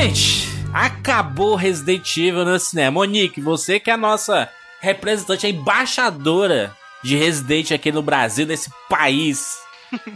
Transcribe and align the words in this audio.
Gente, 0.00 0.48
acabou 0.72 1.54
Resident 1.54 2.16
Evil 2.16 2.42
no 2.42 2.58
cinema. 2.58 2.90
Monique, 2.90 3.38
você 3.38 3.78
que 3.78 3.90
é 3.90 3.92
a 3.92 3.98
nossa 3.98 4.48
representante, 4.80 5.44
a 5.44 5.50
embaixadora 5.50 6.74
de 7.04 7.18
Resident 7.18 7.72
aqui 7.72 7.92
no 7.92 8.00
Brasil, 8.00 8.46
nesse 8.46 8.70
país. 8.88 9.58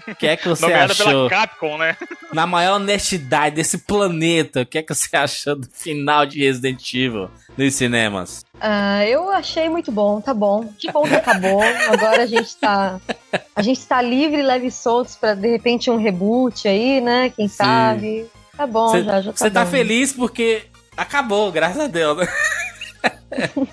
O 0.08 0.14
que 0.14 0.26
é 0.26 0.38
que 0.38 0.48
você 0.48 0.72
achou? 0.72 1.28
Pela 1.28 1.28
Capcom, 1.28 1.76
né? 1.76 1.98
Na 2.32 2.46
maior 2.46 2.76
honestidade 2.76 3.56
desse 3.56 3.76
planeta, 3.76 4.62
o 4.62 4.66
que 4.66 4.78
é 4.78 4.82
que 4.82 4.94
você 4.94 5.14
achou 5.14 5.54
do 5.54 5.68
final 5.70 6.24
de 6.24 6.42
Resident 6.42 6.94
Evil 6.94 7.28
nos 7.54 7.74
cinemas? 7.74 8.42
Uh, 8.54 9.04
eu 9.06 9.30
achei 9.32 9.68
muito 9.68 9.92
bom, 9.92 10.18
tá 10.18 10.32
bom. 10.32 10.66
Que 10.78 10.90
bom 10.90 11.02
que 11.02 11.14
acabou. 11.14 11.60
Agora 11.62 12.22
a 12.22 12.26
gente 12.26 12.56
tá. 12.56 12.98
A 13.54 13.60
gente 13.60 13.86
tá 13.86 14.00
livre, 14.00 14.40
leve 14.40 14.68
e 14.68 14.70
soltos 14.70 15.14
pra 15.14 15.34
de 15.34 15.46
repente 15.46 15.90
um 15.90 15.98
reboot 15.98 16.66
aí, 16.66 17.02
né? 17.02 17.28
Quem 17.36 17.48
Sim. 17.48 17.54
sabe. 17.54 18.26
Tá 18.56 18.66
bom, 18.66 18.88
cê, 18.88 19.02
já, 19.02 19.20
já 19.20 19.32
tá 19.32 19.38
Você 19.38 19.50
tá 19.50 19.66
feliz 19.66 20.12
porque 20.12 20.62
acabou, 20.96 21.50
graças 21.50 21.80
a 21.80 21.86
Deus, 21.86 22.18
né? 22.18 22.28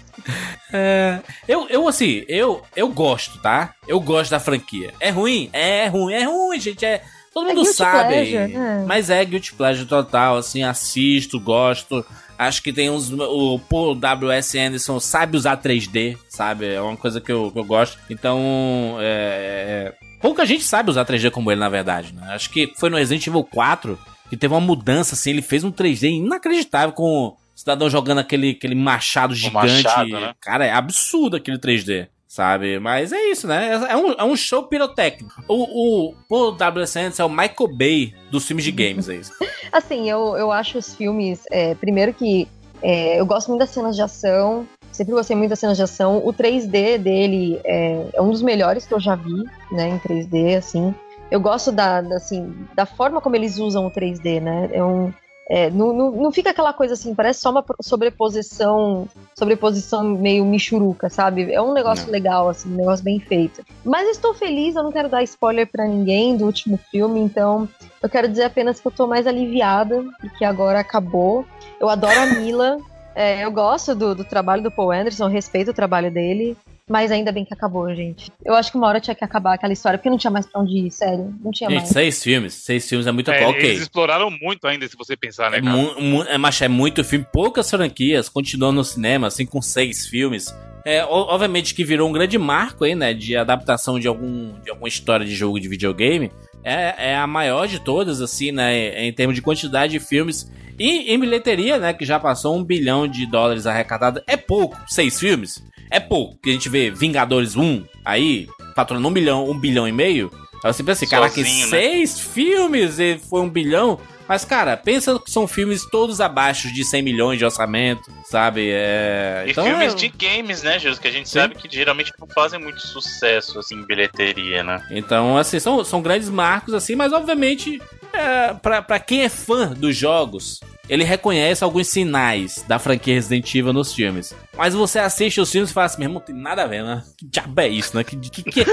é, 0.73 1.19
eu, 1.47 1.67
eu, 1.69 1.87
assim, 1.87 2.23
eu, 2.27 2.61
eu 2.75 2.89
gosto, 2.89 3.39
tá? 3.41 3.73
Eu 3.87 3.99
gosto 3.99 4.31
da 4.31 4.39
franquia. 4.39 4.93
É 4.99 5.09
ruim? 5.09 5.49
É 5.53 5.87
ruim, 5.87 6.13
é 6.13 6.23
ruim, 6.23 6.59
gente. 6.59 6.85
É, 6.85 7.01
todo 7.33 7.49
é 7.49 7.53
mundo 7.53 7.69
é 7.69 7.73
sabe. 7.73 8.13
Pleasure, 8.13 8.47
né? 8.53 8.85
Mas 8.87 9.09
é 9.09 9.23
guilty 9.23 9.53
pleasure 9.53 9.87
total, 9.87 10.37
assim, 10.37 10.63
assisto, 10.63 11.39
gosto. 11.39 12.05
Acho 12.37 12.63
que 12.63 12.73
tem 12.73 12.89
uns. 12.89 13.11
O 13.11 13.59
Paul 13.59 13.93
W.S. 13.93 14.57
Anderson 14.57 14.99
sabe 14.99 15.37
usar 15.37 15.57
3D, 15.57 16.17
sabe? 16.27 16.73
É 16.73 16.81
uma 16.81 16.97
coisa 16.97 17.21
que 17.21 17.31
eu, 17.31 17.51
que 17.51 17.59
eu 17.59 17.63
gosto. 17.63 17.99
Então, 18.09 18.97
é, 18.99 19.93
é, 19.99 20.11
Pouca 20.21 20.45
gente 20.45 20.63
sabe 20.63 20.91
usar 20.91 21.03
3D 21.03 21.31
como 21.31 21.51
ele, 21.51 21.59
na 21.59 21.69
verdade, 21.69 22.13
né? 22.13 22.21
Acho 22.33 22.49
que 22.51 22.71
foi 22.77 22.89
no 22.89 22.97
Resident 22.97 23.25
Evil 23.25 23.43
4 23.43 23.97
que 24.31 24.37
teve 24.37 24.53
uma 24.53 24.61
mudança, 24.61 25.13
assim. 25.13 25.31
Ele 25.31 25.41
fez 25.41 25.65
um 25.65 25.71
3D 25.73 26.03
inacreditável 26.09 26.93
com 26.93 27.35
cidadão 27.53 27.89
jogando 27.89 28.19
aquele, 28.19 28.51
aquele 28.51 28.75
machado 28.75 29.35
gigante. 29.35 29.83
Machado, 29.83 30.09
né? 30.09 30.33
Cara, 30.39 30.65
é 30.65 30.71
absurdo 30.71 31.35
aquele 31.35 31.57
3D. 31.57 32.07
Sabe? 32.29 32.79
Mas 32.79 33.11
é 33.11 33.21
isso, 33.29 33.45
né? 33.45 33.71
É 33.89 33.97
um, 33.97 34.11
é 34.13 34.23
um 34.23 34.37
show 34.37 34.63
pirotécnico. 34.63 35.43
O, 35.49 36.13
o, 36.13 36.15
o 36.29 36.51
W.S. 36.51 36.97
Anderson 36.97 37.23
é 37.23 37.25
o 37.25 37.29
Michael 37.29 37.75
Bay 37.77 38.15
dos 38.31 38.47
filmes 38.47 38.63
de 38.63 38.71
games, 38.71 39.09
é 39.09 39.15
isso. 39.15 39.33
assim, 39.69 40.09
eu, 40.09 40.37
eu 40.37 40.49
acho 40.49 40.77
os 40.77 40.95
filmes. 40.95 41.43
É, 41.51 41.75
primeiro 41.75 42.13
que 42.13 42.47
é, 42.81 43.19
eu 43.19 43.25
gosto 43.25 43.49
muito 43.49 43.59
das 43.59 43.71
cenas 43.71 43.97
de 43.97 44.01
ação. 44.01 44.65
Sempre 44.93 45.11
gostei 45.13 45.35
muito 45.35 45.49
das 45.49 45.59
cenas 45.59 45.75
de 45.75 45.83
ação. 45.83 46.25
O 46.25 46.31
3D 46.31 46.97
dele 46.97 47.59
é, 47.65 48.07
é, 48.13 48.21
um 48.21 48.31
dos 48.31 48.41
melhores 48.41 48.85
que 48.85 48.93
eu 48.93 48.99
já 49.01 49.13
vi, 49.13 49.43
né? 49.69 49.89
Em 49.89 49.99
3D, 49.99 50.57
assim. 50.57 50.95
Eu 51.31 51.39
gosto 51.39 51.71
da, 51.71 51.99
assim, 51.99 52.53
da 52.75 52.85
forma 52.85 53.21
como 53.21 53.35
eles 53.35 53.57
usam 53.57 53.87
o 53.87 53.91
3D, 53.91 54.41
né? 54.41 54.69
É 54.73 54.83
um, 54.83 55.11
é, 55.49 55.69
não, 55.69 55.91
não, 55.91 56.11
não, 56.11 56.31
fica 56.31 56.51
aquela 56.51 56.71
coisa 56.71 56.93
assim, 56.93 57.15
parece 57.15 57.41
só 57.41 57.51
uma 57.51 57.63
sobreposição, 57.81 59.07
sobreposição 59.37 60.03
meio 60.03 60.45
michuruca, 60.45 61.09
sabe? 61.09 61.51
É 61.51 61.61
um 61.61 61.73
negócio 61.73 62.05
não. 62.05 62.11
legal, 62.11 62.47
assim, 62.47 62.71
um 62.71 62.77
negócio 62.77 63.03
bem 63.03 63.19
feito. 63.19 63.61
Mas 63.83 64.07
estou 64.09 64.33
feliz, 64.33 64.75
eu 64.75 64.83
não 64.83 64.91
quero 64.91 65.09
dar 65.09 65.23
spoiler 65.23 65.69
para 65.69 65.85
ninguém 65.87 66.37
do 66.37 66.45
último 66.45 66.77
filme, 66.89 67.19
então 67.19 67.67
eu 68.01 68.09
quero 68.09 68.29
dizer 68.29 68.43
apenas 68.43 68.79
que 68.79 68.87
eu 68.87 68.91
tô 68.91 69.07
mais 69.07 69.27
aliviada, 69.27 70.05
porque 70.19 70.45
agora 70.45 70.79
acabou. 70.79 71.45
Eu 71.79 71.89
adoro 71.89 72.17
a 72.17 72.25
Mila, 72.27 72.77
é, 73.13 73.43
eu 73.43 73.51
gosto 73.51 73.93
do, 73.93 74.15
do, 74.15 74.23
trabalho 74.23 74.63
do 74.63 74.71
Paul 74.71 74.91
Anderson, 74.91 75.27
respeito 75.27 75.71
o 75.71 75.73
trabalho 75.73 76.09
dele. 76.09 76.55
Mas 76.91 77.09
ainda 77.09 77.31
bem 77.31 77.45
que 77.45 77.53
acabou, 77.53 77.95
gente. 77.95 78.29
Eu 78.43 78.53
acho 78.53 78.69
que 78.69 78.77
uma 78.77 78.85
hora 78.85 78.99
tinha 78.99 79.15
que 79.15 79.23
acabar 79.23 79.53
aquela 79.53 79.71
história, 79.71 79.97
porque 79.97 80.09
não 80.09 80.17
tinha 80.17 80.29
mais 80.29 80.45
pra 80.45 80.59
onde 80.59 80.77
ir, 80.77 80.91
sério. 80.91 81.33
Não 81.41 81.49
tinha 81.49 81.69
gente, 81.69 81.79
mais. 81.79 81.89
seis 81.89 82.21
filmes. 82.21 82.53
Seis 82.53 82.89
filmes 82.89 83.07
é 83.07 83.13
muito 83.13 83.31
é, 83.31 83.47
ok. 83.47 83.63
Eles 83.63 83.83
exploraram 83.83 84.29
muito 84.29 84.67
ainda, 84.67 84.85
se 84.89 84.97
você 84.97 85.15
pensar, 85.15 85.49
né, 85.51 85.59
é 85.59 86.33
é, 86.33 86.37
mas 86.37 86.61
é 86.61 86.67
muito 86.67 87.01
filme. 87.01 87.25
Poucas 87.31 87.69
franquias 87.69 88.27
continuam 88.27 88.73
no 88.73 88.83
cinema, 88.83 89.27
assim, 89.27 89.45
com 89.45 89.61
seis 89.61 90.05
filmes. 90.05 90.53
É, 90.83 91.01
obviamente 91.05 91.73
que 91.73 91.85
virou 91.85 92.09
um 92.09 92.11
grande 92.11 92.37
marco 92.37 92.83
aí, 92.83 92.93
né? 92.93 93.13
De 93.13 93.37
adaptação 93.37 93.97
de, 93.97 94.09
algum, 94.09 94.59
de 94.59 94.69
alguma 94.69 94.89
história 94.89 95.25
de 95.25 95.33
jogo 95.33 95.61
de 95.61 95.69
videogame. 95.69 96.29
É, 96.61 97.11
é 97.11 97.15
a 97.15 97.25
maior 97.25 97.69
de 97.69 97.79
todas, 97.79 98.19
assim, 98.19 98.51
né? 98.51 99.07
Em 99.07 99.13
termos 99.13 99.33
de 99.33 99.41
quantidade 99.41 99.93
de 99.93 99.99
filmes. 100.01 100.51
E 100.77 101.13
em 101.13 101.17
bilheteria, 101.17 101.77
né? 101.77 101.93
Que 101.93 102.03
já 102.03 102.19
passou 102.19 102.57
um 102.57 102.63
bilhão 102.65 103.07
de 103.07 103.25
dólares 103.25 103.65
arrecadado. 103.65 104.21
É 104.27 104.35
pouco, 104.35 104.77
seis 104.87 105.17
filmes 105.17 105.63
é 105.91 105.99
pouco. 105.99 106.37
Que 106.41 106.49
a 106.49 106.53
gente 106.53 106.69
vê 106.69 106.89
Vingadores 106.89 107.55
1 107.55 107.83
aí, 108.03 108.47
faturando 108.75 109.07
um 109.07 109.11
bilhão, 109.11 109.49
um 109.49 109.57
bilhão 109.57 109.87
e 109.87 109.91
meio. 109.91 110.31
Eu 110.63 110.73
sempre 110.73 110.93
assim, 110.93 111.07
caraca, 111.07 111.39
né? 111.39 111.43
seis 111.43 112.19
filmes 112.19 112.99
e 112.99 113.17
foi 113.17 113.41
um 113.41 113.49
bilhão. 113.49 113.99
Mas, 114.27 114.45
cara, 114.45 114.77
pensa 114.77 115.19
que 115.19 115.29
são 115.29 115.45
filmes 115.45 115.85
todos 115.89 116.21
abaixo 116.21 116.71
de 116.73 116.85
100 116.85 117.01
milhões 117.01 117.37
de 117.37 117.43
orçamento, 117.43 118.09
sabe? 118.23 118.69
É... 118.71 119.43
E 119.45 119.51
então, 119.51 119.65
filmes 119.65 119.93
é... 119.93 119.95
de 119.97 120.07
games, 120.07 120.63
né, 120.63 120.79
Jesus? 120.79 120.99
Que 120.99 121.09
a 121.09 121.11
gente 121.11 121.27
Sim. 121.27 121.39
sabe 121.39 121.55
que 121.55 121.67
geralmente 121.69 122.13
não 122.17 122.27
fazem 122.27 122.57
muito 122.57 122.79
sucesso, 122.79 123.59
assim, 123.59 123.75
em 123.75 123.85
bilheteria, 123.85 124.63
né? 124.63 124.81
Então, 124.89 125.37
assim, 125.37 125.59
são, 125.59 125.83
são 125.83 126.01
grandes 126.01 126.29
marcos, 126.29 126.73
assim, 126.73 126.95
mas 126.95 127.11
obviamente, 127.11 127.81
é, 128.13 128.53
pra, 128.53 128.81
pra 128.81 128.99
quem 128.99 129.23
é 129.23 129.29
fã 129.29 129.73
dos 129.73 129.97
jogos, 129.97 130.61
ele 130.91 131.05
reconhece 131.05 131.63
alguns 131.63 131.87
sinais 131.87 132.65
da 132.67 132.77
franquia 132.77 133.13
Resident 133.13 133.55
Evil 133.55 133.71
nos 133.71 133.93
filmes. 133.93 134.35
Mas 134.57 134.73
você 134.73 134.99
assiste 134.99 135.39
os 135.39 135.49
filmes 135.49 135.69
e 135.69 135.73
fala 135.73 135.85
assim, 135.85 135.99
meu 135.99 136.09
irmão, 136.09 136.19
não 136.19 136.25
tem 136.25 136.35
nada 136.35 136.63
a 136.63 136.67
ver, 136.67 136.83
né? 136.83 137.01
Que 137.17 137.25
diabo 137.25 137.61
é 137.61 137.69
isso, 137.69 137.95
né? 137.95 138.03
Que, 138.03 138.17
que, 138.17 138.43
que, 138.43 138.65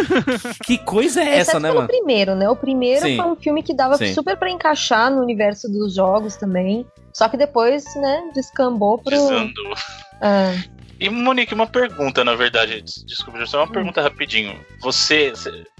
que 0.65 0.79
coisa 0.79 1.23
é 1.23 1.39
essa, 1.39 1.61
né, 1.61 1.69
mano? 1.69 1.85
o 1.85 1.87
primeiro, 1.87 2.35
né? 2.35 2.51
O 2.51 2.57
primeiro 2.57 3.07
Sim. 3.07 3.19
foi 3.19 3.25
um 3.25 3.37
filme 3.37 3.63
que 3.63 3.73
dava 3.73 3.97
Sim. 3.97 4.13
super 4.15 4.37
para 4.37 4.51
encaixar 4.51 5.13
no 5.13 5.23
universo 5.23 5.69
dos 5.69 5.95
jogos 5.95 6.35
também. 6.35 6.85
Só 7.13 7.29
que 7.29 7.37
depois, 7.37 7.85
né, 7.95 8.31
descambou 8.35 8.99
pro... 8.99 9.11
Desandou. 9.13 9.75
Ah. 10.21 10.55
E, 11.01 11.09
Monique, 11.09 11.55
uma 11.55 11.67
pergunta, 11.67 12.25
na 12.25 12.35
verdade. 12.35 12.83
Desculpa, 13.07 13.45
só 13.47 13.59
uma 13.59 13.67
hum. 13.67 13.73
pergunta 13.73 14.03
rapidinho. 14.03 14.59
Você, 14.81 15.33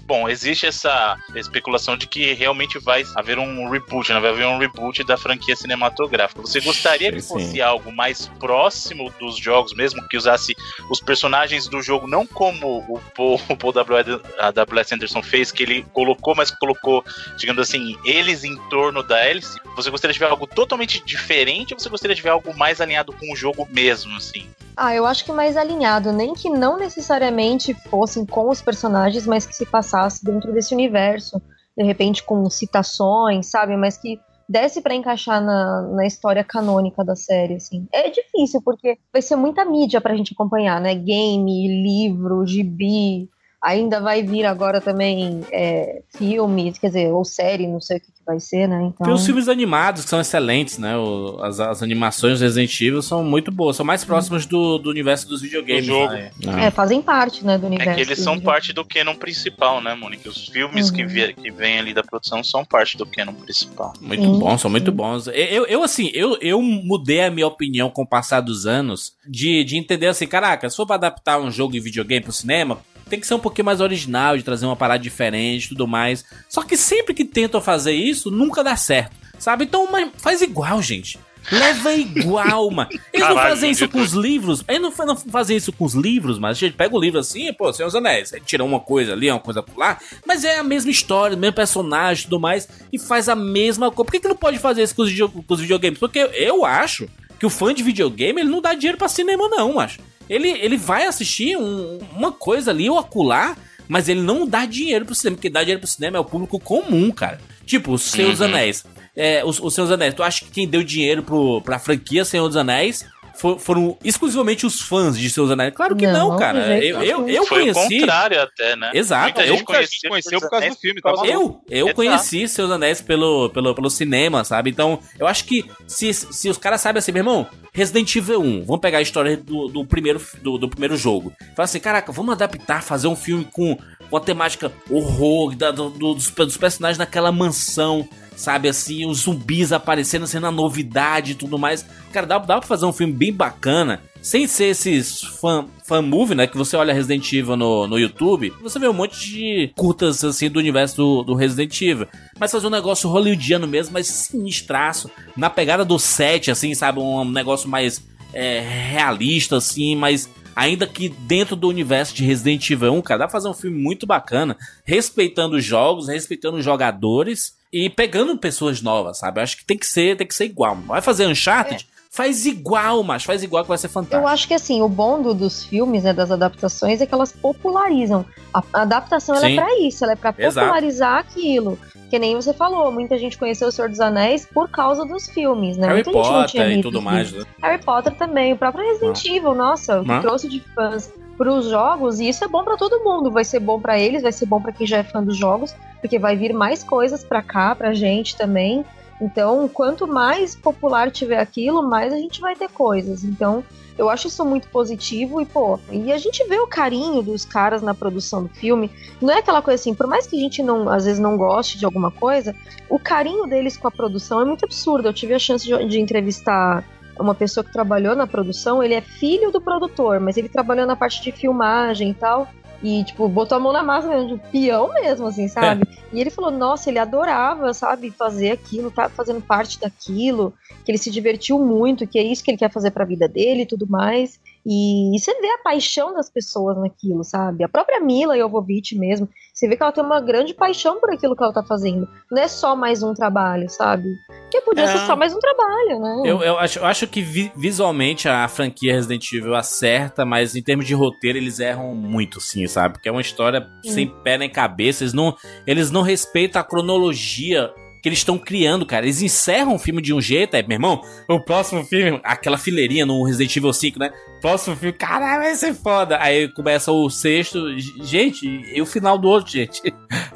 bom, 0.03 0.29
existe 0.29 0.65
essa 0.65 1.17
especulação 1.35 1.97
de 1.97 2.07
que 2.07 2.33
realmente 2.33 2.79
vai 2.79 3.03
haver 3.15 3.37
um 3.37 3.69
reboot, 3.69 4.13
né? 4.13 4.19
vai 4.19 4.29
haver 4.29 4.47
um 4.47 4.57
reboot 4.57 5.03
da 5.03 5.17
franquia 5.17 5.55
cinematográfica. 5.57 6.41
Você 6.41 6.61
gostaria 6.61 7.11
que 7.11 7.21
fosse 7.21 7.51
sim. 7.51 7.61
algo 7.61 7.91
mais 7.91 8.27
próximo 8.39 9.11
dos 9.19 9.37
jogos 9.37 9.73
mesmo, 9.73 10.07
que 10.07 10.15
usasse 10.15 10.55
os 10.89 11.01
personagens 11.01 11.67
do 11.67 11.81
jogo 11.81 12.07
não 12.07 12.25
como 12.25 12.79
o 12.87 13.01
Paul, 13.13 13.41
o 13.49 13.57
Paul 13.57 13.73
W.S. 13.73 14.95
Anderson 14.95 15.21
fez, 15.21 15.51
que 15.51 15.63
ele 15.63 15.85
colocou, 15.91 16.33
mas 16.33 16.49
colocou, 16.49 17.03
digamos 17.35 17.61
assim, 17.61 17.97
eles 18.05 18.45
em 18.45 18.55
torno 18.69 19.03
da 19.03 19.19
hélice? 19.19 19.59
Você 19.75 19.89
gostaria 19.89 20.13
de 20.13 20.19
ver 20.19 20.25
algo 20.25 20.47
totalmente 20.47 21.03
diferente 21.05 21.73
ou 21.73 21.79
você 21.79 21.89
gostaria 21.89 22.15
de 22.15 22.21
ver 22.21 22.29
algo 22.29 22.57
mais 22.57 22.79
alinhado 22.79 23.11
com 23.11 23.33
o 23.33 23.35
jogo 23.35 23.67
mesmo, 23.69 24.15
assim? 24.15 24.47
Ah, 24.81 24.95
eu 24.95 25.05
acho 25.05 25.25
que 25.25 25.31
mais 25.33 25.57
alinhado, 25.57 26.13
nem 26.13 26.33
que 26.33 26.49
não 26.49 26.77
necessariamente 26.77 27.73
fossem 27.73 28.25
com 28.25 28.49
os 28.49 28.61
personagens, 28.61 29.27
mas 29.27 29.45
que 29.45 29.53
se 29.53 29.65
passasse 29.65 30.23
dentro 30.23 30.53
desse 30.53 30.73
universo, 30.73 31.41
de 31.77 31.83
repente 31.83 32.23
com 32.23 32.49
citações, 32.49 33.47
sabe? 33.47 33.75
Mas 33.75 33.97
que 33.97 34.17
desse 34.47 34.81
para 34.81 34.95
encaixar 34.95 35.43
na, 35.43 35.81
na 35.81 36.05
história 36.07 36.45
canônica 36.45 37.03
da 37.03 37.13
série, 37.13 37.55
assim. 37.55 37.89
É 37.91 38.09
difícil, 38.09 38.61
porque 38.63 38.97
vai 39.11 39.21
ser 39.21 39.35
muita 39.35 39.65
mídia 39.65 39.99
pra 39.99 40.15
gente 40.15 40.31
acompanhar, 40.31 40.79
né? 40.79 40.95
Game, 40.95 41.67
livro, 41.83 42.47
gibi, 42.47 43.29
Ainda 43.61 43.99
vai 43.99 44.23
vir 44.23 44.45
agora 44.45 44.79
também 44.79 45.41
é, 45.51 46.01
filme, 46.17 46.71
quer 46.79 46.87
dizer, 46.87 47.11
ou 47.11 47.25
série, 47.25 47.67
não 47.67 47.81
sei 47.81 47.97
o 47.97 47.99
que, 47.99 48.07
que 48.07 48.23
vai 48.25 48.39
ser, 48.39 48.67
né? 48.67 48.83
Então... 48.83 49.05
Tem 49.05 49.13
os 49.13 49.25
filmes 49.25 49.49
animados 49.49 50.03
que 50.03 50.09
são 50.09 50.21
excelentes, 50.21 50.77
né? 50.77 50.95
O, 50.97 51.39
as, 51.41 51.59
as 51.59 51.83
animações 51.83 52.39
do 52.39 52.43
Resident 52.43 52.79
Evil 52.79 53.01
são 53.01 53.21
muito 53.23 53.51
boas, 53.51 53.75
são 53.75 53.85
mais 53.85 54.05
próximas 54.05 54.45
do, 54.45 54.77
do 54.77 54.89
universo 54.89 55.27
dos 55.27 55.41
videogames. 55.41 55.87
Do 55.87 55.93
jogo. 55.93 56.13
Né? 56.13 56.31
É, 56.67 56.71
fazem 56.71 57.01
parte, 57.01 57.45
né, 57.45 57.57
do 57.57 57.67
universo. 57.67 57.91
É 57.91 57.95
que 57.95 58.01
eles 58.01 58.19
são 58.19 58.39
parte 58.39 58.71
do 58.71 58.85
canon 58.85 59.15
principal, 59.15 59.81
né, 59.81 59.93
Mônica? 59.93 60.29
Os 60.29 60.47
filmes 60.47 60.89
uhum. 60.89 60.95
que, 60.95 61.05
vi, 61.05 61.33
que 61.33 61.51
vêm 61.51 61.79
ali 61.79 61.93
da 61.93 62.03
produção 62.03 62.41
são 62.43 62.63
parte 62.63 62.97
do 62.97 63.05
canon 63.05 63.33
principal. 63.33 63.91
Muito 63.99 64.23
sim, 64.23 64.39
bons, 64.39 64.61
são 64.61 64.69
sim. 64.69 64.71
muito 64.71 64.91
bons. 64.91 65.27
Eu, 65.27 65.65
eu 65.65 65.83
assim, 65.83 66.09
eu, 66.13 66.37
eu 66.39 66.61
mudei 66.61 67.23
a 67.23 67.31
minha 67.31 67.47
opinião 67.47 67.89
com 67.89 68.03
o 68.03 68.07
passar 68.07 68.39
dos 68.39 68.65
anos 68.65 69.13
de, 69.27 69.65
de 69.65 69.77
entender 69.77 70.07
assim, 70.07 70.27
caraca, 70.27 70.69
se 70.69 70.77
for 70.77 70.85
pra 70.85 70.95
adaptar 70.95 71.39
um 71.39 71.51
jogo 71.51 71.75
em 71.75 71.81
videogame 71.81 72.23
pro 72.23 72.31
cinema, 72.31 72.77
tem 73.09 73.19
que 73.19 73.27
ser 73.27 73.33
um 73.33 73.39
pouquinho 73.39 73.65
mais 73.65 73.81
original, 73.81 74.37
de 74.37 74.43
trazer 74.43 74.65
uma 74.65 74.75
parada 74.75 75.01
diferente 75.01 75.65
e 75.65 75.69
tudo 75.69 75.87
mais. 75.87 76.23
Só 76.47 76.63
que 76.63 76.77
sempre 76.77 77.13
que 77.13 77.25
tentam 77.25 77.61
fazer 77.61 77.93
isso, 77.93 78.29
nunca 78.31 78.63
dá 78.63 78.75
certo. 78.75 79.15
Sabe? 79.37 79.65
Então, 79.65 79.87
faz 80.17 80.41
igual, 80.41 80.81
gente. 80.81 81.17
Leva 81.51 81.93
igual, 81.93 82.69
mano. 82.69 82.89
Eles 82.91 83.27
Caralho, 83.27 83.35
não 83.35 83.43
fazem 83.43 83.71
isso 83.71 83.87
com 83.87 84.01
os 84.01 84.11
livros. 84.11 84.63
Eles 84.67 84.81
não, 84.81 84.93
não 85.05 85.15
fazem 85.15 85.57
isso 85.57 85.71
com 85.71 85.85
os 85.85 85.93
livros, 85.93 86.37
mas 86.37 86.57
a 86.57 86.59
gente 86.59 86.75
pega 86.75 86.95
o 86.95 86.99
livro 86.99 87.19
assim, 87.19 87.51
pô, 87.53 87.71
Senhor 87.71 87.87
dos 87.87 87.95
Anéis. 87.95 88.33
Aí 88.33 88.41
tira 88.41 88.63
uma 88.63 88.79
coisa 88.79 89.13
ali, 89.13 89.31
uma 89.31 89.39
coisa 89.39 89.63
por 89.63 89.77
lá. 89.77 89.97
Mas 90.25 90.43
é 90.43 90.59
a 90.59 90.63
mesma 90.63 90.91
história, 90.91 91.35
o 91.35 91.39
mesmo 91.39 91.55
personagem 91.55 92.21
e 92.21 92.23
tudo 92.25 92.39
mais. 92.39 92.67
E 92.91 92.99
faz 92.99 93.29
a 93.29 93.35
mesma 93.35 93.89
coisa. 93.89 94.05
Por 94.05 94.11
que, 94.11 94.19
que 94.19 94.27
não 94.27 94.35
pode 94.35 94.59
fazer 94.59 94.83
isso 94.83 94.95
com 94.95 95.01
os, 95.01 95.17
com 95.19 95.53
os 95.53 95.61
videogames? 95.61 95.97
Porque 95.97 96.19
eu 96.19 96.65
acho 96.65 97.09
que 97.39 97.45
o 97.45 97.49
fã 97.49 97.73
de 97.73 97.81
videogame 97.81 98.41
ele 98.41 98.49
não 98.49 98.61
dá 98.61 98.73
dinheiro 98.73 98.97
para 98.97 99.07
cinema, 99.07 99.47
não, 99.47 99.73
macho. 99.73 99.99
Ele, 100.29 100.49
ele 100.49 100.77
vai 100.77 101.05
assistir 101.05 101.57
um, 101.57 101.99
uma 102.15 102.31
coisa 102.31 102.71
ali 102.71 102.89
ou 102.89 102.97
acular, 102.97 103.57
mas 103.87 104.07
ele 104.07 104.21
não 104.21 104.47
dá 104.47 104.65
dinheiro 104.65 105.05
pro 105.05 105.15
cinema, 105.15 105.37
porque 105.37 105.49
dá 105.49 105.61
dinheiro 105.61 105.81
pro 105.81 105.89
cinema 105.89 106.17
é 106.17 106.19
o 106.19 106.25
público 106.25 106.59
comum, 106.59 107.09
cara. 107.11 107.41
Tipo, 107.65 107.93
os 107.93 108.03
Seus 108.03 108.39
uhum. 108.39 108.45
Anéis. 108.45 108.85
é, 109.15 109.43
os, 109.43 109.59
os 109.59 109.73
Senhor 109.73 109.87
dos 109.87 109.93
Anéis, 109.93 110.13
tu 110.13 110.23
acha 110.23 110.45
que 110.45 110.51
quem 110.51 110.67
deu 110.67 110.83
dinheiro 110.83 111.23
pro, 111.23 111.61
pra 111.61 111.79
franquia 111.79 112.23
Senhor 112.23 112.47
dos 112.47 112.57
Anéis 112.57 113.05
for, 113.39 113.57
foram 113.57 113.97
exclusivamente 114.03 114.65
os 114.65 114.81
fãs 114.81 115.17
de 115.17 115.29
Seus 115.29 115.49
Anéis. 115.49 115.73
Claro 115.73 115.95
que 115.95 116.05
não, 116.05 116.31
não 116.31 116.37
cara. 116.37 116.77
Eu, 116.83 117.01
eu, 117.01 117.29
eu 117.29 117.45
Foi 117.45 117.61
conheci. 117.61 117.79
o 117.79 117.99
contrário 118.01 118.41
até, 118.41 118.75
né? 118.75 118.91
Exato. 118.93 119.23
Muita 119.23 119.41
eu 119.45 119.55
gente 119.55 119.63
conhecia, 119.63 120.09
conheceu 120.09 120.39
por 120.41 120.49
causa 120.49 120.69
do 120.69 120.75
filme, 120.75 121.01
tá 121.01 121.13
Eu, 121.23 121.61
eu 121.69 121.85
Exato. 121.85 121.95
conheci 121.95 122.47
Seus 122.49 122.69
Anéis 122.69 123.01
pelo, 123.01 123.49
pelo, 123.49 123.73
pelo 123.73 123.89
cinema, 123.89 124.43
sabe? 124.43 124.69
Então, 124.69 124.99
eu 125.17 125.25
acho 125.25 125.45
que 125.45 125.65
se, 125.87 126.13
se 126.13 126.49
os 126.49 126.57
caras 126.57 126.81
sabem 126.81 126.99
assim, 126.99 127.13
meu 127.13 127.21
irmão, 127.21 127.47
Resident 127.73 128.13
Evil 128.13 128.41
1, 128.41 128.65
vamos 128.65 128.81
pegar 128.81 128.97
a 128.97 129.01
história 129.01 129.37
do, 129.37 129.69
do, 129.69 129.85
primeiro, 129.85 130.21
do, 130.41 130.57
do 130.57 130.67
primeiro 130.67 130.97
jogo. 130.97 131.31
Fala 131.55 131.63
assim, 131.63 131.79
caraca, 131.79 132.11
vamos 132.11 132.33
adaptar, 132.33 132.83
fazer 132.83 133.07
um 133.07 133.15
filme 133.15 133.47
com, 133.49 133.77
com 134.09 134.17
a 134.17 134.19
temática 134.19 134.69
horror, 134.89 135.55
da, 135.55 135.71
do, 135.71 135.89
dos, 135.89 136.29
dos 136.29 136.57
personagens 136.57 136.97
naquela 136.97 137.31
mansão 137.31 138.07
sabe 138.39 138.69
assim, 138.69 139.05
os 139.05 139.23
zumbis 139.23 139.73
aparecendo, 139.73 140.25
sendo 140.25 140.47
a 140.47 140.51
novidade 140.51 141.33
e 141.33 141.35
tudo 141.35 141.59
mais. 141.59 141.85
Cara, 142.13 142.25
dá, 142.25 142.37
dá 142.37 142.57
pra 142.57 142.67
fazer 142.67 142.85
um 142.85 142.93
filme 142.93 143.11
bem 143.11 143.33
bacana, 143.33 144.01
sem 144.21 144.47
ser 144.47 144.67
esses 144.67 145.21
fan, 145.21 145.67
fan 145.85 146.01
movie, 146.01 146.35
né? 146.35 146.47
Que 146.47 146.55
você 146.55 146.77
olha 146.77 146.93
Resident 146.93 147.33
Evil 147.33 147.57
no, 147.57 147.85
no 147.85 147.99
YouTube, 147.99 148.53
você 148.61 148.79
vê 148.79 148.87
um 148.87 148.93
monte 148.93 149.19
de 149.19 149.73
curtas 149.75 150.23
assim 150.23 150.49
do 150.49 150.57
universo 150.57 150.95
do, 150.95 151.23
do 151.23 151.35
Resident 151.35 151.81
Evil. 151.81 152.07
Mas 152.39 152.49
fazer 152.49 152.67
um 152.67 152.69
negócio 152.69 153.09
hollywoodiano 153.09 153.67
mesmo, 153.67 153.91
mas 153.91 154.07
sinistraço, 154.07 155.11
na 155.35 155.49
pegada 155.49 155.83
do 155.83 155.99
set, 155.99 156.49
assim, 156.49 156.73
sabe? 156.73 157.01
Um 157.01 157.25
negócio 157.25 157.67
mais 157.67 158.01
é, 158.33 158.61
realista, 158.61 159.57
assim, 159.57 159.97
mas 159.97 160.29
ainda 160.55 160.87
que 160.87 161.09
dentro 161.09 161.57
do 161.57 161.67
universo 161.67 162.15
de 162.15 162.23
Resident 162.23 162.69
Evil 162.69 162.93
1, 162.93 163.01
cara, 163.01 163.17
dá 163.19 163.25
pra 163.25 163.33
fazer 163.33 163.49
um 163.49 163.53
filme 163.53 163.77
muito 163.77 164.07
bacana, 164.07 164.55
respeitando 164.85 165.57
os 165.57 165.65
jogos, 165.65 166.07
respeitando 166.07 166.55
os 166.55 166.63
jogadores 166.63 167.58
e 167.71 167.89
pegando 167.89 168.37
pessoas 168.37 168.81
novas, 168.81 169.19
sabe? 169.19 169.39
Eu 169.39 169.43
acho 169.43 169.57
que 169.57 169.65
tem 169.65 169.77
que 169.77 169.87
ser, 169.87 170.17
tem 170.17 170.27
que 170.27 170.35
ser 170.35 170.45
igual. 170.45 170.75
Vai 170.75 171.01
fazer 171.01 171.27
Uncharted? 171.27 171.87
É. 171.95 171.99
Faz 172.11 172.47
igual, 172.47 173.03
mas 173.03 173.23
faz 173.23 173.43
igual 173.43 173.63
que 173.63 173.69
vai 173.69 173.77
ser 173.77 173.87
fantástico. 173.87 174.23
Eu 174.23 174.27
acho 174.27 174.47
que 174.47 174.53
assim, 174.55 174.81
o 174.81 174.89
bom 174.89 175.21
do, 175.21 175.31
dos 175.31 175.63
filmes, 175.63 176.03
né, 176.03 176.11
das 176.11 176.31
adaptações, 176.31 176.99
é 177.01 177.05
que 177.05 177.13
elas 177.13 177.31
popularizam. 177.31 178.25
A, 178.51 178.63
a 178.73 178.81
adaptação 178.81 179.35
é 179.35 179.53
pra 179.53 179.79
isso, 179.79 180.03
ela 180.03 180.13
é 180.13 180.15
pra 180.15 180.33
popularizar 180.33 181.19
Exato. 181.19 181.29
aquilo. 181.29 181.77
Que 182.09 182.17
nem 182.17 182.35
você 182.35 182.51
falou, 182.51 182.91
muita 182.91 183.15
gente 183.19 183.37
conheceu 183.37 183.67
o 183.67 183.71
Senhor 183.71 183.89
dos 183.89 183.99
Anéis 183.99 184.43
por 184.43 184.67
causa 184.69 185.05
dos 185.05 185.29
filmes, 185.29 185.77
né? 185.77 185.87
Harry 185.87 186.03
muita 186.03 186.11
Potter 186.11 186.71
e 186.71 186.81
tudo 186.81 186.99
mais. 186.99 187.31
Né? 187.31 187.43
Harry 187.61 187.83
Potter 187.83 188.15
também, 188.15 188.53
o 188.53 188.57
próprio 188.57 188.83
Resident 188.83 189.23
ah. 189.23 189.35
Evil, 189.35 189.53
nossa, 189.53 190.01
o 190.01 190.03
que 190.03 190.19
trouxe 190.19 190.49
de 190.49 190.59
fãs 190.73 191.13
para 191.39 191.53
os 191.53 191.69
jogos, 191.69 192.19
e 192.19 192.27
isso 192.27 192.43
é 192.43 192.49
bom 192.49 192.65
para 192.65 192.75
todo 192.75 193.01
mundo. 193.01 193.31
Vai 193.31 193.45
ser 193.45 193.61
bom 193.61 193.79
para 193.79 193.97
eles, 193.97 194.21
vai 194.21 194.31
ser 194.33 194.45
bom 194.45 194.61
para 194.61 194.73
quem 194.73 194.85
já 194.85 194.97
é 194.97 195.03
fã 195.03 195.23
dos 195.23 195.37
jogos, 195.37 195.73
porque 196.01 196.19
vai 196.19 196.35
vir 196.35 196.51
mais 196.53 196.83
coisas 196.83 197.23
para 197.23 197.41
cá, 197.41 197.73
pra 197.73 197.93
gente 197.93 198.35
também. 198.35 198.85
Então, 199.21 199.65
quanto 199.69 200.05
mais 200.05 200.53
popular 200.53 201.09
tiver 201.09 201.39
aquilo, 201.39 201.81
mais 201.81 202.11
a 202.11 202.17
gente 202.17 202.41
vai 202.41 202.57
ter 202.57 202.69
coisas. 202.69 203.23
Então, 203.23 203.63
eu 203.97 204.09
acho 204.09 204.27
isso 204.27 204.43
muito 204.43 204.67
positivo 204.67 205.39
e, 205.39 205.45
pô, 205.45 205.79
e 205.89 206.11
a 206.11 206.17
gente 206.17 206.45
vê 206.45 206.59
o 206.59 206.67
carinho 206.67 207.21
dos 207.21 207.45
caras 207.45 207.81
na 207.81 207.93
produção 207.93 208.43
do 208.43 208.49
filme. 208.49 208.91
Não 209.21 209.33
é 209.33 209.39
aquela 209.39 209.61
coisa 209.61 209.79
assim, 209.79 209.93
por 209.93 210.07
mais 210.07 210.27
que 210.27 210.35
a 210.35 210.39
gente 210.39 210.61
não, 210.61 210.89
às 210.89 211.05
vezes 211.05 211.21
não 211.21 211.37
goste 211.37 211.77
de 211.77 211.85
alguma 211.85 212.11
coisa, 212.11 212.53
o 212.89 212.99
carinho 212.99 213.47
deles 213.47 213.77
com 213.77 213.87
a 213.87 213.91
produção 213.91 214.41
é 214.41 214.45
muito 214.45 214.65
absurdo. 214.65 215.07
Eu 215.07 215.13
tive 215.13 215.33
a 215.33 215.39
chance 215.39 215.65
de, 215.65 215.85
de 215.85 216.01
entrevistar 216.01 216.83
uma 217.19 217.35
pessoa 217.35 217.63
que 217.63 217.71
trabalhou 217.71 218.15
na 218.15 218.25
produção, 218.25 218.81
ele 218.81 218.93
é 218.93 219.01
filho 219.01 219.51
do 219.51 219.61
produtor, 219.61 220.19
mas 220.19 220.37
ele 220.37 220.49
trabalhou 220.49 220.85
na 220.85 220.95
parte 220.95 221.21
de 221.21 221.31
filmagem 221.31 222.11
e 222.11 222.13
tal. 222.13 222.47
E, 222.81 223.03
tipo, 223.03 223.27
botou 223.27 223.57
a 223.57 223.59
mão 223.59 223.73
na 223.73 223.83
massa 223.83 224.07
mesmo, 224.07 224.37
de 224.37 224.43
peão 224.49 224.93
mesmo, 224.93 225.27
assim, 225.27 225.49
sabe? 225.49 225.83
É. 225.83 226.15
E 226.15 226.21
ele 226.21 226.29
falou, 226.29 226.49
nossa, 226.49 226.89
ele 226.89 226.97
adorava, 226.97 227.73
sabe, 227.73 228.09
fazer 228.09 228.51
aquilo, 228.51 228.89
tá 228.89 229.09
fazendo 229.09 229.41
parte 229.41 229.77
daquilo, 229.79 230.53
que 230.85 230.91
ele 230.91 230.97
se 230.97 231.11
divertiu 231.11 231.59
muito, 231.59 232.07
que 232.07 232.17
é 232.17 232.23
isso 232.23 232.41
que 232.41 232.51
ele 232.51 232.57
quer 232.57 232.71
fazer 232.71 232.91
pra 232.91 233.03
vida 233.03 233.27
dele 233.27 233.63
e 233.63 233.65
tudo 233.65 233.85
mais. 233.85 234.39
E, 234.71 235.15
e, 235.15 235.19
você 235.19 235.33
vê 235.41 235.47
a 235.47 235.57
paixão 235.63 236.13
das 236.13 236.29
pessoas 236.29 236.77
naquilo, 236.77 237.23
sabe? 237.23 237.63
A 237.63 237.67
própria 237.67 237.99
Mila 237.99 238.37
Jovovich 238.37 238.95
mesmo, 238.95 239.27
você 239.51 239.67
vê 239.67 239.75
que 239.75 239.81
ela 239.81 239.91
tem 239.91 240.03
uma 240.03 240.21
grande 240.21 240.53
paixão 240.53 240.99
por 240.99 241.11
aquilo 241.11 241.35
que 241.35 241.43
ela 241.43 241.51
tá 241.51 241.63
fazendo. 241.63 242.07
Não 242.29 242.39
é 242.39 242.47
só 242.47 242.75
mais 242.75 243.01
um 243.01 243.15
trabalho, 243.15 243.67
sabe? 243.67 244.15
Que 244.51 244.61
podia 244.61 244.83
é... 244.83 244.87
ser 244.87 244.99
só 245.07 245.15
mais 245.15 245.33
um 245.33 245.39
trabalho, 245.39 245.99
né? 245.99 246.21
Eu, 246.23 246.43
eu, 246.43 246.59
acho, 246.59 246.77
eu 246.77 246.85
acho 246.85 247.07
que 247.07 247.19
vi, 247.19 247.51
visualmente 247.55 248.29
a 248.29 248.47
franquia 248.47 248.93
Resident 248.93 249.33
Evil 249.33 249.55
acerta, 249.55 250.23
mas 250.23 250.55
em 250.55 250.61
termos 250.61 250.85
de 250.85 250.93
roteiro 250.93 251.39
eles 251.39 251.59
erram 251.59 251.95
muito, 251.95 252.39
sim, 252.39 252.67
sabe? 252.67 252.93
Porque 252.93 253.09
é 253.09 253.11
uma 253.11 253.21
história 253.21 253.67
sim. 253.83 253.91
sem 253.91 254.07
pé 254.21 254.37
nem 254.37 254.51
cabeça. 254.51 255.03
Eles 255.03 255.13
não, 255.13 255.35
eles 255.65 255.89
não 255.89 256.03
respeitam 256.03 256.61
a 256.61 256.63
cronologia 256.63 257.73
que 258.01 258.09
eles 258.09 258.19
estão 258.19 258.37
criando, 258.37 258.85
cara. 258.85 259.05
Eles 259.05 259.21
encerram 259.21 259.75
o 259.75 259.79
filme 259.79 260.01
de 260.01 260.13
um 260.13 260.21
jeito, 260.21 260.55
é, 260.55 260.63
meu 260.63 260.75
irmão, 260.75 261.01
o 261.29 261.39
próximo 261.39 261.83
filme, 261.83 262.19
aquela 262.23 262.57
fileirinha 262.57 263.05
no 263.05 263.23
Resident 263.23 263.55
Evil 263.55 263.73
5, 263.73 263.99
né? 263.99 264.11
Próximo 264.41 264.75
filme, 264.75 264.97
caralho, 264.97 265.43
vai 265.43 265.55
ser 265.55 265.73
foda. 265.73 266.17
Aí 266.21 266.47
começa 266.53 266.91
o 266.91 267.09
sexto, 267.09 267.59
gente, 268.01 268.47
e 268.47 268.81
o 268.81 268.85
final 268.85 269.17
do 269.17 269.27
outro, 269.27 269.51
gente. 269.51 269.81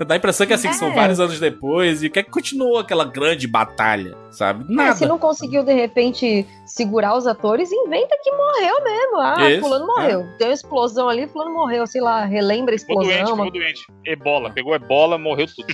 Dá 0.06 0.16
a 0.16 0.18
impressão 0.18 0.46
que 0.46 0.54
assim, 0.54 0.68
é. 0.68 0.74
são 0.74 0.94
vários 0.94 1.20
anos 1.20 1.40
depois, 1.40 2.04
e 2.04 2.10
que 2.10 2.20
é 2.20 2.24
que 2.24 2.30
continuou 2.30 2.78
aquela 2.78 3.06
grande 3.06 3.48
batalha, 3.48 4.16
sabe? 4.32 4.66
Nada. 4.68 4.92
É, 4.92 4.96
se 4.96 5.06
não 5.06 5.18
conseguiu, 5.18 5.64
de 5.64 5.74
repente, 5.74 6.46
segurar 6.66 7.16
os 7.16 7.26
atores, 7.28 7.72
inventa 7.72 8.18
que 8.22 8.32
morreu 8.32 8.84
mesmo. 8.84 9.18
Ah, 9.18 9.52
Isso, 9.52 9.62
fulano 9.62 9.88
morreu. 9.88 10.20
É. 10.22 10.38
Deu 10.38 10.48
uma 10.48 10.54
explosão 10.54 11.08
ali, 11.10 11.28
fulano 11.28 11.54
morreu, 11.54 11.88
sei 11.88 12.02
lá, 12.02 12.26
relembra 12.26 12.74
a 12.74 12.76
explosão. 12.76 13.12
Ficou 13.12 13.36
doente, 13.36 13.46
ficou 13.46 13.52
doente. 13.52 13.86
Ebola, 14.06 14.52
pegou 14.52 14.76
ebola, 14.76 15.18
morreu 15.18 15.48
tudo. 15.48 15.68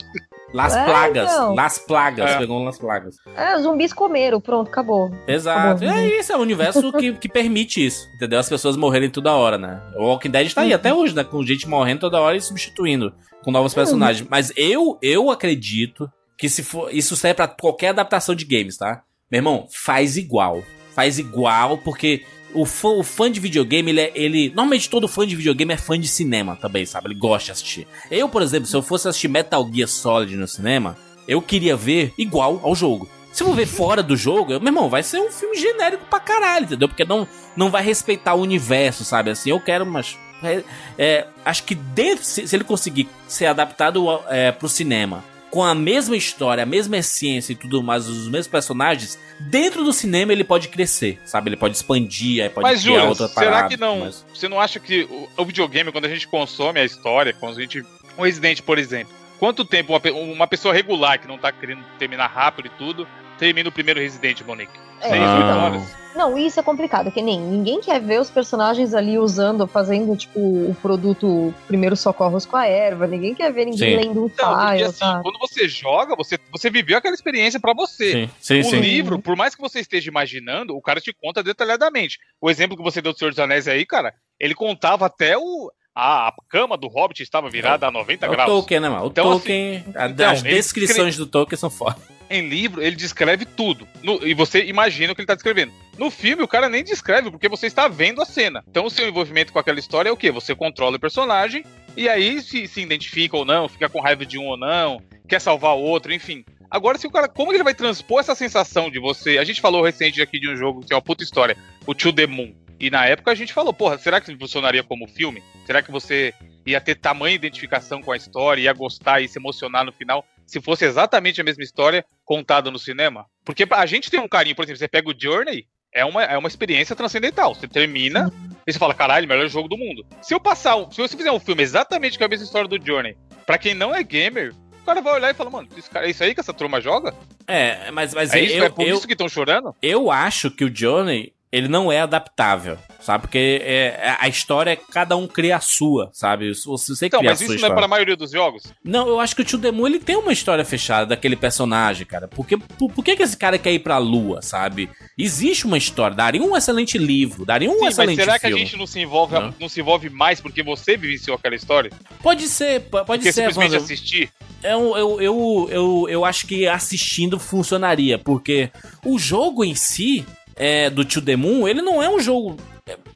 Las 0.53 0.75
é, 0.75 0.83
plagas, 0.83 1.31
então. 1.31 1.55
las 1.55 1.77
plagas, 1.77 2.31
é. 2.31 2.37
pegou 2.39 2.63
las 2.63 2.77
plagas. 2.77 3.15
É, 3.35 3.57
zumbis 3.59 3.93
comeram, 3.93 4.41
pronto, 4.41 4.67
acabou. 4.67 5.11
Exato. 5.27 5.83
Acabou. 5.83 5.89
É 5.89 6.07
isso, 6.19 6.31
é 6.31 6.37
um 6.37 6.41
universo 6.41 6.91
que, 6.97 7.13
que 7.13 7.29
permite 7.29 7.85
isso, 7.85 8.07
entendeu? 8.15 8.39
As 8.39 8.49
pessoas 8.49 8.75
morrerem 8.75 9.09
toda 9.09 9.33
hora, 9.33 9.57
né? 9.57 9.79
O 9.95 10.05
Walking 10.05 10.31
Dead 10.31 10.51
tá 10.51 10.61
aí 10.61 10.73
até 10.73 10.93
hoje, 10.93 11.15
né? 11.15 11.23
Com 11.23 11.45
gente 11.45 11.67
morrendo 11.67 12.01
toda 12.01 12.19
hora 12.19 12.35
e 12.35 12.41
substituindo 12.41 13.13
com 13.43 13.51
novos 13.51 13.73
personagens. 13.73 14.27
Mas 14.29 14.51
eu, 14.55 14.97
eu 15.01 15.29
acredito 15.29 16.11
que 16.37 16.49
se 16.49 16.63
for, 16.63 16.93
isso 16.93 17.15
serve 17.15 17.35
para 17.35 17.47
qualquer 17.47 17.89
adaptação 17.89 18.33
de 18.33 18.45
games, 18.45 18.77
tá? 18.77 19.03
Meu 19.31 19.39
irmão, 19.39 19.67
faz 19.71 20.17
igual. 20.17 20.63
Faz 20.95 21.19
igual, 21.19 21.77
porque 21.77 22.25
o 22.53 22.65
fã, 22.65 22.89
o 22.89 23.03
fã 23.03 23.31
de 23.31 23.39
videogame, 23.39 23.91
ele, 23.91 24.01
é, 24.01 24.11
ele. 24.15 24.49
Normalmente 24.49 24.89
todo 24.89 25.07
fã 25.07 25.25
de 25.25 25.35
videogame 25.35 25.73
é 25.73 25.77
fã 25.77 25.99
de 25.99 26.07
cinema 26.07 26.55
também, 26.55 26.85
sabe? 26.85 27.07
Ele 27.07 27.15
gosta 27.15 27.45
de 27.45 27.51
assistir. 27.51 27.87
Eu, 28.09 28.29
por 28.29 28.41
exemplo, 28.41 28.67
se 28.67 28.75
eu 28.75 28.81
fosse 28.81 29.07
assistir 29.07 29.27
Metal 29.27 29.67
Gear 29.71 29.87
Solid 29.87 30.35
no 30.35 30.47
cinema, 30.47 30.97
eu 31.27 31.41
queria 31.41 31.75
ver 31.75 32.13
igual 32.17 32.59
ao 32.63 32.75
jogo. 32.75 33.09
Se 33.31 33.43
eu 33.43 33.47
vou 33.47 33.55
ver 33.55 33.65
fora 33.67 34.01
do 34.01 34.17
jogo, 34.17 34.53
eu, 34.53 34.59
meu 34.59 34.69
irmão, 34.69 34.89
vai 34.89 35.03
ser 35.03 35.19
um 35.19 35.31
filme 35.31 35.57
genérico 35.57 36.05
pra 36.09 36.19
caralho, 36.19 36.65
entendeu? 36.65 36.87
Porque 36.87 37.05
não, 37.05 37.27
não 37.55 37.69
vai 37.69 37.83
respeitar 37.83 38.33
o 38.33 38.41
universo, 38.41 39.05
sabe? 39.05 39.31
Assim, 39.31 39.49
eu 39.51 39.59
quero, 39.59 39.85
mas. 39.85 40.17
É, 40.41 40.63
é, 40.97 41.27
acho 41.43 41.63
que 41.63 41.75
dentro, 41.75 42.23
se, 42.23 42.47
se, 42.47 42.55
ele 42.55 42.63
conseguir 42.63 43.09
ser 43.27 43.47
adaptado 43.47 44.07
é, 44.29 44.53
pro 44.53 44.69
cinema 44.69 45.23
com 45.49 45.63
a 45.63 45.73
mesma 45.73 46.15
história, 46.15 46.63
a 46.63 46.65
mesma 46.65 46.97
essência 46.97 47.53
e 47.53 47.55
tudo 47.55 47.81
mais, 47.81 48.07
os 48.07 48.27
mesmos 48.27 48.47
personagens, 48.47 49.17
dentro 49.39 49.83
do 49.83 49.91
cinema 49.91 50.31
ele 50.31 50.43
pode 50.43 50.67
crescer, 50.67 51.19
sabe? 51.25 51.49
Ele 51.49 51.57
pode 51.57 51.75
expandir, 51.75 52.43
aí 52.43 52.49
pode 52.49 52.63
mas, 52.63 52.81
criar 52.81 53.01
Juras, 53.01 53.19
outra 53.21 53.33
parada. 53.33 53.55
Será 53.55 53.67
que 53.69 53.77
não? 53.77 53.99
Mas... 54.01 54.25
Você 54.33 54.47
não 54.47 54.59
acha 54.59 54.79
que 54.79 55.07
o, 55.37 55.45
videogame, 55.45 55.91
quando 55.91 56.05
a 56.05 56.09
gente 56.09 56.27
consome 56.27 56.79
a 56.79 56.85
história, 56.85 57.33
quando 57.33 57.57
a 57.57 57.61
gente. 57.61 57.83
Um 58.17 58.23
Resident, 58.23 58.61
por 58.61 58.77
exemplo. 58.77 59.13
Quanto 59.39 59.63
tempo 59.63 59.93
uma, 59.93 60.11
uma 60.11 60.47
pessoa 60.47 60.73
regular 60.73 61.19
que 61.19 61.27
não 61.27 61.37
tá 61.37 61.51
querendo 61.51 61.81
terminar 61.97 62.27
rápido 62.27 62.65
e 62.65 62.77
tudo, 62.77 63.07
termina 63.39 63.69
o 63.69 63.71
primeiro 63.71 63.99
Resident, 63.99 64.41
Monique? 64.41 64.71
É, 65.01 65.09
Seis, 65.09 65.21
então. 65.21 65.63
horas. 65.63 65.99
Não, 66.15 66.37
isso 66.37 66.59
é 66.59 66.63
complicado, 66.63 67.11
que 67.11 67.21
nem 67.21 67.39
ninguém 67.39 67.79
quer 67.79 68.01
ver 68.01 68.19
os 68.19 68.29
personagens 68.29 68.93
ali 68.93 69.17
usando, 69.17 69.65
fazendo, 69.65 70.17
tipo, 70.17 70.39
o 70.39 70.75
produto 70.81 71.53
primeiros 71.67 72.01
socorros 72.01 72.45
com 72.45 72.57
a 72.57 72.65
erva, 72.67 73.07
ninguém 73.07 73.33
quer 73.33 73.53
ver 73.53 73.65
ninguém 73.65 73.97
sim. 73.97 74.07
lendo 74.07 74.23
um 74.23 74.25
então, 74.25 74.69
file, 74.69 74.83
assim, 74.83 74.97
sabe? 74.97 75.23
Quando 75.23 75.39
você 75.39 75.69
joga, 75.69 76.15
você, 76.15 76.37
você 76.51 76.69
viveu 76.69 76.97
aquela 76.97 77.13
experiência 77.13 77.59
para 77.59 77.73
você. 77.73 78.11
Sim, 78.11 78.29
sim, 78.39 78.59
o 78.59 78.63
sim. 78.63 78.79
livro, 78.79 79.19
por 79.19 79.37
mais 79.37 79.55
que 79.55 79.61
você 79.61 79.79
esteja 79.79 80.09
imaginando, 80.09 80.75
o 80.75 80.81
cara 80.81 80.99
te 80.99 81.13
conta 81.13 81.41
detalhadamente. 81.41 82.17
O 82.41 82.49
exemplo 82.49 82.75
que 82.75 82.83
você 82.83 83.01
deu 83.01 83.13
do 83.13 83.17
Senhor 83.17 83.31
dos 83.31 83.39
Anéis 83.39 83.67
aí, 83.67 83.85
cara, 83.85 84.13
ele 84.39 84.55
contava 84.55 85.05
até 85.05 85.37
o, 85.37 85.71
a 85.95 86.33
cama 86.49 86.75
do 86.75 86.87
Hobbit 86.87 87.23
estava 87.23 87.49
virada 87.49 87.87
a 87.87 87.91
90 87.91 88.25
é 88.25 88.29
graus. 88.29 88.49
O 88.49 88.53
Tolkien, 88.55 88.79
né, 88.79 88.89
mano? 88.89 89.05
O 89.05 89.07
então, 89.07 89.31
Tolkien. 89.31 89.77
Assim, 89.95 90.11
então, 90.11 90.29
as 90.31 90.43
descrições 90.43 91.15
do 91.15 91.25
Tolkien 91.25 91.57
são 91.57 91.69
fodas. 91.69 92.18
Em 92.29 92.47
livro, 92.47 92.81
ele 92.81 92.95
descreve 92.95 93.45
tudo. 93.45 93.87
No, 94.03 94.25
e 94.25 94.33
você 94.33 94.63
imagina 94.65 95.11
o 95.11 95.15
que 95.15 95.21
ele 95.21 95.25
está 95.25 95.33
descrevendo. 95.33 95.73
No 95.97 96.11
filme, 96.11 96.43
o 96.43 96.47
cara 96.47 96.69
nem 96.69 96.83
descreve, 96.83 97.31
porque 97.31 97.49
você 97.49 97.67
está 97.67 97.87
vendo 97.87 98.21
a 98.21 98.25
cena. 98.25 98.63
Então, 98.67 98.85
o 98.85 98.89
seu 98.89 99.07
envolvimento 99.07 99.51
com 99.51 99.59
aquela 99.59 99.79
história 99.79 100.09
é 100.09 100.11
o 100.11 100.17
quê? 100.17 100.31
Você 100.31 100.53
controla 100.53 100.97
o 100.97 100.99
personagem, 100.99 101.65
e 101.97 102.07
aí 102.07 102.41
se, 102.41 102.67
se 102.67 102.81
identifica 102.81 103.35
ou 103.35 103.45
não, 103.45 103.67
fica 103.67 103.89
com 103.89 103.99
raiva 103.99 104.25
de 104.25 104.37
um 104.37 104.45
ou 104.45 104.57
não, 104.57 105.01
quer 105.27 105.41
salvar 105.41 105.75
o 105.75 105.81
outro, 105.81 106.13
enfim. 106.13 106.45
Agora, 106.69 106.97
se 106.97 107.07
o 107.07 107.11
cara. 107.11 107.27
Como 107.27 107.51
ele 107.51 107.63
vai 107.63 107.73
transpor 107.73 108.19
essa 108.19 108.35
sensação 108.35 108.91
de 108.91 108.99
você. 108.99 109.37
A 109.37 109.43
gente 109.43 109.59
falou 109.59 109.83
recente 109.83 110.21
aqui 110.21 110.39
de 110.39 110.49
um 110.49 110.55
jogo 110.55 110.81
que 110.85 110.93
é 110.93 110.95
uma 110.95 111.01
puta 111.01 111.23
história, 111.23 111.57
o 111.85 111.95
To 111.95 112.13
The 112.13 112.27
Moon. 112.27 112.53
E 112.79 112.89
na 112.89 113.05
época 113.05 113.31
a 113.31 113.35
gente 113.35 113.51
falou, 113.51 113.73
porra, 113.73 113.97
será 113.97 114.21
que 114.21 114.33
funcionaria 114.37 114.83
como 114.83 115.07
filme? 115.07 115.43
Será 115.65 115.81
que 115.81 115.91
você 115.91 116.33
ia 116.65 116.79
ter 116.79 116.95
tamanha 116.95 117.35
identificação 117.35 118.01
com 118.01 118.11
a 118.11 118.17
história, 118.17 118.61
ia 118.61 118.73
gostar 118.73 119.19
e 119.19 119.27
se 119.27 119.37
emocionar 119.37 119.83
no 119.83 119.91
final, 119.91 120.25
se 120.45 120.61
fosse 120.61 120.85
exatamente 120.85 121.41
a 121.41 121.43
mesma 121.43 121.63
história, 121.63 122.05
contada 122.29 122.69
no 122.69 122.77
cinema? 122.77 123.25
Porque 123.43 123.65
a 123.71 123.85
gente 123.87 124.11
tem 124.11 124.19
um 124.19 124.27
carinho, 124.27 124.55
por 124.55 124.63
exemplo, 124.63 124.77
você 124.77 124.87
pega 124.87 125.09
o 125.09 125.15
Journey, 125.19 125.65
é 125.91 126.05
uma, 126.05 126.23
é 126.23 126.37
uma 126.37 126.47
experiência 126.47 126.95
transcendental. 126.95 127.55
Você 127.55 127.67
termina 127.67 128.31
e 128.67 128.71
você 128.71 128.77
fala, 128.77 128.93
caralho, 128.93 129.27
melhor 129.27 129.49
jogo 129.49 129.67
do 129.67 129.75
mundo. 129.75 130.05
Se 130.21 130.35
eu 130.35 130.39
passar, 130.39 130.75
um, 130.75 130.91
se 130.91 131.01
você 131.01 131.17
fizer 131.17 131.31
um 131.31 131.39
filme 131.39 131.63
exatamente 131.63 132.19
com 132.19 132.23
a 132.23 132.27
mesma 132.27 132.45
história 132.45 132.67
do 132.69 132.85
Journey, 132.85 133.17
pra 133.47 133.57
quem 133.57 133.73
não 133.73 133.95
é 133.95 134.03
gamer, 134.03 134.53
o 134.79 134.85
cara 134.85 135.01
vai 135.01 135.13
olhar 135.15 135.31
e 135.31 135.33
fala, 135.33 135.49
mano, 135.49 135.67
isso, 135.75 135.89
é 135.95 136.07
isso 136.07 136.23
aí 136.23 136.35
que 136.35 136.39
essa 136.39 136.53
turma 136.53 136.79
joga? 136.79 137.15
É, 137.47 137.89
mas, 137.89 138.13
mas 138.13 138.31
é 138.31 138.41
isso, 138.41 138.57
eu, 138.57 138.63
é 138.65 138.69
por 138.69 138.87
eu, 138.87 138.95
isso 138.95 139.07
que 139.07 139.13
estão 139.13 139.27
chorando? 139.27 139.75
eu 139.81 140.11
acho 140.11 140.51
que 140.51 140.63
o 140.63 140.69
Johnny, 140.69 141.33
ele 141.51 141.67
não 141.67 141.91
é 141.91 141.99
adaptável, 142.01 142.77
sabe? 142.99 143.21
Porque 143.23 143.59
é, 143.63 144.15
a 144.19 144.27
história, 144.27 144.77
cada 144.91 145.15
um 145.17 145.27
cria 145.27 145.57
a 145.57 145.59
sua, 145.59 146.09
sabe? 146.13 146.51
Você 146.53 147.07
Então, 147.07 147.19
cria 147.19 147.31
mas 147.31 147.41
isso 147.41 147.47
sua 147.47 147.47
não 147.47 147.53
é 147.53 147.55
história. 147.55 147.75
para 147.75 147.85
a 147.85 147.87
maioria 147.87 148.15
dos 148.15 148.31
jogos? 148.31 148.63
Não, 148.83 149.07
eu 149.07 149.19
acho 149.19 149.35
que 149.35 149.41
o 149.41 149.45
Tio 149.45 149.57
Demu, 149.57 149.87
ele 149.87 149.99
tem 149.99 150.15
uma 150.15 150.31
história 150.31 150.63
fechada 150.63 151.07
daquele 151.07 151.35
personagem, 151.35 152.05
cara. 152.05 152.27
Porque, 152.27 152.55
por, 152.57 152.91
por 152.91 153.03
que, 153.03 153.15
que 153.15 153.23
esse 153.23 153.35
cara 153.37 153.57
quer 153.57 153.71
ir 153.73 153.79
pra 153.79 153.97
lua, 153.97 154.41
sabe? 154.41 154.89
Existe 155.17 155.65
uma 155.65 155.77
história, 155.77 156.15
daria 156.15 156.41
um 156.41 156.55
excelente 156.55 156.97
livro, 156.97 157.45
daria 157.45 157.69
um 157.69 157.73
Sim, 157.73 157.79
mas 157.85 157.93
excelente 157.93 158.15
será 158.19 158.37
que 158.39 158.45
a 158.45 158.49
filme. 158.49 158.63
gente 158.65 158.77
não 158.77 158.85
se 158.87 158.99
envolve, 158.99 159.33
Não. 159.33 159.53
não 159.59 159.69
se 159.69 159.79
envolve 159.79 160.09
mais 160.09 160.39
porque 160.39 160.61
você 160.61 160.95
vivenciou 160.97 161.35
aquela 161.35 161.55
história? 161.55 161.91
Pode 162.21 162.47
ser, 162.47 162.81
po- 162.81 163.03
pode 163.05 163.05
Porque 163.23 163.33
ser, 163.33 163.41
simplesmente 163.47 163.75
Evandro. 163.75 163.85
assistir? 163.85 164.29
Eu, 164.61 164.97
eu, 164.97 165.21
eu, 165.21 165.67
eu, 165.71 166.07
eu 166.09 166.25
acho 166.25 166.45
que 166.45 166.67
assistindo 166.67 167.39
funcionaria, 167.39 168.17
porque 168.19 168.69
o 169.05 169.17
jogo 169.17 169.63
em 169.63 169.73
si, 169.73 170.25
é, 170.59 170.89
do 170.89 171.05
Tio 171.05 171.21
The 171.21 171.35
Moon, 171.35 171.67
ele 171.67 171.81
não 171.81 172.03
é 172.03 172.09
um 172.09 172.19
jogo 172.19 172.57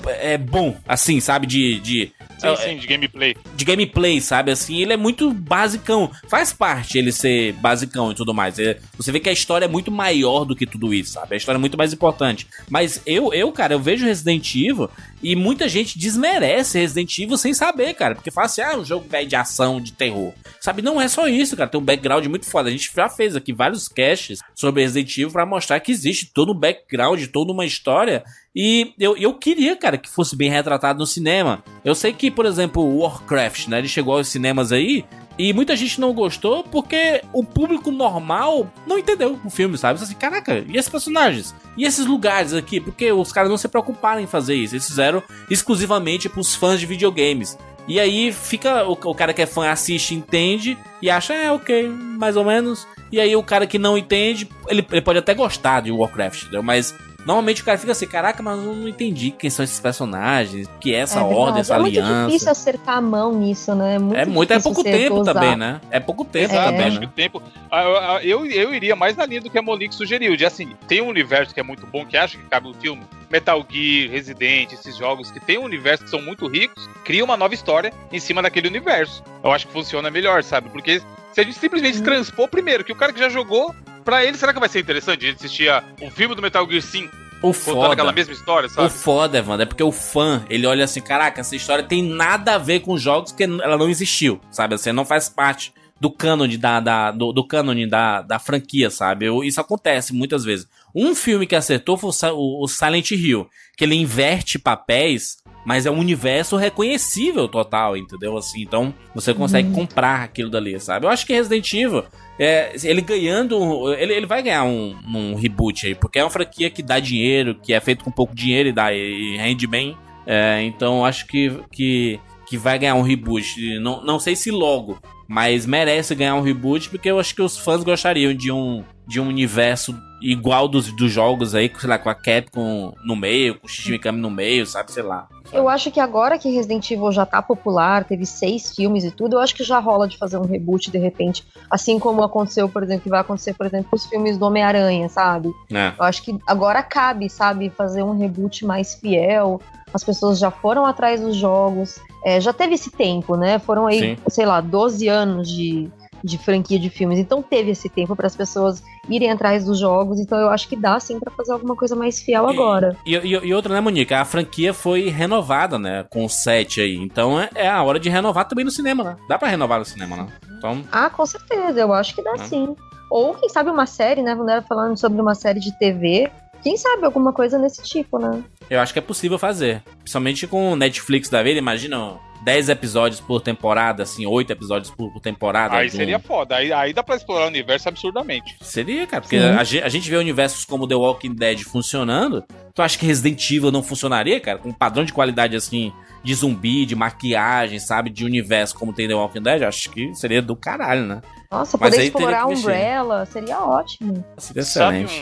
é, 0.06 0.34
é 0.34 0.38
bom, 0.38 0.76
assim, 0.88 1.20
sabe? 1.20 1.48
De, 1.48 1.80
de, 1.80 2.12
Sim, 2.44 2.48
é, 2.48 2.56
sim, 2.56 2.78
de 2.78 2.88
gameplay. 2.88 3.36
de 3.56 3.66
gameplay, 3.66 4.22
sabe? 4.22 4.52
Assim, 4.52 4.82
ele 4.82 4.94
é 4.94 4.98
muito 4.98 5.32
basicão. 5.32 6.12
Faz 6.28 6.52
parte 6.54 6.98
ele 6.98 7.12
ser 7.12 7.54
basicão 7.54 8.12
e 8.12 8.16
tudo 8.16 8.34
mais. 8.34 8.60
É, 8.60 8.78
você 8.98 9.12
vê 9.12 9.20
que 9.20 9.30
a 9.30 9.34
história 9.34 9.66
é 9.66 9.68
muito 9.68 9.92
maior 9.92 10.46
do 10.46 10.56
que 10.56 10.66
tudo 10.66 10.94
isso, 10.94 11.14
sabe? 11.14 11.34
A 11.34 11.38
história 11.38 11.58
é 11.58 11.60
muito 11.60 11.78
mais 11.78 11.94
importante. 11.94 12.48
Mas 12.70 13.02
eu, 13.06 13.34
eu 13.34 13.52
cara, 13.52 13.74
eu 13.74 13.80
vejo 13.80 14.06
Resident 14.06 14.56
Evil 14.56 14.90
e 15.22 15.36
muita 15.36 15.70
gente 15.70 15.98
desmerece 15.98 16.80
Resident 16.80 17.18
Evil 17.18 17.38
sem 17.38 17.54
saber, 17.54 17.94
cara. 17.94 18.16
Porque 18.16 18.32
fala 18.32 18.46
assim, 18.46 18.62
ah, 18.62 18.74
é 18.74 18.78
um 18.78 18.86
jogo 18.86 19.08
velho 19.08 19.28
de 19.28 19.36
ação, 19.36 19.80
de 19.80 19.94
terror. 19.94 20.34
Sabe? 20.60 20.82
Não 20.82 21.00
é 21.00 21.08
só 21.08 21.28
isso, 21.28 21.56
cara. 21.56 21.70
Tem 21.70 21.80
um 21.80 21.84
background 21.84 22.26
muito 22.26 22.46
foda. 22.46 22.68
A 22.70 22.72
gente 22.72 22.92
já 22.94 23.10
fez 23.10 23.36
aqui 23.36 23.54
vários 23.54 23.88
casts 23.88 24.40
sobre 24.54 24.82
Resident 24.82 25.18
Evil 25.18 25.32
pra 25.32 25.46
mostrar 25.46 25.80
que 25.80 25.92
existe 25.92 26.32
todo 26.34 26.52
um 26.52 26.56
background, 26.56 27.26
toda 27.28 27.52
uma 27.52 27.66
história. 27.66 28.24
E 28.56 28.94
eu, 29.00 29.18
eu 29.18 29.34
queria, 29.34 29.76
cara, 29.76 29.98
que 29.98 30.10
fosse 30.10 30.36
bem 30.36 30.50
retratado 30.50 31.00
no 31.00 31.06
cinema. 31.06 31.64
Eu 31.84 31.96
sei 31.96 32.14
que, 32.14 32.30
por 32.30 32.46
exemplo, 32.46 33.00
Warcraft, 33.00 33.68
né? 33.68 33.80
Ele 33.80 33.88
chegou 33.88 34.18
aos 34.18 34.28
cinemas 34.28 34.72
aí. 34.72 35.06
E 35.38 35.52
muita 35.52 35.76
gente 35.76 36.00
não 36.00 36.14
gostou 36.14 36.64
porque 36.64 37.22
o 37.34 37.44
público 37.44 37.90
normal 37.90 38.72
não 38.86 39.00
entendeu 39.00 39.40
o 39.44 39.50
filme, 39.50 39.76
sabe? 39.80 40.00
Assim, 40.00 40.14
caraca, 40.14 40.64
e 40.68 40.78
esses 40.78 40.92
personagens? 40.92 41.56
E 41.76 41.86
esses 41.86 42.06
lugares 42.06 42.54
aqui? 42.54 42.80
Porque 42.80 43.12
os 43.12 43.32
caras 43.32 43.50
não 43.50 43.58
se 43.58 43.68
preocuparam 43.68 44.22
em 44.22 44.28
fazer 44.28 44.54
isso. 44.54 44.76
Eles 44.76 44.88
fizeram 44.88 45.24
exclusivamente 45.50 46.30
pros 46.30 46.54
fãs 46.54 46.80
de 46.80 46.86
videogames. 46.86 47.58
E 47.88 48.00
aí 48.00 48.32
fica. 48.32 48.86
O, 48.88 48.92
o 48.92 49.16
cara 49.16 49.34
que 49.34 49.42
é 49.42 49.48
fã 49.48 49.70
assiste, 49.70 50.14
entende 50.14 50.78
e 51.02 51.10
acha, 51.10 51.34
é, 51.34 51.52
ok, 51.52 51.90
mais 51.90 52.38
ou 52.38 52.46
menos. 52.46 52.88
E 53.12 53.20
aí 53.20 53.36
o 53.36 53.44
cara 53.44 53.66
que 53.66 53.80
não 53.80 53.98
entende, 53.98 54.48
ele, 54.68 54.86
ele 54.92 55.02
pode 55.02 55.20
até 55.20 55.34
gostar 55.34 55.82
de 55.82 55.92
Warcraft, 55.92 56.44
entendeu? 56.44 56.64
Mas 56.64 56.96
normalmente 57.26 57.62
o 57.62 57.66
cara 57.66 57.78
fica 57.78 57.92
assim, 57.92 58.08
caraca, 58.08 58.42
mas 58.44 58.58
eu 58.58 58.74
não 58.76 58.88
entendi 58.88 59.32
quem 59.32 59.50
são 59.50 59.64
esses 59.64 59.80
personagens, 59.80 60.68
que 60.80 60.94
é 60.94 61.00
essa 61.00 61.20
É 61.20 61.24
ordem, 61.24 61.62
essa 61.62 61.76
é 61.76 61.80
muito 61.80 62.00
aliança. 62.00 62.26
difícil 62.28 62.52
acertar 62.52 62.98
a 62.98 63.02
mão 63.02 63.34
nisso, 63.34 63.74
né? 63.76 63.96
É 63.96 64.00
muito, 64.00 64.18
É 64.20 64.26
muito, 64.26 64.54
é 64.54 64.60
pouco 64.60 64.84
tempo 64.84 65.16
dosar. 65.16 65.34
também, 65.34 65.56
né? 65.56 65.82
É 65.90 66.00
pouco 66.00 66.26
tempo 66.26 66.54
É. 66.56 66.64
também, 66.64 66.88
Acho 66.88 67.00
que 67.00 67.06
né? 67.06 67.12
o 67.12 67.16
tempo. 67.16 67.42
Ah, 67.72 67.84
Eu, 68.24 68.46
eu, 68.46 68.46
eu 68.46 68.74
iria 68.74 68.96
mais 68.96 69.16
na 69.16 69.26
linha 69.26 69.42
do 69.42 69.50
que 69.50 69.58
a 69.58 69.62
Monique 69.62 69.96
sugeriu. 69.96 70.36
De 70.36 70.46
assim, 70.46 70.74
tem 70.88 71.02
um 71.02 71.08
universo 71.08 71.54
que 71.54 71.60
é 71.60 71.64
muito 71.64 71.86
bom, 71.88 72.06
que 72.06 72.16
acho 72.18 72.38
que 72.38 72.44
cabe 72.46 72.68
no 72.68 72.74
filme. 72.74 73.02
Metal 73.32 73.66
Gear, 73.70 74.12
Resident, 74.12 74.72
esses 74.74 74.96
jogos 74.96 75.32
que 75.32 75.40
tem 75.40 75.58
um 75.58 75.64
universo 75.64 76.04
que 76.04 76.10
são 76.10 76.22
muito 76.22 76.48
ricos, 76.48 76.88
cria 77.04 77.24
uma 77.26 77.36
nova 77.36 77.54
história 77.54 77.92
em 78.12 78.20
cima 78.20 78.42
daquele 78.44 78.68
universo. 78.68 79.24
Eu 79.44 79.52
acho 79.52 79.66
que 79.66 79.74
funciona 79.74 80.12
melhor, 80.12 80.44
sabe? 80.44 80.70
Porque 80.70 81.02
se 81.32 81.42
a 81.42 81.44
gente 81.44 81.58
simplesmente 81.58 82.00
Hum. 82.00 82.04
transpor 82.04 82.48
primeiro, 82.48 82.84
que 82.84 82.92
o 82.92 82.96
cara 82.96 83.12
que 83.12 83.20
já 83.20 83.30
jogou, 83.30 83.74
pra 84.04 84.24
ele, 84.26 84.38
será 84.38 84.54
que 84.54 84.60
vai 84.60 84.70
ser 84.70 84.80
interessante 84.80 85.26
a 85.26 85.30
gente 85.30 85.38
assistir 85.38 85.70
a- 85.70 85.84
um 86.02 86.10
filme 86.12 86.36
do 86.36 86.42
Metal 86.42 86.68
Gear 86.70 86.82
5 86.82 87.16
O 87.42 87.54
contando 87.54 87.92
aquela 87.92 87.96
foda, 88.10 88.12
mesma 88.14 88.34
história, 88.34 88.68
o 88.68 88.70
sabe? 88.70 88.90
foda, 88.90 89.38
Evandro, 89.38 89.64
é 89.64 89.66
porque 89.66 89.84
o 89.84 89.92
fã, 89.92 90.46
ele 90.50 90.66
olha 90.66 90.84
assim, 90.86 91.02
caraca, 91.02 91.42
essa 91.42 91.56
história 91.56 91.84
tem 91.84 92.02
nada 92.04 92.56
a 92.56 92.58
ver 92.58 92.80
com 92.82 92.94
os 92.94 93.02
jogos 93.02 93.32
porque 93.32 93.44
ela 93.44 93.78
não 93.78 93.90
existiu, 93.90 94.40
sabe? 94.52 94.76
Assim, 94.76 94.92
não 94.92 95.06
faz 95.06 95.28
parte 95.30 95.74
do 96.00 96.10
cânone 96.12 96.58
da, 96.58 96.80
da- 96.80 97.12
do, 97.12 97.32
do 97.32 97.46
cânone 97.48 97.88
da, 97.88 98.22
da 98.22 98.38
franquia, 98.40 98.90
sabe? 98.90 99.26
Eu- 99.26 99.44
isso 99.44 99.60
acontece 99.62 100.14
muitas 100.14 100.44
vezes. 100.44 100.68
Um 100.94 101.16
filme 101.16 101.48
que 101.48 101.56
acertou 101.56 101.98
foi 101.98 102.10
o, 102.10 102.36
o- 102.36 102.64
o 102.64 102.68
Silent 102.68 103.12
Hill, 103.12 103.48
que 103.78 103.84
ele 103.86 103.96
inverte 103.96 104.60
papéis, 104.60 105.38
mas 105.66 105.86
é 105.86 105.92
um 105.92 106.00
universo 106.00 106.56
reconhecível 106.56 107.48
total, 107.48 107.96
entendeu? 107.96 108.38
Assim, 108.38 108.62
então 108.62 108.94
você 109.14 109.34
consegue 109.34 109.72
comprar 109.72 110.24
aquilo 110.24 110.50
dali, 110.50 110.80
sabe? 110.80 111.06
Eu 111.06 111.10
acho 111.10 111.26
que 111.26 111.34
Resident 111.34 111.74
Evil, 111.74 112.04
é, 112.38 112.74
ele 112.84 113.02
ganhando, 113.02 113.94
ele, 113.94 114.14
ele 114.14 114.26
vai 114.26 114.42
ganhar 114.42 114.64
um, 114.64 114.96
um 115.08 115.36
reboot 115.36 115.88
aí, 115.88 115.96
porque 115.96 116.20
é 116.20 116.24
uma 116.24 116.30
franquia 116.30 116.70
que 116.70 116.84
dá 116.84 117.00
dinheiro, 117.00 117.56
que 117.56 117.74
é 117.74 117.80
feito 117.80 118.04
com 118.04 118.12
pouco 118.12 118.36
dinheiro 118.36 118.70
e, 118.70 118.74
dá, 118.74 118.94
e 118.94 119.38
rende 119.38 119.68
bem. 119.68 119.98
É, 120.26 120.62
então 120.64 121.00
eu 121.00 121.06
acho 121.06 121.28
que, 121.28 121.52
que, 121.72 122.20
que 122.46 122.58
vai 122.58 122.78
ganhar 122.78 122.96
um 122.96 123.02
reboot. 123.02 123.80
Não, 123.80 124.04
não 124.04 124.20
sei 124.20 124.36
se 124.36 124.52
logo, 124.52 125.00
mas 125.28 125.66
merece 125.66 126.16
ganhar 126.16 126.36
um 126.36 126.42
reboot, 126.42 126.90
porque 126.90 127.10
eu 127.10 127.20
acho 127.20 127.34
que 127.36 127.42
os 127.42 127.58
fãs 127.58 127.84
gostariam 127.84 128.34
de 128.34 128.52
um, 128.52 128.84
de 129.08 129.20
um 129.20 129.28
universo 129.28 129.98
igual 130.24 130.68
dos, 130.68 130.92
dos 130.94 131.12
jogos 131.12 131.54
aí, 131.54 131.72
sei 131.78 131.90
lá, 131.90 132.00
com 132.00 132.10
a 132.10 132.16
Capcom 132.16 132.94
no 133.04 133.16
meio, 133.16 133.60
com 133.60 133.68
o 133.68 133.70
Shinji 133.70 133.92
Mikami 133.92 134.20
no 134.20 134.32
meio, 134.32 134.66
sabe? 134.66 134.92
Sei 134.92 135.04
lá. 135.04 135.28
Eu 135.52 135.68
acho 135.68 135.92
que 135.92 136.00
agora 136.00 136.40
que 136.40 136.50
Resident 136.50 136.90
Evil 136.90 137.12
já 137.12 137.26
tá 137.26 137.42
popular, 137.42 138.06
teve 138.06 138.26
seis 138.26 138.74
filmes 138.74 139.04
e 139.04 139.12
tudo, 139.12 139.36
eu 139.36 139.40
acho 139.40 139.54
que 139.54 139.64
já 139.64 139.78
rola 139.80 140.08
de 140.08 140.18
fazer 140.18 140.38
um 140.38 140.46
reboot 140.46 140.90
de 140.90 140.98
repente. 140.98 141.46
Assim 141.70 142.00
como 142.00 142.24
aconteceu, 142.24 142.70
por 142.70 142.82
exemplo, 142.82 143.04
que 143.04 143.10
vai 143.10 143.20
acontecer, 143.20 143.54
por 143.54 143.66
exemplo, 143.66 143.90
com 143.90 143.96
os 143.96 144.06
filmes 144.06 144.38
do 144.38 144.46
Homem-Aranha, 144.46 145.10
sabe? 145.10 145.50
É. 145.72 145.94
Eu 146.00 146.06
acho 146.06 146.24
que 146.24 146.36
agora 146.48 146.82
cabe, 146.82 147.30
sabe, 147.30 147.70
fazer 147.70 148.02
um 148.02 148.18
reboot 148.18 148.66
mais 148.66 148.96
fiel. 148.96 149.60
As 149.94 150.04
pessoas 150.04 150.40
já 150.40 150.50
foram 150.50 150.86
atrás 150.86 151.22
dos 151.22 151.36
jogos. 151.36 152.00
É, 152.26 152.40
já 152.40 152.54
teve 152.54 152.76
esse 152.76 152.90
tempo, 152.90 153.36
né? 153.36 153.60
Foram 153.60 153.86
aí, 153.86 154.00
Sim. 154.00 154.18
sei 154.30 154.46
lá, 154.46 154.62
12 154.62 155.08
anos 155.08 155.50
de, 155.50 155.92
de 156.24 156.38
franquia 156.38 156.80
de 156.80 156.90
filmes. 156.90 157.20
Então 157.20 157.42
teve 157.42 157.72
esse 157.72 157.90
tempo 157.90 158.16
para 158.16 158.28
as 158.28 158.36
pessoas 158.36 158.82
irem 159.10 159.30
atrás 159.32 159.66
dos 159.66 159.80
jogos. 159.80 160.20
Então 160.20 160.38
eu 160.40 160.50
acho 160.50 160.68
que 160.68 160.76
dá 160.76 161.00
sim 161.00 161.20
para 161.20 161.32
fazer 161.34 161.52
alguma 161.52 161.76
coisa 161.76 161.96
mais 161.96 162.22
fiel 162.22 162.48
agora. 162.48 162.96
E, 163.06 163.16
e, 163.16 163.30
e 163.32 163.54
outra, 163.54 163.74
né, 163.74 163.82
Monique? 163.82 164.14
A 164.14 164.24
franquia 164.24 164.74
foi 164.74 165.10
renovada, 165.10 165.78
né? 165.78 166.06
Com 166.10 166.24
o 166.26 166.30
7 166.30 166.82
aí. 166.82 166.96
Então 166.96 167.40
é, 167.40 167.50
é 167.56 167.68
a 167.70 167.84
hora 167.84 168.00
de 168.00 168.10
renovar 168.10 168.48
também 168.48 168.64
no 168.64 168.72
cinema, 168.72 169.04
né? 169.04 169.16
Dá 169.28 169.38
pra 169.38 169.50
renovar 169.50 169.80
no 169.80 169.86
cinema, 169.86 170.16
né? 170.16 170.28
Então, 170.58 170.82
Ah, 170.92 171.10
com 171.10 171.26
certeza, 171.26 171.80
eu 171.82 171.92
acho 171.94 172.16
que 172.16 172.22
dá 172.24 172.34
Ah. 172.36 172.38
sim. 172.46 172.76
Ou 173.10 173.34
quem 173.36 173.50
sabe 173.50 173.70
uma 173.70 173.86
série, 173.86 174.22
né? 174.22 174.36
Quando 174.36 174.50
era 174.50 174.62
falando 174.62 174.98
sobre 174.98 175.22
uma 175.22 175.36
série 175.36 175.60
de 175.60 175.78
TV. 175.78 176.32
Quem 176.64 176.78
sabe 176.78 177.04
alguma 177.06 177.34
coisa 177.34 177.60
nesse 177.60 177.84
tipo, 177.84 178.18
né? 178.18 178.42
eu 178.70 178.80
acho 178.80 178.94
que 178.94 179.00
é 179.00 179.02
possível 179.02 179.38
fazer. 179.38 179.84
Principalmente 180.00 180.48
com 180.48 180.72
o 180.72 180.76
Netflix 180.78 181.28
da 181.30 181.44
vida, 181.44 181.60
imagina 181.60 182.14
10 182.44 182.70
episódios 182.70 183.20
por 183.22 183.42
temporada, 183.42 184.04
assim, 184.04 184.26
8 184.26 184.52
episódios 184.52 184.92
por, 184.92 185.12
por 185.12 185.20
temporada. 185.22 185.76
Aí 185.76 185.88
um- 185.88 185.92
seria 185.92 186.20
foda. 186.20 186.56
Aí, 186.58 186.72
aí 186.74 186.94
dá 186.94 187.02
pra 187.04 187.16
explorar 187.16 187.46
o 187.46 187.48
universo 187.48 187.90
absurdamente. 187.90 188.56
Seria, 188.62 189.06
cara, 189.08 189.22
porque 189.22 189.38
a, 189.38 189.60
a 189.60 189.90
gente 189.90 190.10
vê 190.10 190.18
universos 190.18 190.66
como 190.66 190.88
The 190.88 190.96
Walking 190.96 191.34
Dead 191.36 191.60
funcionando. 191.62 192.44
Tu 192.74 192.82
acha 192.82 192.98
que 192.98 193.06
Resident 193.06 193.50
Evil 193.52 193.72
não 193.72 193.84
funcionaria, 193.84 194.40
cara? 194.40 194.58
Com 194.58 194.70
um 194.70 194.74
padrão 194.74 195.04
de 195.06 195.14
qualidade 195.14 195.56
assim, 195.56 195.94
de 196.24 196.34
zumbi, 196.34 196.86
de 196.86 196.96
maquiagem, 196.96 197.80
sabe? 197.80 198.10
De 198.10 198.26
universo 198.26 198.76
como 198.76 198.94
tem 198.94 199.08
The 199.08 199.14
Walking 199.16 199.42
Dead, 199.44 199.62
eu 199.62 199.68
acho 199.68 199.90
que 199.92 200.14
seria 200.16 200.42
do 200.42 200.56
caralho, 200.56 201.04
né? 201.06 201.22
Nossa, 201.54 201.78
Mas 201.80 201.92
poder 201.92 202.04
explorar. 202.06 202.48
Umbrella 202.48 203.26
seria 203.26 203.60
ótimo. 203.60 204.26
Seria 204.38 204.64
Sabe 204.64 205.04
excelente. 205.04 205.22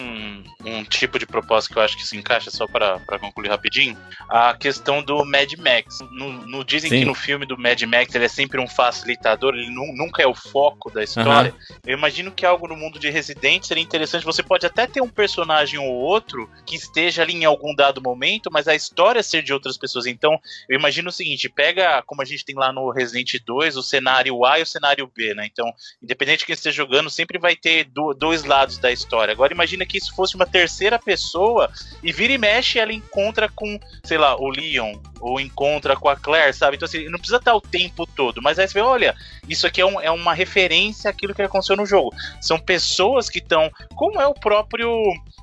um, 0.64 0.78
um 0.80 0.84
tipo 0.86 1.20
de 1.20 1.26
proposta 1.26 1.72
que 1.72 1.78
eu 1.78 1.84
acho 1.84 1.98
que 1.98 2.06
se 2.08 2.16
encaixa, 2.16 2.50
só 2.50 2.66
para 2.68 3.00
pra 3.00 3.20
concluir 3.20 3.50
rapidinho? 3.50 3.98
A 4.30 4.54
questão 4.54 5.04
do 5.04 5.26
Mad 5.26 5.52
Max. 5.58 6.00
No, 6.12 6.32
no- 6.32 6.64
dizem 6.64 6.90
Sim. 6.90 7.00
que 7.00 7.06
no 7.06 7.14
filme 7.14 7.46
do 7.46 7.58
Mad 7.58 7.82
Max 7.84 8.16
ele 8.16 8.26
é 8.26 8.30
sempre 8.30 8.62
um 8.62 8.68
facilitador, 8.68 9.54
ele 9.56 9.70
nu- 9.70 9.94
nunca 9.96 10.24
é 10.24 10.28
o 10.28 10.34
foco 10.34 10.90
da 10.90 11.04
história. 11.04 11.54
Eu 11.86 11.98
imagino 11.98 12.32
que 12.32 12.46
algo 12.46 12.66
no 12.68 12.78
mundo 12.78 12.98
de 12.98 13.10
Resident 13.10 13.66
seria 13.66 13.84
interessante. 13.84 14.24
Você 14.26 14.42
pode 14.42 14.66
até 14.66 14.88
ter 14.88 15.02
um 15.02 15.10
personagem 15.10 15.80
ou 15.80 15.92
outro 15.94 16.50
que 16.66 16.76
esteja 16.76 17.24
ali 17.24 17.34
em 17.34 17.44
algum 17.46 17.76
dado 17.76 18.02
momento, 18.02 18.50
mas 18.52 18.68
a 18.70 18.76
história 18.76 19.22
ser 19.22 19.44
de 19.44 19.52
outras 19.52 19.78
pessoas. 19.78 20.06
Então, 20.06 20.40
eu 20.70 20.80
imagino 20.80 21.10
o 21.10 21.12
seguinte: 21.12 21.50
pega, 21.50 22.02
como 22.06 22.22
a 22.22 22.26
gente 22.26 22.46
tem 22.46 22.56
lá 22.56 22.72
no 22.72 22.90
Resident 22.90 23.36
2, 23.46 23.76
o 23.76 23.84
cenário 23.84 24.46
A 24.46 24.60
e 24.60 24.62
o 24.62 24.66
cenário 24.66 25.12
B, 25.14 25.34
né? 25.34 25.46
Então, 25.52 25.70
independente 26.02 26.21
de 26.26 26.46
quem 26.46 26.54
esteja 26.54 26.76
jogando, 26.78 27.10
sempre 27.10 27.38
vai 27.40 27.56
ter 27.56 27.86
do- 27.86 28.14
dois 28.14 28.44
lados 28.44 28.78
da 28.78 28.92
história. 28.92 29.32
Agora 29.32 29.54
imagina 29.54 29.86
que 29.86 29.98
isso 29.98 30.16
fosse 30.16 30.36
uma 30.36 30.46
terceira 30.46 30.98
pessoa 31.00 31.70
e 32.04 32.12
vira 32.12 32.34
e 32.34 32.38
mexe 32.38 32.80
ela 32.80 32.94
encontra 32.94 33.50
com, 33.50 33.80
sei 34.04 34.18
lá, 34.18 34.36
o 34.36 34.50
Leon, 34.50 34.96
ou 35.20 35.40
encontra 35.40 35.96
com 35.96 36.10
a 36.10 36.16
Claire, 36.16 36.54
sabe? 36.54 36.76
Então, 36.76 36.86
assim, 36.86 37.06
não 37.10 37.18
precisa 37.20 37.38
estar 37.38 37.56
o 37.56 37.62
tempo 37.62 38.06
todo, 38.06 38.42
mas 38.42 38.58
aí 38.60 38.68
você 38.68 38.74
vê, 38.74 38.82
olha, 38.82 39.16
isso 39.48 39.66
aqui 39.68 39.82
é, 39.82 39.86
um, 39.86 40.00
é 40.02 40.10
uma 40.12 40.34
referência 40.34 41.10
àquilo 41.10 41.34
que 41.34 41.42
aconteceu 41.42 41.76
no 41.76 41.86
jogo. 41.86 42.12
São 42.40 42.60
pessoas 42.60 43.30
que 43.30 43.40
estão, 43.40 43.72
como 43.96 44.20
é 44.22 44.28
o 44.28 44.34
próprio 44.34 44.90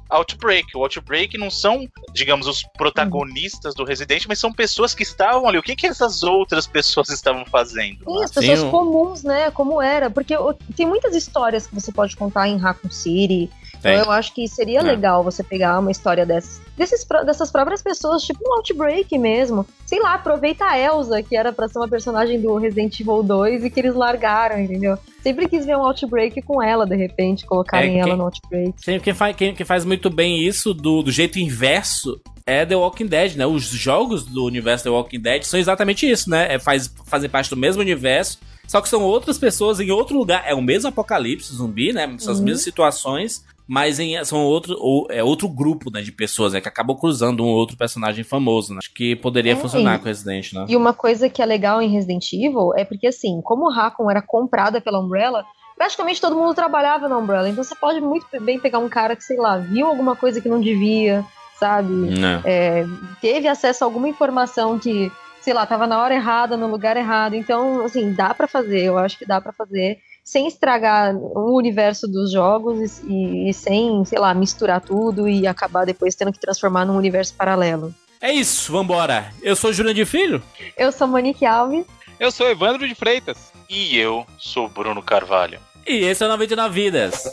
Outbreak. 0.08 0.76
O 0.76 0.82
Outbreak 0.82 1.36
não 1.36 1.50
são, 1.50 1.88
digamos, 2.12 2.46
os 2.46 2.62
protagonistas 2.76 3.74
do 3.74 3.84
Resident, 3.84 4.24
mas 4.26 4.38
são 4.38 4.52
pessoas 4.52 4.94
que 4.94 5.02
estavam 5.02 5.46
ali. 5.46 5.58
O 5.58 5.62
que, 5.62 5.76
que 5.76 5.86
essas 5.86 6.22
outras 6.22 6.66
pessoas 6.66 7.08
estavam 7.10 7.44
fazendo? 7.44 7.98
Sim, 8.04 8.22
as 8.22 8.30
pessoas 8.30 8.60
Sim. 8.60 8.70
comuns, 8.70 9.22
né? 9.22 9.50
Como 9.50 9.80
era. 9.82 10.10
Porque 10.10 10.34
tem 10.76 10.86
muitas 10.86 11.14
histórias 11.14 11.66
que 11.66 11.74
você 11.74 11.92
pode 11.92 12.16
contar 12.16 12.48
em 12.48 12.56
Raccoon 12.56 12.90
City. 12.90 13.50
Então 13.78 13.92
eu 13.92 14.10
acho 14.10 14.34
que 14.34 14.48
seria 14.48 14.80
é. 14.80 14.82
legal 14.82 15.22
você 15.22 15.42
pegar 15.42 15.78
uma 15.78 15.90
história 15.90 16.26
dessas, 16.26 16.60
desses, 16.78 17.04
dessas 17.26 17.50
próprias 17.50 17.82
pessoas, 17.82 18.22
tipo 18.22 18.40
um 18.48 18.54
Outbreak 18.54 19.18
mesmo. 19.18 19.66
Sei 19.84 20.00
lá, 20.00 20.14
aproveita 20.14 20.64
a 20.64 20.78
Elsa, 20.78 21.22
que 21.22 21.36
era 21.36 21.52
pra 21.52 21.68
ser 21.68 21.78
uma 21.78 21.88
personagem 21.88 22.40
do 22.40 22.56
Resident 22.56 23.00
Evil 23.00 23.22
2 23.22 23.64
e 23.64 23.70
que 23.70 23.80
eles 23.80 23.94
largaram, 23.94 24.60
entendeu? 24.60 24.96
Sempre 25.22 25.48
quis 25.48 25.66
ver 25.66 25.76
um 25.76 25.84
Outbreak 25.84 26.40
com 26.42 26.62
ela, 26.62 26.86
de 26.86 26.96
repente, 26.96 27.44
colocarem 27.44 27.98
é, 27.98 28.00
ela 28.00 28.16
no 28.16 28.24
Outbreak. 28.24 28.72
Sempre 28.78 29.02
quem 29.02 29.14
faz, 29.14 29.36
quem, 29.36 29.54
quem 29.54 29.66
faz 29.66 29.84
muito 29.84 30.08
bem 30.08 30.40
isso 30.40 30.72
do, 30.72 31.02
do 31.02 31.10
jeito 31.10 31.38
inverso 31.38 32.20
é 32.46 32.64
The 32.64 32.76
Walking 32.76 33.06
Dead, 33.06 33.34
né? 33.36 33.44
Os 33.44 33.64
jogos 33.64 34.24
do 34.24 34.44
universo 34.44 34.84
The 34.84 34.90
Walking 34.90 35.20
Dead 35.20 35.42
são 35.42 35.60
exatamente 35.60 36.10
isso, 36.10 36.30
né? 36.30 36.54
É 36.54 36.58
faz, 36.58 36.90
fazer 37.04 37.28
parte 37.28 37.50
do 37.50 37.56
mesmo 37.56 37.82
universo, 37.82 38.38
só 38.68 38.82
que 38.82 38.88
são 38.88 39.02
outras 39.02 39.38
pessoas 39.38 39.80
em 39.80 39.90
outro 39.90 40.16
lugar. 40.16 40.44
É 40.46 40.54
o 40.54 40.60
mesmo 40.60 40.90
apocalipse 40.90 41.54
zumbi, 41.54 41.92
né? 41.92 42.06
São 42.18 42.34
as 42.34 42.38
uhum. 42.38 42.44
mesmas 42.44 42.62
situações, 42.62 43.42
mas 43.66 43.98
em, 43.98 44.22
são 44.26 44.44
outro, 44.44 44.76
ou, 44.78 45.06
é 45.10 45.24
outro 45.24 45.48
grupo 45.48 45.90
né, 45.90 46.02
de 46.02 46.12
pessoas 46.12 46.52
né, 46.52 46.60
que 46.60 46.68
acabou 46.68 46.96
cruzando 46.96 47.42
um 47.42 47.48
outro 47.48 47.78
personagem 47.78 48.22
famoso. 48.22 48.74
Né? 48.74 48.78
Acho 48.80 48.92
que 48.92 49.16
poderia 49.16 49.54
é, 49.54 49.56
funcionar 49.56 49.98
com 49.98 50.04
Resident, 50.04 50.52
né? 50.52 50.66
E 50.68 50.76
uma 50.76 50.92
coisa 50.92 51.30
que 51.30 51.40
é 51.40 51.46
legal 51.46 51.80
em 51.80 51.88
Resident 51.88 52.30
Evil 52.30 52.74
é 52.76 52.84
porque, 52.84 53.06
assim, 53.06 53.40
como 53.42 53.64
o 53.64 53.72
Raccoon 53.72 54.10
era 54.10 54.20
comprada 54.20 54.82
pela 54.82 55.00
Umbrella, 55.00 55.46
praticamente 55.74 56.20
todo 56.20 56.36
mundo 56.36 56.54
trabalhava 56.54 57.08
na 57.08 57.16
Umbrella. 57.16 57.48
Então 57.48 57.64
você 57.64 57.74
pode 57.74 58.02
muito 58.02 58.26
bem 58.38 58.60
pegar 58.60 58.80
um 58.80 58.88
cara 58.88 59.16
que, 59.16 59.24
sei 59.24 59.38
lá, 59.38 59.56
viu 59.56 59.86
alguma 59.86 60.14
coisa 60.14 60.42
que 60.42 60.48
não 60.48 60.60
devia, 60.60 61.24
sabe? 61.58 62.10
É, 62.44 62.84
teve 63.22 63.48
acesso 63.48 63.82
a 63.82 63.86
alguma 63.86 64.10
informação 64.10 64.78
que, 64.78 65.10
sei 65.48 65.54
lá, 65.54 65.64
tava 65.64 65.86
na 65.86 65.98
hora 66.02 66.14
errada, 66.14 66.58
no 66.58 66.66
lugar 66.66 66.94
errado. 66.94 67.32
Então, 67.32 67.82
assim, 67.82 68.12
dá 68.12 68.34
para 68.34 68.46
fazer. 68.46 68.82
Eu 68.82 68.98
acho 68.98 69.16
que 69.16 69.24
dá 69.24 69.40
para 69.40 69.50
fazer 69.50 69.96
sem 70.22 70.46
estragar 70.46 71.16
o 71.16 71.56
universo 71.56 72.06
dos 72.06 72.30
jogos 72.30 73.00
e, 73.04 73.48
e, 73.48 73.54
sem, 73.54 74.04
sei 74.04 74.18
lá, 74.18 74.34
misturar 74.34 74.82
tudo 74.82 75.26
e 75.26 75.46
acabar 75.46 75.86
depois 75.86 76.14
tendo 76.14 76.34
que 76.34 76.38
transformar 76.38 76.84
num 76.84 76.98
universo 76.98 77.32
paralelo. 77.32 77.94
É 78.20 78.30
isso, 78.30 78.70
vambora. 78.70 79.32
Eu 79.40 79.56
sou 79.56 79.72
Júlia 79.72 79.94
de 79.94 80.04
Filho. 80.04 80.42
Eu 80.76 80.92
sou 80.92 81.08
Monique 81.08 81.46
Alves. 81.46 81.86
Eu 82.20 82.30
sou 82.30 82.46
Evandro 82.50 82.86
de 82.86 82.94
Freitas. 82.94 83.50
E 83.70 83.96
eu 83.96 84.26
sou 84.36 84.68
Bruno 84.68 85.02
Carvalho. 85.02 85.58
E 85.86 86.04
esse 86.04 86.22
é 86.22 86.26
o 86.26 86.28
99 86.28 86.74
Vidas. 86.74 87.32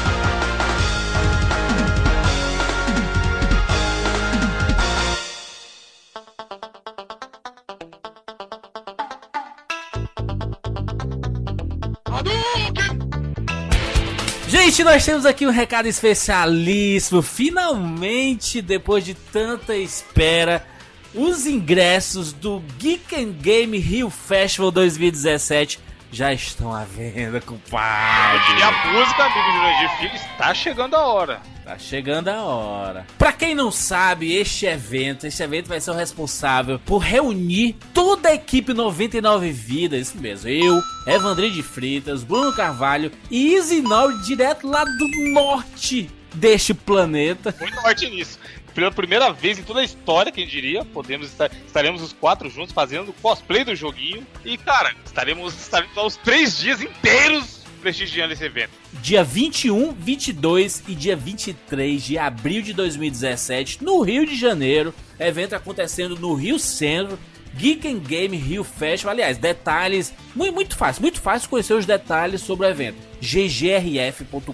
Gente, 14.71 14.85
nós 14.85 15.05
temos 15.05 15.25
aqui 15.25 15.45
um 15.45 15.51
recado 15.51 15.85
especialíssimo. 15.85 17.21
Finalmente, 17.21 18.61
depois 18.61 19.03
de 19.03 19.13
tanta 19.13 19.75
espera, 19.75 20.65
os 21.13 21.45
ingressos 21.45 22.31
do 22.31 22.63
Geek 22.79 23.13
and 23.13 23.33
Game 23.33 23.77
Rio 23.77 24.09
Festival 24.09 24.71
2017 24.71 25.77
já 26.11 26.33
estão 26.33 26.73
à 26.73 26.83
venda, 26.83 27.39
compadre. 27.39 28.59
E 28.59 28.63
a 28.63 28.71
música, 28.91 29.23
amigo 29.23 29.51
Jurandir 29.53 29.97
Filho, 29.97 30.15
está 30.15 30.53
chegando 30.53 30.95
a 30.95 31.05
hora. 31.05 31.41
Tá 31.63 31.77
chegando 31.77 32.27
a 32.27 32.41
hora. 32.41 33.07
Pra 33.17 33.31
quem 33.31 33.55
não 33.55 33.71
sabe, 33.71 34.33
este 34.35 34.65
evento, 34.65 35.25
este 35.25 35.41
evento 35.41 35.69
vai 35.69 35.79
ser 35.79 35.91
o 35.91 35.95
responsável 35.95 36.79
por 36.79 36.97
reunir 36.97 37.77
toda 37.93 38.29
a 38.29 38.33
equipe 38.33 38.73
99 38.73 39.51
Vidas, 39.51 40.07
isso 40.07 40.17
mesmo. 40.17 40.49
Eu, 40.49 40.81
Evandrinho 41.07 41.53
de 41.53 41.63
Fritas, 41.63 42.23
Bruno 42.23 42.51
Carvalho 42.53 43.11
e 43.29 43.57
Nord, 43.81 44.25
direto 44.25 44.67
lá 44.67 44.83
do 44.83 45.07
norte 45.33 46.09
deste 46.33 46.73
planeta. 46.73 47.55
Muito 47.59 47.75
norte 47.75 48.09
nisso 48.09 48.40
pela 48.73 48.91
primeira 48.91 49.31
vez 49.31 49.59
em 49.59 49.63
toda 49.63 49.81
a 49.81 49.83
história, 49.83 50.31
quem 50.31 50.47
diria, 50.47 50.83
podemos 50.85 51.27
estar, 51.27 51.51
estaremos 51.65 52.01
os 52.01 52.13
quatro 52.13 52.49
juntos 52.49 52.73
fazendo 52.73 53.13
cosplay 53.21 53.63
do 53.63 53.75
joguinho. 53.75 54.25
E, 54.43 54.57
cara, 54.57 54.93
estaremos, 55.05 55.53
estaremos 55.53 55.97
aos 55.97 56.17
três 56.17 56.57
dias 56.57 56.81
inteiros 56.81 57.61
prestigiando 57.81 58.33
esse 58.33 58.43
evento. 58.43 58.71
Dia 59.01 59.23
21, 59.23 59.91
22 59.91 60.83
e 60.87 60.95
dia 60.95 61.15
23 61.15 62.03
de 62.03 62.17
abril 62.17 62.61
de 62.61 62.73
2017, 62.73 63.83
no 63.83 64.01
Rio 64.01 64.25
de 64.25 64.35
Janeiro. 64.35 64.93
Evento 65.19 65.55
acontecendo 65.55 66.15
no 66.15 66.33
Rio 66.33 66.59
Centro. 66.59 67.17
Geek 67.53 67.85
and 67.85 67.99
Game 67.99 68.37
Rio 68.37 68.63
Festival. 68.63 69.11
Aliás, 69.13 69.37
detalhes. 69.37 70.13
Muito, 70.33 70.53
muito 70.53 70.77
fácil, 70.77 71.01
muito 71.01 71.19
fácil 71.19 71.49
conhecer 71.49 71.73
os 71.73 71.85
detalhes 71.85 72.41
sobre 72.41 72.65
o 72.65 72.69
evento. 72.69 72.97
ggrf.com.br. 73.19 74.53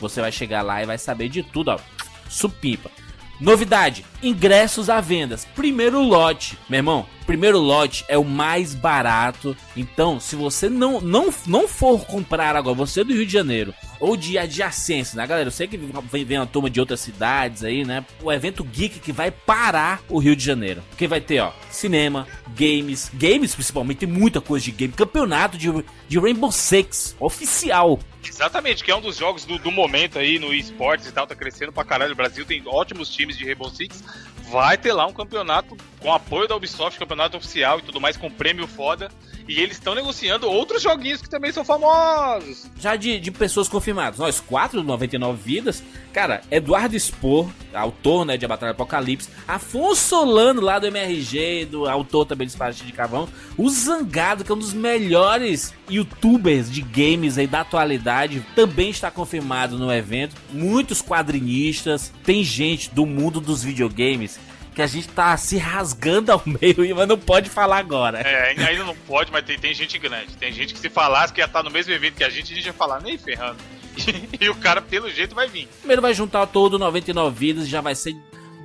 Você 0.00 0.20
vai 0.20 0.32
chegar 0.32 0.62
lá 0.62 0.82
e 0.82 0.86
vai 0.86 0.98
saber 0.98 1.28
de 1.28 1.44
tudo, 1.44 1.70
ó 1.70 1.78
supipa. 2.28 2.90
Novidade: 3.40 4.04
ingressos 4.22 4.90
à 4.90 5.00
vendas. 5.00 5.46
Primeiro 5.54 6.02
lote, 6.02 6.58
meu 6.68 6.78
irmão. 6.78 7.06
Primeiro 7.26 7.58
lote 7.58 8.04
é 8.08 8.16
o 8.16 8.24
mais 8.24 8.74
barato. 8.74 9.56
Então, 9.76 10.18
se 10.18 10.34
você 10.34 10.68
não 10.68 11.00
não, 11.00 11.32
não 11.46 11.68
for 11.68 12.04
comprar 12.06 12.56
agora, 12.56 12.74
você 12.74 13.02
é 13.02 13.04
do 13.04 13.12
Rio 13.12 13.26
de 13.26 13.32
Janeiro 13.32 13.74
ou 14.00 14.16
de 14.16 14.38
adjacência, 14.38 15.16
né, 15.16 15.26
galera? 15.26 15.48
Eu 15.48 15.52
sei 15.52 15.66
que 15.66 15.76
vem, 15.76 16.38
uma 16.38 16.46
turma 16.46 16.70
de 16.70 16.80
outras 16.80 17.00
cidades 17.00 17.64
aí, 17.64 17.84
né? 17.84 18.04
O 18.22 18.32
evento 18.32 18.64
geek 18.64 19.00
que 19.00 19.12
vai 19.12 19.30
parar 19.30 20.00
o 20.08 20.18
Rio 20.18 20.36
de 20.36 20.44
Janeiro. 20.44 20.82
Porque 20.90 21.06
vai 21.06 21.20
ter, 21.20 21.40
ó, 21.40 21.52
cinema, 21.70 22.26
games, 22.56 23.10
games 23.14 23.54
principalmente, 23.54 23.98
tem 23.98 24.08
muita 24.08 24.40
coisa 24.40 24.64
de 24.64 24.70
game. 24.70 24.92
Campeonato 24.92 25.56
de, 25.58 25.68
de 26.08 26.18
Rainbow 26.18 26.52
Six, 26.52 27.16
oficial. 27.18 27.98
Exatamente, 28.24 28.84
que 28.84 28.90
é 28.90 28.96
um 28.96 29.00
dos 29.00 29.16
jogos 29.16 29.44
do, 29.44 29.58
do 29.58 29.70
momento 29.70 30.18
aí 30.18 30.38
no 30.38 30.52
esportes 30.52 31.06
e 31.06 31.12
tal, 31.12 31.26
tá 31.26 31.34
crescendo 31.34 31.72
pra 31.72 31.84
caralho. 31.84 32.12
O 32.12 32.16
Brasil 32.16 32.44
tem 32.44 32.62
ótimos 32.66 33.08
times 33.10 33.36
de 33.36 33.44
Rainbow 33.44 33.70
Six. 33.70 34.02
Vai 34.50 34.78
ter 34.78 34.92
lá 34.92 35.06
um 35.06 35.12
campeonato 35.12 35.76
com 36.00 36.12
apoio 36.12 36.48
da 36.48 36.56
Ubisoft, 36.56 36.98
campeonato 36.98 37.36
oficial 37.36 37.78
e 37.78 37.82
tudo 37.82 38.00
mais, 38.00 38.16
com 38.16 38.30
prêmio 38.30 38.66
foda. 38.66 39.08
E 39.48 39.60
eles 39.60 39.76
estão 39.78 39.94
negociando 39.94 40.46
outros 40.46 40.82
joguinhos 40.82 41.22
que 41.22 41.28
também 41.28 41.50
são 41.50 41.64
famosos. 41.64 42.70
Já 42.78 42.96
de, 42.96 43.18
de 43.18 43.30
pessoas 43.30 43.66
confirmadas, 43.66 44.18
nós 44.18 44.40
quatro, 44.40 44.82
99 44.82 45.40
vidas. 45.42 45.82
Cara, 46.12 46.42
Eduardo 46.50 46.98
Spor, 46.98 47.48
autor 47.72 48.26
né, 48.26 48.36
de 48.36 48.44
A 48.44 48.48
Batalha 48.48 48.72
Apocalipse. 48.72 49.30
Afonso 49.46 50.02
Solano, 50.02 50.60
lá 50.60 50.78
do 50.78 50.86
MRG, 50.86 51.64
do 51.64 51.88
autor 51.88 52.26
também 52.26 52.46
de 52.46 52.52
Espada 52.52 52.74
de 52.74 52.92
Cavão. 52.92 53.26
O 53.56 53.70
Zangado, 53.70 54.44
que 54.44 54.52
é 54.52 54.54
um 54.54 54.58
dos 54.58 54.74
melhores 54.74 55.72
youtubers 55.88 56.70
de 56.70 56.82
games 56.82 57.38
aí 57.38 57.46
da 57.46 57.60
atualidade, 57.60 58.44
também 58.54 58.90
está 58.90 59.10
confirmado 59.10 59.78
no 59.78 59.90
evento. 59.90 60.36
Muitos 60.52 61.00
quadrinistas, 61.00 62.12
tem 62.22 62.44
gente 62.44 62.90
do 62.90 63.06
mundo 63.06 63.40
dos 63.40 63.64
videogames 63.64 64.38
que 64.78 64.82
a 64.82 64.86
gente 64.86 65.08
tá 65.08 65.36
se 65.36 65.58
rasgando 65.58 66.30
ao 66.30 66.40
meio, 66.46 66.94
mas 66.94 67.08
não 67.08 67.18
pode 67.18 67.50
falar 67.50 67.78
agora. 67.78 68.20
É, 68.20 68.50
ainda 68.50 68.84
não 68.84 68.94
pode, 68.94 69.32
mas 69.32 69.44
tem, 69.44 69.58
tem 69.58 69.74
gente 69.74 69.98
grande. 69.98 70.36
Tem 70.36 70.52
gente 70.52 70.72
que 70.72 70.78
se 70.78 70.88
falasse 70.88 71.32
que 71.32 71.40
ia 71.40 71.46
estar 71.46 71.64
tá 71.64 71.64
no 71.64 71.70
mesmo 71.70 71.92
evento 71.92 72.14
que 72.14 72.22
a 72.22 72.30
gente, 72.30 72.52
a 72.52 72.54
gente 72.54 72.66
ia 72.66 72.72
falar, 72.72 73.00
nem 73.00 73.18
ferrando. 73.18 73.58
E, 73.98 74.44
e 74.44 74.48
o 74.48 74.54
cara, 74.54 74.80
pelo 74.80 75.10
jeito, 75.10 75.34
vai 75.34 75.48
vir. 75.48 75.68
Primeiro 75.80 76.00
vai 76.00 76.14
juntar 76.14 76.46
todo 76.46 76.78
99 76.78 77.36
vidas 77.36 77.66
e 77.66 77.68
já 77.68 77.80
vai 77.80 77.96
ser 77.96 78.14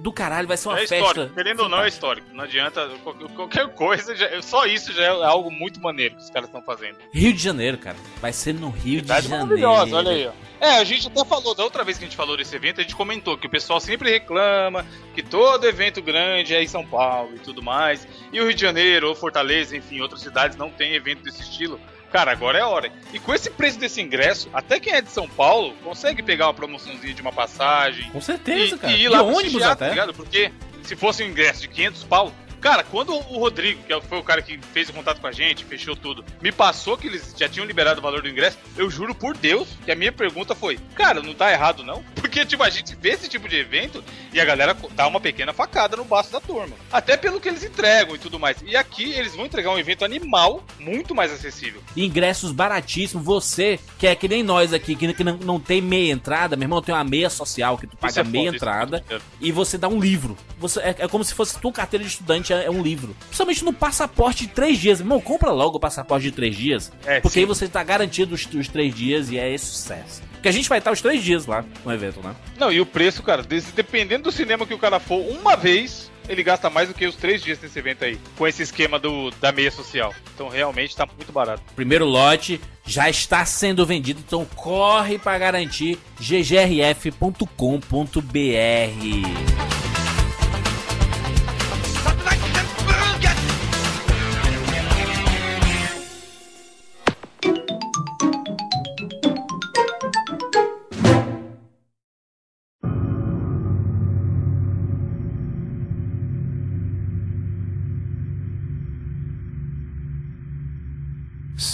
do 0.04 0.12
caralho, 0.12 0.48
vai 0.48 0.58
ser 0.58 0.68
uma 0.68 0.76
é 0.78 0.82
festa. 0.86 0.98
histórico, 0.98 1.34
querendo 1.34 1.62
ou 1.64 1.70
não, 1.70 1.82
é 1.82 1.88
histórico. 1.88 2.28
Não 2.34 2.44
adianta, 2.44 2.90
qual- 3.04 3.16
qualquer 3.16 3.68
coisa, 3.70 4.14
já- 4.16 4.42
só 4.42 4.66
isso 4.66 4.92
já 4.92 5.04
é 5.06 5.08
algo 5.08 5.50
muito 5.50 5.80
maneiro 5.82 6.16
que 6.16 6.22
os 6.22 6.30
caras 6.30 6.50
estão 6.50 6.62
fazendo. 6.62 6.98
Rio 7.14 7.32
de 7.34 7.42
Janeiro, 7.42 7.78
cara. 7.78 7.96
Vai 8.22 8.34
ser 8.34 8.54
no 8.54 8.70
Rio 8.70 9.00
Cidade 9.00 9.24
de 9.24 9.30
Janeiro. 9.30 9.48
maravilhosa, 9.70 9.96
olha 9.96 10.12
aí, 10.12 10.28
ó. 10.28 10.32
É, 10.60 10.78
a 10.78 10.84
gente 10.84 11.08
até 11.08 11.26
falou, 11.26 11.54
da 11.56 11.64
outra 11.64 11.84
vez 11.84 11.98
que 11.98 12.04
a 12.06 12.08
gente 12.08 12.16
falou 12.16 12.38
desse 12.38 12.56
evento, 12.56 12.80
a 12.80 12.84
gente 12.84 12.96
comentou 12.96 13.38
que 13.38 13.48
o 13.48 13.50
pessoal 13.50 13.80
sempre 13.82 14.10
reclama 14.12 14.86
que 15.16 15.22
todo 15.24 15.66
evento 15.68 16.02
grande 16.02 16.54
é 16.54 16.62
em 16.64 16.68
São 16.68 16.86
Paulo 16.86 17.36
e 17.36 17.40
tudo 17.40 17.62
mais. 17.62 18.08
E 18.32 18.40
o 18.40 18.46
Rio 18.46 18.54
de 18.54 18.62
Janeiro, 18.62 19.10
ou 19.10 19.16
Fortaleza, 19.16 19.76
enfim, 19.76 20.00
outras 20.02 20.22
cidades 20.22 20.56
não 20.58 20.70
tem 20.70 20.94
evento 20.96 21.24
desse 21.24 21.42
estilo. 21.42 21.80
Cara, 22.14 22.32
agora 22.32 22.60
é 22.60 22.62
a 22.62 22.68
hora. 22.68 22.92
E 23.12 23.18
com 23.20 23.34
esse 23.34 23.50
preço 23.50 23.80
desse 23.80 24.00
ingresso, 24.00 24.48
até 24.54 24.80
quem 24.80 24.94
é 24.94 25.02
de 25.02 25.10
São 25.10 25.28
Paulo 25.28 25.74
consegue 25.84 26.22
pegar 26.22 26.46
uma 26.46 26.54
promoçãozinha 26.54 27.12
de 27.14 27.22
uma 27.24 27.32
passagem, 27.34 28.10
Com 28.12 28.22
certeza, 28.22 28.76
e, 28.76 28.78
cara. 28.80 28.94
e 28.94 28.98
E, 28.98 29.04
ir 29.06 29.10
lá 29.10 29.22
ônibus 29.24 29.40
prestigiar, 29.42 29.72
até. 29.72 29.86
tá 29.86 29.90
ligado? 29.92 30.14
Porque 30.14 30.52
se 30.84 30.96
fosse 30.96 31.24
um 31.24 31.28
ingresso 31.28 31.62
de 31.62 31.68
500 31.70 32.04
pau, 32.04 32.32
cara, 32.64 32.82
quando 32.82 33.14
o 33.14 33.38
Rodrigo, 33.38 33.84
que 33.84 34.08
foi 34.08 34.18
o 34.18 34.24
cara 34.24 34.42
que 34.42 34.58
fez 34.72 34.88
o 34.88 34.94
contato 34.94 35.20
com 35.20 35.28
a 35.28 35.34
gente, 35.34 35.66
fechou 35.66 35.98
tudo, 35.98 36.24
me 36.42 36.50
passou 36.50 36.98
que 36.98 37.08
eles 37.08 37.36
já 37.38 37.50
tinham 37.50 37.68
liberado 37.68 38.00
o 38.00 38.02
valor 38.02 38.22
do 38.22 38.30
ingresso, 38.30 38.58
eu 38.78 38.90
juro 38.90 39.14
por 39.14 39.36
Deus 39.36 39.68
que 39.84 39.92
a 39.92 39.96
minha 39.96 40.14
pergunta 40.14 40.56
foi, 40.56 40.80
cara, 40.96 41.22
não 41.22 41.34
tá 41.34 41.52
errado 41.52 41.84
não? 41.84 42.02
Porque, 42.16 42.46
tipo, 42.46 42.64
a 42.64 42.70
gente 42.70 42.96
vê 42.96 43.10
esse 43.10 43.28
tipo 43.28 43.50
de 43.50 43.58
evento 43.58 44.02
e 44.32 44.40
a 44.40 44.46
galera 44.46 44.76
dá 44.94 45.06
uma 45.06 45.20
pequena 45.20 45.52
facada 45.52 45.98
no 45.98 46.06
baço 46.06 46.32
da 46.32 46.40
turma. 46.40 46.76
Até 46.92 47.18
pelo 47.18 47.40
que 47.40 47.50
eles 47.50 47.64
entregam 47.64 48.16
e 48.16 48.18
tudo 48.18 48.40
mais. 48.40 48.58
E 48.66 48.78
aqui 48.78 49.12
eles 49.12 49.36
vão 49.36 49.46
entregar 49.46 49.70
um 49.70 49.78
evento 49.78 50.06
animal 50.06 50.64
muito 50.80 51.14
mais 51.14 51.32
acessível. 51.32 51.84
Ingressos 51.96 52.52
baratíssimos. 52.52 53.24
Você, 53.26 53.78
que 54.00 54.08
é 54.08 54.16
que 54.16 54.28
nem 54.28 54.42
nós 54.42 54.74
aqui, 54.74 54.96
que 54.96 55.24
não, 55.24 55.38
não 55.38 55.60
tem 55.60 55.82
meia 55.82 56.14
entrada, 56.14 56.56
meu 56.56 56.64
irmão, 56.64 56.82
tem 56.82 56.96
uma 56.96 57.04
meia 57.04 57.30
social 57.30 57.78
que 57.78 57.86
tu 57.86 57.98
paga 57.98 58.22
é 58.22 58.24
meia 58.24 58.46
foda, 58.46 58.56
é 58.56 58.58
entrada 58.58 59.04
foda. 59.08 59.22
e 59.42 59.52
você 59.52 59.78
dá 59.78 59.90
um 59.90 60.00
livro. 60.00 60.38
Você, 60.58 60.80
é, 60.80 60.96
é 61.00 61.08
como 61.10 61.24
se 61.24 61.34
fosse 61.34 61.60
tua 61.60 61.74
carteira 61.74 62.04
de 62.06 62.10
estudante, 62.10 62.53
é, 62.64 62.70
um 62.70 62.82
livro. 62.82 63.16
Principalmente 63.28 63.66
no 63.66 63.74
passaporte 63.74 64.46
de 64.48 64.54
três 64.54 64.78
dias. 64.78 65.00
Irmão, 65.00 65.20
compra 65.20 65.52
logo 65.52 65.78
o 65.78 65.80
passaporte 65.80 66.24
de 66.26 66.32
três 66.32 66.56
dias. 66.56 66.92
É, 67.06 67.20
Porque 67.20 67.36
sim. 67.36 67.40
aí 67.42 67.46
você 67.46 67.68
tá 67.68 67.84
garantido 67.84 68.36
os, 68.36 68.46
os 68.54 68.68
três 68.68 68.94
dias 68.94 69.30
e 69.30 69.38
é 69.38 69.58
sucesso. 69.58 70.22
Porque 70.34 70.48
a 70.50 70.52
gente 70.52 70.68
vai 70.68 70.80
estar 70.80 70.92
os 70.92 71.02
três 71.02 71.24
dias 71.24 71.46
lá 71.46 71.64
no 71.86 71.94
evento, 71.94 72.20
né? 72.22 72.36
Não, 72.58 72.72
e 72.72 72.82
o 72.82 72.86
preço, 72.86 73.24
cara, 73.24 73.42
des- 73.44 73.72
dependendo 73.72 74.24
do 74.26 74.32
cinema 74.32 74.66
que 74.66 74.74
o 74.74 74.78
cara 74.78 75.00
for 75.00 75.20
uma 75.20 75.56
vez, 75.56 76.12
ele 76.28 76.44
gasta 76.44 76.70
mais 76.70 76.90
do 76.90 76.94
que 76.94 77.06
os 77.08 77.16
três 77.16 77.42
dias 77.42 77.60
nesse 77.62 77.80
evento 77.80 78.04
aí. 78.04 78.20
Com 78.38 78.46
esse 78.46 78.62
esquema 78.62 79.00
do, 79.00 79.32
da 79.40 79.54
meia 79.54 79.72
social. 79.72 80.14
Então 80.36 80.50
realmente 80.50 80.96
tá 80.98 81.08
muito 81.16 81.32
barato. 81.32 81.64
Primeiro 81.76 82.04
lote 82.06 82.60
já 82.86 83.10
está 83.10 83.46
sendo 83.46 83.86
vendido, 83.86 84.20
então 84.26 84.44
corre 84.54 85.18
para 85.18 85.38
garantir 85.38 85.98
ggrf.com.br. 86.20 87.34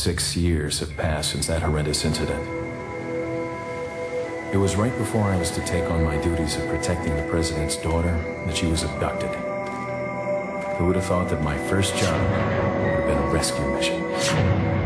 Six 0.09 0.35
years 0.35 0.79
have 0.79 0.97
passed 0.97 1.33
since 1.33 1.45
that 1.45 1.61
horrendous 1.61 2.03
incident. 2.03 2.41
It 4.51 4.57
was 4.57 4.75
right 4.75 4.97
before 4.97 5.25
I 5.25 5.37
was 5.37 5.51
to 5.51 5.61
take 5.61 5.83
on 5.83 6.03
my 6.03 6.19
duties 6.23 6.55
of 6.55 6.67
protecting 6.67 7.15
the 7.15 7.21
president's 7.29 7.75
daughter 7.75 8.17
that 8.47 8.57
she 8.57 8.65
was 8.65 8.81
abducted. 8.81 9.29
Who 10.77 10.87
would 10.87 10.95
have 10.95 11.05
thought 11.05 11.29
that 11.29 11.43
my 11.43 11.59
first 11.67 11.95
job 11.95 12.19
would 12.81 12.89
have 12.89 13.05
been 13.05 13.17
a 13.19 13.27
rescue 13.31 13.71
mission? 13.75 14.78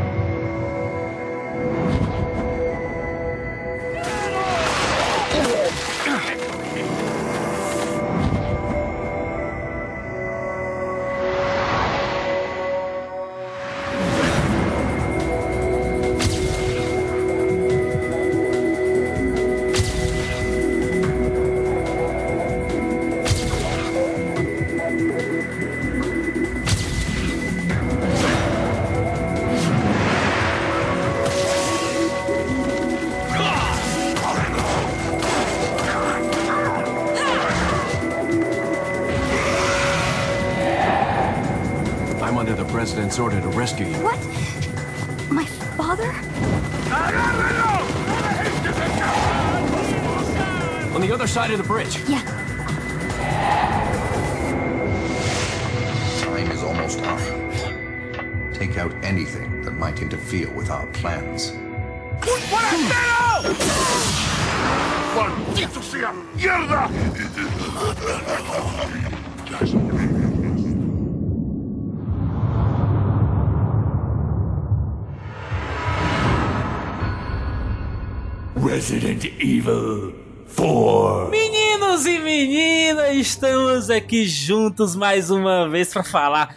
Resident 78.63 79.25
Evil 79.25 80.15
4. 80.55 81.29
Meninos 81.29 82.05
e 82.05 82.17
meninas, 82.17 83.13
estamos 83.15 83.89
aqui 83.89 84.25
juntos 84.25 84.95
mais 84.95 85.29
uma 85.29 85.67
vez 85.67 85.91
para 85.91 86.03
falar. 86.03 86.55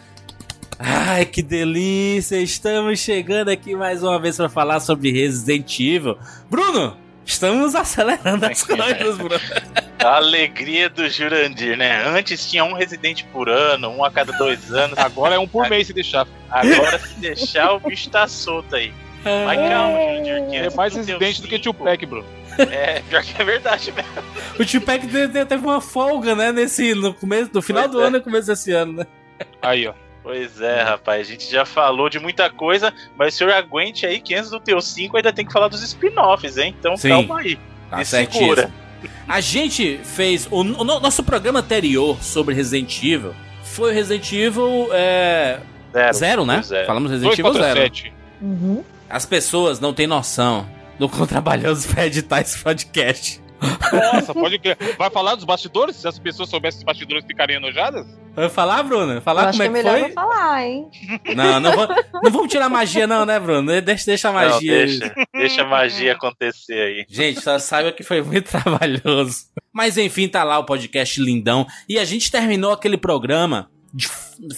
Ai, 0.79 1.25
que 1.25 1.41
delícia! 1.41 2.37
Estamos 2.37 2.99
chegando 2.99 3.49
aqui 3.49 3.75
mais 3.75 4.03
uma 4.03 4.17
vez 4.21 4.37
para 4.37 4.47
falar 4.47 4.79
sobre 4.79 5.11
Resident 5.11 5.79
Evil. 5.81 6.17
Bruno, 6.49 6.95
estamos 7.25 7.75
acelerando 7.75 8.45
as 8.45 8.63
coisas, 8.63 9.17
Bruno. 9.17 9.41
A 9.99 10.15
alegria 10.15 10.89
do 10.89 11.09
Jurandir, 11.09 11.75
né? 11.75 12.07
Antes 12.07 12.49
tinha 12.49 12.63
um 12.63 12.73
residente 12.73 13.25
por 13.33 13.49
ano, 13.49 13.89
um 13.89 14.03
a 14.03 14.09
cada 14.09 14.31
dois 14.37 14.71
anos. 14.71 14.97
Agora 14.97 15.35
é 15.35 15.39
um 15.39 15.47
por 15.47 15.69
mês 15.69 15.87
se 15.87 15.93
deixar. 15.93 16.25
Agora, 16.49 16.99
se 16.99 17.19
deixar, 17.19 17.73
o 17.73 17.81
bicho 17.81 18.09
tá 18.09 18.27
solto 18.27 18.75
aí. 18.77 18.93
Mas 19.23 19.59
calma, 19.69 19.99
Jurandir. 20.25 20.55
É 20.61 20.63
antes 20.65 20.75
mais 20.75 20.95
residente 20.95 21.41
do 21.41 21.47
que 21.47 21.59
Tupac, 21.59 22.05
Bruno. 22.05 22.25
É, 22.57 23.01
pior 23.01 23.21
que 23.23 23.39
é 23.41 23.45
verdade 23.45 23.91
mesmo. 23.91 24.11
O 24.59 24.65
Tupac 24.65 25.05
te- 25.07 25.27
te- 25.27 25.45
teve 25.45 25.63
uma 25.63 25.79
folga, 25.81 26.33
né? 26.35 26.51
Nesse, 26.51 26.93
no, 26.95 27.13
começo, 27.13 27.51
no 27.53 27.61
final 27.61 27.83
Pois 27.83 27.91
do 27.95 28.01
é. 28.01 28.05
ano 28.07 28.17
e 28.17 28.21
começo 28.21 28.47
desse 28.47 28.71
ano, 28.71 28.93
né? 28.93 29.07
Aí, 29.61 29.87
ó. 29.87 29.93
Pois 30.23 30.59
é, 30.59 30.81
rapaz, 30.81 31.27
a 31.27 31.31
gente 31.31 31.49
já 31.49 31.65
falou 31.65 32.09
de 32.09 32.19
muita 32.19 32.49
coisa, 32.49 32.93
mas 33.17 33.33
o 33.33 33.37
senhor 33.37 33.53
aguente 33.53 34.05
aí 34.05 34.19
que 34.19 34.33
antes 34.35 34.49
do 34.49 34.59
teu 34.59 34.81
5 34.81 35.15
ainda 35.15 35.31
tem 35.31 35.45
que 35.45 35.53
falar 35.53 35.67
dos 35.69 35.81
spin-offs, 35.83 36.57
hein? 36.57 36.75
Então 36.77 36.97
Sim. 36.97 37.09
calma 37.09 37.39
aí. 37.39 37.57
Tá 37.89 38.03
segura. 38.03 38.69
A 39.27 39.39
gente 39.39 39.99
fez. 40.03 40.47
O, 40.51 40.61
o 40.61 40.63
no- 40.63 40.99
nosso 40.99 41.23
programa 41.23 41.59
anterior 41.59 42.21
sobre 42.21 42.53
Resident 42.55 43.01
Evil 43.03 43.33
foi 43.63 43.91
o 43.91 43.93
Resident 43.93 44.31
Evil 44.33 44.89
é, 44.91 45.59
Zero. 45.93 46.13
Zero, 46.13 46.45
né? 46.45 46.61
Zero. 46.63 46.87
Falamos 46.87 47.11
Resident 47.11 47.37
2 47.37 47.39
Evil 47.39 47.51
contra 47.51 47.67
Zero. 47.67 47.79
7. 47.81 48.13
Uhum. 48.41 48.83
As 49.09 49.25
pessoas 49.25 49.79
não 49.79 49.93
têm 49.93 50.07
noção 50.07 50.67
do 50.99 51.07
quão 51.07 51.25
trabalhoso 51.27 51.87
foi 51.87 52.03
editar 52.05 52.41
esse 52.41 52.59
podcast. 52.59 53.41
Nossa, 53.91 54.33
pode 54.35 54.59
crer. 54.59 54.77
Vai 54.99 55.09
falar 55.09 55.33
dos 55.33 55.43
bastidores? 55.43 55.95
Se 55.95 56.07
as 56.07 56.19
pessoas 56.19 56.47
soubessem 56.49 56.77
dos 56.79 56.85
bastidores, 56.85 57.25
ficariam 57.25 57.57
enojadas? 57.59 58.05
Vai 58.35 58.49
falar, 58.49 58.83
Bruno? 58.83 59.13
Eu 59.13 59.21
Falar 59.21 59.45
como 59.51 59.53
que 59.55 59.61
é 59.63 59.65
é 59.65 59.67
que 59.67 59.73
melhor 59.73 59.97
foi? 59.97 60.07
não 60.09 60.13
falar, 60.13 60.63
hein? 60.63 60.87
Não, 61.35 61.59
não, 61.59 61.71
vou- 61.75 61.87
não 62.23 62.31
vamos 62.31 62.51
tirar 62.51 62.69
magia, 62.69 63.07
não, 63.07 63.25
né, 63.25 63.39
Bruno? 63.39 63.81
Deixa, 63.81 64.05
deixa 64.05 64.29
a 64.29 64.31
Não, 64.31 64.39
magia. 64.51 64.71
deixa, 64.85 65.15
deixa 65.33 65.61
a 65.63 65.65
magia 65.65 66.11
acontecer 66.13 66.73
aí. 66.79 67.05
Gente, 67.09 67.41
só 67.41 67.57
saiba 67.57 67.91
que 67.91 68.03
foi 68.03 68.21
muito 68.21 68.45
trabalhoso. 68.51 69.45
Mas 69.73 69.97
enfim, 69.97 70.27
tá 70.27 70.43
lá 70.43 70.59
o 70.59 70.65
podcast 70.65 71.19
lindão. 71.19 71.65
E 71.89 71.97
a 71.97 72.05
gente 72.05 72.29
terminou 72.29 72.71
aquele 72.71 72.97
programa 72.97 73.71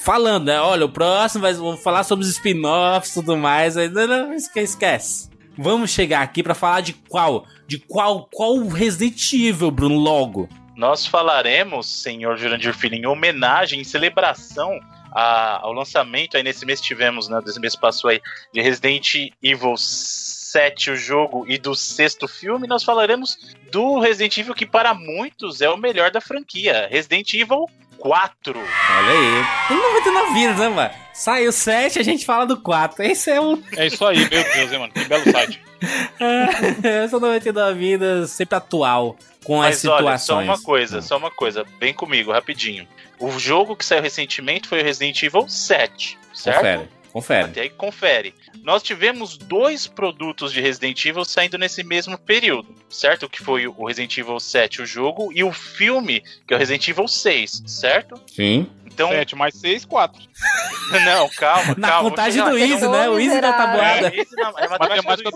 falando, 0.02 0.46
né? 0.46 0.60
Olha, 0.60 0.86
o 0.86 0.89
próximo 0.89 1.42
vai, 1.42 1.54
vamos 1.54 1.82
falar 1.82 2.04
sobre 2.04 2.26
os 2.26 2.32
spin-offs 2.32 3.12
e 3.12 3.13
tudo 3.15 3.38
mais. 3.38 3.78
Aí, 3.78 3.89
não, 3.89 4.08
não, 4.08 4.34
esque- 4.34 4.60
esquece. 4.60 5.30
Vamos 5.58 5.92
chegar 5.92 6.22
aqui 6.22 6.42
pra 6.42 6.56
falar 6.56 6.82
de 6.82 6.94
qual? 6.94 7.46
De 7.68 7.78
qual 7.78 8.28
qual 8.32 8.65
Resident 8.68 9.34
Evil, 9.34 9.72
Bruno, 9.72 9.96
logo? 9.98 10.48
nós 10.76 11.06
falaremos, 11.06 11.88
senhor 11.88 12.38
Jurandir 12.38 12.74
Filho, 12.74 12.96
em 12.96 13.06
homenagem, 13.06 13.82
em 13.82 13.84
celebração 13.84 14.80
a- 15.12 15.60
ao 15.62 15.74
lançamento, 15.74 16.38
aí 16.38 16.44
nesse 16.44 16.65
mês 16.65 16.80
tivemos, 16.80 17.28
né, 17.28 17.42
desse 17.44 17.60
mês 17.60 17.76
passou 17.76 18.10
aí, 18.10 18.22
de 18.54 18.62
Resident 18.62 19.13
Evil 19.44 19.76
7, 19.76 20.92
o 20.92 20.96
jogo, 20.96 21.46
e 21.50 21.58
do 21.58 21.76
sexto 21.76 22.30
filme, 22.30 22.65
nós 22.65 22.82
falaremos 22.86 23.38
do 23.70 24.00
Resident 24.00 24.38
Evil 24.38 24.56
que 24.56 24.65
para 24.65 24.94
muitos 24.94 25.60
é 25.60 25.70
o 25.70 25.76
melhor 25.76 26.12
da 26.12 26.22
franquia, 26.22 26.88
Resident 26.89 27.34
Evil 27.34 27.65
4. 27.99 28.57
Olha 28.57 29.12
aí. 29.12 29.45
Tem 29.67 29.77
99 29.77 30.33
vidas, 30.33 30.57
né, 30.57 30.69
mano? 30.69 30.91
Sai 31.13 31.47
o 31.47 31.51
7, 31.51 31.99
a 31.99 32.03
gente 32.03 32.25
fala 32.25 32.45
do 32.45 32.59
4. 32.62 33.03
Esse 33.03 33.29
é 33.31 33.41
o. 33.41 33.62
É 33.75 33.88
isso 33.88 34.05
aí, 34.05 34.17
meu 34.17 34.29
Deus, 34.29 34.71
hein, 34.71 34.79
mano. 34.79 34.93
Que 34.93 35.05
belo 35.05 35.31
site. 35.31 35.62
Essa 36.83 37.19
99 37.19 37.79
vidas 37.79 38.31
sempre 38.31 38.55
atual 38.55 39.17
com 39.43 39.62
as 39.62 39.69
Mas 39.69 39.85
olha, 39.85 39.97
situações. 39.97 40.25
só 40.25 40.39
uma 40.53 40.62
coisa, 40.62 41.01
só 41.01 41.17
uma 41.17 41.31
coisa, 41.31 41.65
bem 41.79 41.93
comigo, 41.93 42.31
rapidinho. 42.31 42.88
O 43.19 43.38
jogo 43.38 43.75
que 43.75 43.85
saiu 43.85 44.01
recentemente 44.01 44.67
foi 44.67 44.81
o 44.81 44.83
Resident 44.83 45.21
Evil 45.23 45.47
7, 45.47 46.17
certo? 46.33 46.57
Confere, 46.57 46.89
confere. 47.12 47.43
Até 47.45 47.62
aí 47.62 47.69
confere. 47.69 48.33
Nós 48.63 48.84
tivemos 48.84 49.38
dois 49.38 49.88
produtos 49.88 50.52
de 50.54 50.62
Resident 50.62 51.04
Evil 51.06 51.26
saindo 51.26 51.58
nesse 51.58 51.84
mesmo 51.84 52.17
período, 52.17 52.76
certo? 52.89 53.30
Que 53.30 53.41
foi 53.43 53.67
o 53.67 53.86
Resident 53.86 54.17
Evil 54.17 54.39
7, 54.39 54.82
o 54.82 54.86
jogo, 54.86 55.32
e 55.34 55.43
o 55.43 55.52
filme, 55.52 56.22
que 56.48 56.54
é 56.54 56.56
o 56.56 56.60
Resident 56.60 56.88
Evil 56.88 57.08
6, 57.08 57.63
certo? 57.65 58.19
Sim. 58.28 58.67
Então, 58.86 59.10
7 59.10 59.36
mais 59.36 59.56
6, 59.56 59.86
4. 59.86 60.22
não, 61.06 61.30
calma, 61.30 61.76
Na 61.78 61.88
calma. 61.88 62.10
contagem 62.10 62.43
do 62.43 62.58
Easy, 62.58 62.88
né? 62.88 63.08
O 63.10 63.17
Easy 63.19 63.39
da 63.39 63.48
É, 63.50 63.52
tabuada. 63.54 64.15
Easy 64.15 64.36
na- 64.36 64.50
é 64.58 64.67
matemática 64.67 65.30
Matemática 65.30 65.32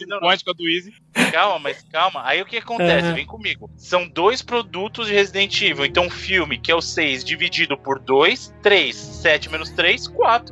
do 0.54 0.68
Easy, 0.70 0.92
do 0.92 1.24
do. 1.24 1.32
Calma, 1.32 1.60
mas 1.60 1.82
calma. 1.92 2.22
Aí 2.26 2.42
o 2.42 2.46
que 2.46 2.58
acontece? 2.58 3.08
Uhum. 3.08 3.14
Vem 3.16 3.26
comigo. 3.26 3.70
São 3.78 4.08
dois 4.08 4.42
produtos 4.42 5.08
de 5.08 5.14
Resident 5.14 5.62
Evil. 5.62 5.86
Então, 5.86 6.08
o 6.08 6.12
filme, 6.12 6.58
que 6.58 6.72
é 6.72 6.76
o 6.76 6.82
6, 6.82 7.24
dividido 7.24 7.78
por 7.78 8.00
2, 8.00 8.54
3. 8.62 8.96
7 8.96 9.50
menos 9.50 9.70
3, 9.70 10.08
4. 10.10 10.52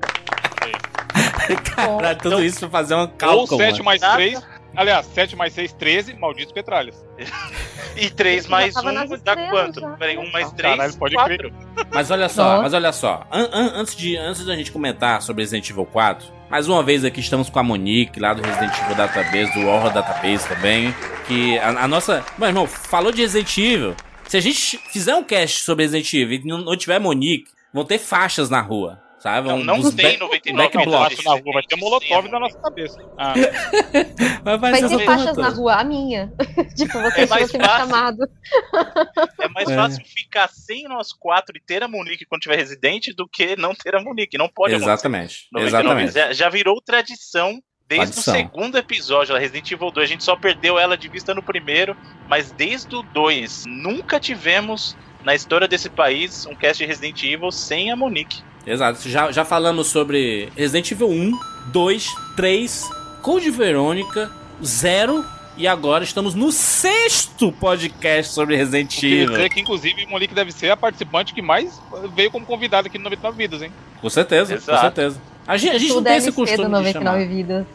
Pra 1.97 2.15
tudo 2.15 2.35
Então- 2.35 2.43
isso 2.43 2.59
pra 2.59 2.69
fazer 2.69 2.95
um 2.95 3.01
Ou 3.01 3.07
cálculo. 3.09 3.57
7 3.59 3.71
mano. 3.73 3.83
mais 3.85 4.01
Nada. 4.01 4.15
3. 4.15 4.41
Aliás, 4.75 5.05
7 5.07 5.35
mais 5.35 5.51
6, 5.53 5.73
13. 5.73 6.13
Malditos 6.13 6.53
petralhas. 6.53 6.95
E 7.97 8.09
3 8.09 8.45
Já 8.45 8.49
mais 8.49 8.73
tava 8.73 8.89
1 8.89 8.93
nas 8.93 9.09
dá 9.09 9.15
estrelas, 9.17 9.49
quanto? 9.49 9.81
já. 9.81 9.89
Peraí, 9.97 10.17
1 10.17 10.31
mais 10.31 10.51
3, 10.53 10.75
Caralho, 10.77 10.97
pode 10.97 11.15
4. 11.15 11.53
Mas 11.91 12.09
olha 12.09 12.29
só, 12.29 12.43
Nossa. 12.43 12.61
mas 12.63 12.73
olha 12.73 12.91
só. 12.93 13.27
An- 13.29 13.49
an- 13.51 13.71
antes, 13.75 13.95
de, 13.95 14.15
antes 14.15 14.45
da 14.45 14.55
gente 14.55 14.71
comentar 14.71 15.21
sobre 15.21 15.43
Resident 15.43 15.69
Evil 15.69 15.85
4, 15.85 16.25
mais 16.49 16.69
uma 16.69 16.81
vez 16.81 17.03
aqui 17.03 17.19
estamos 17.19 17.49
com 17.49 17.59
a 17.59 17.63
Monique, 17.63 18.17
lá 18.19 18.33
do 18.33 18.41
Resident 18.41 18.73
Evil 18.79 18.95
Database, 18.95 19.53
do 19.53 19.67
Horror 19.67 19.91
Database 19.91 20.47
também. 20.47 20.95
Que 21.27 21.57
a, 21.59 21.67
a 21.83 21.87
nossa. 21.87 22.23
Meu 22.37 22.47
irmão, 22.47 22.65
falou 22.65 23.11
de 23.11 23.21
Resident 23.23 23.57
Evil. 23.57 23.95
Se 24.27 24.37
a 24.37 24.41
gente 24.41 24.77
fizer 24.93 25.13
um 25.13 25.23
cast 25.23 25.63
sobre 25.65 25.83
Resident 25.83 26.13
Evil 26.13 26.39
e 26.39 26.47
não, 26.47 26.59
não 26.59 26.77
tiver 26.77 26.97
Monique, 26.99 27.49
vão 27.73 27.83
ter 27.83 27.97
faixas 27.97 28.49
na 28.49 28.61
rua. 28.61 28.97
Sabe? 29.21 29.47
Não, 29.49 29.57
Vão- 29.57 29.65
não 29.83 29.91
tem 29.91 30.17
back- 30.17 30.19
99 30.19 30.73
back 30.73 30.85
blocks. 30.89 31.23
na 31.23 31.31
rua, 31.33 31.53
vai 31.53 31.63
ter 31.63 31.75
molotov 31.75 32.27
na 32.27 32.39
nossa 32.39 32.59
cabeça. 32.59 32.97
Ah, 33.17 33.33
Vai, 34.43 34.57
Vai 34.57 34.81
ter 34.81 35.05
faixas 35.05 35.35
toda. 35.35 35.41
na 35.43 35.49
rua, 35.49 35.75
a 35.75 35.83
minha. 35.83 36.33
tipo, 36.75 36.99
você 36.99 37.21
É 37.21 37.25
mais 37.27 37.51
fácil. 37.51 37.61
chamado. 37.61 38.23
É 39.39 39.47
mais 39.49 39.69
É. 39.69 39.75
fácil 39.75 40.03
ficar 40.05 40.49
sem 40.49 40.83
nós 40.87 41.13
4 41.13 41.55
e 41.55 41.61
ter 41.61 41.83
a 41.83 41.87
Monique 41.87 42.25
quando 42.25 42.41
tiver 42.41 42.55
residente 42.55 43.13
do 43.13 43.27
que 43.27 43.55
não 43.55 43.75
ter 43.75 43.95
a 43.95 44.01
Monique. 44.01 44.37
Não 44.37 44.49
pode. 44.49 44.73
Exatamente. 44.73 45.47
99 45.53 46.01
Exatamente. 46.03 46.13
Já, 46.13 46.33
já 46.33 46.49
virou 46.49 46.81
tradição 46.81 47.61
desde 47.87 48.13
Tradição. 48.13 48.33
o 48.33 48.37
segundo 48.37 48.77
episódio, 48.77 49.35
a 49.35 49.39
Resident 49.39 49.69
Evil 49.71 49.91
2. 49.91 50.03
A 50.05 50.11
gente 50.11 50.23
só 50.23 50.35
perdeu 50.35 50.79
ela 50.79 50.97
de 50.97 51.07
vista 51.09 51.33
no 51.35 51.43
primeiro, 51.43 51.95
mas 52.27 52.51
desde 52.51 52.95
o 52.95 53.03
2 53.03 53.65
nunca 53.67 54.19
tivemos 54.19 54.97
na 55.23 55.35
história 55.35 55.67
desse 55.67 55.89
país 55.89 56.45
um 56.47 56.55
cast 56.55 56.81
de 56.81 56.87
Resident 56.87 57.21
Evil 57.23 57.51
sem 57.51 57.91
a 57.91 57.95
Monique. 57.95 58.41
Exato. 58.65 59.07
Já, 59.09 59.31
já 59.31 59.43
falamos 59.45 59.87
sobre 59.87 60.49
Resident 60.55 60.91
Evil 60.91 61.09
1, 61.09 61.39
2, 61.67 62.07
3, 62.35 62.89
Code 63.21 63.49
Verônica, 63.49 64.29
0 64.63 65.25
e 65.57 65.67
agora 65.67 66.03
estamos 66.03 66.33
no 66.33 66.51
sexto 66.51 67.51
podcast 67.51 68.33
sobre 68.33 68.55
Resident 68.55 68.95
queria 68.99 69.23
Evil. 69.23 69.35
dizer 69.35 69.49
que, 69.49 69.59
inclusive, 69.59 70.05
Monique 70.07 70.33
deve 70.33 70.51
ser 70.51 70.69
a 70.71 70.77
participante 70.77 71.33
que 71.33 71.41
mais 71.41 71.79
veio 72.15 72.31
como 72.31 72.45
convidada 72.45 72.87
aqui 72.87 72.97
no 72.97 73.03
99 73.05 73.37
Vidas, 73.37 73.61
hein? 73.61 73.71
Com 73.99 74.09
certeza, 74.09 74.53
Exato. 74.53 74.71
com 74.71 74.81
certeza. 74.81 75.21
A 75.47 75.57
gente, 75.57 75.75
a 75.75 75.79
gente 75.79 75.93
não 75.93 76.03
tem 76.03 76.15
esse 76.17 76.31
costume 76.31 76.57
do 76.57 76.63
de 76.65 76.69
99 76.69 77.19
chamar. 77.19 77.27
vidas. 77.27 77.65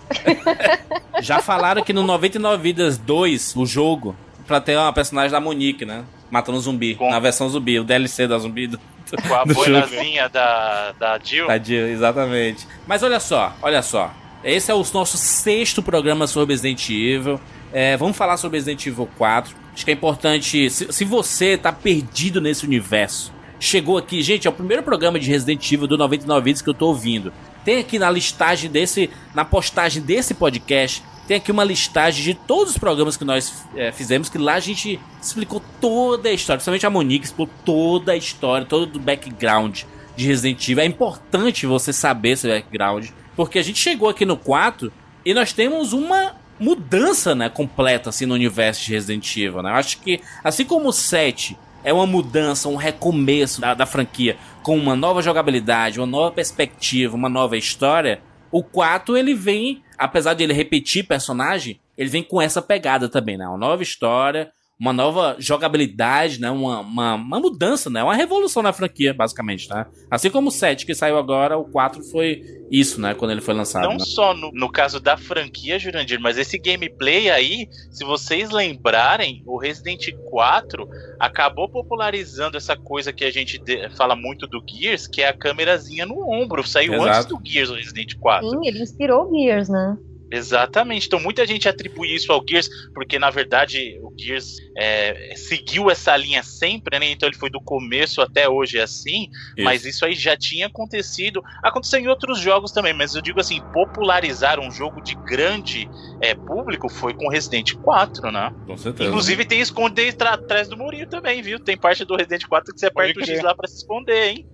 Já 1.20 1.40
falaram 1.40 1.82
que 1.82 1.92
no 1.92 2.02
99 2.02 2.62
Vidas 2.62 2.96
2, 2.96 3.56
o 3.56 3.66
jogo, 3.66 4.14
pra 4.46 4.60
ter 4.60 4.76
uma 4.76 4.92
personagem 4.92 5.30
da 5.32 5.40
Monique, 5.40 5.84
né? 5.84 6.04
Matando 6.30 6.58
zumbi. 6.60 6.94
Com- 6.94 7.10
Na 7.10 7.18
versão 7.18 7.48
zumbi, 7.48 7.78
o 7.78 7.84
DLC 7.84 8.26
da 8.26 8.38
zumbi 8.38 8.68
do, 8.68 8.80
Com 9.28 9.34
a 9.34 9.44
boinazinha 9.44 10.28
da, 10.28 10.92
da 10.92 11.18
Jill. 11.22 11.46
Tadinho, 11.46 11.86
exatamente. 11.86 12.66
Mas 12.86 13.02
olha 13.02 13.20
só, 13.20 13.54
olha 13.62 13.82
só. 13.82 14.12
Esse 14.42 14.70
é 14.70 14.74
o 14.74 14.84
nosso 14.92 15.16
sexto 15.16 15.82
programa 15.82 16.26
sobre 16.26 16.54
Resident 16.54 16.88
Evil. 16.90 17.40
É, 17.72 17.96
vamos 17.96 18.16
falar 18.16 18.36
sobre 18.36 18.58
Resident 18.58 18.86
Evil 18.86 19.08
4. 19.16 19.54
Acho 19.74 19.84
que 19.84 19.90
é 19.90 19.94
importante. 19.94 20.70
Se, 20.70 20.92
se 20.92 21.04
você 21.04 21.56
tá 21.56 21.72
perdido 21.72 22.40
nesse 22.40 22.64
universo, 22.64 23.32
chegou 23.58 23.98
aqui, 23.98 24.22
gente, 24.22 24.46
é 24.46 24.50
o 24.50 24.52
primeiro 24.52 24.82
programa 24.82 25.18
de 25.18 25.28
Resident 25.30 25.70
Evil 25.70 25.86
do 25.86 25.98
99 25.98 26.44
Vídeos 26.44 26.62
que 26.62 26.70
eu 26.70 26.74
tô 26.74 26.88
ouvindo. 26.88 27.32
Tem 27.64 27.78
aqui 27.78 27.98
na 27.98 28.10
listagem 28.10 28.70
desse. 28.70 29.10
Na 29.34 29.44
postagem 29.44 30.02
desse 30.02 30.34
podcast. 30.34 31.02
Tem 31.26 31.36
aqui 31.38 31.50
uma 31.50 31.64
listagem 31.64 32.22
de 32.22 32.34
todos 32.34 32.72
os 32.72 32.78
programas 32.78 33.16
que 33.16 33.24
nós 33.24 33.64
é, 33.74 33.90
fizemos, 33.90 34.28
que 34.28 34.38
lá 34.38 34.54
a 34.54 34.60
gente 34.60 35.00
explicou 35.20 35.60
toda 35.80 36.28
a 36.28 36.32
história. 36.32 36.58
Principalmente 36.58 36.86
a 36.86 36.90
Monique 36.90 37.24
explicou 37.24 37.52
toda 37.64 38.12
a 38.12 38.16
história, 38.16 38.64
todo 38.64 38.96
o 38.96 39.00
background 39.00 39.82
de 40.16 40.26
Resident 40.26 40.68
Evil. 40.68 40.84
É 40.84 40.86
importante 40.86 41.66
você 41.66 41.92
saber 41.92 42.30
esse 42.30 42.46
background, 42.46 43.08
porque 43.34 43.58
a 43.58 43.62
gente 43.62 43.78
chegou 43.78 44.08
aqui 44.08 44.24
no 44.24 44.36
4 44.36 44.92
e 45.24 45.34
nós 45.34 45.52
temos 45.52 45.92
uma 45.92 46.36
mudança, 46.58 47.34
né, 47.34 47.48
completa 47.48 48.08
assim 48.08 48.24
no 48.24 48.34
universo 48.34 48.84
de 48.84 48.92
Resident 48.92 49.36
Evil, 49.36 49.62
né? 49.62 49.70
Eu 49.70 49.74
acho 49.74 49.98
que 49.98 50.20
assim 50.42 50.64
como 50.64 50.88
o 50.88 50.92
7 50.92 51.56
é 51.84 51.92
uma 51.92 52.06
mudança, 52.06 52.68
um 52.68 52.76
recomeço 52.76 53.60
da, 53.60 53.74
da 53.74 53.84
franquia 53.84 54.36
com 54.62 54.76
uma 54.76 54.96
nova 54.96 55.22
jogabilidade, 55.22 56.00
uma 56.00 56.06
nova 56.06 56.32
perspectiva, 56.32 57.14
uma 57.14 57.28
nova 57.28 57.56
história, 57.56 58.20
o 58.50 58.62
4 58.62 59.16
ele 59.16 59.34
vem, 59.34 59.82
apesar 59.98 60.34
de 60.34 60.42
ele 60.42 60.52
repetir 60.52 61.06
personagem, 61.06 61.80
ele 61.96 62.10
vem 62.10 62.22
com 62.22 62.40
essa 62.40 62.60
pegada 62.60 63.08
também, 63.08 63.36
né? 63.36 63.46
Uma 63.48 63.56
nova 63.56 63.82
história, 63.82 64.52
uma 64.78 64.92
nova 64.92 65.36
jogabilidade, 65.38 66.38
né? 66.38 66.50
Uma, 66.50 66.80
uma, 66.80 67.14
uma 67.14 67.40
mudança, 67.40 67.88
né? 67.88 68.02
Uma 68.02 68.14
revolução 68.14 68.62
na 68.62 68.74
franquia, 68.74 69.14
basicamente, 69.14 69.70
né? 69.70 69.86
Assim 70.10 70.28
como 70.28 70.48
o 70.48 70.52
7 70.52 70.84
que 70.84 70.94
saiu 70.94 71.16
agora, 71.16 71.56
o 71.56 71.64
4 71.64 72.02
foi 72.04 72.42
isso, 72.70 73.00
né? 73.00 73.14
Quando 73.14 73.30
ele 73.30 73.40
foi 73.40 73.54
lançado. 73.54 73.84
Não 73.84 73.92
né? 73.92 73.98
só 74.00 74.34
no, 74.34 74.50
no 74.52 74.70
caso 74.70 75.00
da 75.00 75.16
franquia, 75.16 75.78
Jurandir, 75.78 76.20
mas 76.20 76.36
esse 76.36 76.58
gameplay 76.58 77.30
aí, 77.30 77.68
se 77.90 78.04
vocês 78.04 78.50
lembrarem, 78.50 79.42
o 79.46 79.58
Resident 79.58 80.10
4 80.30 80.86
acabou 81.18 81.70
popularizando 81.70 82.58
essa 82.58 82.76
coisa 82.76 83.14
que 83.14 83.24
a 83.24 83.30
gente 83.30 83.58
de- 83.58 83.88
fala 83.96 84.14
muito 84.14 84.46
do 84.46 84.62
Gears, 84.68 85.06
que 85.06 85.22
é 85.22 85.28
a 85.28 85.36
câmerazinha 85.36 86.04
no 86.04 86.28
ombro. 86.30 86.66
Saiu 86.66 86.94
Exato. 86.94 87.08
antes 87.08 87.26
do 87.26 87.40
Gears, 87.42 87.70
o 87.70 87.74
Resident 87.74 88.14
4. 88.18 88.50
Sim, 88.50 88.68
ele 88.68 88.82
inspirou 88.82 89.30
o 89.30 89.34
Gears, 89.34 89.70
né? 89.70 89.96
Exatamente. 90.30 91.06
Então 91.06 91.20
muita 91.20 91.46
gente 91.46 91.68
atribui 91.68 92.14
isso 92.14 92.32
ao 92.32 92.42
Gears, 92.48 92.68
porque 92.94 93.18
na 93.18 93.30
verdade 93.30 93.98
o 94.02 94.12
Gears 94.18 94.56
é, 94.76 95.34
seguiu 95.36 95.90
essa 95.90 96.16
linha 96.16 96.42
sempre, 96.42 96.98
né? 96.98 97.10
Então 97.10 97.28
ele 97.28 97.36
foi 97.36 97.50
do 97.50 97.60
começo 97.60 98.20
até 98.20 98.48
hoje 98.48 98.80
assim. 98.80 99.28
Mas 99.58 99.84
isso 99.84 100.04
aí 100.04 100.14
já 100.14 100.36
tinha 100.36 100.66
acontecido. 100.66 101.42
Aconteceu 101.62 102.00
em 102.00 102.08
outros 102.08 102.38
jogos 102.40 102.72
também, 102.72 102.92
mas 102.92 103.14
eu 103.14 103.22
digo 103.22 103.40
assim, 103.40 103.60
popularizar 103.72 104.58
um 104.60 104.70
jogo 104.70 105.00
de 105.02 105.14
grande 105.26 105.88
é, 106.20 106.34
público 106.34 106.88
foi 106.88 107.14
com 107.14 107.28
Resident 107.28 107.72
4, 107.82 108.30
né? 108.32 108.50
Com 108.66 108.76
certeza. 108.76 109.08
Inclusive 109.08 109.44
tem 109.44 109.60
esconder 109.60 110.14
atrás 110.20 110.68
do 110.68 110.76
murinho 110.76 111.08
também, 111.08 111.42
viu? 111.42 111.58
Tem 111.60 111.76
parte 111.76 112.04
do 112.04 112.16
Resident 112.16 112.44
4 112.46 112.72
que 112.72 112.80
você 112.80 112.86
aperta 112.86 113.20
o. 113.20 113.24
X 113.24 113.42
lá 113.42 113.54
pra 113.54 113.68
se 113.68 113.76
esconder, 113.76 114.30
hein? 114.30 114.46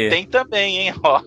Então 0.00 0.10
tem 0.10 0.26
também, 0.26 0.78
hein? 0.78 0.94
Ó. 1.02 1.20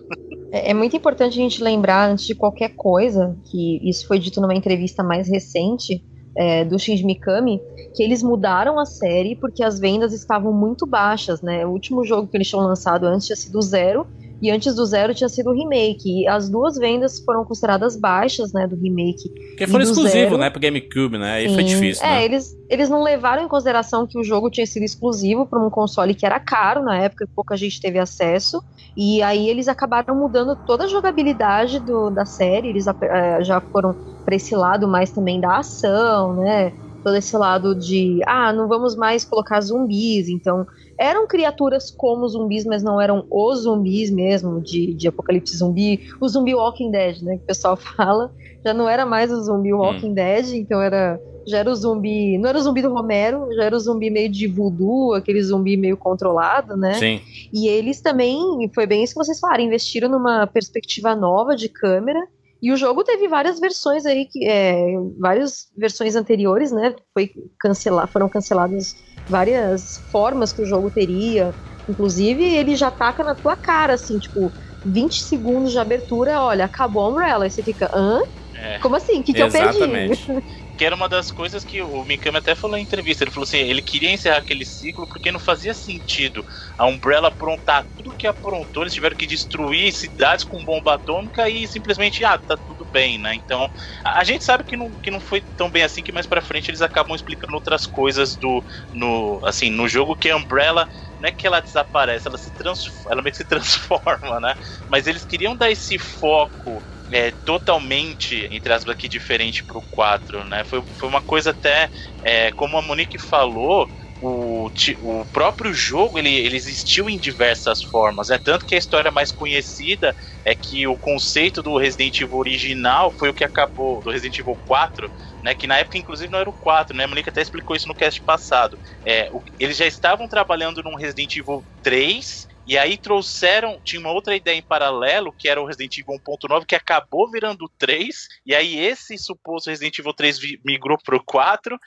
É, 0.54 0.70
é 0.70 0.74
muito 0.74 0.96
importante 0.96 1.32
a 1.32 1.42
gente 1.42 1.60
lembrar, 1.60 2.08
antes 2.08 2.24
de 2.24 2.34
qualquer 2.34 2.76
coisa, 2.76 3.36
que 3.46 3.80
isso 3.82 4.06
foi 4.06 4.20
dito 4.20 4.40
numa 4.40 4.54
entrevista 4.54 5.02
mais 5.02 5.28
recente 5.28 6.00
é, 6.36 6.64
do 6.64 6.78
Shinji 6.78 7.04
Mikami, 7.04 7.60
que 7.92 8.02
eles 8.02 8.22
mudaram 8.22 8.78
a 8.78 8.86
série 8.86 9.34
porque 9.34 9.64
as 9.64 9.80
vendas 9.80 10.12
estavam 10.12 10.52
muito 10.52 10.86
baixas, 10.86 11.42
né? 11.42 11.66
O 11.66 11.70
último 11.70 12.04
jogo 12.04 12.28
que 12.28 12.36
eles 12.36 12.48
tinham 12.48 12.64
lançado 12.64 13.04
antes 13.04 13.26
tinha 13.26 13.36
sido 13.36 13.60
Zero, 13.60 14.06
e 14.44 14.50
antes 14.50 14.74
do 14.74 14.84
Zero 14.84 15.14
tinha 15.14 15.28
sido 15.28 15.50
o 15.50 15.54
remake. 15.54 16.22
E 16.22 16.28
as 16.28 16.48
duas 16.50 16.76
vendas 16.76 17.18
foram 17.24 17.44
consideradas 17.44 17.96
baixas, 17.96 18.52
né, 18.52 18.66
do 18.66 18.76
remake. 18.76 19.28
Porque 19.50 19.66
foi 19.66 19.78
do 19.80 19.82
exclusivo, 19.90 20.12
zero- 20.12 20.38
né? 20.38 20.50
Pro 20.50 20.60
GameCube, 20.60 21.16
né? 21.18 21.32
Aí 21.32 21.48
foi 21.48 21.62
Sim. 21.62 21.68
difícil, 21.68 22.04
É, 22.04 22.10
né? 22.10 22.24
eles, 22.24 22.54
eles 22.68 22.88
não 22.88 23.02
levaram 23.02 23.42
em 23.42 23.48
consideração 23.48 24.06
que 24.06 24.18
o 24.18 24.22
jogo 24.24 24.50
tinha 24.50 24.66
sido 24.66 24.82
exclusivo 24.82 25.46
para 25.46 25.58
um 25.64 25.70
console 25.70 26.14
que 26.14 26.26
era 26.26 26.38
caro 26.38 26.82
na 26.82 26.98
época, 26.98 27.26
que 27.26 27.32
pouca 27.34 27.56
gente 27.56 27.80
teve 27.80 27.98
acesso. 27.98 28.62
E 28.96 29.20
aí 29.22 29.48
eles 29.48 29.66
acabaram 29.66 30.14
mudando 30.14 30.54
toda 30.66 30.84
a 30.84 30.88
jogabilidade 30.88 31.80
do, 31.80 32.10
da 32.10 32.24
série. 32.24 32.68
Eles 32.68 32.86
eh, 32.86 33.38
já 33.42 33.60
foram 33.60 33.94
para 34.24 34.36
esse 34.36 34.54
lado 34.54 34.86
mais 34.86 35.10
também 35.10 35.40
da 35.40 35.58
ação, 35.58 36.34
né? 36.36 36.72
Todo 37.04 37.16
esse 37.16 37.36
lado 37.36 37.74
de, 37.74 38.20
ah, 38.26 38.52
não 38.52 38.66
vamos 38.66 38.96
mais 38.96 39.24
colocar 39.24 39.60
zumbis, 39.60 40.28
então 40.28 40.66
eram 40.98 41.26
criaturas 41.26 41.90
como 41.90 42.26
zumbis, 42.26 42.64
mas 42.64 42.82
não 42.82 42.98
eram 43.00 43.26
os 43.30 43.60
zumbis 43.60 44.10
mesmo, 44.10 44.60
de, 44.60 44.94
de 44.94 45.06
apocalipse 45.06 45.56
zumbi, 45.56 46.00
o 46.20 46.26
zumbi 46.26 46.54
Walking 46.54 46.90
Dead, 46.90 47.20
né, 47.20 47.36
que 47.36 47.42
o 47.44 47.46
pessoal 47.46 47.76
fala, 47.76 48.32
já 48.64 48.72
não 48.72 48.88
era 48.88 49.04
mais 49.04 49.30
o 49.30 49.42
zumbi 49.42 49.72
Walking 49.72 50.10
hum. 50.10 50.14
Dead, 50.14 50.54
então 50.54 50.80
era 50.80 51.20
já 51.46 51.58
era 51.58 51.70
o 51.70 51.74
zumbi, 51.74 52.38
não 52.38 52.48
era 52.48 52.56
o 52.56 52.62
zumbi 52.62 52.80
do 52.80 52.90
Romero, 52.90 53.52
já 53.54 53.64
era 53.64 53.76
o 53.76 53.78
zumbi 53.78 54.08
meio 54.08 54.30
de 54.30 54.46
voodoo, 54.46 55.12
aquele 55.12 55.42
zumbi 55.42 55.76
meio 55.76 55.94
controlado, 55.94 56.74
né? 56.74 56.94
Sim. 56.94 57.20
E 57.52 57.68
eles 57.68 58.00
também, 58.00 58.40
foi 58.74 58.86
bem 58.86 59.04
isso 59.04 59.12
que 59.12 59.22
vocês 59.22 59.38
falaram, 59.38 59.62
investiram 59.62 60.08
numa 60.08 60.46
perspectiva 60.46 61.14
nova 61.14 61.54
de 61.54 61.68
câmera, 61.68 62.20
e 62.64 62.72
o 62.72 62.76
jogo 62.78 63.04
teve 63.04 63.28
várias 63.28 63.60
versões 63.60 64.06
aí, 64.06 64.24
que, 64.24 64.48
é, 64.48 64.74
várias 65.18 65.66
versões 65.76 66.16
anteriores, 66.16 66.72
né? 66.72 66.96
Foi 67.12 67.30
cancelar, 67.60 68.10
foram 68.10 68.26
canceladas 68.26 68.94
várias 69.28 69.98
formas 70.10 70.50
que 70.50 70.62
o 70.62 70.66
jogo 70.66 70.90
teria. 70.90 71.54
Inclusive, 71.86 72.42
ele 72.42 72.74
já 72.74 72.90
taca 72.90 73.22
na 73.22 73.34
tua 73.34 73.54
cara, 73.54 73.92
assim, 73.92 74.18
tipo, 74.18 74.50
20 74.82 75.24
segundos 75.24 75.72
de 75.72 75.78
abertura, 75.78 76.40
olha, 76.40 76.64
acabou 76.64 77.02
a 77.02 77.10
Umbrella. 77.10 77.44
Aí 77.44 77.50
você 77.50 77.62
fica, 77.62 77.86
hã? 77.94 78.18
É. 78.56 78.78
Como 78.78 78.96
assim? 78.96 79.20
O 79.20 79.24
que, 79.24 79.34
que 79.34 79.42
eu 79.42 79.50
perdi? 79.50 79.78
que 80.76 80.84
era 80.84 80.94
uma 80.94 81.08
das 81.08 81.30
coisas 81.30 81.64
que 81.64 81.80
o 81.82 82.04
Mikami 82.04 82.38
até 82.38 82.54
falou 82.54 82.76
em 82.76 82.82
entrevista. 82.82 83.24
Ele 83.24 83.30
falou 83.30 83.44
assim: 83.44 83.58
ele 83.58 83.82
queria 83.82 84.10
encerrar 84.10 84.38
aquele 84.38 84.64
ciclo 84.64 85.06
porque 85.06 85.30
não 85.30 85.38
fazia 85.38 85.72
sentido 85.72 86.44
a 86.76 86.86
Umbrella 86.86 87.28
aprontar 87.28 87.86
tudo 87.96 88.14
que 88.16 88.26
aprontou. 88.26 88.82
Eles 88.82 88.94
tiveram 88.94 89.16
que 89.16 89.26
destruir 89.26 89.92
cidades 89.92 90.44
com 90.44 90.64
bomba 90.64 90.94
atômica 90.94 91.48
e 91.48 91.66
simplesmente, 91.66 92.24
ah, 92.24 92.38
tá 92.38 92.56
tudo 92.56 92.84
bem, 92.84 93.18
né? 93.18 93.34
Então, 93.34 93.70
a, 94.04 94.24
gente 94.24 94.44
sabe 94.44 94.64
que 94.64 94.76
não, 94.76 94.92
que 95.02 95.10
não 95.10 95.20
foi 95.20 95.42
tão 95.56 95.70
bem 95.70 95.82
assim 95.82 96.02
que 96.02 96.12
mais 96.12 96.26
pra 96.26 96.40
frente 96.40 96.70
eles 96.70 96.82
acabam 96.82 97.14
explicando 97.14 97.54
outras 97.54 97.86
coisas 97.86 98.36
do. 98.36 98.64
No, 98.92 99.40
assim, 99.44 99.70
no 99.70 99.88
jogo 99.88 100.16
que 100.16 100.30
a 100.30 100.36
Umbrella 100.36 100.88
não 101.18 101.28
é 101.28 101.32
que 101.32 101.46
ela 101.46 101.60
desaparece, 101.60 102.28
ela 102.28 102.38
se 102.38 102.50
transforma, 102.52 103.12
ela 103.12 103.22
meio 103.22 103.32
que 103.32 103.38
se 103.38 103.44
transforma, 103.48 104.40
né? 104.40 104.54
Mas 104.88 105.06
eles 105.06 105.24
queriam 105.24 105.56
dar 105.56 105.70
esse 105.70 105.98
foco 105.98 106.84
é, 107.10 107.32
totalmente, 107.44 108.48
entre 108.50 108.72
aspas, 108.72 108.92
aqui 108.92 109.08
diferente 109.08 109.64
pro 109.64 109.82
4, 109.90 110.44
né? 110.44 110.64
Foi, 110.64 110.82
foi 110.98 111.08
uma 111.08 111.20
coisa 111.22 111.50
até, 111.50 111.90
é, 112.22 112.50
como 112.52 112.78
a 112.78 112.82
Monique 112.82 113.18
falou, 113.18 113.88
o, 114.26 114.70
o 115.02 115.24
próprio 115.26 115.74
jogo 115.74 116.18
ele, 116.18 116.34
ele 116.34 116.56
existiu 116.56 117.10
em 117.10 117.18
diversas 117.18 117.82
formas. 117.82 118.30
É 118.30 118.38
tanto 118.38 118.64
que 118.64 118.74
a 118.74 118.78
história 118.78 119.10
mais 119.10 119.30
conhecida 119.30 120.16
é 120.44 120.54
que 120.54 120.86
o 120.86 120.96
conceito 120.96 121.62
do 121.62 121.76
Resident 121.76 122.20
Evil 122.20 122.38
original 122.38 123.10
foi 123.10 123.28
o 123.28 123.34
que 123.34 123.44
acabou 123.44 124.00
do 124.02 124.10
Resident 124.10 124.38
Evil 124.38 124.56
4, 124.66 125.10
né? 125.42 125.54
Que 125.54 125.66
na 125.66 125.78
época 125.78 125.98
inclusive 125.98 126.32
não 126.32 126.38
era 126.38 126.48
o 126.48 126.54
4, 126.54 126.96
né? 126.96 127.04
A 127.04 127.08
Monique 127.08 127.28
até 127.28 127.42
explicou 127.42 127.76
isso 127.76 127.86
no 127.88 127.94
cast 127.94 128.22
passado. 128.22 128.78
É, 129.04 129.28
o, 129.30 129.42
eles 129.58 129.76
já 129.76 129.86
estavam 129.86 130.26
trabalhando 130.26 130.82
num 130.82 130.96
Resident 130.96 131.36
Evil 131.36 131.62
3 131.82 132.46
e 132.66 132.78
aí 132.78 132.96
trouxeram, 132.96 133.78
tinha 133.84 134.00
uma 134.00 134.10
outra 134.10 134.34
ideia 134.34 134.56
em 134.56 134.62
paralelo, 134.62 135.34
que 135.38 135.48
era 135.48 135.60
o 135.60 135.66
Resident 135.66 135.98
Evil 135.98 136.18
1.9, 136.26 136.64
que 136.64 136.74
acabou 136.74 137.30
virando 137.30 137.70
3, 137.78 138.26
e 138.46 138.54
aí 138.54 138.78
esse 138.78 139.18
suposto 139.18 139.68
Resident 139.68 139.98
Evil 139.98 140.14
3 140.14 140.38
migrou 140.64 140.96
pro 141.04 141.22
4, 141.22 141.78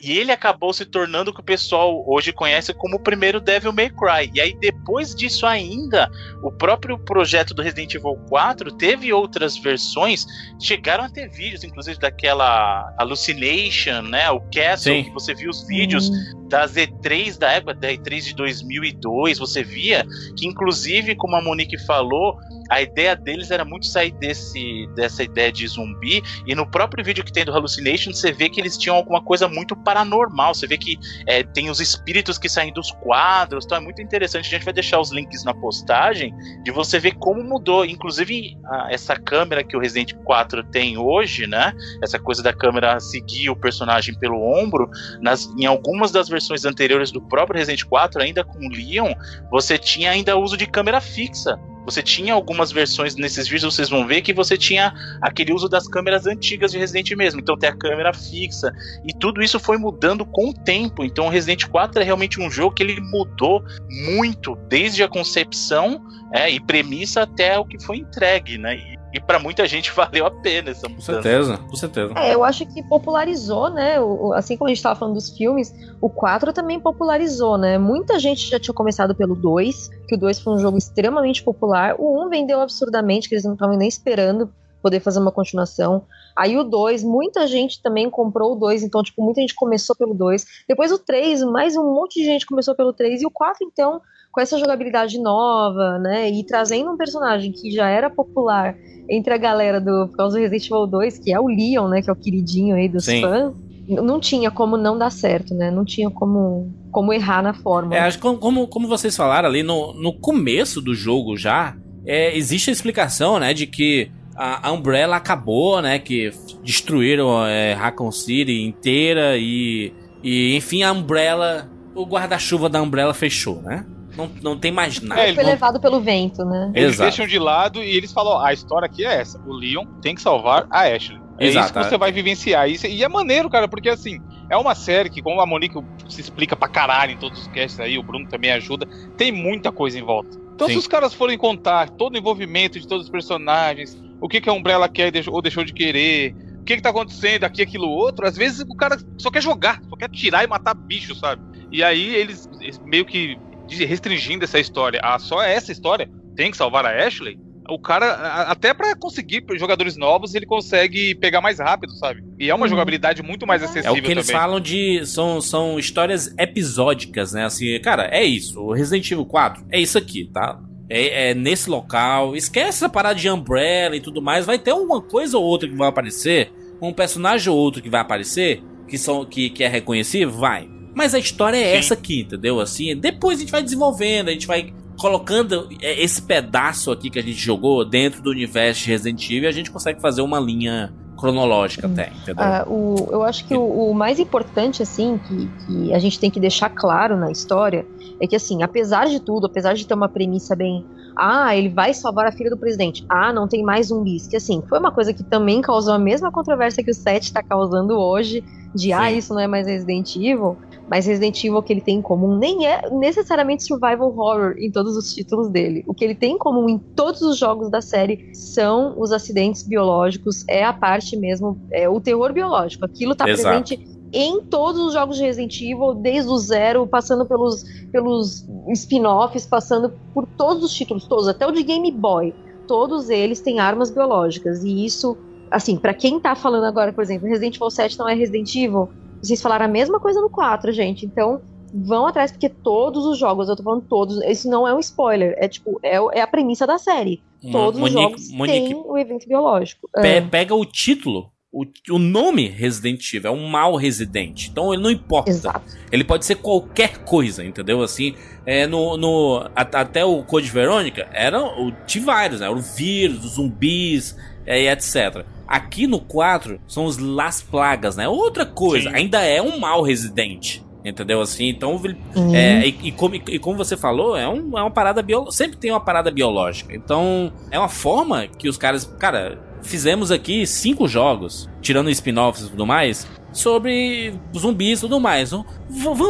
e 0.00 0.18
ele 0.18 0.32
acabou 0.32 0.72
se 0.72 0.84
tornando 0.84 1.30
o 1.30 1.34
que 1.34 1.40
o 1.40 1.44
pessoal 1.44 2.04
hoje 2.06 2.32
conhece 2.32 2.72
como 2.74 2.96
o 2.96 3.00
primeiro 3.00 3.40
Devil 3.40 3.72
May 3.72 3.90
Cry. 3.90 4.30
E 4.34 4.40
aí 4.40 4.56
depois 4.58 5.14
disso 5.14 5.46
ainda, 5.46 6.10
o 6.42 6.50
próprio 6.50 6.98
projeto 6.98 7.54
do 7.54 7.62
Resident 7.62 7.94
Evil 7.94 8.16
4 8.28 8.72
teve 8.72 9.12
outras 9.12 9.56
versões, 9.56 10.26
chegaram 10.60 11.04
a 11.04 11.08
ter 11.08 11.28
vídeos, 11.28 11.64
inclusive 11.64 11.98
daquela 11.98 12.92
Hallucination, 12.98 14.02
né, 14.02 14.30
o 14.30 14.40
Castle, 14.52 14.96
Sim. 14.96 15.04
que 15.04 15.10
você 15.10 15.34
viu 15.34 15.50
os 15.50 15.66
vídeos 15.66 16.08
uhum. 16.08 16.48
das 16.48 16.74
E3 16.74 17.38
da 17.38 17.52
época, 17.52 17.74
da 17.74 17.88
E3 17.88 18.20
de 18.20 18.34
2002, 18.34 19.38
você 19.38 19.62
via 19.62 20.06
que 20.36 20.46
inclusive, 20.46 21.14
como 21.14 21.36
a 21.36 21.42
Monique 21.42 21.78
falou, 21.78 22.38
a 22.68 22.80
ideia 22.80 23.14
deles 23.14 23.50
era 23.50 23.64
muito 23.64 23.86
sair 23.86 24.12
desse, 24.12 24.88
dessa 24.94 25.22
ideia 25.22 25.52
de 25.52 25.66
zumbi, 25.66 26.22
e 26.46 26.54
no 26.54 26.66
próprio 26.66 27.04
vídeo 27.04 27.24
que 27.24 27.32
tem 27.32 27.44
do 27.44 27.52
Hallucination, 27.52 28.12
você 28.12 28.32
vê 28.32 28.48
que 28.48 28.60
eles 28.60 28.76
tinham 28.76 28.96
alguma 28.96 29.22
coisa 29.22 29.48
muito 29.48 29.76
paranormal, 29.76 30.54
você 30.54 30.66
vê 30.66 30.76
que 30.76 30.98
é, 31.26 31.42
tem 31.42 31.70
os 31.70 31.80
espíritos 31.80 32.38
que 32.38 32.48
saem 32.48 32.72
dos 32.72 32.90
quadros, 32.90 33.64
então 33.64 33.78
é 33.78 33.80
muito 33.80 34.00
interessante, 34.02 34.46
a 34.46 34.50
gente 34.50 34.64
vai 34.64 34.74
deixar 34.74 35.00
os 35.00 35.12
links 35.12 35.44
na 35.44 35.54
postagem, 35.54 36.34
de 36.62 36.70
você 36.70 36.98
ver 36.98 37.14
como 37.14 37.42
mudou, 37.42 37.84
inclusive 37.84 38.56
a, 38.64 38.92
essa 38.92 39.16
câmera 39.16 39.62
que 39.62 39.76
o 39.76 39.80
Resident 39.80 40.14
4 40.24 40.64
tem 40.64 40.98
hoje, 40.98 41.46
né, 41.46 41.72
essa 42.02 42.18
coisa 42.18 42.42
da 42.42 42.52
câmera 42.52 42.98
seguir 43.00 43.50
o 43.50 43.56
personagem 43.56 44.18
pelo 44.18 44.40
ombro, 44.42 44.90
nas, 45.20 45.46
em 45.58 45.66
algumas 45.66 46.10
das 46.10 46.28
versões 46.28 46.64
anteriores 46.64 47.10
do 47.10 47.20
próprio 47.20 47.58
Resident 47.58 47.84
4, 47.84 48.22
ainda 48.22 48.44
com 48.44 48.68
Leon, 48.68 49.12
você 49.50 49.78
tinha 49.78 50.10
ainda 50.10 50.36
uso 50.36 50.56
de 50.56 50.66
câmera 50.66 51.00
fixa, 51.00 51.58
você 51.86 52.02
tinha 52.02 52.34
algumas 52.34 52.72
versões 52.72 53.14
nesses 53.14 53.48
vídeos, 53.48 53.74
vocês 53.74 53.88
vão 53.88 54.06
ver 54.06 54.20
que 54.20 54.32
você 54.32 54.58
tinha 54.58 54.92
aquele 55.22 55.52
uso 55.52 55.68
das 55.68 55.86
câmeras 55.86 56.26
antigas 56.26 56.72
de 56.72 56.78
Resident 56.78 57.12
mesmo. 57.12 57.40
Então 57.40 57.56
tem 57.56 57.70
a 57.70 57.76
câmera 57.76 58.12
fixa. 58.12 58.72
E 59.06 59.14
tudo 59.14 59.40
isso 59.40 59.60
foi 59.60 59.78
mudando 59.78 60.26
com 60.26 60.50
o 60.50 60.52
tempo. 60.52 61.04
Então 61.04 61.28
Resident 61.28 61.66
4 61.66 62.02
é 62.02 62.04
realmente 62.04 62.40
um 62.40 62.50
jogo 62.50 62.74
que 62.74 62.82
ele 62.82 63.00
mudou 63.00 63.62
muito, 63.88 64.56
desde 64.68 65.04
a 65.04 65.08
concepção 65.08 66.04
é, 66.32 66.50
e 66.50 66.58
premissa 66.58 67.22
até 67.22 67.56
o 67.56 67.64
que 67.64 67.80
foi 67.82 67.98
entregue, 67.98 68.58
né? 68.58 68.76
E 68.76 68.95
e 69.16 69.20
para 69.20 69.38
muita 69.38 69.66
gente 69.66 69.90
valeu 69.96 70.26
a 70.26 70.30
pena 70.30 70.70
essa 70.70 70.88
mudança. 70.88 71.12
Com 71.12 71.22
certeza, 71.22 71.56
com 71.56 71.76
certeza. 71.76 72.12
É, 72.16 72.34
eu 72.34 72.44
acho 72.44 72.66
que 72.66 72.82
popularizou, 72.82 73.70
né? 73.70 73.98
O, 73.98 74.32
assim 74.34 74.56
como 74.56 74.68
a 74.68 74.70
gente 74.70 74.78
estava 74.78 74.94
falando 74.94 75.14
dos 75.14 75.30
filmes, 75.30 75.74
o 76.00 76.08
4 76.08 76.52
também 76.52 76.78
popularizou, 76.78 77.56
né? 77.56 77.78
Muita 77.78 78.18
gente 78.18 78.48
já 78.48 78.60
tinha 78.60 78.74
começado 78.74 79.14
pelo 79.14 79.34
2, 79.34 79.90
que 80.06 80.14
o 80.14 80.18
2 80.18 80.40
foi 80.40 80.54
um 80.54 80.58
jogo 80.58 80.76
extremamente 80.76 81.42
popular. 81.42 81.94
O 81.98 82.24
1 82.26 82.28
vendeu 82.28 82.60
absurdamente, 82.60 83.28
que 83.28 83.34
eles 83.34 83.44
não 83.44 83.54
estavam 83.54 83.76
nem 83.76 83.88
esperando 83.88 84.50
poder 84.86 85.00
fazer 85.00 85.18
uma 85.18 85.32
continuação. 85.32 86.04
Aí 86.36 86.56
o 86.56 86.62
2, 86.62 87.02
muita 87.02 87.44
gente 87.48 87.82
também 87.82 88.08
comprou 88.08 88.52
o 88.52 88.54
2, 88.54 88.84
então, 88.84 89.02
tipo, 89.02 89.20
muita 89.20 89.40
gente 89.40 89.52
começou 89.52 89.96
pelo 89.96 90.14
2. 90.14 90.46
Depois 90.68 90.92
o 90.92 90.98
3, 90.98 91.42
mais 91.42 91.76
um 91.76 91.92
monte 91.92 92.20
de 92.20 92.24
gente 92.24 92.46
começou 92.46 92.72
pelo 92.72 92.92
3. 92.92 93.22
E 93.22 93.26
o 93.26 93.30
4, 93.30 93.66
então, 93.66 94.00
com 94.30 94.40
essa 94.40 94.56
jogabilidade 94.56 95.18
nova, 95.18 95.98
né? 95.98 96.30
E 96.30 96.44
trazendo 96.44 96.92
um 96.92 96.96
personagem 96.96 97.50
que 97.50 97.72
já 97.72 97.88
era 97.88 98.08
popular 98.08 98.76
entre 99.10 99.34
a 99.34 99.36
galera 99.36 99.80
do, 99.80 100.06
por 100.06 100.16
causa 100.16 100.36
do 100.36 100.40
Resident 100.40 100.66
Evil 100.66 100.86
2, 100.86 101.18
que 101.18 101.32
é 101.32 101.40
o 101.40 101.48
Leon, 101.48 101.88
né, 101.88 102.00
que 102.00 102.08
é 102.08 102.12
o 102.12 102.16
queridinho 102.16 102.76
aí 102.76 102.88
dos 102.88 103.06
Sim. 103.06 103.22
fãs, 103.22 103.52
não 103.88 104.20
tinha 104.20 104.50
como 104.50 104.76
não 104.76 104.96
dar 104.96 105.10
certo, 105.10 105.52
né? 105.52 105.70
Não 105.70 105.84
tinha 105.84 106.10
como, 106.10 106.72
como 106.92 107.12
errar 107.12 107.42
na 107.42 107.54
forma. 107.54 107.96
É, 107.96 108.00
acho 108.00 108.18
que 108.18 108.22
como, 108.38 108.68
como 108.68 108.86
vocês 108.86 109.16
falaram 109.16 109.48
ali 109.48 109.64
no, 109.64 109.92
no 109.94 110.12
começo 110.12 110.80
do 110.80 110.94
jogo 110.94 111.36
já, 111.36 111.76
é, 112.04 112.36
existe 112.36 112.70
a 112.70 112.72
explicação, 112.72 113.40
né, 113.40 113.52
de 113.52 113.66
que 113.66 114.10
a, 114.36 114.72
Umbrella 114.72 115.16
acabou, 115.16 115.80
né, 115.80 115.98
que 115.98 116.30
destruíram 116.62 117.46
é, 117.46 117.72
Raccoon 117.72 118.12
City 118.12 118.62
inteira 118.62 119.36
e, 119.36 119.92
e 120.22 120.54
enfim 120.56 120.82
a 120.82 120.92
Umbrella, 120.92 121.70
o 121.94 122.04
guarda-chuva 122.04 122.68
da 122.68 122.80
Umbrella 122.80 123.14
fechou, 123.14 123.62
né? 123.62 123.84
Não, 124.16 124.30
não 124.42 124.58
tem 124.58 124.72
mais 124.72 125.00
nada. 125.00 125.20
É, 125.20 125.34
foi 125.34 125.44
levado 125.44 125.78
pelo 125.78 126.00
vento, 126.00 126.44
né? 126.44 126.72
Eles 126.74 126.94
Exato. 126.94 127.02
deixam 127.02 127.26
de 127.26 127.38
lado 127.38 127.82
e 127.82 127.96
eles 127.96 128.12
falam: 128.12 128.38
a 128.38 128.52
história 128.52 128.86
aqui 128.86 129.04
é 129.04 129.20
essa. 129.20 129.38
O 129.46 129.52
Leon 129.52 129.84
tem 130.00 130.14
que 130.14 130.22
salvar 130.22 130.66
a 130.70 130.82
Ashley. 130.84 131.20
É 131.38 131.48
Exato, 131.48 131.66
isso 131.66 131.74
que 131.74 131.84
você 131.90 131.98
vai 131.98 132.10
vivenciar. 132.12 132.66
E 132.66 133.04
é 133.04 133.08
maneiro, 133.08 133.50
cara, 133.50 133.68
porque 133.68 133.90
assim, 133.90 134.18
é 134.48 134.56
uma 134.56 134.74
série 134.74 135.10
que, 135.10 135.20
como 135.20 135.40
a 135.40 135.46
Monique 135.46 135.76
se 136.08 136.20
explica 136.20 136.56
pra 136.56 136.66
caralho 136.66 137.12
em 137.12 137.18
todos 137.18 137.42
os 137.42 137.46
casts 137.48 137.78
aí, 137.78 137.98
o 137.98 138.02
Bruno 138.02 138.26
também 138.26 138.52
ajuda, 138.52 138.86
tem 139.18 139.30
muita 139.30 139.70
coisa 139.70 139.98
em 139.98 140.02
volta. 140.02 140.45
Então, 140.56 140.68
Sim. 140.68 140.72
se 140.72 140.78
os 140.78 140.86
caras 140.86 141.12
forem 141.12 141.36
contar 141.36 141.90
todo 141.90 142.14
o 142.14 142.18
envolvimento 142.18 142.80
de 142.80 142.88
todos 142.88 143.04
os 143.04 143.10
personagens, 143.10 143.94
o 144.18 144.26
que, 144.26 144.40
que 144.40 144.48
a 144.48 144.52
Umbrella 144.54 144.88
quer 144.88 145.12
ou 145.28 145.42
deixou 145.42 145.62
de 145.62 145.74
querer, 145.74 146.34
o 146.62 146.64
que, 146.64 146.76
que 146.76 146.82
tá 146.82 146.88
acontecendo 146.88 147.44
aqui, 147.44 147.60
aquilo, 147.60 147.86
outro, 147.86 148.26
às 148.26 148.38
vezes 148.38 148.64
o 148.66 148.74
cara 148.74 148.98
só 149.18 149.30
quer 149.30 149.42
jogar, 149.42 149.82
só 149.86 149.94
quer 149.96 150.08
tirar 150.08 150.44
e 150.44 150.46
matar 150.46 150.72
bicho, 150.72 151.14
sabe? 151.14 151.42
E 151.70 151.84
aí 151.84 152.14
eles, 152.14 152.48
meio 152.86 153.04
que 153.04 153.38
restringindo 153.68 154.44
essa 154.44 154.58
história 154.58 154.98
a 155.02 155.18
só 155.18 155.42
essa 155.42 155.70
história, 155.72 156.08
tem 156.34 156.50
que 156.50 156.56
salvar 156.56 156.86
a 156.86 157.06
Ashley, 157.06 157.38
o 157.68 157.78
cara, 157.78 158.42
até 158.42 158.72
para 158.74 158.94
conseguir 158.96 159.44
jogadores 159.56 159.96
novos, 159.96 160.34
ele 160.34 160.46
consegue 160.46 161.14
pegar 161.14 161.40
mais 161.40 161.58
rápido, 161.58 161.92
sabe? 161.94 162.22
E 162.38 162.50
é 162.50 162.54
uma 162.54 162.64
uhum. 162.64 162.70
jogabilidade 162.70 163.22
muito 163.22 163.46
mais 163.46 163.62
acessível. 163.62 163.96
É 163.96 163.98
o 163.98 164.02
que 164.02 164.10
eles 164.10 164.26
também. 164.26 164.40
falam 164.40 164.60
de. 164.60 165.04
São, 165.06 165.40
são 165.40 165.78
histórias 165.78 166.34
episódicas, 166.38 167.32
né? 167.32 167.44
Assim, 167.44 167.78
cara, 167.80 168.08
é 168.12 168.24
isso. 168.24 168.60
O 168.60 168.72
Resident 168.72 169.10
Evil 169.10 169.26
4 169.26 169.64
é 169.70 169.80
isso 169.80 169.96
aqui, 169.98 170.30
tá? 170.32 170.60
É, 170.88 171.30
é, 171.30 171.34
nesse 171.34 171.68
local. 171.68 172.36
Esquece 172.36 172.68
essa 172.68 172.88
parada 172.88 173.18
de 173.18 173.28
Umbrella 173.28 173.96
e 173.96 174.00
tudo 174.00 174.22
mais. 174.22 174.46
Vai 174.46 174.58
ter 174.58 174.72
uma 174.72 175.00
coisa 175.00 175.36
ou 175.38 175.44
outra 175.44 175.68
que 175.68 175.74
vai 175.74 175.88
aparecer. 175.88 176.52
Um 176.80 176.92
personagem 176.92 177.50
ou 177.50 177.58
outro 177.58 177.82
que 177.82 177.90
vai 177.90 178.00
aparecer. 178.00 178.62
Que, 178.88 178.96
são, 178.96 179.24
que, 179.24 179.50
que 179.50 179.64
é 179.64 179.68
reconhecível, 179.68 180.30
vai. 180.30 180.68
Mas 180.94 181.12
a 181.12 181.18
história 181.18 181.58
é 181.58 181.72
Sim. 181.72 181.78
essa 181.78 181.94
aqui, 181.94 182.20
entendeu? 182.20 182.60
Assim, 182.60 182.96
depois 182.96 183.38
a 183.38 183.40
gente 183.40 183.50
vai 183.50 183.62
desenvolvendo, 183.62 184.28
a 184.28 184.32
gente 184.32 184.46
vai 184.46 184.72
colocando 184.98 185.68
esse 185.80 186.22
pedaço 186.22 186.90
aqui 186.90 187.10
que 187.10 187.18
a 187.18 187.22
gente 187.22 187.38
jogou 187.38 187.84
dentro 187.84 188.22
do 188.22 188.30
universo 188.30 188.84
de 188.84 188.90
Resident 188.90 189.30
Evil, 189.30 189.48
a 189.48 189.52
gente 189.52 189.70
consegue 189.70 190.00
fazer 190.00 190.22
uma 190.22 190.40
linha 190.40 190.92
cronológica 191.16 191.86
até, 191.86 192.10
entendeu? 192.10 192.44
Ah, 192.44 192.64
o, 192.68 193.08
eu 193.10 193.22
acho 193.22 193.46
que 193.46 193.56
o, 193.56 193.90
o 193.90 193.94
mais 193.94 194.20
importante, 194.20 194.82
assim, 194.82 195.18
que, 195.18 195.48
que 195.64 195.94
a 195.94 195.98
gente 195.98 196.20
tem 196.20 196.30
que 196.30 196.38
deixar 196.38 196.68
claro 196.68 197.16
na 197.16 197.30
história 197.30 197.86
é 198.20 198.26
que, 198.26 198.36
assim, 198.36 198.62
apesar 198.62 199.06
de 199.06 199.20
tudo, 199.20 199.46
apesar 199.46 199.74
de 199.74 199.86
ter 199.86 199.94
uma 199.94 200.08
premissa 200.08 200.54
bem. 200.54 200.84
Ah, 201.18 201.56
ele 201.56 201.70
vai 201.70 201.94
salvar 201.94 202.26
a 202.26 202.32
filha 202.32 202.50
do 202.50 202.58
presidente. 202.58 203.04
Ah, 203.08 203.32
não 203.32 203.48
tem 203.48 203.62
mais 203.62 203.86
zumbis. 203.86 204.26
Que, 204.26 204.36
assim, 204.36 204.62
foi 204.68 204.78
uma 204.78 204.92
coisa 204.92 205.14
que 205.14 205.24
também 205.24 205.62
causou 205.62 205.94
a 205.94 205.98
mesma 205.98 206.30
controvérsia 206.30 206.84
que 206.84 206.90
o 206.90 206.94
7 206.94 207.24
está 207.24 207.42
causando 207.42 207.94
hoje. 207.98 208.44
De, 208.74 208.92
ah, 208.92 209.08
Sim. 209.08 209.16
isso 209.16 209.32
não 209.32 209.40
é 209.40 209.46
mais 209.46 209.66
Resident 209.66 210.14
Evil. 210.16 210.58
Mas 210.88 211.06
Resident 211.06 211.36
Evil, 211.42 211.56
o 211.58 211.62
que 211.62 211.72
ele 211.72 211.80
tem 211.80 211.98
em 211.98 212.02
comum 212.02 212.36
nem 212.38 212.66
é 212.66 212.88
necessariamente 212.90 213.64
survival 213.64 214.08
horror 214.08 214.54
em 214.58 214.70
todos 214.70 214.96
os 214.96 215.12
títulos 215.14 215.48
dele. 215.48 215.84
O 215.86 215.92
que 215.92 216.04
ele 216.04 216.14
tem 216.14 216.34
em 216.34 216.38
comum 216.38 216.68
em 216.68 216.78
todos 216.78 217.22
os 217.22 217.36
jogos 217.36 217.70
da 217.70 217.80
série 217.80 218.30
são 218.34 218.94
os 218.98 219.10
acidentes 219.10 219.62
biológicos, 219.64 220.44
é 220.48 220.64
a 220.64 220.72
parte 220.72 221.16
mesmo, 221.16 221.60
é 221.72 221.88
o 221.88 222.00
terror 222.00 222.32
biológico. 222.32 222.84
Aquilo 222.84 223.14
tá 223.14 223.28
Exato. 223.28 223.48
presente 223.48 223.96
em 224.12 224.40
todos 224.40 224.80
os 224.80 224.92
jogos 224.92 225.16
de 225.16 225.24
Resident 225.24 225.60
Evil, 225.60 225.94
desde 225.94 226.30
o 226.30 226.38
zero, 226.38 226.86
passando 226.86 227.26
pelos, 227.26 227.64
pelos 227.90 228.46
spin-offs, 228.68 229.46
passando 229.46 229.92
por 230.14 230.26
todos 230.26 230.64
os 230.64 230.72
títulos, 230.72 231.06
todos, 231.06 231.28
até 231.28 231.46
o 231.46 231.50
de 231.50 231.62
Game 231.62 231.90
Boy. 231.90 232.32
Todos 232.68 233.10
eles 233.10 233.40
têm 233.40 233.58
armas 233.58 233.90
biológicas. 233.90 234.62
E 234.62 234.84
isso, 234.84 235.16
assim, 235.50 235.76
pra 235.76 235.92
quem 235.92 236.20
tá 236.20 236.34
falando 236.34 236.64
agora, 236.64 236.92
por 236.92 237.02
exemplo, 237.02 237.28
Resident 237.28 237.56
Evil 237.56 237.70
7 237.70 237.98
não 237.98 238.08
é 238.08 238.14
Resident 238.14 238.54
Evil, 238.54 238.88
vocês 239.26 239.42
falaram 239.42 239.64
a 239.64 239.68
mesma 239.68 239.98
coisa 240.00 240.20
no 240.20 240.30
4, 240.30 240.72
gente. 240.72 241.04
Então, 241.06 241.40
vão 241.74 242.06
atrás, 242.06 242.30
porque 242.32 242.48
todos 242.48 243.04
os 243.04 243.18
jogos, 243.18 243.48
eu 243.48 243.56
tô 243.56 243.62
falando 243.62 243.84
todos, 243.88 244.22
isso 244.24 244.48
não 244.48 244.66
é 244.66 244.74
um 244.74 244.78
spoiler, 244.80 245.34
é 245.38 245.46
tipo, 245.48 245.78
é, 245.82 245.96
é 246.18 246.20
a 246.22 246.26
premissa 246.26 246.66
da 246.66 246.78
série. 246.78 247.20
Todos 247.52 247.80
os 247.80 247.92
Monique- 247.92 248.00
jogos 248.02 248.30
Monique, 248.32 248.68
têm 248.68 248.74
o 248.74 248.96
evento 248.98 249.28
biológico. 249.28 249.88
Pe- 249.92 250.06
É, 250.08 250.20
Pega 250.20 250.54
o 250.54 250.64
título, 250.64 251.30
o, 251.52 251.64
o 251.90 251.98
nome 251.98 252.48
Resident 252.48 253.12
Evil, 253.14 253.30
é 253.30 253.34
um 253.34 253.46
mal 253.48 253.76
residente. 253.76 254.48
Então 254.50 254.72
ele 254.74 254.82
não 254.82 254.90
importa. 254.90 255.30
exato. 255.30 255.64
Ele 255.92 256.02
pode 256.02 256.24
ser 256.24 256.36
qualquer 256.36 256.98
coisa, 257.04 257.44
entendeu? 257.44 257.82
Assim, 257.82 258.14
é, 258.44 258.66
no, 258.66 258.96
no, 258.96 259.38
a- 259.54 259.60
até 259.80 260.04
o 260.04 260.22
Code 260.24 260.50
Verônica 260.50 261.08
era 261.12 261.40
o 261.40 261.70
T-Virus, 261.86 262.40
né? 262.40 262.46
Era 262.46 262.54
o 262.56 262.60
vírus, 262.60 263.24
os 263.24 263.32
zumbis, 263.32 264.16
e 264.46 264.68
etc. 264.68 265.24
Aqui 265.46 265.86
no 265.86 265.98
4 266.00 266.60
são 266.66 266.84
os 266.86 266.98
Las 266.98 267.42
Plagas, 267.42 267.96
né? 267.96 268.08
Outra 268.08 268.44
coisa, 268.46 268.90
Sim. 268.90 268.96
ainda 268.96 269.20
é 269.22 269.40
um 269.42 269.58
mal 269.58 269.82
residente. 269.82 270.64
Entendeu? 270.84 271.20
Assim, 271.20 271.48
então. 271.48 271.80
ele- 271.84 271.96
Hum. 272.14 272.32
é, 272.32 272.64
e, 272.68 272.78
e 272.84 272.92
como, 272.92 273.14
e 273.16 273.38
como 273.40 273.56
você 273.58 273.76
falou, 273.76 274.16
é, 274.16 274.28
um- 274.28 274.56
é 274.56 274.60
uma 274.62 274.70
parada 274.70 275.02
biológica. 275.02 275.36
Sempre 275.36 275.56
tem 275.56 275.72
uma 275.72 275.80
parada 275.80 276.12
biológica. 276.12 276.74
Então, 276.76 277.32
é 277.50 277.58
uma 277.58 277.68
forma 277.68 278.26
que 278.28 278.48
os 278.48 278.56
caras. 278.56 278.84
Cara, 278.98 279.36
fizemos 279.62 280.12
aqui 280.12 280.46
cinco 280.46 280.86
jogos, 280.86 281.50
tirando 281.60 281.90
spin-offs 281.90 282.46
e 282.46 282.50
tudo 282.50 282.64
mais, 282.64 283.04
sobre 283.32 284.14
zumbis 284.36 284.78
e 284.78 284.82
tudo 284.82 285.00
mais. 285.00 285.30
V- 285.32 285.42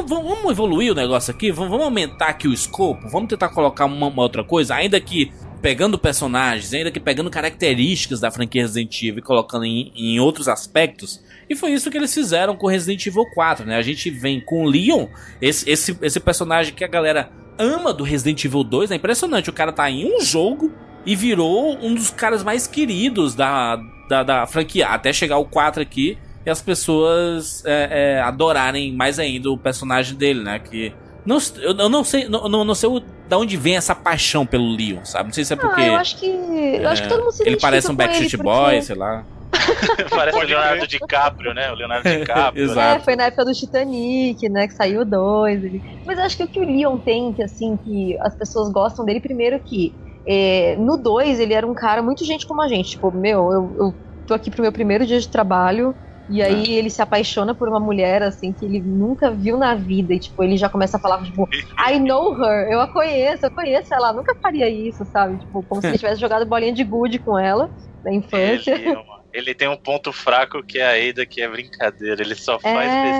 vamos 0.06 0.50
evoluir 0.50 0.92
o 0.92 0.94
negócio 0.94 1.32
aqui? 1.34 1.50
V- 1.50 1.56
Vamos 1.66 1.80
aumentar 1.84 2.26
aqui 2.28 2.46
o 2.46 2.52
escopo? 2.52 3.08
Vamos 3.08 3.28
tentar 3.28 3.48
colocar 3.48 3.86
uma, 3.86 4.08
uma 4.08 4.22
outra 4.22 4.44
coisa? 4.44 4.74
Ainda 4.74 5.00
que 5.00 5.32
pegando 5.60 5.98
personagens, 5.98 6.72
ainda 6.72 6.90
que 6.90 7.00
pegando 7.00 7.30
características 7.30 8.20
da 8.20 8.30
franquia 8.30 8.62
Resident 8.62 9.02
Evil 9.02 9.18
e 9.18 9.22
colocando 9.22 9.64
em, 9.64 9.92
em 9.96 10.20
outros 10.20 10.48
aspectos. 10.48 11.22
E 11.48 11.54
foi 11.54 11.72
isso 11.72 11.90
que 11.90 11.96
eles 11.96 12.12
fizeram 12.12 12.56
com 12.56 12.66
Resident 12.66 13.06
Evil 13.06 13.26
4, 13.34 13.66
né? 13.66 13.76
A 13.76 13.82
gente 13.82 14.10
vem 14.10 14.40
com 14.40 14.64
o 14.64 14.68
Leon, 14.68 15.06
esse, 15.40 15.68
esse, 15.68 15.96
esse 16.02 16.20
personagem 16.20 16.74
que 16.74 16.84
a 16.84 16.88
galera 16.88 17.30
ama 17.58 17.92
do 17.92 18.04
Resident 18.04 18.44
Evil 18.44 18.64
2. 18.64 18.90
É 18.90 18.96
impressionante, 18.96 19.50
o 19.50 19.52
cara 19.52 19.72
tá 19.72 19.90
em 19.90 20.04
um 20.04 20.20
jogo 20.20 20.72
e 21.04 21.14
virou 21.14 21.78
um 21.80 21.94
dos 21.94 22.10
caras 22.10 22.42
mais 22.42 22.66
queridos 22.66 23.34
da, 23.34 23.76
da, 24.08 24.22
da 24.22 24.46
franquia. 24.46 24.88
Até 24.88 25.12
chegar 25.12 25.38
o 25.38 25.44
4 25.44 25.80
aqui 25.80 26.18
e 26.44 26.50
as 26.50 26.60
pessoas 26.62 27.64
é, 27.64 27.88
é, 27.90 28.20
adorarem 28.20 28.92
mais 28.92 29.18
ainda 29.18 29.50
o 29.50 29.58
personagem 29.58 30.16
dele, 30.16 30.42
né? 30.42 30.58
Que. 30.58 30.92
Não, 31.26 31.38
eu, 31.56 31.76
eu 31.76 31.88
não 31.88 32.04
sei, 32.04 32.28
não, 32.28 32.48
não, 32.48 32.64
não 32.64 32.74
sei 32.74 32.88
o, 32.88 33.00
da 33.28 33.36
onde 33.36 33.56
vem 33.56 33.76
essa 33.76 33.94
paixão 33.94 34.46
pelo 34.46 34.68
Leon, 34.74 35.04
sabe? 35.04 35.24
Não 35.28 35.32
sei 35.34 35.44
se 35.44 35.52
é 35.52 35.56
porque 35.56 35.80
Ah, 35.80 35.86
eu 35.88 35.96
acho 35.96 36.18
que. 36.18 36.26
Eu 36.26 36.88
acho 36.88 37.02
que 37.02 37.08
todo 37.08 37.20
mundo 37.20 37.32
se 37.32 37.42
ele 37.46 37.56
parece 37.58 37.90
um 37.90 37.94
Backstreet 37.96 38.36
Boy, 38.36 38.64
porque- 38.64 38.82
sei 38.82 38.94
lá. 38.96 39.24
Parece 40.10 40.38
o 40.38 40.42
Leonardo. 40.42 40.86
DiCaprio, 40.86 41.54
né? 41.54 41.70
O 41.72 41.74
Leonardo 41.74 42.02
DiCaprio. 42.08 42.64
Exato. 42.64 43.00
É, 43.00 43.04
foi 43.04 43.16
na 43.16 43.24
época 43.24 43.44
do 43.44 43.52
Titanic, 43.52 44.48
né? 44.50 44.66
Que 44.68 44.74
saiu 44.74 45.00
o 45.00 45.04
dois. 45.04 45.62
ele- 45.64 45.80
Mas 46.06 46.18
eu 46.18 46.24
acho 46.24 46.36
que 46.36 46.44
o 46.44 46.48
que 46.48 46.60
o 46.60 46.64
Leon 46.64 46.98
tem, 46.98 47.32
que 47.34 47.42
assim, 47.42 47.76
que 47.82 48.16
as 48.20 48.36
pessoas 48.36 48.70
gostam 48.72 49.04
dele, 49.04 49.20
primeiro 49.20 49.58
que 49.64 49.92
é, 50.28 50.76
no 50.76 50.96
2 50.96 51.38
ele 51.40 51.54
era 51.54 51.66
um 51.66 51.74
cara 51.74 52.02
muito 52.02 52.24
gente 52.24 52.46
como 52.46 52.60
a 52.62 52.68
gente. 52.68 52.90
Tipo, 52.90 53.10
meu, 53.12 53.50
eu, 53.52 53.76
eu 53.78 53.94
tô 54.26 54.34
aqui 54.34 54.50
pro 54.50 54.62
meu 54.62 54.72
primeiro 54.72 55.06
dia 55.06 55.20
de 55.20 55.30
trabalho. 55.30 55.94
E 56.28 56.42
aí 56.42 56.72
ele 56.72 56.90
se 56.90 57.00
apaixona 57.00 57.54
por 57.54 57.68
uma 57.68 57.78
mulher, 57.78 58.22
assim, 58.22 58.52
que 58.52 58.64
ele 58.64 58.82
nunca 58.84 59.30
viu 59.30 59.56
na 59.56 59.74
vida. 59.76 60.12
E, 60.12 60.18
tipo, 60.18 60.42
ele 60.42 60.56
já 60.56 60.68
começa 60.68 60.96
a 60.96 61.00
falar, 61.00 61.22
tipo, 61.24 61.46
I 61.88 61.98
know 62.00 62.34
her, 62.42 62.68
eu 62.72 62.80
a 62.80 62.92
conheço, 62.92 63.46
eu 63.46 63.50
conheço 63.52 63.94
ela, 63.94 64.12
nunca 64.12 64.34
faria 64.42 64.68
isso, 64.68 65.04
sabe? 65.06 65.38
Tipo, 65.38 65.64
como 65.68 65.80
se 65.80 65.86
ele 65.88 65.98
tivesse 65.98 66.20
jogado 66.20 66.44
bolinha 66.46 66.72
de 66.72 66.82
gude 66.82 67.18
com 67.20 67.38
ela 67.38 67.68
na 68.04 68.12
infância. 68.12 68.74
Ele, 68.74 68.88
é 68.90 69.02
ele 69.32 69.54
tem 69.54 69.68
um 69.68 69.76
ponto 69.76 70.12
fraco 70.12 70.62
que 70.66 70.78
é 70.78 70.86
a 70.86 71.10
Ada, 71.10 71.26
que 71.26 71.40
é 71.42 71.48
brincadeira. 71.48 72.22
Ele 72.22 72.34
só 72.34 72.58
faz 72.58 72.92
É. 72.92 73.12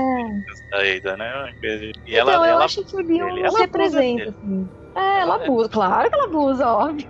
da 0.73 0.79
Ada, 1.13 1.17
né? 1.17 1.53
E 2.07 2.17
ela, 2.17 2.33
então, 2.33 2.45
eu 2.45 2.55
ela 2.55 2.65
acho 2.65 2.85
que 2.85 2.97
o 2.97 3.01
Leon 3.07 3.29
ele- 3.29 3.47
ela 3.47 3.59
representa, 3.59 4.31
assim. 4.31 4.69
É, 4.97 5.21
ela 5.21 5.37
abusa, 5.37 5.69
claro 5.69 6.09
que 6.09 6.17
ela 6.17 6.27
abusa, 6.29 6.67
óbvio. 6.73 7.07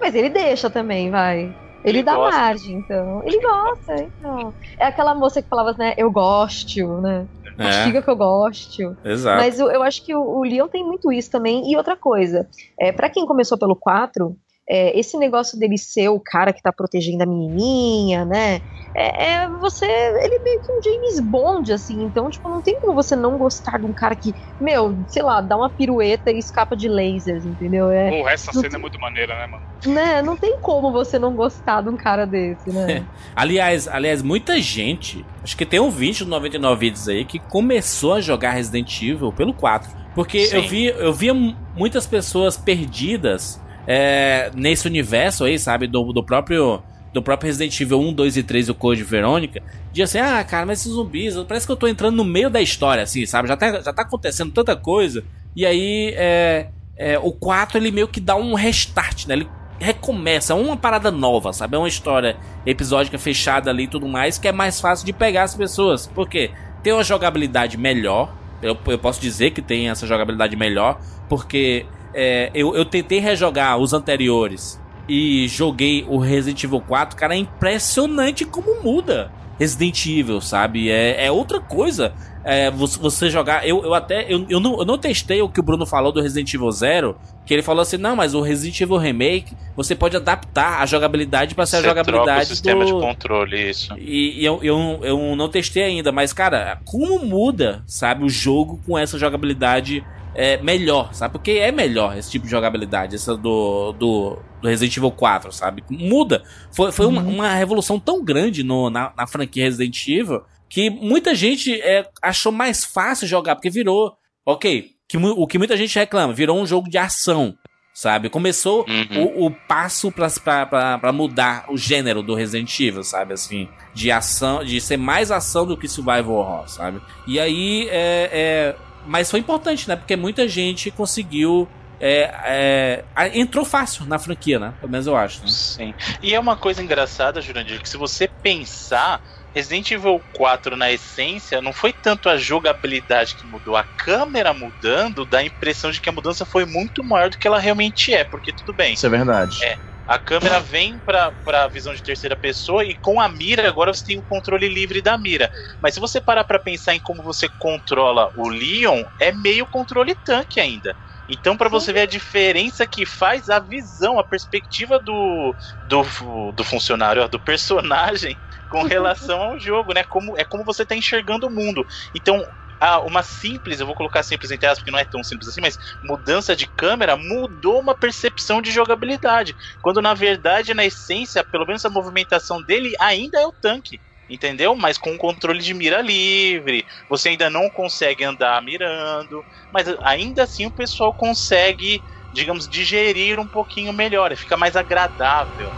Mas 0.00 0.14
ele 0.14 0.28
deixa 0.28 0.68
também, 0.70 1.10
vai. 1.10 1.50
Ele, 1.86 1.98
Ele 1.98 2.02
dá 2.02 2.16
gosta. 2.16 2.40
margem, 2.40 2.74
então. 2.78 3.22
Ele 3.24 3.40
gosta, 3.40 3.94
então. 4.02 4.52
É 4.78 4.86
aquela 4.86 5.14
moça 5.14 5.40
que 5.40 5.48
falava 5.48 5.72
né? 5.78 5.94
Eu 5.96 6.10
gosto, 6.10 7.00
né? 7.00 7.26
É, 7.58 7.62
Castiga 7.62 8.02
que 8.02 8.10
eu 8.10 8.16
gosto. 8.16 8.96
exato. 9.04 9.36
Mas 9.40 9.58
eu, 9.60 9.70
eu 9.70 9.82
acho 9.84 10.04
que 10.04 10.14
o, 10.14 10.20
o 10.20 10.42
Leon 10.42 10.66
tem 10.66 10.84
muito 10.84 11.12
isso 11.12 11.30
também. 11.30 11.70
E 11.70 11.76
outra 11.76 11.96
coisa, 11.96 12.48
é, 12.78 12.90
para 12.90 13.08
quem 13.08 13.24
começou 13.24 13.56
pelo 13.56 13.76
4, 13.76 14.36
é, 14.68 14.98
esse 14.98 15.16
negócio 15.16 15.58
dele 15.58 15.78
ser 15.78 16.08
o 16.08 16.18
cara 16.20 16.52
que 16.52 16.62
tá 16.62 16.72
protegendo 16.72 17.22
a 17.22 17.26
menininha, 17.26 18.24
né? 18.24 18.60
É, 18.96 19.24
é 19.44 19.48
você. 19.60 19.84
Ele 19.84 20.34
é 20.36 20.42
meio 20.42 20.60
que 20.62 20.72
um 20.72 20.80
James 20.82 21.20
Bond, 21.30 21.72
assim. 21.72 22.02
Então, 22.02 22.30
tipo, 22.30 22.48
não 22.48 22.62
tem 22.62 22.80
como 22.80 22.94
você 22.94 23.14
não 23.14 23.36
gostar 23.36 23.78
de 23.78 23.84
um 23.84 23.92
cara 23.92 24.16
que, 24.16 24.32
meu, 24.60 25.04
sei 25.08 25.22
lá, 25.22 25.40
dá 25.42 25.56
uma 25.56 25.68
pirueta 25.70 26.30
e 26.32 26.38
escapa 26.38 26.74
de 26.74 26.88
lasers, 26.88 27.44
entendeu? 27.44 27.90
É, 27.90 28.10
Porra, 28.10 28.30
essa 28.32 28.52
cena 28.52 28.68
tem- 28.70 28.78
é 28.78 28.80
muito 28.80 28.98
maneira, 28.98 29.34
né, 29.38 29.46
mano? 29.46 29.62
né? 29.94 30.22
Não 30.22 30.34
tem 30.36 30.58
como 30.62 30.90
você 30.90 31.18
não 31.18 31.36
gostar 31.36 31.82
de 31.82 31.90
um 31.90 31.96
cara 31.96 32.24
desse, 32.26 32.70
né? 32.72 33.06
Aliás, 33.36 33.86
aliás, 33.86 34.22
muita 34.22 34.58
gente, 34.60 35.22
acho 35.44 35.54
que 35.56 35.66
tem 35.66 35.78
um 35.78 35.90
vídeo 35.90 36.24
do 36.24 36.30
99 36.30 36.80
vídeos 36.80 37.06
aí 37.06 37.24
que 37.26 37.38
começou 37.38 38.14
a 38.14 38.20
jogar 38.22 38.52
Resident 38.52 38.90
Evil 39.02 39.30
pelo 39.32 39.52
4. 39.54 39.88
Porque 40.14 40.46
Sim. 40.46 40.56
eu 40.56 40.62
vi, 40.62 40.86
eu 40.86 41.12
via 41.12 41.34
mu- 41.34 41.54
muitas 41.74 42.06
pessoas 42.06 42.56
perdidas 42.56 43.60
é, 43.86 44.50
nesse 44.54 44.86
universo 44.86 45.44
aí, 45.44 45.58
sabe, 45.58 45.86
do, 45.86 46.12
do 46.12 46.22
próprio 46.22 46.82
do 47.12 47.22
próprio 47.22 47.46
Resident 47.46 47.80
Evil 47.80 47.98
1, 47.98 48.12
2 48.12 48.36
e 48.36 48.42
3 48.42 48.68
o 48.68 48.74
Code 48.74 49.02
Verônica, 49.02 49.62
dizia 49.90 50.04
assim: 50.04 50.18
"Ah, 50.18 50.44
cara, 50.44 50.66
mas 50.66 50.80
esses 50.80 50.92
zumbis, 50.92 51.34
parece 51.48 51.64
que 51.64 51.72
eu 51.72 51.76
tô 51.76 51.86
entrando 51.88 52.16
no 52.16 52.24
meio 52.24 52.50
da 52.50 52.60
história 52.60 53.02
assim, 53.02 53.24
sabe? 53.24 53.48
Já 53.48 53.56
tá, 53.56 53.80
já 53.80 53.92
tá 53.92 54.02
acontecendo 54.02 54.52
tanta 54.52 54.76
coisa". 54.76 55.24
E 55.54 55.64
aí 55.64 56.12
é, 56.14 56.68
é, 56.96 57.18
o 57.18 57.32
4 57.32 57.78
ele 57.78 57.90
meio 57.90 58.06
que 58.06 58.20
dá 58.20 58.36
um 58.36 58.54
restart, 58.54 59.26
né? 59.26 59.34
Ele 59.34 59.48
recomeça, 59.78 60.52
é 60.52 60.56
uma 60.56 60.76
parada 60.76 61.10
nova, 61.10 61.52
sabe? 61.52 61.76
É 61.76 61.78
uma 61.78 61.88
história 61.88 62.36
episódica 62.64 63.18
fechada 63.18 63.70
ali 63.70 63.84
e 63.84 63.88
tudo 63.88 64.08
mais, 64.08 64.38
que 64.38 64.48
é 64.48 64.52
mais 64.52 64.80
fácil 64.80 65.04
de 65.04 65.12
pegar 65.12 65.44
as 65.44 65.54
pessoas. 65.54 66.06
Por 66.06 66.28
quê? 66.28 66.50
Tem 66.82 66.92
uma 66.92 67.04
jogabilidade 67.04 67.76
melhor. 67.76 68.34
Eu, 68.62 68.76
eu 68.86 68.98
posso 68.98 69.20
dizer 69.20 69.50
que 69.50 69.60
tem 69.60 69.90
essa 69.90 70.06
jogabilidade 70.06 70.56
melhor, 70.56 70.98
porque 71.28 71.84
é, 72.16 72.50
eu, 72.54 72.74
eu 72.74 72.84
tentei 72.86 73.18
rejogar 73.18 73.76
os 73.76 73.92
anteriores 73.92 74.80
e 75.06 75.46
joguei 75.48 76.04
o 76.08 76.18
Resident 76.18 76.64
Evil 76.64 76.80
4, 76.80 77.16
cara, 77.16 77.34
é 77.34 77.38
impressionante 77.38 78.44
como 78.46 78.82
muda 78.82 79.30
Resident 79.58 80.06
Evil, 80.06 80.40
sabe? 80.40 80.90
É, 80.90 81.26
é 81.26 81.30
outra 81.30 81.60
coisa. 81.60 82.12
É, 82.44 82.70
você, 82.70 83.28
jogar. 83.28 83.66
Eu, 83.66 83.82
eu 83.82 83.92
até. 83.92 84.24
Eu, 84.32 84.46
eu, 84.48 84.60
não, 84.60 84.78
eu 84.78 84.84
não 84.84 84.96
testei 84.96 85.42
o 85.42 85.48
que 85.48 85.58
o 85.58 85.62
Bruno 85.62 85.84
falou 85.84 86.12
do 86.12 86.20
Resident 86.20 86.52
Evil 86.54 86.70
Zero. 86.70 87.16
Que 87.44 87.54
ele 87.54 87.62
falou 87.62 87.82
assim: 87.82 87.96
não, 87.96 88.14
mas 88.14 88.34
o 88.34 88.40
Resident 88.40 88.80
Evil 88.80 88.98
Remake 88.98 89.56
você 89.74 89.94
pode 89.94 90.16
adaptar 90.16 90.80
a 90.80 90.86
jogabilidade 90.86 91.54
para 91.54 91.66
ser 91.66 91.76
a 91.76 91.78
Você 91.80 91.84
troca 91.84 92.00
o 92.02 92.04
jogabilidade 92.04 92.48
sistema 92.48 92.84
do. 92.84 92.86
de 92.86 93.00
controle, 93.00 93.70
isso. 93.70 93.94
E, 93.98 94.40
e 94.40 94.44
eu, 94.44 94.60
eu, 94.62 95.00
eu 95.02 95.36
não 95.36 95.48
testei 95.48 95.82
ainda, 95.82 96.12
mas, 96.12 96.32
cara, 96.32 96.78
como 96.84 97.18
muda, 97.24 97.82
sabe, 97.86 98.24
o 98.24 98.28
jogo 98.28 98.78
com 98.86 98.96
essa 98.96 99.18
jogabilidade 99.18 100.04
é, 100.36 100.58
melhor, 100.62 101.14
sabe? 101.14 101.32
Porque 101.32 101.52
é 101.52 101.72
melhor 101.72 102.16
esse 102.16 102.30
tipo 102.30 102.44
de 102.44 102.50
jogabilidade, 102.50 103.16
essa 103.16 103.36
do, 103.36 103.92
do, 103.92 104.38
do 104.60 104.68
Resident 104.68 104.96
Evil 104.96 105.10
4, 105.10 105.50
sabe? 105.50 105.82
Muda. 105.90 106.42
Foi, 106.70 106.92
foi 106.92 107.06
uma, 107.06 107.22
uma 107.22 107.54
revolução 107.54 107.98
tão 107.98 108.22
grande 108.22 108.62
no, 108.62 108.90
na, 108.90 109.12
na 109.16 109.26
franquia 109.26 109.64
Resident 109.64 110.06
Evil 110.06 110.42
que 110.68 110.90
muita 110.90 111.34
gente 111.34 111.80
é, 111.80 112.06
achou 112.20 112.52
mais 112.52 112.84
fácil 112.84 113.26
jogar, 113.26 113.54
porque 113.56 113.70
virou, 113.70 114.14
ok, 114.44 114.90
que, 115.08 115.16
o 115.16 115.46
que 115.46 115.58
muita 115.58 115.76
gente 115.76 115.98
reclama, 115.98 116.32
virou 116.34 116.60
um 116.60 116.66
jogo 116.66 116.90
de 116.90 116.98
ação. 116.98 117.56
sabe? 117.94 118.28
Começou 118.28 118.84
Uhum. 118.86 119.24
o, 119.36 119.46
o 119.46 119.50
passo 119.50 120.12
pra 120.12 121.12
mudar 121.14 121.64
o 121.70 121.78
gênero 121.78 122.22
do 122.22 122.34
Resident 122.34 122.78
Evil, 122.80 123.02
sabe? 123.02 123.32
Assim, 123.32 123.68
de 123.94 124.10
ação, 124.10 124.62
de 124.62 124.78
ser 124.82 124.98
mais 124.98 125.30
ação 125.30 125.64
do 125.64 125.76
que 125.78 125.88
survival 125.88 126.32
horror, 126.34 126.68
sabe? 126.68 127.00
E 127.26 127.40
aí, 127.40 127.88
é, 127.90 128.28
é, 128.32 128.76
mas 129.06 129.30
foi 129.30 129.40
importante, 129.40 129.88
né? 129.88 129.96
Porque 129.96 130.16
muita 130.16 130.48
gente 130.48 130.90
conseguiu. 130.90 131.68
é, 131.98 133.04
é, 133.16 133.38
entrou 133.38 133.64
fácil 133.64 134.04
na 134.06 134.18
franquia, 134.18 134.58
né? 134.58 134.74
Pelo 134.80 134.92
menos 134.92 135.06
eu 135.06 135.16
acho. 135.16 135.42
né? 135.42 135.50
Sim. 135.50 135.94
E 136.22 136.34
é 136.34 136.40
uma 136.40 136.56
coisa 136.56 136.82
engraçada, 136.82 137.40
Jurandir, 137.40 137.80
que 137.80 137.88
se 137.88 137.96
você 137.96 138.28
pensar, 138.42 139.20
Resident 139.54 139.90
Evil 139.90 140.20
4, 140.34 140.76
na 140.76 140.92
essência, 140.92 141.62
não 141.62 141.72
foi 141.72 141.90
tanto 141.90 142.28
a 142.28 142.36
jogabilidade 142.36 143.34
que 143.36 143.46
mudou, 143.46 143.74
a 143.74 143.84
câmera 143.96 144.52
mudando 144.52 145.24
dá 145.24 145.38
a 145.38 145.44
impressão 145.44 145.90
de 145.90 145.98
que 145.98 146.10
a 146.10 146.12
mudança 146.12 146.44
foi 146.44 146.66
muito 146.66 147.02
maior 147.02 147.30
do 147.30 147.38
que 147.38 147.46
ela 147.46 147.58
realmente 147.58 148.12
é, 148.12 148.22
porque 148.24 148.52
tudo 148.52 148.74
bem. 148.74 148.92
Isso 148.92 149.06
é 149.06 149.10
verdade. 149.10 149.64
É. 149.64 149.78
A 150.06 150.18
câmera 150.18 150.60
vem 150.60 151.00
pra, 151.00 151.32
pra 151.44 151.68
visão 151.68 151.94
de 151.94 152.02
terceira 152.02 152.36
pessoa 152.36 152.84
e 152.84 152.94
com 153.00 153.20
a 153.20 153.28
mira 153.28 153.68
agora 153.68 153.92
você 153.92 154.04
tem 154.04 154.18
o 154.18 154.22
controle 154.22 154.68
livre 154.68 155.02
da 155.02 155.18
mira. 155.18 155.50
Mas 155.80 155.94
se 155.94 156.00
você 156.00 156.20
parar 156.20 156.44
pra 156.44 156.58
pensar 156.58 156.94
em 156.94 157.00
como 157.00 157.22
você 157.22 157.48
controla 157.58 158.30
o 158.34 158.48
Leon, 158.48 159.02
é 159.18 159.32
meio 159.32 159.66
controle 159.66 160.14
tanque 160.24 160.60
ainda. 160.60 160.94
Então, 161.28 161.56
pra 161.56 161.68
você 161.68 161.92
ver 161.92 162.02
a 162.02 162.06
diferença 162.06 162.86
que 162.86 163.04
faz 163.04 163.48
a 163.48 163.58
visão, 163.58 164.16
a 164.18 164.24
perspectiva 164.24 165.00
do, 165.02 165.56
do, 165.82 166.52
do 166.52 166.62
funcionário, 166.64 167.28
do 167.28 167.40
personagem 167.40 168.38
com 168.68 168.82
relação 168.84 169.42
ao 169.42 169.58
jogo, 169.58 169.92
né? 169.92 170.04
Como, 170.04 170.38
é 170.38 170.44
como 170.44 170.64
você 170.64 170.86
tá 170.86 170.94
enxergando 170.94 171.48
o 171.48 171.50
mundo. 171.50 171.84
Então, 172.14 172.40
a- 172.80 173.00
uma 173.00 173.22
simples, 173.22 173.80
eu 173.80 173.86
vou 173.86 173.94
colocar 173.94 174.22
simples 174.22 174.50
entre 174.50 174.66
aspas, 174.66 174.78
porque 174.80 174.90
não 174.90 174.98
é 174.98 175.04
tão 175.04 175.22
simples 175.24 175.48
assim, 175.48 175.60
mas 175.60 175.76
mudança 176.02 176.54
de 176.56 176.66
câmera 176.76 177.16
mudou 177.16 177.80
uma 177.80 177.94
percepção 177.96 178.60
de 178.62 178.70
jogabilidade. 178.70 179.54
Quando 179.80 180.02
na 180.02 180.14
verdade, 180.14 180.74
na 180.74 180.84
essência, 180.84 181.44
pelo 181.44 181.66
menos 181.66 181.84
a 181.84 181.90
movimentação 181.90 182.62
dele 182.62 182.94
ainda 183.00 183.40
é 183.40 183.46
o 183.46 183.52
tanque. 183.52 184.00
Entendeu? 184.28 184.74
Mas 184.74 184.98
com 184.98 185.16
controle 185.16 185.60
de 185.62 185.72
mira 185.72 186.00
livre, 186.02 186.84
você 187.08 187.28
ainda 187.30 187.48
não 187.48 187.70
consegue 187.70 188.24
andar 188.24 188.60
mirando, 188.60 189.46
mas 189.70 189.86
ainda 190.02 190.42
assim 190.42 190.66
o 190.66 190.72
pessoal 190.72 191.14
consegue, 191.14 192.02
digamos, 192.32 192.68
digerir 192.68 193.38
um 193.38 193.46
pouquinho 193.48 193.92
melhor, 193.92 194.36
fica 194.36 194.56
mais 194.56 194.74
agradável. 194.74 195.76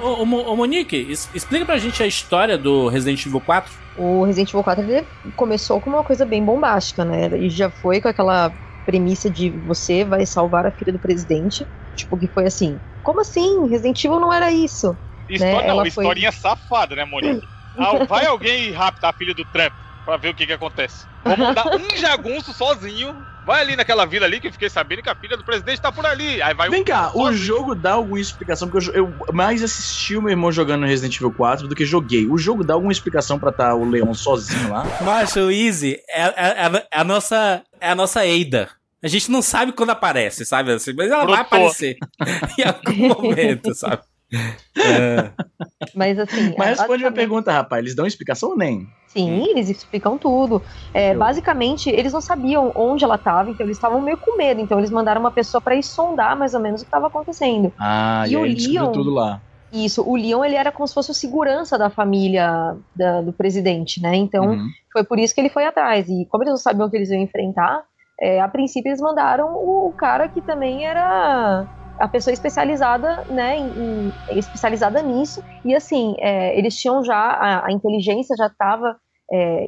Ô, 0.00 0.22
ô, 0.24 0.52
ô, 0.52 0.56
Monique, 0.56 0.96
explica 1.34 1.66
pra 1.66 1.78
gente 1.78 2.02
a 2.02 2.06
história 2.06 2.56
do 2.56 2.88
Resident 2.88 3.24
Evil 3.26 3.40
4. 3.40 3.70
O 3.94 4.24
Resident 4.24 4.48
Evil 4.50 4.62
4 4.64 4.84
ele 4.84 5.06
começou 5.36 5.80
com 5.80 5.90
uma 5.90 6.02
coisa 6.04 6.24
bem 6.24 6.44
bombástica, 6.44 7.04
né? 7.04 7.28
E 7.38 7.50
já 7.50 7.70
foi 7.70 8.00
com 8.00 8.08
aquela 8.08 8.52
premissa 8.84 9.30
de 9.30 9.50
você 9.50 10.04
vai 10.04 10.24
salvar 10.24 10.66
a 10.66 10.72
filha 10.72 10.92
do 10.92 10.98
presidente. 10.98 11.66
Tipo, 11.94 12.18
que 12.18 12.28
foi 12.32 12.46
assim. 12.46 12.80
Como 13.02 13.20
assim? 13.20 13.68
Resident 13.68 14.02
Evil 14.02 14.20
não 14.20 14.32
era 14.32 14.50
isso. 14.50 14.96
História, 15.28 15.54
Né, 15.54 15.62
não, 15.62 15.70
ela 15.70 15.82
foi- 15.82 15.88
historinha 15.88 16.32
safada, 16.32 16.96
né, 16.96 17.04
Monique? 17.04 17.48
Ah, 17.78 18.04
vai 18.04 18.26
alguém 18.26 18.72
raptar 18.72 19.10
a 19.10 19.16
filha 19.16 19.32
do 19.32 19.44
Trump 19.44 19.72
pra 20.04 20.16
ver 20.16 20.30
o 20.30 20.34
que 20.34 20.44
que 20.44 20.52
acontece. 20.52 21.06
Vou 21.22 21.36
mandar 21.36 21.66
um 21.76 21.96
jagunço 21.96 22.52
sozinho. 22.52 23.24
Vai 23.50 23.62
ali 23.62 23.74
naquela 23.74 24.06
vila 24.06 24.26
ali 24.26 24.38
que 24.38 24.46
eu 24.46 24.52
fiquei 24.52 24.70
sabendo 24.70 25.02
que 25.02 25.10
a 25.10 25.14
filha 25.16 25.36
do 25.36 25.42
presidente 25.44 25.80
tá 25.80 25.90
por 25.90 26.06
ali. 26.06 26.40
Aí 26.40 26.54
vai 26.54 26.70
Vem 26.70 26.82
um 26.82 26.84
cá, 26.84 27.10
o 27.16 27.32
jogo 27.32 27.74
dá 27.74 27.94
alguma 27.94 28.20
explicação? 28.20 28.68
Porque 28.68 28.88
eu, 28.96 29.12
eu 29.26 29.32
mais 29.34 29.60
assisti 29.60 30.16
o 30.16 30.22
meu 30.22 30.30
irmão 30.30 30.52
jogando 30.52 30.86
Resident 30.86 31.16
Evil 31.16 31.32
4 31.32 31.66
do 31.66 31.74
que 31.74 31.84
joguei. 31.84 32.28
O 32.28 32.38
jogo 32.38 32.62
dá 32.62 32.74
alguma 32.74 32.92
explicação 32.92 33.40
pra 33.40 33.50
estar 33.50 33.74
o 33.74 33.84
Leon 33.84 34.14
sozinho 34.14 34.70
lá? 34.70 34.84
Macho, 35.00 35.40
o 35.40 35.50
Easy 35.50 35.98
é, 36.08 36.22
é- 36.22 36.32
é 36.36 36.64
a- 36.66 36.86
é 36.92 37.00
a 37.00 37.02
nossa 37.02 37.62
é 37.80 37.90
a 37.90 37.94
nossa 37.96 38.20
Ada. 38.20 38.68
A 39.02 39.08
gente 39.08 39.32
não 39.32 39.42
sabe 39.42 39.72
quando 39.72 39.90
aparece, 39.90 40.44
sabe? 40.44 40.70
Assim, 40.70 40.92
mas 40.96 41.10
ela 41.10 41.24
vai 41.26 41.40
aparecer 41.40 41.96
em 42.56 42.62
algum 42.62 43.08
momento, 43.22 43.74
sabe? 43.74 44.02
É. 44.32 45.30
Mas 45.94 46.18
assim. 46.18 46.54
Mas 46.56 46.78
responde 46.78 47.04
a 47.04 47.12
pergunta, 47.12 47.52
rapaz. 47.52 47.82
Eles 47.82 47.96
dão 47.96 48.06
explicação 48.06 48.50
ou 48.50 48.56
nem? 48.56 48.88
Sim, 49.08 49.44
eles 49.50 49.68
explicam 49.68 50.16
tudo. 50.16 50.62
É, 50.94 51.14
basicamente, 51.14 51.90
eles 51.90 52.12
não 52.12 52.20
sabiam 52.20 52.72
onde 52.76 53.04
ela 53.04 53.16
estava, 53.16 53.50
então 53.50 53.66
eles 53.66 53.76
estavam 53.76 54.00
meio 54.00 54.16
com 54.18 54.36
medo. 54.36 54.60
Então 54.60 54.78
eles 54.78 54.90
mandaram 54.90 55.20
uma 55.20 55.32
pessoa 55.32 55.60
para 55.60 55.74
ir 55.74 55.82
sondar 55.82 56.38
mais 56.38 56.54
ou 56.54 56.60
menos 56.60 56.80
o 56.80 56.84
que 56.84 56.88
estava 56.88 57.08
acontecendo. 57.08 57.72
Ah, 57.78 58.24
E 58.28 58.32
e, 58.32 58.36
o 58.36 58.42
Leon? 58.44 58.92
tudo 58.92 59.10
lá. 59.10 59.40
Isso, 59.72 60.02
o 60.08 60.16
Leon 60.16 60.44
ele 60.44 60.56
era 60.56 60.70
como 60.72 60.86
se 60.86 60.94
fosse 60.94 61.10
o 61.10 61.14
segurança 61.14 61.76
da 61.78 61.90
família 61.90 62.76
da- 62.94 63.20
do 63.22 63.32
presidente, 63.32 64.00
né? 64.02 64.16
Então 64.16 64.50
Uhum. 64.50 64.66
foi 64.92 65.04
por 65.04 65.18
isso 65.18 65.34
que 65.34 65.40
ele 65.40 65.48
foi 65.50 65.64
atrás. 65.64 66.08
E 66.08 66.26
como 66.28 66.42
eles 66.44 66.52
não 66.52 66.58
sabiam 66.58 66.86
o 66.86 66.90
que 66.90 66.96
eles 66.96 67.10
iam 67.10 67.20
enfrentar, 67.20 67.82
é, 68.20 68.40
a 68.40 68.48
princípio 68.48 68.90
eles 68.90 69.00
mandaram 69.00 69.46
o 69.54 69.92
cara 69.96 70.28
que 70.28 70.42
também 70.42 70.84
era 70.86 71.66
a 72.00 72.08
pessoa 72.08 72.32
especializada, 72.32 73.06
né, 73.28 73.56
em, 73.56 73.68
em- 74.08 74.38
especializada 74.38 75.02
nisso. 75.02 75.42
E 75.64 75.74
assim, 75.74 76.14
é, 76.18 76.58
eles 76.58 76.74
tinham 76.76 77.04
já 77.04 77.14
a, 77.16 77.66
a 77.66 77.72
inteligência 77.72 78.34
já 78.36 78.46
estava 78.46 78.96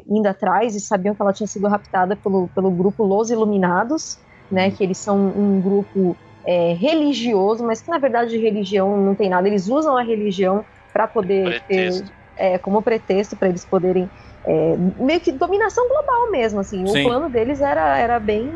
indo 0.08 0.26
atrás 0.26 0.74
e 0.74 0.80
sabiam 0.80 1.14
que 1.14 1.22
ela 1.22 1.32
tinha 1.32 1.46
sido 1.46 1.68
raptada 1.68 2.16
pelo, 2.16 2.50
pelo 2.52 2.72
grupo 2.72 3.04
Los 3.04 3.30
Iluminados, 3.30 4.16
né, 4.50 4.72
que 4.72 4.82
eles 4.82 5.00
são 5.00 5.16
um 5.16 5.60
grupo 5.60 6.18
é, 6.44 6.72
religioso, 6.72 7.64
mas 7.64 7.80
que 7.80 7.88
na 7.90 7.98
verdade 7.98 8.30
de 8.30 8.38
religião 8.38 9.00
não 9.00 9.14
tem 9.14 9.30
nada. 9.30 9.46
Eles 9.46 9.68
usam 9.68 9.96
a 9.96 10.02
religião 10.02 10.64
para 10.92 11.06
poder 11.06 11.62
ter 11.68 11.90
é, 12.36 12.58
como 12.58 12.82
pretexto 12.82 13.36
para 13.36 13.48
eles 13.48 13.64
poderem 13.64 14.10
é, 14.46 14.76
meio 14.98 15.20
que 15.20 15.30
dominação 15.30 15.86
global 15.86 16.30
mesmo, 16.32 16.58
assim. 16.60 16.84
Sim. 16.86 17.00
O 17.00 17.04
plano 17.04 17.30
deles 17.30 17.60
era, 17.60 17.96
era 17.98 18.18
bem 18.18 18.50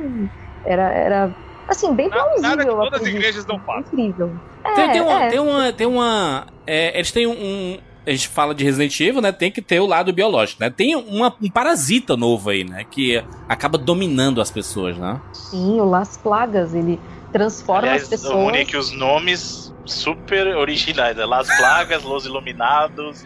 era, 0.67 0.93
era 0.93 1.37
assim 1.69 1.95
bem 1.95 2.09
plausível. 2.11 2.43
nada 2.43 2.65
que 2.65 2.71
todas 2.71 3.01
as 3.03 3.07
igrejas 3.07 3.47
não 3.47 3.59
fazem. 3.61 3.83
Incrível. 3.93 4.33
Tem, 4.75 4.85
É, 4.85 4.89
tem 4.93 5.01
uma. 5.01 5.23
é. 5.25 5.29
Tem 5.31 5.39
uma, 5.41 5.73
tem 5.73 5.87
uma 5.87 6.47
é, 6.67 6.97
eles 6.97 7.11
têm 7.13 7.27
um, 7.27 7.33
um- 7.33 7.79
A 8.07 8.11
gente 8.13 8.29
fala 8.29 8.55
de 8.55 8.63
Resident 8.63 9.01
Evil, 9.01 9.21
né? 9.21 9.33
Tem 9.33 9.51
que 9.51 9.61
ter 9.61 9.81
o 9.81 9.87
lado 9.87 10.13
biológico, 10.13 10.63
né? 10.63 10.71
Tem 10.71 10.95
uma- 10.95 11.35
um 11.43 11.51
parasita 11.51 12.17
novo 12.17 12.51
aí, 12.51 12.63
né? 12.63 12.85
Que 12.89 13.21
acaba 13.49 13.77
dominando 13.77 14.41
as 14.41 14.49
pessoas, 14.51 14.97
né? 14.97 15.21
Sim, 15.33 15.81
o 15.81 15.85
Las 15.85 16.17
Plagas, 16.17 16.73
ele 16.73 17.01
transforma 17.33 17.81
Aliás, 17.83 18.03
as 18.03 18.07
o 18.09 18.11
pessoas. 18.13 18.35
Monique, 18.37 18.77
os 18.77 18.93
nomes 18.93 19.75
super 19.85 20.57
originais, 20.57 21.17
né? 21.17 21.25
Las 21.25 21.49
Plagas, 21.57 22.05
Los 22.05 22.25
Iluminados. 22.27 23.25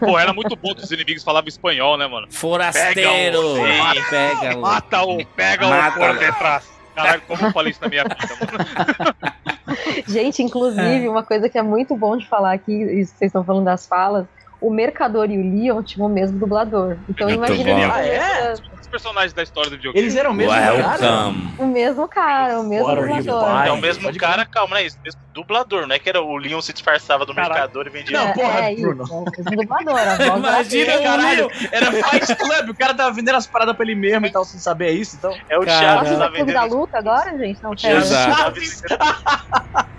Pô, 0.00 0.18
era 0.18 0.32
muito 0.34 0.54
bom 0.56 0.74
que 0.74 0.82
os 0.84 0.90
inimigos 0.90 1.22
falavam 1.24 1.48
espanhol, 1.48 1.96
né, 1.96 2.06
mano? 2.06 2.26
Forasteiro! 2.30 3.40
Pega 3.40 3.40
o- 3.40 3.78
Mata- 3.78 4.00
Pega 4.10 4.56
o- 4.56 4.60
Mata 4.60 5.02
o, 5.04 5.26
pega 5.26 5.66
Mata. 5.68 6.62
Caralho, 6.96 7.22
como 7.28 7.46
eu 7.46 7.52
falei 7.52 7.70
isso 7.70 7.80
na 7.82 7.88
minha 7.88 8.02
vida, 8.04 8.16
mano? 8.40 9.16
Gente, 10.08 10.40
É. 10.42 10.44
inclusive, 10.44 11.08
uma 11.08 11.22
coisa 11.22 11.48
que 11.48 11.58
é 11.58 11.62
muito 11.62 11.94
bom 11.96 12.16
de 12.16 12.26
falar 12.26 12.52
aqui, 12.52 12.72
isso 12.72 13.12
que 13.12 13.18
vocês 13.18 13.28
estão 13.28 13.44
falando 13.44 13.64
das 13.66 13.86
falas, 13.86 14.26
o 14.60 14.70
Mercador 14.70 15.30
e 15.30 15.38
o 15.38 15.42
Leon 15.62 15.82
tinham 15.82 16.06
o 16.06 16.10
mesmo 16.10 16.38
dublador. 16.38 16.96
Então 17.08 17.28
Muito 17.28 17.44
imagina 17.52 17.74
bom. 17.88 17.92
Ah, 17.94 18.06
é? 18.06 18.52
Os 18.80 18.86
personagens 18.88 19.32
da 19.32 19.42
história 19.42 19.68
do 19.68 19.76
videogame. 19.76 20.04
Eles 20.04 20.16
eram 20.16 20.32
mesmo 20.32 20.52
cara? 20.54 20.72
Welcome! 20.72 21.54
o 21.58 21.66
mesmo 21.66 22.08
cara, 22.08 22.60
o 22.60 22.62
mesmo 22.64 22.86
What 22.86 23.22
dublador. 23.22 23.66
é 23.66 23.72
o 23.72 23.76
mesmo 23.80 24.02
pode 24.04 24.18
cara, 24.18 24.46
calma, 24.46 24.70
não 24.70 24.76
é 24.76 24.86
isso? 24.86 24.96
Mesmo 25.04 25.20
dublador, 25.34 25.86
não 25.86 25.94
é 25.94 25.98
que 25.98 26.08
era 26.08 26.22
o 26.22 26.36
Leon 26.38 26.62
se 26.62 26.72
disfarçava 26.72 27.26
do 27.26 27.34
Caralho. 27.34 27.52
mercador 27.54 27.86
e 27.86 27.90
vendia. 27.90 28.18
Não, 28.18 28.28
É, 28.28 28.32
porra, 28.32 28.60
é 28.70 28.74
Bruno. 28.76 29.02
isso, 29.04 29.12
é 29.12 29.16
o 29.16 29.24
mesmo 29.24 29.56
dublador. 29.56 29.98
A 29.98 30.16
Imagina, 30.38 30.92
era 30.92 31.02
Caralho, 31.02 31.50
era 31.72 31.92
Fight 31.92 32.36
Club, 32.36 32.70
o 32.70 32.74
cara 32.74 32.94
tava 32.94 33.12
vendendo 33.12 33.34
as 33.36 33.46
paradas 33.46 33.76
pra 33.76 33.84
ele 33.84 33.94
mesmo 33.96 34.24
e 34.26 34.30
tal, 34.30 34.44
sem 34.44 34.58
saber, 34.60 34.86
é 34.86 34.92
isso? 34.92 35.16
Então, 35.16 35.36
É 35.50 35.58
o 35.58 35.64
Cara. 35.66 35.78
Thiago 35.80 36.04
que 36.04 36.16
tá 36.16 36.24
é 36.24 36.28
clube 36.30 36.52
da 36.52 36.60
vendendo. 36.62 36.76
luta 36.78 36.98
agora, 36.98 37.36
gente? 37.36 37.62
Não, 37.62 37.72
O. 37.72 37.76
Thiago 37.76 37.98
Exato. 37.98 38.36
tava 38.36 38.54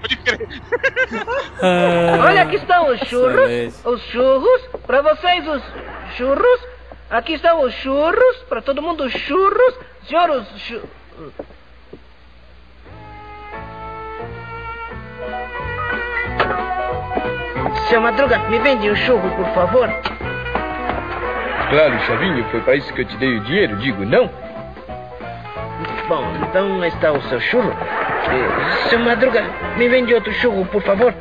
Pode 0.00 0.16
crer. 0.18 0.48
Olha, 2.22 2.42
aqui 2.42 2.56
estão 2.56 2.90
os 2.92 3.00
churros. 3.00 3.32
Excelente. 3.44 3.76
Os 3.84 4.02
churros. 4.02 4.68
Pra 4.86 5.02
vocês, 5.02 5.46
os 5.46 5.62
churros. 6.16 6.66
Aqui 7.10 7.34
estão 7.34 7.62
os 7.62 7.74
churros. 7.74 8.36
Pra 8.48 8.60
todo 8.60 8.82
mundo, 8.82 9.04
os 9.04 9.12
churros. 9.12 9.74
Senhor, 10.04 10.30
os 10.30 10.48
chu... 10.60 10.82
Seu 17.88 18.00
Madruga, 18.02 18.38
me 18.50 18.58
vende 18.58 18.90
um 18.90 18.96
churro, 18.96 19.30
por 19.30 19.46
favor. 19.54 19.88
Claro, 21.70 21.98
Chavinho, 22.00 22.44
foi 22.50 22.60
para 22.60 22.76
isso 22.76 22.92
que 22.92 23.00
eu 23.02 23.04
te 23.06 23.16
dei 23.16 23.36
o 23.36 23.40
dinheiro, 23.40 23.76
digo 23.76 24.04
não. 24.04 24.30
Bom, 26.06 26.24
então 26.42 26.84
está 26.84 27.12
o 27.12 27.22
seu 27.22 27.40
churro. 27.40 27.72
Seu 28.88 28.98
Madruga, 28.98 29.42
me 29.76 29.88
vende 29.88 30.14
outro 30.14 30.32
churro, 30.34 30.66
por 30.66 30.82
favor. 30.82 31.14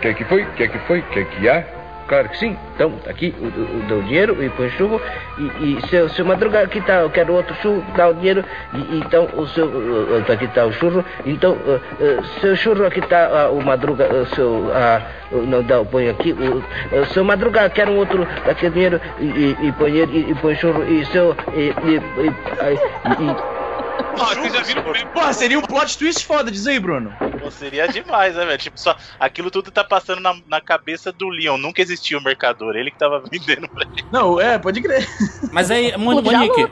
Quer 0.00 0.14
que 0.14 0.24
foi? 0.24 0.44
Quer 0.56 0.68
que 0.68 0.78
foi? 0.80 1.02
Quer 1.02 1.24
que 1.26 1.48
há? 1.48 1.78
Claro 2.08 2.30
que 2.30 2.38
sim. 2.38 2.56
Então, 2.74 2.90
tá 3.04 3.10
aqui 3.10 3.34
o, 3.38 3.44
o, 3.44 3.94
o, 3.94 3.98
o 3.98 4.02
dinheiro 4.04 4.42
e 4.42 4.48
põe 4.48 4.70
churro. 4.70 4.98
E, 5.36 5.76
e 5.76 5.86
seu, 5.88 6.08
seu 6.08 6.24
Madruga, 6.24 6.62
aqui 6.62 6.80
tá, 6.80 7.00
eu 7.00 7.10
quero 7.10 7.34
outro 7.34 7.54
churro, 7.56 7.84
dá 7.94 8.08
o 8.08 8.14
dinheiro. 8.14 8.42
E, 8.72 8.98
então, 8.98 9.28
o 9.36 9.46
seu, 9.48 9.66
uh, 9.66 10.32
aqui 10.32 10.46
tá 10.48 10.64
o 10.64 10.72
churro. 10.72 11.04
Então, 11.26 11.52
uh, 11.52 11.74
uh, 12.02 12.24
seu 12.40 12.56
churro, 12.56 12.86
aqui 12.86 13.02
tá 13.02 13.50
o 13.50 13.62
Madruga, 13.62 14.08
seu, 14.34 14.70
não 15.46 15.62
dá, 15.62 15.84
põe 15.84 16.08
aqui. 16.08 16.32
O, 16.32 17.04
seu 17.12 17.22
Madruga, 17.22 17.68
quero 17.68 17.92
um 17.92 17.98
outro, 17.98 18.26
daqui 18.46 18.66
o 18.66 18.70
dinheiro 18.70 18.98
e, 19.20 19.26
e, 19.26 19.68
e 19.68 19.72
põe 19.72 19.92
e, 19.92 20.30
e 20.30 20.34
põe 20.36 20.54
churro. 20.54 20.82
E 20.84 21.04
seu, 21.06 21.36
e, 21.54 21.60
e, 21.60 21.96
e, 21.96 22.28
e, 23.22 23.57
Ó, 24.18 24.34
vocês 24.34 24.52
já 24.52 24.62
viram 24.62 24.82
comigo? 24.82 25.08
Porra, 25.12 25.32
seria 25.32 25.58
um 25.58 25.62
plot 25.62 25.96
twist 25.96 26.24
foda, 26.26 26.50
diz 26.50 26.66
aí, 26.66 26.78
Bruno. 26.78 27.12
Pô, 27.40 27.50
seria 27.50 27.86
demais, 27.86 28.34
né, 28.34 28.44
velho? 28.44 28.58
Tipo, 28.58 28.78
só 28.78 28.96
aquilo 29.18 29.50
tudo 29.50 29.70
tá 29.70 29.84
passando 29.84 30.20
na, 30.20 30.36
na 30.46 30.60
cabeça 30.60 31.12
do 31.12 31.28
Leon. 31.28 31.56
Nunca 31.58 31.80
existiu 31.80 32.18
o 32.18 32.22
mercador, 32.22 32.76
ele 32.76 32.90
que 32.90 32.98
tava 32.98 33.20
vendendo 33.30 33.68
pra 33.68 33.84
ele. 33.84 34.04
Não, 34.12 34.40
é, 34.40 34.58
pode 34.58 34.80
crer. 34.82 35.06
Mas 35.52 35.70
aí, 35.70 35.96
Mon 35.96 36.20
Monique. 36.20 36.68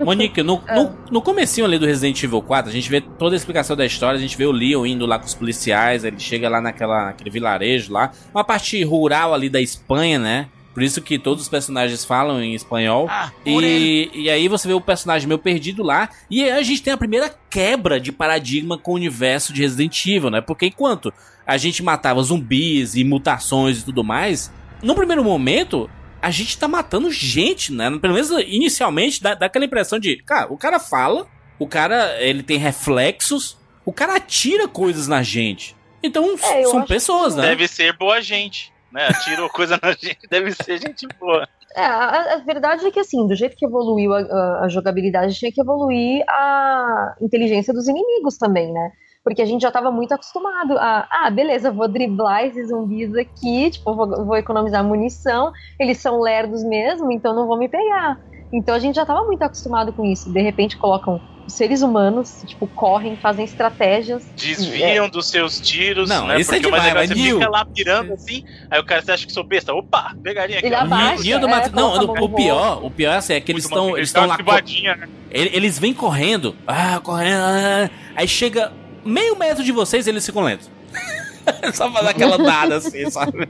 Monique, 0.00 0.42
no, 0.42 0.62
no, 0.74 0.98
no 1.10 1.22
comecinho 1.22 1.66
ali 1.66 1.78
do 1.78 1.86
Resident 1.86 2.22
Evil 2.22 2.42
4, 2.42 2.70
a 2.70 2.72
gente 2.72 2.88
vê 2.88 3.00
toda 3.00 3.34
a 3.34 3.38
explicação 3.38 3.76
da 3.76 3.84
história, 3.84 4.16
a 4.16 4.20
gente 4.20 4.36
vê 4.36 4.46
o 4.46 4.52
Leon 4.52 4.86
indo 4.86 5.06
lá 5.06 5.18
com 5.18 5.26
os 5.26 5.34
policiais, 5.34 6.04
ele 6.04 6.18
chega 6.18 6.48
lá 6.48 6.60
naquela, 6.60 7.06
naquele 7.06 7.30
vilarejo 7.30 7.92
lá, 7.92 8.10
uma 8.32 8.44
parte 8.44 8.82
rural 8.82 9.34
ali 9.34 9.48
da 9.48 9.60
Espanha, 9.60 10.18
né? 10.18 10.48
Por 10.74 10.82
isso 10.82 11.00
que 11.00 11.18
todos 11.20 11.44
os 11.44 11.48
personagens 11.48 12.04
falam 12.04 12.42
em 12.42 12.52
espanhol. 12.52 13.06
Ah, 13.08 13.30
e, 13.46 14.10
e 14.12 14.28
aí 14.28 14.48
você 14.48 14.66
vê 14.66 14.74
o 14.74 14.80
personagem 14.80 15.28
meio 15.28 15.38
perdido 15.38 15.84
lá. 15.84 16.08
E 16.28 16.42
aí 16.42 16.50
a 16.50 16.62
gente 16.64 16.82
tem 16.82 16.92
a 16.92 16.96
primeira 16.96 17.32
quebra 17.48 18.00
de 18.00 18.10
paradigma 18.10 18.76
com 18.76 18.90
o 18.90 18.96
universo 18.96 19.52
de 19.52 19.62
Resident 19.62 20.04
Evil, 20.04 20.30
né? 20.30 20.40
Porque 20.40 20.66
enquanto 20.66 21.14
a 21.46 21.56
gente 21.56 21.80
matava 21.80 22.20
zumbis 22.22 22.96
e 22.96 23.04
mutações 23.04 23.80
e 23.80 23.84
tudo 23.84 24.02
mais, 24.02 24.52
no 24.82 24.96
primeiro 24.96 25.22
momento, 25.22 25.88
a 26.20 26.30
gente 26.30 26.58
tá 26.58 26.66
matando 26.66 27.08
gente, 27.08 27.72
né? 27.72 27.96
Pelo 28.00 28.14
menos 28.14 28.30
inicialmente 28.48 29.22
dá, 29.22 29.34
dá 29.34 29.46
aquela 29.46 29.64
impressão 29.64 29.98
de, 29.98 30.16
cara, 30.16 30.52
o 30.52 30.56
cara 30.56 30.80
fala, 30.80 31.26
o 31.56 31.68
cara 31.68 32.20
ele 32.20 32.42
tem 32.42 32.58
reflexos, 32.58 33.56
o 33.84 33.92
cara 33.92 34.16
atira 34.16 34.66
coisas 34.66 35.06
na 35.06 35.22
gente. 35.22 35.76
Então 36.02 36.34
É, 36.42 36.64
são 36.64 36.82
pessoas, 36.82 37.36
né? 37.36 37.42
Deve 37.48 37.68
ser 37.68 37.96
boa 37.96 38.20
gente, 38.20 38.72
né? 38.94 39.08
Coisa 39.52 39.78
na 39.82 39.92
gente, 39.98 40.26
deve 40.30 40.52
ser 40.52 40.78
gente 40.78 41.06
boa. 41.18 41.46
É, 41.76 41.84
a, 41.84 42.34
a 42.34 42.38
verdade 42.38 42.86
é 42.86 42.90
que 42.90 43.00
assim, 43.00 43.26
do 43.26 43.34
jeito 43.34 43.56
que 43.56 43.66
evoluiu 43.66 44.14
a, 44.14 44.64
a- 44.64 44.68
jogabilidade, 44.68 45.34
tinha 45.34 45.50
que 45.52 45.60
evoluir 45.60 46.24
a 46.28 47.14
inteligência 47.20 47.74
dos 47.74 47.88
inimigos 47.88 48.38
também, 48.38 48.72
né? 48.72 48.90
Porque 49.24 49.42
a 49.42 49.46
gente 49.46 49.62
já 49.62 49.72
tava 49.72 49.90
muito 49.90 50.12
acostumado 50.12 50.76
a, 50.78 51.08
ah, 51.10 51.30
beleza, 51.30 51.72
vou 51.72 51.88
driblar 51.90 52.44
esses 52.44 52.68
zumbis 52.68 53.10
aqui, 53.16 53.70
tipo, 53.70 53.94
vou, 53.96 54.26
vou 54.26 54.36
economizar 54.36 54.84
munição, 54.84 55.50
eles 55.80 55.98
são 55.98 56.20
lerdos 56.20 56.62
mesmo, 56.64 57.10
então 57.10 57.34
não 57.34 57.46
vão 57.48 57.58
me 57.58 57.68
pegar. 57.68 58.16
Então 58.52 58.74
a 58.74 58.78
gente 58.78 58.94
já 58.96 59.04
tava 59.06 59.24
muito 59.24 59.42
acostumado 59.42 59.92
com 59.92 60.04
isso. 60.04 60.32
De 60.32 60.40
repente 60.42 60.78
colocam 60.78 61.20
seres 61.46 61.82
humanos, 61.82 62.42
tipo, 62.46 62.66
correm, 62.66 63.16
fazem 63.16 63.44
estratégias. 63.44 64.24
Desviam 64.36 65.08
dos 65.08 65.28
seus 65.28 65.60
tiros, 65.60 66.08
Não, 66.08 66.26
né? 66.26 66.40
isso 66.40 66.50
é 66.52 66.54
Porque 66.54 66.68
o 66.68 66.70
mais 66.70 66.82
demais, 66.84 66.94
legal 66.94 67.04
é 67.04 67.06
mas 67.06 67.16
você 67.16 67.22
Neil- 67.22 67.38
fica 67.38 67.50
lá 67.50 67.66
mirando 67.76 68.12
assim, 68.14 68.44
aí 68.70 68.80
o 68.80 68.84
cara 68.84 69.02
você 69.02 69.12
acha 69.12 69.26
que 69.26 69.32
sou 69.32 69.44
besta. 69.44 69.72
Opa, 69.74 70.14
pegaria 70.22 70.58
aqui. 70.58 70.66
Ele 70.66 70.74
abaixa. 70.74 71.38
Do 71.38 71.46
é, 71.46 71.50
Mat- 71.50 71.72
Não, 71.72 71.94
a 71.94 72.02
o, 72.02 72.28
pior, 72.30 72.84
o 72.84 72.90
pior 72.90 73.12
é 73.12 73.16
assim, 73.16 73.34
é 73.34 73.40
que 73.40 73.52
eles 73.52 73.64
estão 73.64 73.96
eles 73.96 74.08
estão 74.08 74.26
lá 74.26 74.36
né? 74.38 75.08
Ele- 75.30 75.50
Eles 75.52 75.78
vêm 75.78 75.92
correndo, 75.92 76.56
ah, 76.66 77.00
correndo, 77.02 77.40
ah, 77.42 77.90
aí 78.16 78.26
chega 78.28 78.72
meio 79.04 79.36
metro 79.36 79.62
de 79.62 79.72
vocês 79.72 80.06
eles 80.06 80.24
ficam 80.24 80.42
lentos. 80.42 80.70
Só 81.74 81.88
dar 81.88 82.10
aquela 82.10 82.38
dada 82.38 82.76
assim, 82.76 83.10
sabe? 83.10 83.48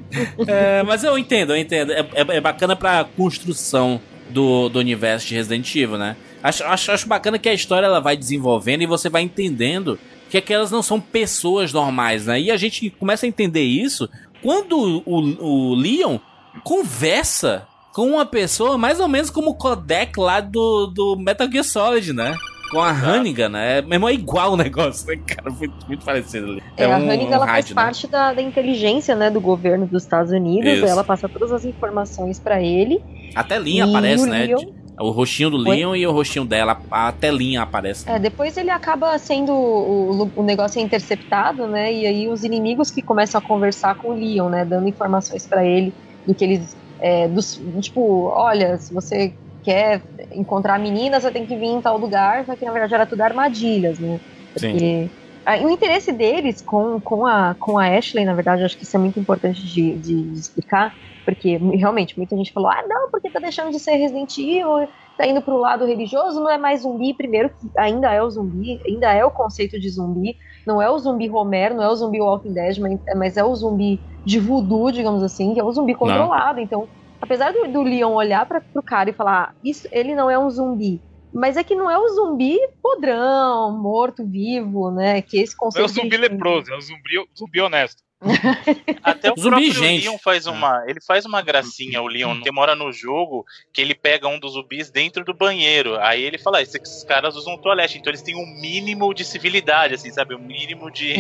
É, 0.49 0.83
mas 0.83 1.05
eu 1.05 1.17
entendo, 1.17 1.53
eu 1.53 1.57
entendo. 1.57 1.93
É, 1.93 2.01
é- 2.01 2.37
é 2.37 2.41
bacana 2.41 2.75
pra 2.75 3.05
construção 3.17 4.01
do, 4.31 4.69
do 4.69 4.79
universo 4.79 5.27
de 5.29 5.35
Resident 5.35 5.75
Evil, 5.77 5.97
né? 5.99 6.17
Acho, 6.45 6.63
acho, 6.65 6.93
acho 6.93 7.09
bacana 7.09 7.39
que 7.39 7.49
a 7.49 7.55
história 7.55 7.87
ela 7.87 8.01
vai 8.01 8.17
desenvolvendo 8.17 8.83
e 8.83 8.87
você 8.87 9.09
vai 9.09 9.23
entendendo 9.23 9.99
que 10.31 10.37
aquelas 10.37 10.71
não 10.71 10.83
são 10.83 11.01
pessoas 11.01 11.73
normais, 11.73 12.27
né? 12.27 12.39
E 12.41 12.51
a 12.51 12.57
gente 12.59 12.91
começa 12.91 13.25
a 13.25 13.29
entender 13.29 13.63
isso 13.63 14.09
quando 14.43 15.03
o, 15.07 15.73
o 15.73 15.75
Leon 15.75 16.19
conversa 16.63 17.67
com 17.93 18.09
uma 18.11 18.27
pessoa 18.27 18.77
mais 18.77 18.99
ou 19.01 19.09
menos 19.09 19.31
como 19.31 19.51
o 19.51 19.55
Codec 19.55 20.19
lá 20.19 20.41
do, 20.41 20.87
do 20.89 21.17
Metal 21.17 21.51
Gear 21.51 21.65
Solid, 21.65 22.13
né? 22.13 22.37
Com 22.71 22.81
a 22.81 22.91
Hannigan, 22.91 23.49
né? 23.51 23.81
Mesmo 23.83 24.09
é 24.09 24.13
igual 24.15 24.53
o 24.53 24.57
negócio, 24.57 25.07
né, 25.07 25.17
cara? 25.25 25.51
Foi 25.53 25.71
muito 25.87 26.05
parecido 26.05 26.47
ali. 26.47 26.63
É, 26.77 26.85
a 26.87 26.89
um- 26.89 26.93
Hannigan 27.11 27.31
um 27.31 27.33
ela 27.35 27.47
faz 27.47 27.53
rádio, 27.65 27.77
né? 27.77 27.83
parte 27.83 28.07
da, 28.09 28.33
da 28.35 28.43
inteligência 28.43 29.15
né, 29.15 29.31
do 29.31 29.41
governo 29.41 29.87
dos 29.87 30.03
Estados 30.03 30.33
Unidos. 30.33 30.69
Isso. 30.73 30.85
Ela 30.87 31.05
passa 31.05 31.29
todas 31.29 31.53
as 31.53 31.65
informações 31.65 32.41
pra 32.41 32.61
ele. 32.61 33.01
A 33.35 33.45
telinha 33.45 33.87
E 33.87 33.89
aparece, 33.91 34.27
né? 34.27 34.47
Leon- 34.47 34.73
O 34.99 35.11
rostinho 35.11 35.51
do 35.51 35.57
Oi? 35.57 35.77
Leon 35.77 35.97
e 35.97 36.07
o 36.07 36.13
rostinho 36.13 36.45
dela, 36.45 36.81
a 36.91 37.11
telinha 37.13 37.63
aparece. 37.63 38.09
É, 38.09 38.19
depois 38.19 38.57
ele 38.57 38.71
acaba 38.71 39.19
sendo. 39.19 39.53
O, 39.53 40.31
o 40.37 40.43
negócio 40.43 40.79
é 40.79 40.83
interceptado, 40.83 41.67
né? 41.67 41.93
E 41.93 42.07
aí 42.07 42.29
os 42.29 42.45
inimigos 42.45 42.91
que 42.91 43.03
começam 43.03 43.39
a 43.39 43.43
conversar 43.43 43.97
com 43.97 44.11
o 44.11 44.15
Leon, 44.15 44.49
né? 44.49 44.65
Dando 44.65 44.89
informações 44.89 45.47
pra 45.47 45.65
ele 45.65 45.93
do 46.27 46.35
que 46.35 46.45
eles. 46.45 46.77
é, 47.01 47.27
dos, 47.29 47.61
tipo, 47.81 48.29
olha, 48.29 48.79
se 48.79 48.95
você 48.95 49.35
quer 49.65 50.03
encontrar 50.33 50.75
a 50.75 50.79
menina, 50.79 51.19
você 51.19 51.31
tem 51.31 51.47
que 51.47 51.57
vir 51.57 51.67
em 51.67 51.81
tal 51.81 51.99
lugar, 51.99 52.45
só 52.45 52.55
que 52.55 52.65
na 52.65 52.73
verdade 52.73 52.95
era 52.95 53.07
tudo 53.07 53.23
armadilhas, 53.23 53.99
né? 53.99 54.21
Sim. 54.57 54.71
Porque 54.71 55.11
ah, 55.45 55.59
e 55.59 55.65
o 55.65 55.71
interesse 55.71 56.11
deles 56.11 56.63
com, 56.63 56.99
com, 57.01 57.27
a, 57.27 57.55
com 57.59 57.79
a 57.79 57.87
Ashley, 57.87 58.25
na 58.25 58.33
verdade, 58.33 58.65
acho 58.65 58.79
que 58.79 58.85
isso 58.85 58.97
é 58.97 58.99
muito 58.99 59.21
importante 59.21 59.67
de, 59.67 59.99
de 59.99 60.15
explicar, 60.39 60.95
porque 61.25 61.57
realmente 61.57 62.17
muita 62.17 62.37
gente 62.37 62.53
falou: 62.53 62.69
ah, 62.69 62.85
não, 62.87 63.11
porque 63.11 63.31
tá 63.31 63.41
deixando 63.41 63.71
de 63.71 63.79
ser 63.79 63.97
Resident 63.97 64.37
Evil, 64.39 64.89
tá 65.17 65.27
indo 65.27 65.41
pro 65.41 65.59
lado 65.59 65.85
religioso, 65.87 66.41
não 66.41 66.51
é 66.51 66.59
mais 66.59 66.83
zumbi. 66.83 67.15
Primeiro, 67.15 67.49
que 67.51 67.71
ainda 67.79 68.13
é 68.13 68.23
o 68.23 68.31
zumbi, 68.31 68.81
ainda 68.87 69.13
é 69.13 69.25
o 69.25 69.31
conceito 69.31 69.79
de 69.81 69.89
zumbi, 69.89 70.37
não 70.67 70.81
é 70.81 70.91
o 70.91 70.99
zumbi 70.99 71.27
Romero, 71.27 71.75
não 71.75 71.83
é 71.83 71.89
o 71.89 71.97
zumbi 71.97 72.21
Walking 72.21 72.53
Dead, 72.53 72.79
mas, 72.79 73.01
mas 73.17 73.37
é 73.37 73.45
o 73.45 73.55
zumbi 73.55 74.01
de 74.25 74.39
voodoo, 74.39 74.93
digamos 74.93 75.23
assim, 75.23 75.55
que 75.55 75.61
é 75.61 75.65
o 75.65 75.73
zumbi 75.73 75.95
controlado. 75.95 76.61
Então, 76.61 76.89
apesar 77.21 77.53
do, 77.53 77.67
do 77.69 77.83
Leon 77.83 78.13
olhar 78.13 78.47
para 78.47 78.61
pro 78.61 78.83
cara 78.83 79.11
e 79.11 79.13
falar: 79.13 79.51
"Ah, 79.51 79.55
isso, 79.65 79.89
ele 79.91 80.15
não 80.15 80.31
é 80.31 80.39
um 80.39 80.51
zumbi. 80.51 81.01
Mas 81.37 81.57
é 81.57 81.65
que 81.65 81.75
não 81.75 81.91
é 81.91 81.99
o 81.99 82.09
zumbi 82.11 82.57
podrão, 82.81 83.77
morto-vivo, 83.77 84.91
né? 84.93 85.21
Que 85.21 85.41
esse 85.41 85.55
Não 85.55 85.63
é 85.63 85.65
conceito. 85.65 85.87
o 85.87 85.89
zumbi 85.89 86.17
leproso, 86.17 86.73
é 86.73 86.77
o 86.77 86.81
zumbi, 86.81 87.29
zumbi 87.37 87.61
honesto. 87.61 88.05
Até 89.03 89.31
o 89.31 89.35
Zumbi, 89.37 89.51
próprio 89.51 89.73
gente. 89.73 90.05
Leon 90.05 90.19
faz 90.19 90.47
uma, 90.47 90.85
ele 90.87 91.01
faz 91.01 91.25
uma 91.25 91.43
gracinha, 91.43 92.01
o 92.01 92.07
Leon 92.07 92.41
demora 92.41 92.75
no 92.75 92.93
jogo 92.93 93.45
que 93.73 93.81
ele 93.81 93.95
pega 93.95 94.29
um 94.29 94.39
dos 94.39 94.55
zumbis 94.55 94.91
dentro 94.91 95.25
do 95.25 95.35
banheiro. 95.35 96.01
Aí 96.01 96.23
ele 96.23 96.39
fala, 96.39 96.59
"Ah, 96.59 96.63
esses 96.63 97.05
caras 97.05 97.37
usam 97.37 97.59
toalete, 97.59 97.99
então 97.99 98.11
eles 98.11 98.23
têm 98.23 98.37
um 98.37 98.61
mínimo 98.61 99.13
de 99.15 99.25
civilidade, 99.25 99.95
assim, 99.95 100.11
sabe? 100.11 100.35
Um 100.35 100.41
mínimo 100.41 100.91
de, 100.91 101.15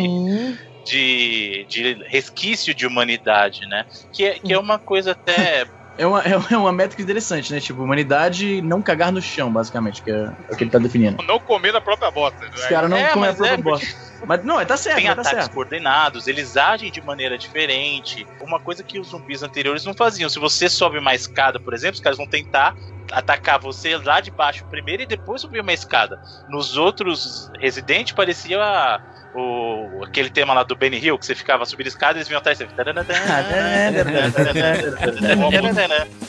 de, 0.84 1.66
de 1.68 1.94
resquício 2.08 2.74
de 2.74 2.86
humanidade, 2.86 3.66
né? 3.66 3.86
Que 4.12 4.24
é, 4.24 4.38
que 4.38 4.52
é 4.52 4.58
uma 4.58 4.78
coisa 4.78 5.12
até 5.12 5.66
É 5.96 6.06
uma, 6.06 6.20
é 6.50 6.56
uma 6.56 6.72
métrica 6.72 7.02
interessante, 7.02 7.52
né? 7.52 7.60
Tipo, 7.60 7.82
humanidade 7.82 8.60
não 8.62 8.82
cagar 8.82 9.12
no 9.12 9.22
chão, 9.22 9.52
basicamente, 9.52 10.02
que 10.02 10.10
é 10.10 10.28
o 10.50 10.56
que 10.56 10.64
ele 10.64 10.70
tá 10.70 10.78
definindo. 10.78 11.22
Não 11.26 11.38
comer 11.38 11.72
da 11.72 11.80
própria 11.80 12.10
bosta. 12.10 12.46
Os 12.54 12.66
caras 12.66 12.90
não 12.90 12.96
É, 12.96 13.08
comem 13.08 13.30
a 13.30 13.34
própria 13.34 13.54
é, 13.54 13.62
bosta. 13.62 13.86
Mas 14.26 14.44
não, 14.44 14.64
tá 14.64 14.76
certo, 14.76 14.96
tem 14.96 15.06
tá 15.06 15.12
ataques 15.12 15.30
certo. 15.30 15.52
coordenados, 15.52 16.26
eles 16.26 16.56
agem 16.56 16.90
de 16.90 17.02
maneira 17.02 17.36
diferente. 17.36 18.24
Uma 18.40 18.58
coisa 18.58 18.82
que 18.82 18.98
os 18.98 19.08
zumbis 19.08 19.42
anteriores 19.42 19.84
não 19.84 19.94
faziam. 19.94 20.30
Se 20.30 20.38
você 20.38 20.68
sobe 20.68 20.98
uma 20.98 21.14
escada, 21.14 21.60
por 21.60 21.74
exemplo, 21.74 21.94
os 21.94 22.00
caras 22.00 22.16
vão 22.16 22.26
tentar 22.26 22.74
atacar 23.12 23.60
você 23.60 23.96
lá 23.98 24.20
de 24.20 24.30
baixo 24.30 24.64
primeiro 24.70 25.02
e 25.02 25.06
depois 25.06 25.42
subir 25.42 25.60
uma 25.60 25.72
escada. 25.72 26.18
Nos 26.48 26.76
outros 26.76 27.50
Resident 27.60 28.14
parecia 28.14 28.98
o, 29.34 30.04
aquele 30.04 30.30
tema 30.30 30.54
lá 30.54 30.62
do 30.62 30.76
Benny 30.76 30.98
Hill, 30.98 31.18
que 31.18 31.26
você 31.26 31.34
ficava 31.34 31.64
subindo 31.66 31.88
escada 31.88 32.14
e 32.14 32.18
eles 32.18 32.28
vinham 32.28 32.38
atrás 32.38 32.60
e 32.60 32.66
você... 32.66 32.72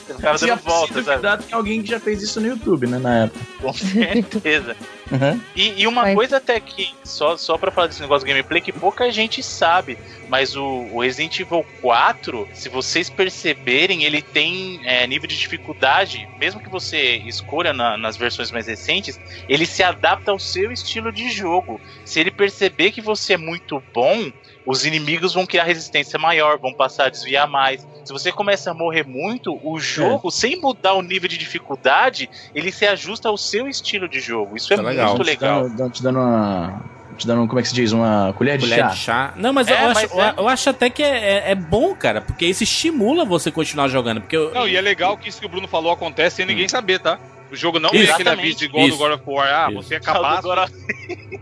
Você 0.06 0.14
ficava 0.14 0.36
é 0.36 0.40
dando 0.40 0.58
possível 0.58 1.22
sabe? 1.22 1.44
que 1.44 1.54
alguém 1.54 1.82
que 1.84 1.90
já 1.90 2.00
fez 2.00 2.22
isso 2.24 2.42
no 2.42 2.48
YouTube, 2.48 2.88
né, 2.88 2.98
na 2.98 3.26
época. 3.26 3.46
Com 3.62 3.74
certeza. 3.74 4.76
Uhum. 5.12 5.40
E, 5.56 5.82
e 5.82 5.88
uma 5.88 6.14
coisa 6.16 6.38
até 6.38 6.60
que, 6.60 6.88
só, 7.06 7.38
só 7.38 7.58
pra 7.58 7.72
falar 7.72 7.88
desse 7.88 8.02
negócio 8.02 8.26
do 8.26 8.30
gameplay, 8.30 8.60
que 8.60 8.74
pouca 8.74 9.12
gente 9.12 9.44
sabe, 9.44 10.00
mas 10.28 10.56
o, 10.56 10.64
o 10.64 11.02
Resident 11.02 11.40
Evil 11.40 11.64
4, 11.80 12.50
se 12.52 12.70
vocês 12.70 13.08
perceberem, 13.10 14.04
ele 14.04 14.22
tem 14.22 14.80
é, 14.84 15.06
nível 15.06 15.28
de 15.28 15.38
dificuldade, 15.38 16.28
mesmo 16.36 16.60
que 16.60 16.70
você 16.72 17.18
escolha 17.18 17.72
na- 17.72 17.98
nas 17.98 18.18
versões 18.18 18.52
mais 18.52 18.68
recentes, 18.68 19.20
ele 19.48 19.66
se 19.68 19.84
adapta 19.84 20.32
ao 20.32 20.40
seu 20.40 20.72
estilo 20.72 21.12
de 21.12 21.30
jogo. 21.30 21.80
Se 22.04 22.20
ele 22.20 22.32
perceber 22.32 22.92
que 22.92 23.02
você 23.02 23.34
é 23.34 23.38
muito 23.38 23.80
bom, 23.94 24.32
os 24.66 24.86
inimigos 24.86 25.34
vão 25.34 25.46
criar 25.46 25.64
resistência 25.66 26.18
maior, 26.18 26.60
vão 26.60 26.74
passar 26.76 27.06
a 27.06 27.10
desviar 27.10 27.48
mais. 27.48 27.86
Se 28.06 28.14
você 28.14 28.32
começa 28.32 28.70
a 28.70 28.74
morrer 28.74 29.04
muito, 29.06 29.60
o 29.64 29.80
jogo, 29.80 30.30
sem 30.30 30.62
mudar 30.62 30.94
o 30.94 31.02
nível 31.02 31.28
de 31.28 31.38
dificuldade, 31.38 32.30
ele 32.54 32.72
se 32.72 32.86
ajusta 32.86 33.28
ao 33.30 33.36
seu 33.38 33.68
estilo 33.68 34.08
de 34.08 34.20
jogo. 34.20 34.56
Isso 34.56 34.72
é 34.74 34.78
Tá 34.78 34.84
legal. 34.84 35.08
muito 35.10 35.24
legal. 35.24 35.64
Te 35.70 35.76
dando, 35.76 35.92
te 35.92 36.04
dando 36.04 36.20
uma, 36.20 36.82
te 37.18 37.26
dando, 37.28 37.48
como 37.48 37.60
é 37.60 37.64
que 37.64 37.68
se 37.70 37.74
diz, 37.74 37.92
uma 37.92 38.32
colher 38.38 38.58
de 38.60 38.66
Colher 38.66 38.80
chá. 38.80 38.88
de 38.90 38.98
chá. 38.98 39.34
Não, 39.36 39.52
mas, 39.52 39.68
É, 39.68 39.74
eu, 39.74 39.88
mas 39.88 39.98
acho, 39.98 40.22
é. 40.22 40.34
eu 40.38 40.48
acho 40.48 40.70
até 40.70 40.90
que 40.90 41.02
é, 41.02 41.08
é- 41.48 41.52
é 41.52 41.56
bom, 41.56 41.96
cara, 41.96 42.22
porque 42.22 42.46
isso 42.46 42.62
estimula 42.64 43.26
você 43.26 43.50
continuar 43.52 43.88
jogando. 43.88 44.22
Porque 44.22 44.38
eu, 44.38 44.54
Não, 44.54 44.68
e 44.68 44.76
é 44.76 44.82
legal 44.82 45.18
que 45.18 45.28
isso 45.28 45.40
que 45.40 45.46
o 45.48 45.50
Bruno 45.50 45.68
falou 45.68 45.92
acontece 45.92 46.36
sem 46.38 46.46
ninguém 46.46 46.70
saber, 46.70 47.00
tá? 47.00 47.18
O 47.52 47.56
jogo 47.56 47.80
não 47.80 47.90
Isso. 47.90 47.98
vem 48.04 48.10
aquele 48.12 48.30
Exatamente. 48.30 48.50
aviso 48.56 48.66
igual 48.66 48.88
Isso. 48.88 48.98
do 48.98 49.04
God 49.04 49.14
of 49.14 49.24
War. 49.26 49.48
Ah, 49.48 49.72
Isso. 49.72 49.82
você 49.82 49.96
é 49.96 50.00
capaz, 50.00 50.40
Agora, 50.40 50.68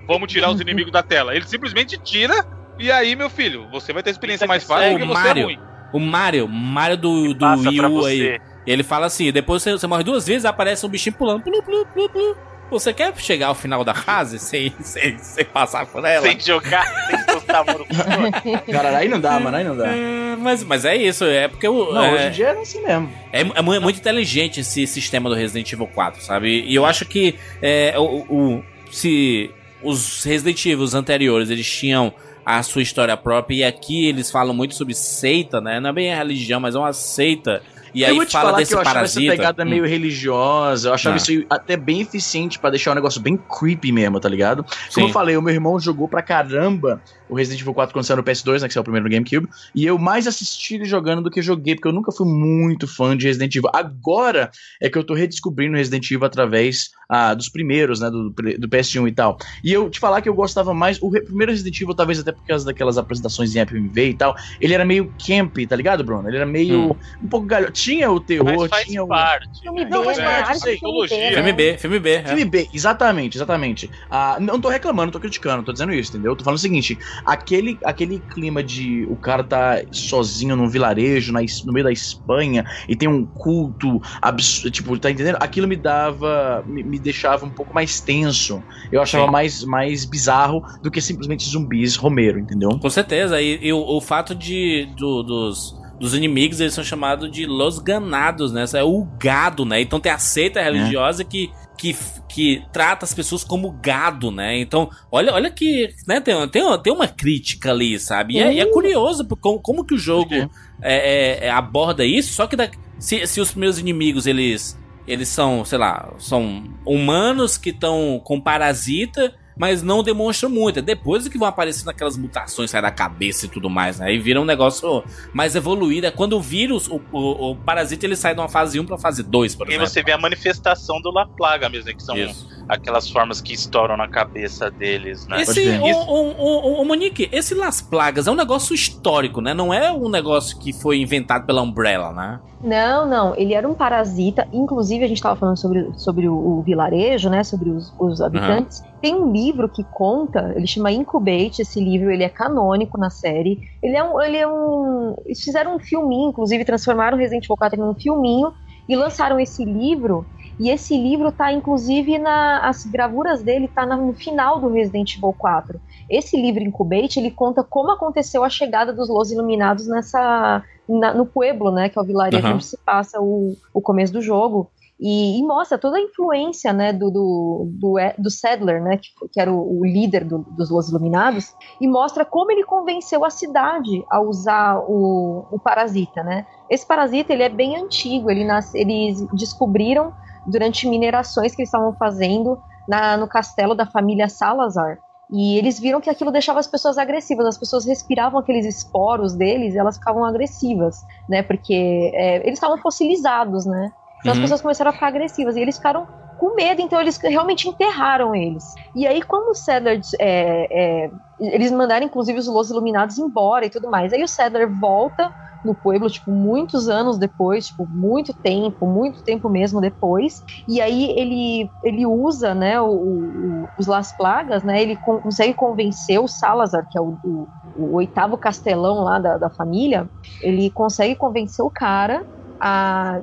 vamos 0.08 0.32
tirar 0.32 0.50
os 0.50 0.62
inimigos 0.62 0.92
da 0.94 1.04
tela. 1.04 1.36
Ele 1.36 1.46
simplesmente 1.48 1.98
tira, 1.98 2.46
e 2.80 2.90
aí, 2.92 3.16
meu 3.16 3.30
filho, 3.30 3.68
você 3.72 3.92
vai 3.92 4.02
ter 4.04 4.12
experiência 4.12 4.46
Você 4.46 4.48
mais 4.48 4.64
fácil 4.64 4.92
porque 4.92 5.06
você 5.06 5.14
Mario. 5.14 5.42
é 5.42 5.46
ruim. 5.46 5.60
O 5.94 6.00
Mario, 6.00 6.48
Mario 6.48 6.98
do, 6.98 7.34
do 7.34 7.46
Wii 7.46 7.80
U 7.82 8.06
aí, 8.06 8.40
ele 8.68 8.84
fala 8.84 9.06
assim: 9.06 9.32
depois 9.32 9.64
você, 9.64 9.72
você 9.72 9.88
morre 9.88 10.04
duas 10.04 10.26
vezes, 10.28 10.44
aparece 10.46 10.86
um 10.86 10.90
bichinho 10.90 11.16
pulando. 11.16 11.42
Plu, 11.44 11.64
plu, 11.64 11.86
plu, 11.94 12.10
plu. 12.10 12.36
Você 12.72 12.92
quer 12.92 13.16
chegar 13.18 13.48
ao 13.48 13.56
final 13.56 13.84
da 13.84 13.94
fase 13.94 14.40
sem, 14.40 14.74
sem, 14.82 15.16
sem 15.20 15.46
passar 15.46 15.86
por 15.86 16.04
ela? 16.04 16.26
Sem 16.26 16.40
jogar, 16.40 16.84
sem 17.08 17.24
postar 17.26 17.60
a 17.60 17.64
mão 17.66 17.78
no 17.78 17.86
controle. 17.86 18.62
Cara, 18.72 18.98
aí 18.98 19.08
não 19.08 19.20
dá, 19.20 19.40
mano, 19.40 19.56
aí 19.58 19.64
não 19.64 19.78
dá. 19.78 19.88
É, 19.96 20.36
mas, 20.40 20.64
mas 20.64 20.84
é 20.84 20.96
isso, 20.96 21.24
é 21.26 21.48
porque 21.48 21.68
o. 21.68 21.94
Não, 21.94 22.04
é, 22.04 22.14
hoje 22.14 22.24
em 22.28 22.32
dia 22.32 22.48
é 22.48 22.60
assim 22.62 22.82
mesmo. 22.82 23.12
É, 23.32 23.42
é 23.42 23.48
é 23.76 23.80
muito 23.80 24.00
inteligente 24.00 24.62
esse 24.62 24.88
sistema 24.88 25.30
do 25.30 25.36
Resident 25.36 25.72
Evil 25.72 25.86
4, 25.88 26.24
sabe? 26.24 26.64
E 26.66 26.74
eu 26.74 26.84
acho 26.86 27.06
que 27.06 27.36
é, 27.62 27.94
o, 27.98 28.26
o- 28.28 28.64
se 28.90 29.52
os 29.84 30.24
Resident 30.24 30.66
Evil 30.66 30.88
anteriores 30.96 31.50
eles 31.52 31.70
tinham 31.70 32.12
a 32.46 32.62
sua 32.64 32.82
história 32.82 33.16
própria 33.16 33.56
e 33.56 33.64
aqui 33.64 34.06
eles 34.08 34.30
falam 34.32 34.54
muito 34.54 34.76
sobre 34.76 34.94
seita, 34.94 35.62
né? 35.62 35.80
Não 35.80 35.90
é 35.90 35.94
bem 35.94 36.14
a 36.14 36.18
religião, 36.18 36.60
mas 36.60 36.76
é 36.76 36.80
uma 36.80 36.94
seita. 36.94 37.62
E 37.94 38.02
eu 38.02 38.20
aí 38.22 38.26
fala 38.28 38.54
desse 38.54 38.70
que 38.72 38.76
eu 38.76 38.82
achava 38.82 38.96
parasita. 38.96 39.28
essa 39.28 39.36
pegada 39.38 39.64
Hum. 39.64 39.70
meio 39.70 39.86
religiosa, 39.86 40.90
eu 40.90 40.94
achava 40.96 41.16
Ah. 41.16 41.18
isso 41.18 41.46
até 41.50 41.78
bem 41.78 42.02
eficiente 42.02 42.58
pra 42.58 42.72
deixar 42.72 42.92
o 42.92 42.96
negócio 42.96 43.22
bem 43.22 43.38
creepy 43.38 43.92
mesmo, 43.92 44.20
tá 44.20 44.28
ligado? 44.28 44.64
Como 44.64 44.76
Sim. 44.90 45.02
eu 45.04 45.10
falei, 45.10 45.38
o 45.38 45.42
meu 45.44 45.54
irmão 45.54 45.80
jogou 45.80 46.08
pra 46.08 46.22
caramba 46.24 47.00
o 47.34 47.36
Resident 47.36 47.62
Evil 47.62 47.74
4 47.74 47.94
quando 47.94 48.06
saiu 48.06 48.18
no 48.18 48.24
PS2, 48.24 48.62
né, 48.62 48.68
que 48.68 48.74
saiu 48.74 48.82
o 48.82 48.84
primeiro 48.84 49.06
no 49.06 49.12
GameCube, 49.12 49.48
e 49.74 49.86
eu 49.86 49.98
mais 49.98 50.28
assisti 50.28 50.76
ele 50.76 50.86
jogando 50.86 51.22
do 51.24 51.32
que 51.32 51.42
joguei, 51.42 51.76
porque 51.76 51.88
eu 51.88 51.92
nunca 51.92 52.12
fui 52.12 52.28
muito 52.28 52.88
fã 52.88 53.18
de 53.18 53.26
Resident 53.26 53.56
Evil. 53.56 53.70
Agora 53.74 54.52
é 54.82 54.90
que 54.90 54.98
eu 54.98 55.04
tô 55.04 55.14
redescobrindo 55.14 55.76
Resident 55.76 56.06
Evil 56.12 56.26
através 56.26 56.92
ah, 57.10 57.34
dos 57.34 57.50
primeiros, 57.50 58.00
né, 58.00 58.10
do, 58.10 58.30
do 58.30 58.70
PS1 58.70 59.08
e 59.08 59.12
tal. 59.12 59.38
E 59.64 59.74
eu 59.74 59.90
te 59.90 60.00
falar 60.00 60.22
que 60.22 60.30
eu 60.30 60.34
gostava 60.34 60.74
mais, 60.74 60.98
o 61.02 61.10
primeiro 61.10 61.52
Resident 61.52 61.80
Evil, 61.82 61.94
talvez 61.96 62.20
até 62.20 62.32
por 62.32 62.46
causa 62.46 62.66
daquelas 62.66 62.98
apresentações 62.98 63.56
em 63.56 63.66
FMV 63.66 64.10
e 64.10 64.14
tal, 64.14 64.36
ele 64.62 64.74
era 64.74 64.86
meio 64.86 65.12
camp, 65.26 65.58
tá 65.68 65.76
ligado, 65.76 66.04
Bruno? 66.04 66.28
Ele 66.28 66.38
era 66.38 66.46
meio, 66.46 66.92
Hum. 66.92 66.96
um 67.24 67.28
pouco 67.28 67.46
galho. 67.46 67.72
Tinha 67.72 68.12
o 68.12 68.20
terror, 68.20 68.46
Mas 68.62 68.70
faz 68.70 68.86
tinha 68.88 69.04
o... 69.04 69.08
parte. 69.08 69.62
Filme 69.62 69.86
Não, 69.86 70.02
B, 70.02 70.06
mas 70.06 70.18
né? 70.18 70.26
parte, 70.26 70.50
Arte 70.50 70.60
sei, 70.62 70.78
filme 70.78 71.08
B, 71.08 71.18
né? 71.18 71.32
Filme 71.34 71.54
B, 71.54 71.78
filme 71.78 72.00
B. 72.00 72.10
é. 72.12 72.24
Filme 72.26 72.46
B, 72.46 72.70
exatamente, 72.74 73.38
exatamente. 73.38 73.90
Ah, 74.10 74.38
não 74.40 74.60
tô 74.60 74.70
reclamando, 74.70 75.12
tô 75.12 75.20
criticando, 75.20 75.64
tô 75.64 75.72
dizendo 75.72 75.94
isso, 75.94 76.12
entendeu? 76.12 76.36
Tô 76.36 76.44
falando 76.44 76.58
o 76.58 76.62
seguinte: 76.62 76.98
aquele, 77.26 77.78
aquele 77.84 78.24
clima 78.34 78.64
de 78.64 79.06
o 79.10 79.18
cara 79.18 79.44
tá 79.44 79.82
sozinho 79.92 80.56
num 80.56 80.70
vilarejo, 80.70 81.32
na 81.32 81.42
no 81.66 81.74
meio 81.74 81.86
da 81.86 81.92
Espanha, 81.92 82.64
e 82.88 82.96
tem 82.96 83.08
um 83.08 83.26
culto 83.34 84.00
absurdo, 84.22 84.72
tipo, 84.72 84.98
tá 85.00 85.12
entendendo? 85.12 85.38
Aquilo 85.40 85.68
me 85.68 85.76
dava, 85.76 86.64
me, 86.68 86.84
me 86.84 87.00
deixava 87.00 87.46
um 87.46 87.54
pouco 87.54 87.74
mais 87.74 88.00
tenso. 88.02 88.64
Eu 88.92 89.02
achava 89.02 89.26
Sim. 89.26 89.32
mais, 89.32 89.62
mais 89.64 90.06
bizarro 90.10 90.62
do 90.82 90.92
que 90.92 91.02
simplesmente 91.02 91.50
zumbis 91.50 91.96
Romero, 91.96 92.40
entendeu? 92.40 92.70
Com 92.80 92.90
certeza. 92.90 93.42
E, 93.42 93.60
e 93.62 93.74
o, 93.74 93.80
o 93.80 94.02
fato 94.02 94.34
de 94.36 94.88
do- 94.98 95.24
dos, 95.24 95.74
dos 96.00 96.14
inimigos, 96.14 96.60
eles 96.60 96.74
são 96.74 96.84
chamados 96.84 97.32
de 97.32 97.46
Los 97.46 97.80
Ganados, 97.80 98.52
né? 98.52 98.64
Isso 98.64 98.78
é 98.78 98.84
o 98.84 99.06
gado, 99.22 99.66
né? 99.66 99.82
Então 99.82 100.00
tem 100.00 100.12
a 100.12 100.18
seita 100.18 100.62
religiosa 100.62 101.24
que, 101.24 101.50
que, 101.84 101.98
que 102.30 102.64
trata 102.72 103.04
as 103.04 103.14
pessoas 103.14 103.44
como 103.44 103.70
gado, 103.72 104.32
né? 104.32 104.58
Então, 104.58 104.90
olha, 105.12 105.34
olha 105.34 105.52
que 105.52 105.94
né, 106.08 106.22
tem, 106.22 106.34
tem, 106.48 106.64
tem 106.82 106.94
uma 106.94 107.10
crítica 107.10 107.72
ali, 107.72 108.00
sabe? 108.00 108.36
E 108.36 108.40
é, 108.40 108.54
e 108.54 108.60
é 108.62 108.66
curioso 108.72 109.28
como, 109.42 109.60
como 109.60 109.84
que 109.86 109.94
o 109.94 109.98
jogo 109.98 110.34
é, 110.82 111.40
é, 111.42 111.48
é, 111.48 111.50
aborda 111.50 112.06
isso, 112.06 112.32
só 112.34 112.48
que 112.48 112.56
da- 112.56 112.72
se, 112.98 113.28
se 113.28 113.42
os 113.42 113.52
primeiros 113.52 113.78
inimigos, 113.78 114.26
eles 114.26 114.82
eles 115.06 115.28
são, 115.28 115.66
sei 115.66 115.78
lá, 115.78 116.14
são 116.18 116.64
humanos 116.86 117.58
que 117.58 117.72
estão 117.72 118.22
com 118.24 118.40
parasita, 118.40 119.36
mas 119.58 119.82
não 119.84 120.04
demonstram 120.04 120.50
muito. 120.50 120.80
É 120.80 120.82
depois 120.82 121.28
que 121.28 121.38
vão 121.38 121.48
aparecendo 121.48 121.90
aquelas 121.90 122.18
mutações, 122.18 122.72
sai 122.72 122.82
da 122.82 122.92
cabeça 122.92 123.46
e 123.46 123.50
tudo 123.50 123.70
mais, 123.70 124.00
né? 124.00 124.08
Aí 124.08 124.20
vira 124.20 124.40
um 124.42 124.46
negócio 124.46 125.04
mais 125.34 125.56
evoluído. 125.56 126.08
É 126.08 126.12
quando 126.12 126.34
o 126.38 126.42
vírus, 126.42 126.88
o, 126.88 127.02
o, 127.12 127.52
o 127.52 127.56
parasita, 127.56 128.06
ele 128.06 128.16
sai 128.16 128.34
de 128.34 128.40
uma 128.42 128.50
fase 128.50 128.80
1 128.80 128.86
pra 128.86 128.98
fase 128.98 129.24
2, 129.24 129.56
por 129.56 129.68
E 129.68 129.72
exemplo. 129.72 129.88
você 129.88 130.04
vê 130.04 130.12
a 130.12 130.18
manifestação 130.18 131.02
do 131.02 131.12
La 131.12 131.26
Plaga 131.26 131.70
mesmo, 131.70 131.88
né, 131.88 131.94
que 131.94 132.04
são 132.04 132.16
Isso. 132.18 132.48
aquelas 132.68 133.10
formas 133.10 133.42
que 133.42 133.54
estouram 133.54 133.96
na 133.98 134.08
cabeça 134.08 134.70
deles, 134.72 135.28
né? 135.28 135.42
Esse, 135.42 135.68
o, 135.70 135.86
o, 135.86 136.32
o, 136.78 136.82
o 136.82 136.86
Monique, 136.86 137.30
esse 137.32 137.54
Las 137.54 137.82
Plagas 137.82 138.28
é 138.28 138.32
um 138.32 138.36
negócio 138.36 138.74
histórico, 138.74 139.42
né? 139.42 139.54
Não 139.54 139.74
é 139.74 139.92
um 139.92 140.10
negócio 140.10 140.58
que 140.60 140.74
foi 140.74 140.98
inventado 141.00 141.46
pela 141.46 141.62
Umbrella, 141.62 142.12
né? 142.12 142.40
Não, 142.64 143.06
não, 143.06 143.36
ele 143.36 143.54
era 143.54 143.68
um 143.68 143.74
parasita. 143.74 144.48
Inclusive, 144.54 145.04
a 145.04 145.08
gente 145.08 145.18
estava 145.18 145.36
falando 145.36 145.58
sobre, 145.58 145.92
sobre 145.98 146.30
o, 146.30 146.34
o 146.34 146.62
vilarejo, 146.62 147.30
né? 147.30 147.44
Sobre 147.44 147.70
os, 147.70 147.94
os 148.00 148.22
habitantes. 148.22 148.82
Tem 149.02 149.14
um 149.14 149.34
livro 149.34 149.68
que 149.68 149.84
conta, 149.84 150.54
ele 150.56 150.66
chama 150.66 150.90
Incubate. 150.90 151.62
Esse 151.62 151.84
livro 151.84 152.10
ele 152.10 152.24
é 152.24 152.30
canônico 152.30 152.98
na 152.98 153.10
série. 153.10 153.60
Ele 153.82 153.98
é 153.98 154.04
um. 154.04 154.22
Ele 154.22 154.38
é 154.38 154.48
um 154.48 155.14
eles 155.26 155.42
fizeram 155.42 155.76
um 155.76 155.80
filminho, 155.80 156.30
inclusive, 156.30 156.64
transformaram 156.64 157.18
Resident 157.18 157.44
Evil 157.44 157.58
4 157.58 157.78
em 157.78 157.84
um 157.84 157.94
filminho 157.94 158.54
e 158.88 158.96
lançaram 158.96 159.40
esse 159.42 159.66
livro. 159.66 160.26
E 160.58 160.70
esse 160.70 160.96
livro 160.96 161.32
tá, 161.32 161.52
inclusive, 161.52 162.18
na, 162.18 162.60
as 162.60 162.86
gravuras 162.86 163.44
dele 163.44 163.68
tá 163.68 163.86
no 163.86 164.14
final 164.14 164.60
do 164.60 164.70
Resident 164.70 165.18
Evil 165.18 165.36
4. 165.38 165.82
Esse 166.10 166.40
livro 166.40 166.64
Incubate, 166.64 167.20
ele 167.20 167.32
conta 167.32 167.64
como 167.64 167.92
aconteceu 167.92 168.44
a 168.44 168.50
chegada 168.50 168.94
dos 168.94 169.10
Los 169.10 169.32
Iluminados 169.32 169.88
nessa 169.88 170.64
na- 170.88 171.14
no 171.14 171.26
Pueblo, 171.26 171.72
né, 171.72 171.90
que 171.90 171.98
é 171.98 172.02
o 172.02 172.06
vilarejo 172.06 172.46
Aham. 172.46 172.56
onde 172.56 172.66
se 172.66 172.78
passa 172.86 173.20
o, 173.22 173.56
o 173.74 173.82
começo 173.82 174.14
do 174.14 174.22
jogo. 174.22 174.70
E, 175.00 175.40
e 175.40 175.44
mostra 175.44 175.78
toda 175.78 175.98
a 175.98 176.02
influência, 176.02 176.72
né, 176.72 176.94
do, 176.94 177.10
do, 177.10 177.72
do, 177.80 178.00
E- 178.00 178.14
do 178.18 178.30
Sadler, 178.30 178.82
né, 178.82 178.98
que, 178.98 179.10
que 179.34 179.42
era 179.42 179.52
o, 179.52 179.80
o 179.80 179.86
líder 179.86 180.24
do- 180.24 180.46
dos 180.48 180.70
Los 180.70 180.90
Iluminados, 180.90 181.48
e 181.82 181.88
mostra 181.88 182.24
como 182.24 182.52
ele 182.52 182.64
convenceu 182.64 183.26
a 183.26 183.30
cidade 183.30 184.06
a 184.10 184.22
usar 184.22 184.80
o, 184.88 185.48
o 185.52 185.60
parasita, 185.60 186.24
né. 186.24 186.46
Esse 186.70 186.88
parasita, 186.88 187.34
ele 187.34 187.44
é 187.44 187.50
bem 187.50 187.76
antigo, 187.76 188.30
ele 188.30 188.46
nas, 188.46 188.74
eles 188.74 189.26
descobriram 189.34 190.14
durante 190.46 190.88
minerações 190.88 191.56
que 191.56 191.62
eles 191.62 191.70
estavam 191.70 191.94
fazendo 191.98 192.58
na, 192.88 193.18
no 193.18 193.28
castelo 193.28 193.74
da 193.76 193.86
família 193.86 194.30
Salazar, 194.30 195.00
e 195.34 195.58
eles 195.58 195.80
viram 195.80 196.02
que 196.02 196.10
aquilo 196.12 196.32
deixava 196.32 196.60
as 196.60 196.68
pessoas 196.68 196.98
agressivas, 196.98 197.48
as 197.48 197.60
pessoas 197.60 197.86
respiravam 197.88 198.40
aqueles 198.40 198.66
esporos 198.68 199.36
deles 199.38 199.76
e 199.76 199.80
elas 199.80 199.98
ficavam 199.98 200.26
agressivas, 200.26 201.06
né? 201.30 201.44
Porque 201.44 201.74
é, 202.16 202.38
eles 202.48 202.54
estavam 202.60 202.78
fossilizados, 202.80 203.66
né? 203.66 203.92
Então 204.22 204.34
as 204.34 204.40
Uhum. 204.40 204.42
pessoas 204.42 204.62
começaram 204.62 204.92
a 204.92 204.94
ficar 204.94 205.08
agressivas 205.08 205.56
e 205.58 205.62
eles 205.62 205.78
ficaram 205.78 206.08
com 206.44 206.56
medo, 206.56 206.82
então 206.82 207.00
eles 207.00 207.18
realmente 207.24 207.70
enterraram 207.70 208.36
eles. 208.36 208.74
E 208.94 209.08
aí, 209.08 209.22
quando 209.22 209.50
o 209.52 209.56
Sadler. 209.56 210.02
é, 210.20 211.06
é, 211.06 211.12
eles 211.40 211.72
mandaram, 211.72 212.06
inclusive, 212.06 212.38
os 212.38 212.48
Los 212.48 212.70
Iluminados 212.70 213.18
embora 213.18 213.66
e 213.66 213.70
tudo 213.70 213.90
mais. 213.90 214.12
Aí 214.12 214.22
o 214.22 214.28
Sadler 214.28 214.70
volta 214.78 215.32
no 215.64 215.74
Pueblo, 215.74 216.10
tipo, 216.10 216.30
muitos 216.32 216.90
anos 216.90 217.18
depois, 217.18 217.68
tipo, 217.68 217.88
muito 217.90 218.34
tempo, 218.44 218.86
muito 218.86 219.24
tempo 219.24 219.50
mesmo 219.50 219.80
depois. 219.80 220.42
E 220.68 220.82
aí 220.82 221.12
ele, 221.18 221.72
ele 221.82 222.06
usa, 222.06 222.54
né, 222.54 222.80
o, 222.82 222.88
o- 222.90 223.70
os 223.78 223.88
Las 223.88 224.12
Plagas, 224.14 224.64
né, 224.64 224.82
ele 224.82 224.98
con- 224.98 225.22
consegue 225.22 225.54
convencer 225.54 226.20
o 226.20 226.28
Salazar, 226.28 226.86
que 226.92 226.98
é 226.98 227.02
o, 227.02 227.18
o- 227.24 227.96
oitavo 227.96 228.38
castelão 228.38 229.04
lá 229.04 229.18
da, 229.20 229.38
da 229.38 229.50
família, 229.50 230.10
ele 230.42 230.70
consegue 230.72 231.16
convencer 231.16 231.64
o 231.64 231.72
cara 231.72 232.22
a, 232.66 233.20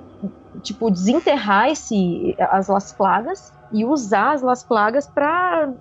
tipo, 0.63 0.91
desenterrar 0.91 1.71
esse, 1.71 2.37
as 2.39 2.69
Las 2.69 2.93
Plagas 2.93 3.55
e 3.73 3.87
usar 3.87 4.33
as 4.33 4.43
Las 4.43 4.63
Plagas 4.63 5.07
para 5.07 5.73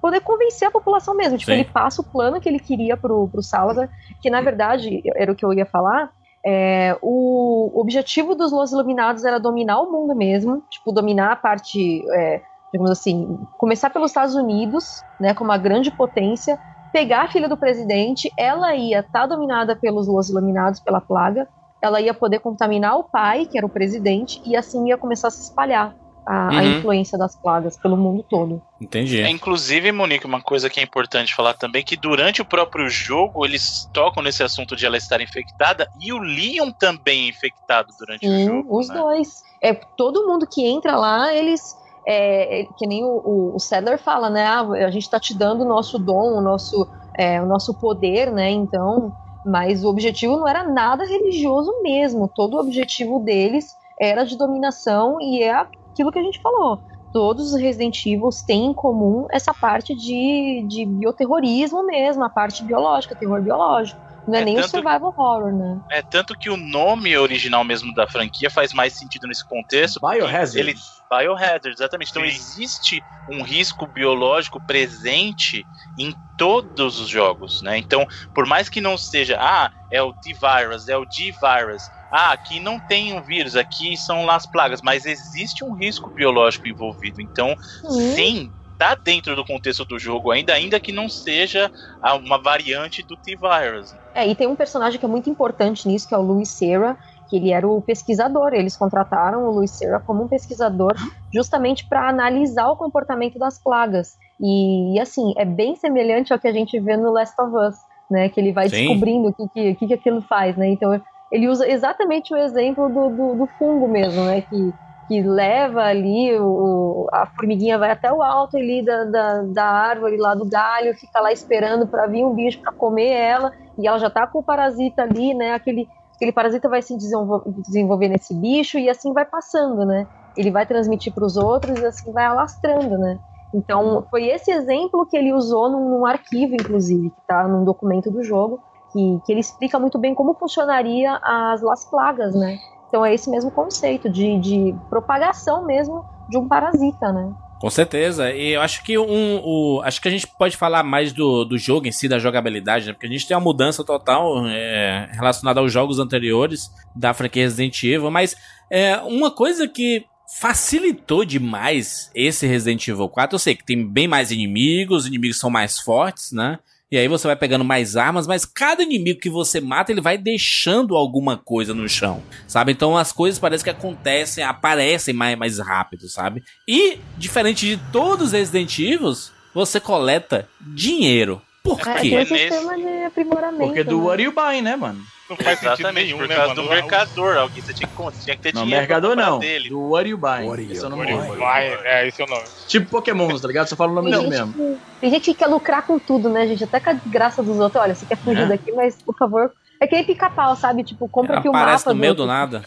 poder 0.00 0.20
convencer 0.20 0.66
a 0.66 0.72
população 0.72 1.14
mesmo. 1.14 1.38
Tipo, 1.38 1.52
Sim. 1.52 1.60
ele 1.60 1.70
passa 1.70 2.02
o 2.02 2.04
plano 2.04 2.40
que 2.40 2.48
ele 2.48 2.58
queria 2.58 2.96
pro, 2.96 3.28
pro 3.28 3.42
Salazar, 3.42 3.88
que 4.20 4.28
na 4.28 4.40
verdade 4.40 5.02
era 5.14 5.30
o 5.30 5.36
que 5.36 5.44
eu 5.44 5.52
ia 5.52 5.64
falar. 5.64 6.10
é, 6.44 6.96
o 7.00 7.72
objetivo 7.74 8.34
dos 8.34 8.52
Los 8.52 8.70
Iluminados 8.70 9.24
era 9.24 9.40
dominar 9.40 9.80
o 9.80 9.90
mundo 9.90 10.14
mesmo, 10.14 10.62
tipo, 10.70 10.92
dominar 10.92 11.32
a 11.32 11.36
parte, 11.36 12.04
é, 12.12 12.42
digamos 12.70 12.90
assim, 12.90 13.38
começar 13.56 13.88
pelos 13.88 14.10
Estados 14.10 14.34
Unidos, 14.34 15.02
né, 15.18 15.32
como 15.32 15.50
uma 15.50 15.56
grande 15.56 15.90
potência, 15.90 16.58
pegar 16.92 17.22
a 17.22 17.28
filha 17.28 17.48
do 17.48 17.56
presidente, 17.56 18.30
ela 18.38 18.74
ia 18.74 19.00
estar 19.00 19.26
dominada 19.26 19.74
pelos 19.74 20.06
Los 20.06 20.28
Iluminados, 20.28 20.80
pela 20.80 21.00
plaga, 21.00 21.48
ela 21.84 22.00
ia 22.00 22.14
poder 22.14 22.40
contaminar 22.40 22.96
o 22.98 23.04
pai, 23.04 23.46
que 23.46 23.58
era 23.58 23.66
o 23.66 23.70
presidente, 23.70 24.40
e 24.44 24.56
assim 24.56 24.88
ia 24.88 24.96
começar 24.96 25.28
a 25.28 25.30
se 25.30 25.42
espalhar 25.42 25.94
a, 26.26 26.48
a 26.48 26.62
Uhum. 26.62 26.78
influência 26.78 27.18
das 27.18 27.36
plagas 27.36 27.76
pelo 27.76 27.96
mundo 27.96 28.24
todo. 28.28 28.62
Entendi. 28.80 29.20
É, 29.20 29.28
inclusive, 29.28 29.92
Monique, 29.92 30.24
uma 30.24 30.40
coisa 30.40 30.70
que 30.70 30.80
é 30.80 30.82
importante 30.82 31.34
falar 31.34 31.54
também, 31.54 31.84
que 31.84 31.96
durante 31.96 32.40
o 32.40 32.44
próprio 32.44 32.88
jogo 32.88 33.44
eles 33.44 33.88
tocam 33.92 34.22
nesse 34.22 34.42
assunto 34.42 34.74
de 34.74 34.86
ela 34.86 34.96
estar 34.96 35.20
infectada 35.20 35.86
e 36.00 36.12
o 36.12 36.18
Leon 36.18 36.70
também 36.72 37.26
é 37.26 37.28
infectado 37.28 37.88
durante 37.98 38.26
o 38.26 38.30
Sim, 38.30 38.46
jogo. 38.46 38.78
os 38.78 38.88
né? 38.88 38.94
dois. 38.94 39.42
É, 39.62 39.74
todo 39.74 40.26
mundo 40.26 40.46
que 40.50 40.66
entra 40.66 40.96
lá, 40.96 41.34
eles 41.34 41.76
é, 42.06 42.66
que 42.78 42.86
nem 42.86 43.04
o, 43.04 43.22
o, 43.24 43.56
o 43.56 43.58
Sadler 43.58 43.98
fala, 43.98 44.28
né? 44.30 44.46
Ah, 44.46 44.60
a 44.62 44.90
gente 44.90 45.04
está 45.04 45.18
te 45.18 45.36
dando 45.36 45.62
o 45.64 45.68
nosso 45.68 45.98
dom, 45.98 46.38
o 46.38 46.40
nosso, 46.40 46.86
é, 47.18 47.40
o 47.40 47.46
nosso 47.46 47.74
poder, 47.74 48.30
né? 48.30 48.50
Então, 48.50 49.12
mas 49.44 49.84
o 49.84 49.88
objetivo 49.88 50.36
não 50.36 50.48
era 50.48 50.64
nada 50.64 51.04
religioso 51.04 51.72
mesmo. 51.82 52.28
Todo 52.28 52.54
o 52.54 52.60
objetivo 52.60 53.20
deles 53.20 53.76
era 54.00 54.24
de 54.24 54.36
dominação 54.36 55.20
e 55.20 55.42
é 55.42 55.52
aquilo 55.52 56.10
que 56.10 56.18
a 56.18 56.22
gente 56.22 56.40
falou. 56.40 56.78
Todos 57.12 57.52
os 57.52 57.60
Resident 57.60 58.04
Evil 58.06 58.30
têm 58.46 58.66
em 58.66 58.74
comum 58.74 59.26
essa 59.30 59.54
parte 59.54 59.94
de, 59.94 60.64
de 60.66 60.84
bioterrorismo 60.84 61.86
mesmo, 61.86 62.24
a 62.24 62.28
parte 62.28 62.64
biológica, 62.64 63.14
terror 63.14 63.40
biológico. 63.40 64.00
Não 64.26 64.38
é, 64.38 64.42
É 64.42 64.44
nem 64.44 64.54
o 64.54 64.60
tanto- 64.60 64.70
survival 64.70 65.14
horror, 65.16 65.52
né? 65.52 65.80
É 65.92 66.02
tanto 66.02 66.34
que 66.38 66.48
o 66.50 66.56
nome 66.56 67.16
original 67.16 67.62
mesmo 67.64 67.92
da 67.92 68.06
franquia 68.06 68.48
faz 68.50 68.72
mais 68.72 68.96
sentido 68.96 69.26
nesse 69.26 69.44
contexto. 69.46 70.00
Biohazard. 70.00 70.58
Ele, 70.58 70.74
Biohazard, 71.10 71.68
exatamente. 71.68 72.10
Então 72.10 72.24
existe 72.24 73.04
um 73.28 73.42
risco 73.42 73.86
biológico 73.86 74.60
presente 74.60 75.66
em 75.98 76.14
todos 76.36 76.98
os 76.98 77.08
jogos, 77.08 77.60
né? 77.62 77.78
Então, 77.78 78.06
por 78.34 78.46
mais 78.46 78.68
que 78.68 78.80
não 78.80 78.98
seja, 78.98 79.36
ah, 79.40 79.70
é 79.90 80.02
o 80.02 80.12
T-Virus, 80.12 80.88
é 80.88 80.96
o 80.96 81.06
G-Virus, 81.08 81.90
ah, 82.10 82.32
aqui 82.32 82.58
não 82.60 82.80
tem 82.80 83.12
um 83.12 83.22
vírus, 83.22 83.54
aqui 83.54 83.96
são 83.96 84.28
as 84.28 84.44
plagas, 84.46 84.80
mas 84.82 85.04
existe 85.06 85.64
um 85.64 85.74
risco 85.74 86.10
biológico 86.12 86.66
envolvido. 86.68 87.20
Então, 87.20 87.54
Sim. 87.88 88.14
sim, 88.14 88.54
tá 88.76 88.96
dentro 89.04 89.36
do 89.36 89.44
contexto 89.44 89.84
do 89.84 89.98
jogo 89.98 90.30
ainda, 90.32 90.52
ainda 90.52 90.80
que 90.80 90.90
não 90.92 91.08
seja 91.08 91.70
a- 92.02 92.14
uma 92.16 92.40
variante 92.42 93.04
do 93.06 93.16
T-Virus. 93.16 93.90
É, 94.14 94.26
e 94.26 94.34
tem 94.34 94.46
um 94.46 94.54
personagem 94.54 94.98
que 94.98 95.04
é 95.04 95.08
muito 95.08 95.28
importante 95.28 95.88
nisso, 95.88 96.08
que 96.08 96.14
é 96.14 96.18
o 96.18 96.22
Louis 96.22 96.48
Serra, 96.48 96.96
que 97.28 97.36
ele 97.36 97.50
era 97.50 97.66
o 97.66 97.82
pesquisador. 97.82 98.54
Eles 98.54 98.76
contrataram 98.76 99.44
o 99.44 99.50
Louis 99.50 99.70
Serra 99.70 100.00
como 100.00 100.22
um 100.22 100.28
pesquisador 100.28 100.94
justamente 101.32 101.86
para 101.88 102.08
analisar 102.08 102.68
o 102.68 102.76
comportamento 102.76 103.38
das 103.38 103.58
plagas. 103.58 104.16
E, 104.40 104.98
assim, 105.00 105.34
é 105.36 105.44
bem 105.44 105.74
semelhante 105.74 106.32
ao 106.32 106.38
que 106.38 106.48
a 106.48 106.52
gente 106.52 106.78
vê 106.78 106.96
no 106.96 107.10
Last 107.10 107.34
of 107.40 107.54
Us, 107.56 107.74
né? 108.10 108.28
Que 108.28 108.40
ele 108.40 108.52
vai 108.52 108.68
Sim. 108.68 108.76
descobrindo 108.76 109.28
o 109.28 109.32
que, 109.32 109.48
que, 109.48 109.74
que, 109.74 109.86
que 109.88 109.94
aquilo 109.94 110.22
faz, 110.22 110.56
né? 110.56 110.68
Então 110.68 111.00
ele 111.32 111.48
usa 111.48 111.68
exatamente 111.68 112.32
o 112.32 112.36
exemplo 112.36 112.88
do, 112.88 113.10
do, 113.10 113.34
do 113.34 113.46
fungo 113.58 113.88
mesmo, 113.88 114.24
né? 114.24 114.42
Que, 114.42 114.72
que 115.06 115.22
leva 115.22 115.82
ali, 115.82 116.36
o, 116.38 117.06
a 117.12 117.26
formiguinha 117.26 117.78
vai 117.78 117.90
até 117.90 118.12
o 118.12 118.22
alto 118.22 118.56
ali 118.56 118.84
da, 118.84 119.04
da, 119.04 119.42
da 119.42 119.64
árvore, 119.64 120.16
lá 120.16 120.34
do 120.34 120.48
galho, 120.48 120.94
fica 120.94 121.20
lá 121.20 121.32
esperando 121.32 121.86
para 121.88 122.06
vir 122.06 122.24
um 122.24 122.34
bicho 122.34 122.58
para 122.62 122.72
comer 122.72 123.10
ela, 123.10 123.50
e 123.78 123.86
ela 123.86 123.98
já 123.98 124.10
tá 124.10 124.26
com 124.26 124.38
o 124.38 124.44
parasita 124.44 125.02
ali, 125.02 125.34
né? 125.34 125.52
Aquele, 125.52 125.88
aquele 126.16 126.32
parasita 126.32 126.68
vai 126.68 126.80
se 126.82 126.96
desenvol- 126.96 127.44
desenvolver 127.58 128.08
nesse 128.08 128.34
bicho 128.34 128.78
e 128.78 128.88
assim 128.88 129.12
vai 129.12 129.24
passando, 129.26 129.84
né? 129.84 130.06
Ele 130.36 130.50
vai 130.50 130.66
transmitir 130.66 131.12
para 131.14 131.24
os 131.24 131.36
outros 131.36 131.78
e 131.80 131.86
assim 131.86 132.12
vai 132.12 132.24
alastrando, 132.24 132.98
né? 132.98 133.18
Então, 133.52 134.04
foi 134.10 134.24
esse 134.26 134.50
exemplo 134.50 135.06
que 135.08 135.16
ele 135.16 135.32
usou 135.32 135.70
num, 135.70 135.90
num 135.90 136.06
arquivo, 136.06 136.54
inclusive, 136.54 137.10
que 137.10 137.22
tá 137.26 137.46
num 137.46 137.64
documento 137.64 138.10
do 138.10 138.22
jogo, 138.22 138.60
que, 138.90 139.20
que 139.24 139.32
ele 139.32 139.40
explica 139.40 139.78
muito 139.78 139.98
bem 139.98 140.14
como 140.14 140.34
funcionaria 140.34 141.20
as 141.22 141.62
Las 141.62 141.88
Plagas, 141.88 142.34
né? 142.34 142.58
Então, 142.94 143.04
é 143.04 143.12
esse 143.12 143.28
mesmo 143.28 143.50
conceito 143.50 144.08
de, 144.08 144.38
de 144.38 144.72
propagação 144.88 145.66
mesmo 145.66 146.04
de 146.30 146.38
um 146.38 146.46
parasita, 146.46 147.12
né? 147.12 147.34
Com 147.60 147.68
certeza. 147.68 148.30
E 148.30 148.50
eu 148.52 148.60
acho 148.60 148.84
que 148.84 148.96
um, 148.96 149.40
o, 149.42 149.82
acho 149.82 150.00
que 150.00 150.06
a 150.06 150.10
gente 150.12 150.28
pode 150.28 150.56
falar 150.56 150.84
mais 150.84 151.12
do, 151.12 151.44
do 151.44 151.58
jogo 151.58 151.88
em 151.88 151.90
si, 151.90 152.06
da 152.06 152.20
jogabilidade, 152.20 152.86
né? 152.86 152.92
Porque 152.92 153.08
a 153.08 153.10
gente 153.10 153.26
tem 153.26 153.36
uma 153.36 153.42
mudança 153.42 153.82
total 153.82 154.46
é, 154.46 155.08
relacionada 155.10 155.58
aos 155.58 155.72
jogos 155.72 155.98
anteriores 155.98 156.70
da 156.94 157.12
franquia 157.12 157.42
Resident 157.42 157.82
Evil, 157.82 158.12
mas 158.12 158.36
é, 158.70 158.96
uma 158.98 159.28
coisa 159.28 159.66
que 159.66 160.04
facilitou 160.38 161.24
demais 161.24 162.12
esse 162.14 162.46
Resident 162.46 162.86
Evil 162.86 163.08
4, 163.08 163.34
eu 163.34 163.40
sei 163.40 163.56
que 163.56 163.64
tem 163.64 163.84
bem 163.84 164.06
mais 164.06 164.30
inimigos, 164.30 165.02
os 165.02 165.08
inimigos 165.08 165.40
são 165.40 165.50
mais 165.50 165.80
fortes, 165.80 166.30
né? 166.30 166.60
E 166.92 166.98
aí 166.98 167.08
você 167.08 167.26
vai 167.26 167.34
pegando 167.34 167.64
mais 167.64 167.96
armas, 167.96 168.26
mas 168.26 168.44
cada 168.44 168.82
inimigo 168.82 169.18
que 169.18 169.30
você 169.30 169.60
mata, 169.60 169.90
ele 169.90 170.00
vai 170.00 170.16
deixando 170.18 170.94
alguma 170.96 171.36
coisa 171.36 171.74
no 171.74 171.88
chão, 171.88 172.22
sabe? 172.46 172.72
Então 172.72 172.96
as 172.96 173.10
coisas 173.10 173.38
parecem 173.38 173.64
que 173.64 173.70
acontecem, 173.70 174.44
aparecem 174.44 175.12
mais, 175.14 175.36
mais 175.36 175.58
rápido, 175.58 176.08
sabe? 176.08 176.42
E, 176.68 176.98
diferente 177.16 177.66
de 177.66 177.82
todos 177.90 178.26
os 178.26 178.32
Resident 178.32 178.78
Evil, 178.78 179.12
você 179.52 179.80
coleta 179.80 180.48
dinheiro. 180.60 181.40
Por 181.64 181.80
É, 181.80 181.94
quê? 181.94 182.00
tem 182.00 182.14
um 182.14 182.18
Nesse- 182.18 182.38
sistema 182.38 182.76
de 182.76 183.04
aprimoramento. 183.04 183.64
Porque 183.64 183.82
do 183.82 183.98
né? 183.98 184.04
What 184.04 184.22
You 184.22 184.32
Buy, 184.32 184.60
né, 184.60 184.76
mano? 184.76 185.02
Não 185.28 185.36
faz 185.36 185.58
sentido 185.58 185.72
Exatamente, 185.74 186.04
nenhum, 186.06 186.18
por 186.18 186.28
né, 186.28 186.34
causa 186.36 186.54
mano? 186.54 186.62
do 186.68 186.68
mercador. 186.74 187.36
Alguém, 187.38 187.62
você 187.62 187.72
tinha 187.72 187.88
que, 187.88 187.94
você 187.96 188.24
tinha 188.24 188.36
que 188.36 188.42
ter 188.42 188.54
Não, 188.54 188.62
dinheiro. 188.64 188.80
mercador 188.82 189.16
não. 189.16 189.38
Dele. 189.38 189.68
Do 189.70 189.80
What 189.90 190.08
You 190.08 190.18
Buy. 190.18 190.44
What 190.46 190.62
Esse 190.70 190.82
é 190.84 190.86
o 190.86 190.90
nome 190.90 191.06
é, 191.10 192.06
esse 192.08 192.20
é 192.20 192.24
o 192.24 192.28
nome. 192.28 192.44
Tipo 192.68 192.90
Pokémon, 192.90 193.38
tá 193.38 193.48
ligado? 193.48 193.66
Só 193.68 193.74
fala 193.76 193.92
o 193.92 193.94
nome 193.94 194.10
dele 194.10 194.28
mesmo. 194.28 194.52
que, 194.52 194.78
tem 195.00 195.10
gente 195.10 195.24
que 195.32 195.34
quer 195.34 195.46
lucrar 195.46 195.86
com 195.86 195.98
tudo, 195.98 196.28
né, 196.28 196.46
gente? 196.46 196.64
Até 196.64 196.78
com 196.78 196.90
a 196.90 197.00
graça 197.06 197.42
dos 197.42 197.58
outros. 197.58 197.82
Olha, 197.82 197.94
você 197.94 198.04
quer 198.04 198.18
fugir 198.18 198.42
É. 198.42 198.46
daqui, 198.46 198.70
mas 198.72 199.00
por 199.02 199.16
favor. 199.16 199.50
É 199.80 199.86
que 199.86 199.94
nem 199.94 200.04
pica-pau, 200.04 200.54
sabe? 200.56 200.84
Tipo, 200.84 201.08
compra 201.08 201.38
aqui 201.38 201.48
o 201.48 201.56
Aparece 201.56 201.84
mapa. 201.86 201.94
no 201.94 202.00
meio 202.00 202.14
do 202.14 202.26
nada. 202.26 202.62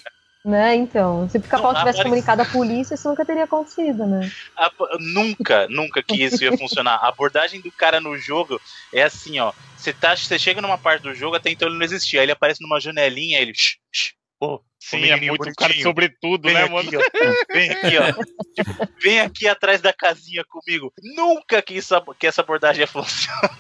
Né, 0.46 0.76
então. 0.76 1.28
Se 1.30 1.38
o 1.38 1.42
pica-pau 1.42 1.72
tivesse 1.72 1.82
aparece- 2.00 2.04
comunicado 2.04 2.42
à 2.42 2.46
polícia, 2.46 2.96
isso 2.96 3.10
nunca 3.10 3.26
teria 3.26 3.44
acontecido, 3.44 4.06
né? 4.08 4.32
A- 4.56 4.72
nunca, 5.14 5.68
nunca 5.70 6.02
que 6.02 6.24
isso 6.24 6.42
ia 6.44 6.58
funcionar. 6.58 6.96
A 7.02 7.10
abordagem 7.10 7.60
do 7.62 7.72
cara 7.72 8.00
no 8.00 8.18
jogo 8.18 8.60
é 8.94 9.04
assim, 9.04 9.40
ó. 9.40 9.52
Você 9.78 9.94
tá, 9.94 10.16
chega 10.16 10.62
numa 10.62 10.78
parte 10.78 11.04
do 11.04 11.14
jogo, 11.14 11.36
até 11.36 11.52
então 11.52 11.68
ele 11.68 11.78
não 11.78 11.86
existia. 11.86 12.20
Aí 12.20 12.26
ele 12.26 12.32
aparece 12.32 12.62
numa 12.62 12.80
janelinha, 12.80 13.40
ele. 13.40 13.54
Shh, 13.54 13.78
shh, 13.92 14.14
ô, 14.40 14.60
Sim, 14.90 15.10
é 15.10 15.18
muito 15.18 15.44
cara 15.56 15.74
bonitinho, 15.74 15.84
sobretudo, 15.84 16.44
vem 16.44 16.54
né, 16.54 16.64
aqui, 16.64 16.74
mano? 16.74 16.90
ó, 16.96 17.54
vem 17.54 17.70
aqui, 17.70 17.98
ó. 17.98 18.24
Tipo, 18.54 18.88
vem 19.04 19.20
aqui 19.20 19.48
atrás 19.48 19.82
da 19.82 19.92
casinha 19.92 20.46
comigo. 20.46 20.94
Nunca 21.16 21.62
que, 21.62 21.74
isso, 21.74 21.94
que 22.18 22.26
essa 22.26 22.42
abordagem 22.42 22.82
ia 22.82 22.88
funcionar. 22.88 23.52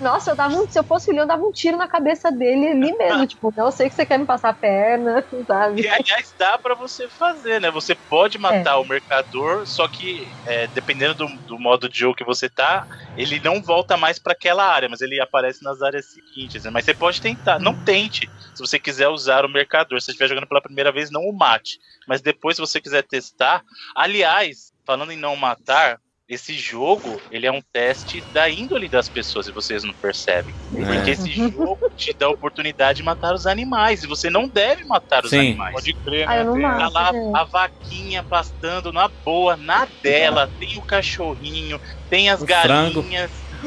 Nossa, 0.00 0.30
eu 0.30 0.36
dava 0.36 0.54
um, 0.54 0.66
se 0.68 0.78
eu 0.78 0.84
fosse 0.84 1.10
o 1.10 1.14
Leon, 1.14 1.22
eu 1.22 1.28
dava 1.28 1.42
um 1.44 1.52
tiro 1.52 1.76
na 1.76 1.86
cabeça 1.86 2.32
dele 2.32 2.68
ali 2.68 2.96
mesmo. 2.96 3.26
tipo, 3.26 3.52
não 3.56 3.66
eu 3.66 3.72
sei 3.72 3.88
que 3.88 3.94
você 3.94 4.04
quer 4.06 4.18
me 4.18 4.26
passar 4.26 4.50
a 4.50 4.54
perna, 4.54 5.24
sabe? 5.46 5.82
E 5.82 5.88
aliás, 5.88 6.34
dá 6.38 6.58
pra 6.58 6.74
você 6.74 7.08
fazer, 7.08 7.60
né? 7.60 7.70
Você 7.70 7.94
pode 8.08 8.38
matar 8.38 8.78
o 8.78 8.88
mercador, 8.88 9.66
só 9.66 9.86
que 9.86 10.32
é, 10.46 10.66
dependendo 10.68 11.14
do, 11.14 11.26
do 11.46 11.58
modo 11.58 11.88
de 11.88 11.98
jogo 11.98 12.16
que 12.16 12.24
você 12.24 12.48
tá, 12.48 12.86
ele 13.16 13.40
não 13.40 13.62
volta 13.62 13.96
mais 13.96 14.18
pra 14.18 14.32
aquela 14.32 14.64
área, 14.64 14.88
mas 14.88 15.00
ele 15.00 15.20
aparece 15.20 15.62
nas 15.62 15.80
áreas 15.82 16.06
seguintes, 16.06 16.64
né? 16.64 16.70
Mas 16.70 16.84
você 16.84 16.94
pode 16.94 17.20
tentar, 17.20 17.58
não 17.60 17.74
tente. 17.84 18.28
Se 18.54 18.64
você 18.64 18.78
quiser 18.78 19.08
usar 19.08 19.44
o 19.44 19.48
mercador, 19.48 20.00
se 20.00 20.06
você 20.06 20.10
estiver 20.12 20.28
jogando 20.28 20.48
pela 20.54 20.62
primeira 20.62 20.92
vez, 20.92 21.10
não 21.10 21.22
o 21.22 21.32
mate. 21.36 21.78
Mas 22.06 22.22
depois, 22.22 22.56
se 22.56 22.60
você 22.60 22.80
quiser 22.80 23.02
testar, 23.02 23.62
aliás, 23.94 24.72
falando 24.86 25.10
em 25.10 25.16
não 25.16 25.34
matar, 25.34 26.00
esse 26.28 26.54
jogo, 26.54 27.22
ele 27.30 27.46
é 27.46 27.52
um 27.52 27.60
teste 27.60 28.22
da 28.32 28.48
índole 28.48 28.88
das 28.88 29.08
pessoas, 29.10 29.46
e 29.46 29.52
vocês 29.52 29.84
não 29.84 29.92
percebem. 29.92 30.54
Porque 30.86 31.10
esse 31.10 31.30
jogo 31.30 31.78
te 31.94 32.14
dá 32.18 32.26
a 32.26 32.30
oportunidade 32.30 32.98
de 32.98 33.02
matar 33.02 33.34
os 33.34 33.46
animais, 33.46 34.02
e 34.02 34.06
você 34.06 34.30
não 34.30 34.48
deve 34.48 34.84
matar 34.84 35.24
os 35.24 35.30
Sim. 35.30 35.38
animais. 35.38 35.74
Pode 35.74 35.94
crer, 36.02 36.28
Ah, 36.28 36.44
né? 36.44 36.62
Tá 36.62 36.88
lá 36.94 37.12
gente. 37.12 37.36
a 37.36 37.44
vaquinha 37.44 38.22
pastando 38.22 38.92
na 38.92 39.10
boa, 39.24 39.56
na 39.56 39.86
dela, 40.02 40.50
tem 40.58 40.78
o 40.78 40.82
cachorrinho, 40.82 41.78
tem 42.08 42.30
as 42.30 42.40
O 42.40 42.46
frango. 42.46 43.02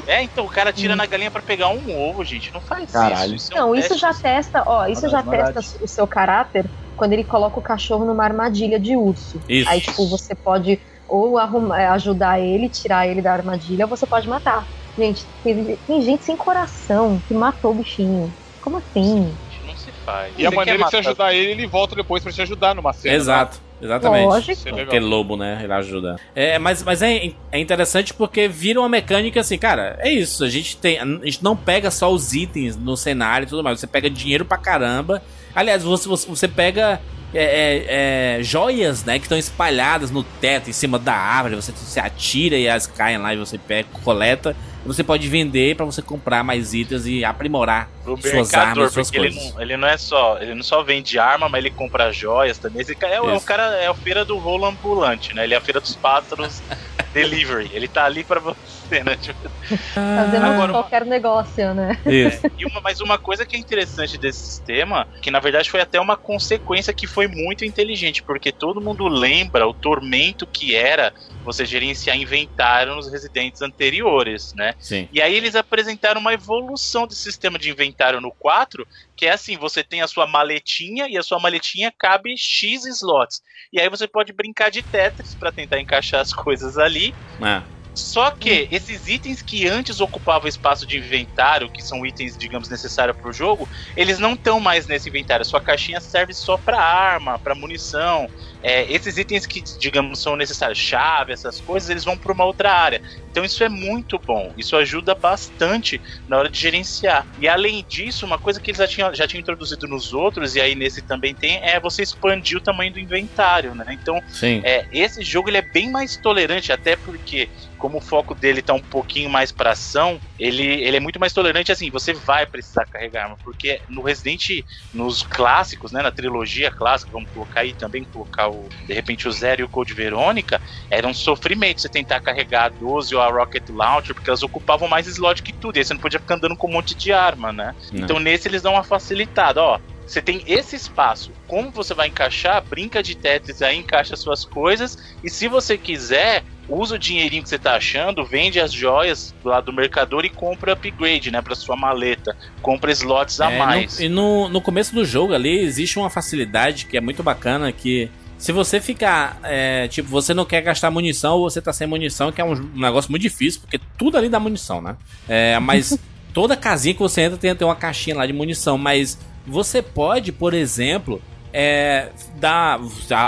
É, 0.06 0.22
então 0.24 0.45
o 0.45 0.50
cara 0.50 0.72
tira 0.74 0.95
na 0.95 1.06
galinha 1.06 1.32
pra 1.32 1.41
pegar 1.41 1.70
um 1.70 1.95
ovo, 1.95 2.24
gente. 2.24 2.54
Não 2.54 2.62
faz 2.62 2.91
Caralho. 2.91 3.36
isso. 3.36 3.54
é 3.54 3.56
um 3.56 3.68
Não, 3.68 3.76
isso 3.76 3.89
teste 3.89 4.02
já 4.02 4.14
testa, 4.14 4.64
ó, 4.66 4.88
isso 4.88 5.10
já 5.10 5.22
verdade. 5.22 5.54
testa 5.54 5.84
o 5.84 5.88
seu 5.88 6.08
caráter 6.08 6.70
quando 6.95 7.14
ele 7.14 7.24
coloca 7.24 7.60
o 7.60 7.64
cachorro 7.64 8.06
numa 8.06 8.24
armadilha 8.24 8.80
de 8.80 8.95
urso. 8.95 9.39
Isso. 9.48 9.70
Aí, 9.70 9.80
tipo, 9.80 10.08
você 10.10 10.36
pode 10.36 10.80
ou 11.08 11.38
arrumar, 11.38 11.80
é, 11.82 11.88
ajudar 11.88 12.39
ele, 12.39 12.70
tirar 12.70 13.08
ele 13.08 13.22
da 13.22 13.32
armadilha, 13.32 13.86
ou 13.86 13.89
você 13.89 14.06
pode 14.06 14.28
matar. 14.28 14.68
Gente, 14.98 15.26
tem, 15.43 15.78
tem 15.78 16.02
gente 16.02 16.26
sem 16.26 16.36
coração 16.36 17.22
que 17.28 17.34
matou 17.34 17.72
o 17.72 17.76
bichinho. 17.76 18.34
Como 18.62 18.78
assim? 18.78 19.34
Não 19.66 19.76
se 19.76 19.91
faz. 20.04 20.34
E 20.38 20.45
a 20.45 20.50
Você 20.50 20.56
maneira 20.56 20.80
quer 20.80 20.86
de 20.86 20.91
você 20.91 20.98
ajudar 20.98 21.34
ele, 21.34 21.52
ele 21.52 21.68
volta 21.68 21.95
depois 21.95 22.24
pra 22.24 22.32
te 22.32 22.41
ajudar 22.41 22.76
numa 22.76 22.91
cena. 22.91 23.16
Exato. 23.16 23.66
Exatamente. 23.82 24.25
Lógico. 24.25 24.51
Isso 24.51 24.69
é. 24.69 24.82
Aquele 24.82 25.05
lobo, 25.05 25.38
né? 25.38 25.59
Ele 25.63 25.73
ajuda. 25.73 26.15
É, 26.36 26.57
mas 26.57 26.84
mas 26.84 27.01
é, 27.01 27.32
é 27.51 27.59
interessante 27.59 28.13
porque 28.13 28.47
vira 28.47 28.80
uma 28.80 28.89
mecânica 28.89 29.39
assim, 29.39 29.57
cara. 29.57 29.97
É 29.99 30.09
isso. 30.09 30.43
A 30.43 30.49
gente 30.49 30.78
tem. 30.78 30.99
A 30.99 31.05
gente 31.05 31.43
não 31.43 31.55
pega 31.55 31.91
só 31.91 32.11
os 32.11 32.34
itens 32.34 32.75
no 32.75 32.97
cenário 32.97 33.45
e 33.45 33.49
tudo 33.49 33.63
mais. 33.63 33.80
Você 33.80 33.88
pega 33.88 34.09
dinheiro 34.09 34.45
pra 34.45 34.57
caramba. 34.57 35.21
Aliás, 35.53 35.84
você, 35.84 36.07
você, 36.07 36.47
pega. 36.47 36.99
é, 37.34 37.43
é, 37.43 38.38
é, 38.39 38.43
joias, 38.43 39.03
né, 39.03 39.17
que 39.17 39.25
estão 39.25 39.38
espalhadas 39.38 40.11
no 40.11 40.23
teto, 40.23 40.69
em 40.69 40.73
cima 40.73 40.99
da 40.99 41.13
árvore, 41.13 41.55
você, 41.55 41.71
você 41.71 41.99
atira 41.99 42.55
e 42.55 42.65
elas 42.65 42.88
caem 42.88 43.17
lá 43.17 43.34
e 43.34 43.38
você 43.38 43.57
pega, 43.57 43.89
coleta, 44.03 44.55
você 44.88 45.03
pode 45.03 45.27
vender 45.27 45.75
pra 45.75 45.85
você 45.85 46.01
comprar 46.01 46.43
mais 46.43 46.73
itens 46.73 47.05
e 47.05 47.23
aprimorar 47.23 47.91
Pro 48.03 48.15
suas 48.21 48.33
mercador, 48.33 48.67
armas, 48.69 48.93
suas 48.93 49.07
porque 49.07 49.17
ele 49.19 49.33
coisas. 49.33 49.53
não, 49.53 49.61
ele 49.61 49.77
não 49.77 49.88
é 49.88 49.97
só, 49.97 50.38
ele 50.39 50.55
não 50.55 50.63
só 50.63 50.81
vende 50.83 51.19
arma, 51.19 51.47
mas 51.49 51.59
ele 51.63 51.73
compra 51.73 52.11
joias 52.11 52.57
também. 52.57 52.81
Esse 52.81 52.95
cara 52.95 53.15
é, 53.15 53.21
o- 53.21 53.29
é 53.29 53.33
o 53.35 53.41
cara 53.41 53.63
é 53.75 53.88
a 53.88 53.93
feira 53.93 54.23
do 54.25 54.38
rolo 54.39 54.65
ambulante, 54.65 55.33
né? 55.35 55.43
Ele 55.43 55.53
é 55.53 55.57
a 55.57 55.61
feira 55.61 55.79
dos 55.81 55.95
pássaros 55.97 56.61
delivery. 57.13 57.69
Ele 57.73 57.88
tá 57.88 58.05
ali 58.05 58.23
pra 58.23 58.39
você, 58.39 59.03
né? 59.03 59.15
Tipo, 59.17 59.49
Fazendo 59.93 60.45
Agora, 60.45 60.71
uma- 60.71 60.81
qualquer 60.81 61.05
negócio, 61.05 61.73
né? 61.73 61.97
Isso. 62.05 62.39
E 62.57 62.65
uma, 62.65 62.81
mas 62.83 62.99
uma 63.01 63.17
coisa 63.17 63.45
que 63.45 63.55
é 63.55 63.59
interessante 63.59 64.17
desse 64.17 64.39
sistema, 64.45 65.05
que 65.21 65.29
na 65.31 65.39
verdade 65.39 65.69
foi 65.69 65.81
até 65.81 65.99
uma 65.99 66.15
consequência 66.15 66.93
que 66.93 67.05
foi 67.07 67.27
muito 67.27 67.65
inteligente, 67.65 68.23
porque 68.25 68.51
todo 68.51 68.81
mundo 68.81 69.07
lembra 69.07 69.67
o 69.67 69.73
tormento 69.73 70.47
que 70.47 70.75
era 70.75 71.11
você 71.43 71.65
gerenciar 71.65 72.17
inventário 72.17 72.95
nos 72.95 73.11
residentes 73.11 73.61
anteriores, 73.61 74.51
né? 74.55 74.73
Sim. 74.80 75.09
E 75.11 75.21
aí 75.21 75.36
eles 75.36 75.55
apresentaram 75.55 76.21
uma 76.21 76.34
evolução 76.34 77.07
desse 77.07 77.21
sistema 77.21 77.57
de 77.57 77.69
inventário 77.69 78.21
no 78.21 78.32
4, 78.38 78.88
que 79.15 79.25
é 79.25 79.32
assim, 79.32 79.57
você 79.57 79.84
tem 79.84 80.01
a 80.01 80.07
sua 80.07 80.28
maletinha 80.28 81.07
e 81.09 81.17
a 81.17 81.23
sua 81.23 81.39
maletinha 81.39 81.91
cabe 81.97 82.38
X 82.38 82.86
slots. 82.86 83.41
E 83.73 83.82
aí 83.82 83.89
você 83.89 84.07
pode 84.07 84.32
brincar 84.34 84.69
de 84.69 84.84
Tetris 84.84 85.36
para 85.36 85.51
tentar 85.51 85.80
encaixar 85.80 86.21
as 86.21 86.32
coisas 86.32 86.78
ali. 86.78 87.15
É. 87.43 87.76
Só 87.98 88.32
que 88.32 88.68
esses 88.72 89.08
itens 89.08 89.41
que 89.41 89.68
antes 89.68 90.00
ocupavam 90.00 90.48
espaço 90.48 90.86
de 90.86 90.98
inventário, 90.98 91.70
que 91.70 91.84
são 91.84 92.06
itens, 92.06 92.38
digamos, 92.38 92.70
necessários 92.70 93.18
para 93.18 93.30
o 93.30 93.34
jogo, 93.34 93.68
eles 93.95 94.20
não 94.20 94.34
estão 94.34 94.60
mais 94.60 94.88
nesse 94.88 95.10
inventário. 95.10 95.43
Sua 95.43 95.60
caixinha 95.60 96.00
serve 96.00 96.34
só 96.34 96.58
para 96.58 96.80
arma, 96.80 97.39
para 97.39 97.56
munição. 97.56 98.30
É, 98.62 98.91
esses 98.91 99.18
itens 99.18 99.45
que, 99.45 99.62
digamos, 99.62 100.20
são 100.20 100.36
necessários, 100.36 100.78
chave, 100.78 101.34
essas 101.34 101.60
coisas, 101.60 101.89
eles 101.89 102.04
vão 102.04 102.18
para 102.18 102.32
uma 102.32 102.45
outra 102.45 102.72
área. 102.72 103.02
Então 103.38 103.45
isso 103.45 103.64
é 103.64 103.70
muito 103.70 104.18
bom. 104.18 104.52
Isso 104.58 104.76
ajuda 104.76 105.14
bastante 105.14 106.02
na 106.28 106.38
hora 106.38 106.50
de 106.50 106.60
gerenciar. 106.60 107.26
E 107.39 107.48
além 107.48 107.86
disso, 107.88 108.26
uma 108.26 108.39
coisa 108.39 108.60
que 108.60 108.72
eles 108.72 108.80
já 108.80 108.88
tinham, 108.88 109.14
já 109.14 109.28
tinham 109.28 109.41
introduzido 109.41 109.88
nos 109.88 110.12
outros, 110.12 110.56
e 110.56 110.62
aí 110.62 110.74
nesse 110.74 111.04
também 111.04 111.36
tem, 111.36 111.58
é 111.64 111.80
você 111.80 112.02
expandir 112.02 112.58
o 112.58 112.62
tamanho 112.62 112.91
do 112.91 113.00
inventário, 113.00 113.76
né? 113.76 113.86
Então, 113.91 114.22
é, 114.64 114.88
esse 114.91 115.22
jogo 115.24 115.50
ele 115.50 115.58
é 115.58 115.62
bem 115.62 115.89
mais 115.91 116.18
tolerante, 116.18 116.72
até 116.72 116.95
porque, 116.95 117.48
como 117.78 117.97
o 117.97 118.01
foco 118.01 118.34
dele 118.36 118.61
tá 118.61 118.73
um 118.73 118.82
pouquinho 118.82 119.30
mais 119.30 119.51
pra 119.51 119.71
ação, 119.71 120.19
ele, 120.38 120.65
ele 120.65 120.97
é 120.97 120.99
muito 120.99 121.19
mais 121.19 121.34
tolerante, 121.34 121.71
assim, 121.71 121.89
você 121.91 122.13
vai 122.13 122.45
precisar 122.45 122.86
carregar 122.86 123.23
arma, 123.23 123.38
porque 123.43 123.80
no 123.89 124.01
Resident, 124.03 124.63
nos 124.93 125.23
clássicos, 125.23 125.91
né, 125.91 126.01
na 126.01 126.11
trilogia 126.11 126.71
clássica, 126.71 127.11
vamos 127.11 127.30
colocar 127.32 127.61
aí 127.61 127.73
também, 127.73 128.03
colocar 128.11 128.49
o, 128.49 128.67
de 128.86 128.93
repente 128.93 129.28
o 129.28 129.32
Zero 129.32 129.61
e 129.61 129.63
o 129.63 129.69
Code 129.69 129.93
Verônica, 129.93 130.59
era 130.91 131.07
um 131.07 131.13
sofrimento 131.13 131.82
você 131.82 131.89
tentar 131.89 132.19
carregar 132.19 132.65
a 132.65 132.69
12 132.69 133.15
ou 133.15 133.21
a 133.21 133.30
Rocket 133.30 133.69
Launcher, 133.69 134.15
porque 134.15 134.30
elas 134.30 134.43
ocupavam 134.43 134.88
mais 134.88 135.07
slot 135.07 135.41
que 135.43 135.53
tudo, 135.53 135.78
e 135.78 135.80
aí 135.80 135.86
você 135.86 135.93
não 135.93 136.01
podia 136.01 136.19
ficar 136.19 136.36
andando 136.36 136.55
com 136.57 136.67
um 136.67 136.73
monte 136.73 136.95
de 136.95 137.11
arma, 137.11 137.51
né? 137.53 137.73
Não. 137.91 138.03
Então 138.03 138.19
nesse 138.19 138.47
eles 138.47 138.61
dão 138.61 138.73
uma 138.73 138.84
facilitada, 138.84 139.61
ó. 139.61 139.80
Você 140.08 140.22
tem 140.22 140.41
esse 140.47 140.76
espaço. 140.76 141.32
Como 141.47 141.70
você 141.70 141.93
vai 141.93 142.08
encaixar? 142.08 142.64
Brinca 142.64 143.03
de 143.03 143.14
Tetris 143.16 143.62
aí, 143.62 143.78
encaixa 143.78 144.16
suas 144.16 144.45
coisas. 144.45 144.97
E 145.24 145.30
se 145.30 145.47
você 145.47 145.78
quiser, 145.78 146.43
usa 146.70 146.95
o 146.95 146.99
dinheirinho 146.99 147.43
que 147.43 147.49
você 147.49 147.60
tá 147.60 147.76
achando, 147.76 148.24
vende 148.26 148.60
as 148.60 148.72
joias 148.72 149.36
do 149.43 149.49
lado 149.49 149.66
do 149.66 149.74
mercador 149.74 150.24
e 150.26 150.30
compra 150.30 150.74
upgrade, 150.74 151.30
né, 151.30 151.41
para 151.41 151.55
sua 151.55 151.76
maleta. 151.76 152.36
Compra 152.62 152.91
slots 152.91 153.41
a 153.41 153.51
É, 153.51 153.58
mais. 153.60 153.99
no- 153.99 154.05
e 154.05 154.10
no, 154.10 154.49
no 154.49 154.62
começo 154.62 154.95
do 154.95 155.03
jogo 155.03 155.34
ali 155.34 155.60
existe 155.60 155.99
uma 155.99 156.10
facilidade 156.10 156.86
que 156.86 156.95
é 156.97 157.01
muito 157.01 157.22
bacana 157.22 157.72
que 157.72 158.10
se 158.38 158.51
você 158.51 158.80
ficar, 158.80 159.39
é, 159.43 159.88
tipo, 159.88 160.08
você 160.08 160.34
não 160.34 160.45
quer 160.45 160.62
gastar 160.62 160.91
munição 160.91 161.36
ou 161.38 161.49
você 161.49 161.60
tá 161.62 161.74
sem 161.74 161.88
munição, 161.88 162.32
que 162.32 162.39
é 162.39 162.45
um, 162.45 162.53
um 162.53 162.80
negócio 162.80 163.10
muito 163.12 163.24
difícil, 163.24 163.60
porque 163.62 163.80
tudo 163.97 164.16
ali 164.18 164.30
dá 164.30 164.39
munição, 164.39 164.80
né? 164.82 164.95
É, 165.28 165.58
mas 165.60 165.97
toda 166.34 166.55
casinha 166.55 166.93
que 166.93 166.99
você 166.99 167.22
entra 167.22 167.38
tem, 167.38 167.55
tem 167.55 167.68
uma 167.68 167.76
caixinha 167.76 168.16
lá 168.16 168.28
de 168.28 168.34
munição, 168.34 168.78
mas 168.78 169.18
você 169.48 169.82
pode, 169.82 170.32
por 170.32 170.54
exemplo, 170.54 171.22
é, 171.54 172.10
dar, 172.36 172.80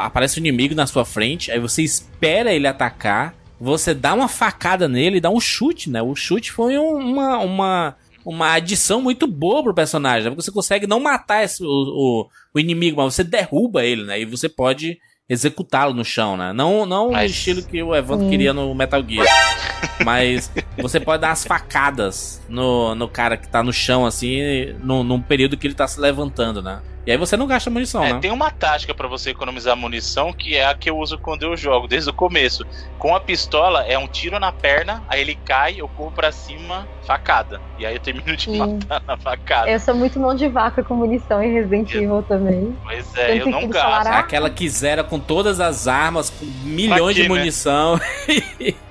aparece 0.04 0.40
um 0.40 0.44
inimigo 0.44 0.76
na 0.76 0.86
sua 0.86 1.06
frente, 1.06 1.52
aí 1.52 1.60
você 1.60 1.82
espera 1.82 2.54
ele 2.54 2.68
atacar, 2.68 3.34
você 3.60 3.94
dá 3.94 4.14
uma 4.14 4.28
facada 4.28 4.88
nele 4.88 5.18
e 5.18 5.22
dá 5.22 5.30
um 5.30 5.40
chute, 5.40 5.90
né? 5.90 6.02
O 6.02 6.16
chute 6.16 6.52
foi 6.52 6.78
um- 6.78 6.98
uma, 6.98 7.40
uma, 7.40 7.96
uma 8.26 8.54
adição 8.54 9.02
muito 9.02 9.26
boa 9.28 9.64
pro 9.64 9.74
personagem, 9.74 10.24
né? 10.26 10.30
Porque 10.30 10.44
você 10.44 10.52
consegue 10.52 10.86
não 10.88 11.00
matar 11.00 11.44
esse- 11.44 11.64
o, 11.64 11.68
o, 11.68 12.28
o 12.54 12.60
inimigo, 12.60 12.98
mas 13.02 13.16
você 13.16 13.24
derruba 13.24 13.84
ele, 13.84 14.04
né? 14.04 14.20
E 14.22 14.26
você 14.26 14.48
pode 14.48 14.98
executá-lo 15.28 15.94
no 15.94 16.04
chão, 16.06 16.36
né? 16.38 16.54
Não, 16.54 16.86
não 16.86 17.12
Mas- 17.12 17.32
no 17.32 17.38
estilo 17.38 17.64
que 17.64 17.82
o 17.84 17.96
Evandro 17.96 18.26
Hum. 18.26 18.30
queria 18.30 18.54
no 18.54 18.74
Metal 18.74 19.04
Gear. 19.08 19.26
Mas 20.04 20.52
você 20.78 21.00
pode 21.00 21.22
dar 21.22 21.32
as 21.32 21.44
facadas 21.44 22.42
no, 22.48 22.96
no 22.96 23.08
cara 23.08 23.38
que 23.38 23.48
tá 23.48 23.62
no 23.62 23.74
chão, 23.74 24.06
assim, 24.06 24.74
no, 24.82 25.04
num 25.04 25.22
período 25.22 25.58
que 25.58 25.68
ele 25.68 25.74
tá 25.74 25.88
se 25.88 26.00
levantando, 26.00 26.62
né? 26.62 26.80
E 27.06 27.12
aí 27.12 27.18
você 27.18 27.36
não 27.38 27.48
gasta 27.48 27.70
munição, 27.70 28.04
É, 28.04 28.14
né? 28.14 28.20
tem 28.20 28.30
uma 28.30 28.52
tática 28.52 28.94
pra 28.94 29.08
você 29.08 29.32
economizar 29.32 29.76
munição 29.76 30.32
que 30.34 30.56
é 30.56 30.66
a 30.68 30.76
que 30.76 30.90
eu 30.90 30.98
uso 30.98 31.18
quando 31.18 31.44
eu 31.44 31.56
jogo, 31.58 31.88
desde 31.88 32.10
o 32.10 32.14
começo. 32.14 32.66
Com 33.00 33.16
a 33.16 33.20
pistola 33.20 33.84
é 33.86 33.98
um 33.98 34.06
tiro 34.08 34.38
na 34.40 34.52
perna, 34.52 35.02
aí 35.08 35.22
ele 35.22 35.34
cai, 35.46 35.76
eu 35.80 35.88
corro 35.88 36.12
pra 36.12 36.32
cima, 36.32 36.88
facada. 37.08 37.60
E 37.80 37.86
aí 37.86 37.96
eu 37.96 38.00
termino 38.00 38.36
de 38.36 38.44
Sim. 38.46 38.58
matar 38.58 39.02
na 39.08 39.18
facada. 39.18 39.70
Eu 39.72 39.80
sou 39.80 39.96
muito 39.96 40.20
mão 40.20 40.36
de 40.36 40.48
vaca 40.50 40.84
com 40.84 40.94
munição 40.94 41.42
em 41.42 41.52
Resident 41.54 41.92
Evil 41.96 42.22
também. 42.28 42.76
Pois 42.84 43.16
é, 43.16 43.28
Tanto 43.38 43.40
eu 43.48 43.52
não 43.52 43.68
gasto. 43.70 43.84
falaram, 43.84 44.12
"Ah, 44.12 44.20
Aquela 44.20 44.50
que 44.50 44.70
zera 44.70 45.04
com 45.04 45.20
todas 45.20 45.60
as 45.60 45.88
armas, 45.88 46.30
com 46.30 46.46
milhões 46.64 47.16
quê, 47.16 47.24
de 47.24 47.30
né? 47.30 47.36
munição. 47.36 48.00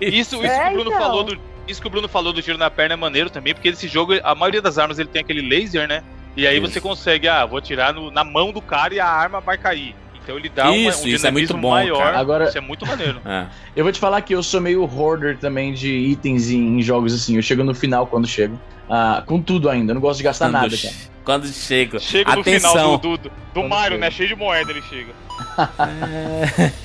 Isso, 0.00 0.36
isso 0.36 0.44
É, 0.44 0.64
que 0.64 0.70
o 0.70 0.72
Bruno 0.74 0.90
então. 0.90 1.00
falou 1.02 1.24
do. 1.24 1.38
Isso 1.68 1.80
que 1.82 1.86
o 1.86 1.90
Bruno 1.90 2.09
falou 2.09 2.32
do 2.32 2.40
tiro 2.40 2.56
na 2.56 2.70
perna 2.70 2.94
é 2.94 2.96
maneiro 2.96 3.28
também, 3.28 3.52
porque 3.52 3.68
esse 3.68 3.86
jogo, 3.86 4.14
a 4.24 4.34
maioria 4.34 4.62
das 4.62 4.78
armas 4.78 4.98
ele 4.98 5.09
tem 5.09 5.20
aquele 5.20 5.42
laser, 5.42 5.86
né? 5.86 6.02
E 6.39 6.47
aí 6.47 6.59
Isso. 6.59 6.70
você 6.72 6.80
consegue, 6.80 7.26
ah, 7.28 7.45
vou 7.45 7.59
atirar 7.59 7.93
no- 7.93 8.11
na 8.11 8.22
mão 8.24 8.53
do 8.53 8.62
cara 8.62 8.95
e 8.95 9.01
a 9.01 9.07
arma 9.07 9.41
vai 9.41 9.59
cair. 9.59 9.95
Então 10.22 10.36
ele 10.39 10.49
dá 10.49 10.66
uma- 10.66 10.76
Isso, 10.76 11.05
um 11.05 11.09
isso 11.09 11.26
é 11.26 11.30
muito 11.30 11.57
bom, 11.57 11.70
maior. 11.70 11.99
cara. 11.99 12.18
Agora- 12.18 12.45
Isso 12.49 12.59
é 12.59 12.61
muito 12.61 12.86
maneiro. 12.86 13.20
É. 13.26 13.47
Eu 13.74 13.82
vou 13.84 13.93
te 13.93 13.99
falar 13.99 14.20
que 14.20 14.34
eu 14.34 14.43
sou 14.43 14.61
meio 14.61 14.84
hoarder 14.84 15.39
também 15.39 15.72
de 15.72 15.89
itens 15.91 16.51
em, 16.51 16.78
em 16.78 16.82
jogos 16.82 17.14
assim. 17.14 17.36
Eu 17.36 17.43
chego 17.43 17.64
no 17.64 17.74
final 17.74 18.07
quando 18.07 18.26
chego. 18.28 18.59
Ah, 18.91 19.22
com 19.26 19.41
tudo 19.43 19.68
ainda, 19.68 19.91
eu 19.91 19.95
não 19.95 20.01
gosto 20.01 20.18
de 20.18 20.24
gastar 20.24 20.47
Quando, 20.47 20.53
nada, 20.55 20.76
cara. 20.76 20.95
quando 21.24 21.47
chega. 21.49 21.99
Chega 21.99 22.34
no 22.34 22.41
Atenção. 22.41 22.70
final 22.72 22.99
do, 22.99 23.16
do, 23.18 23.30
do 23.55 23.62
Mario, 23.68 23.93
chega. 23.97 23.99
né? 23.99 24.11
Cheio 24.11 24.28
de 24.28 24.34
moeda 24.36 24.70
ele 24.70 24.82
chega. 24.82 25.12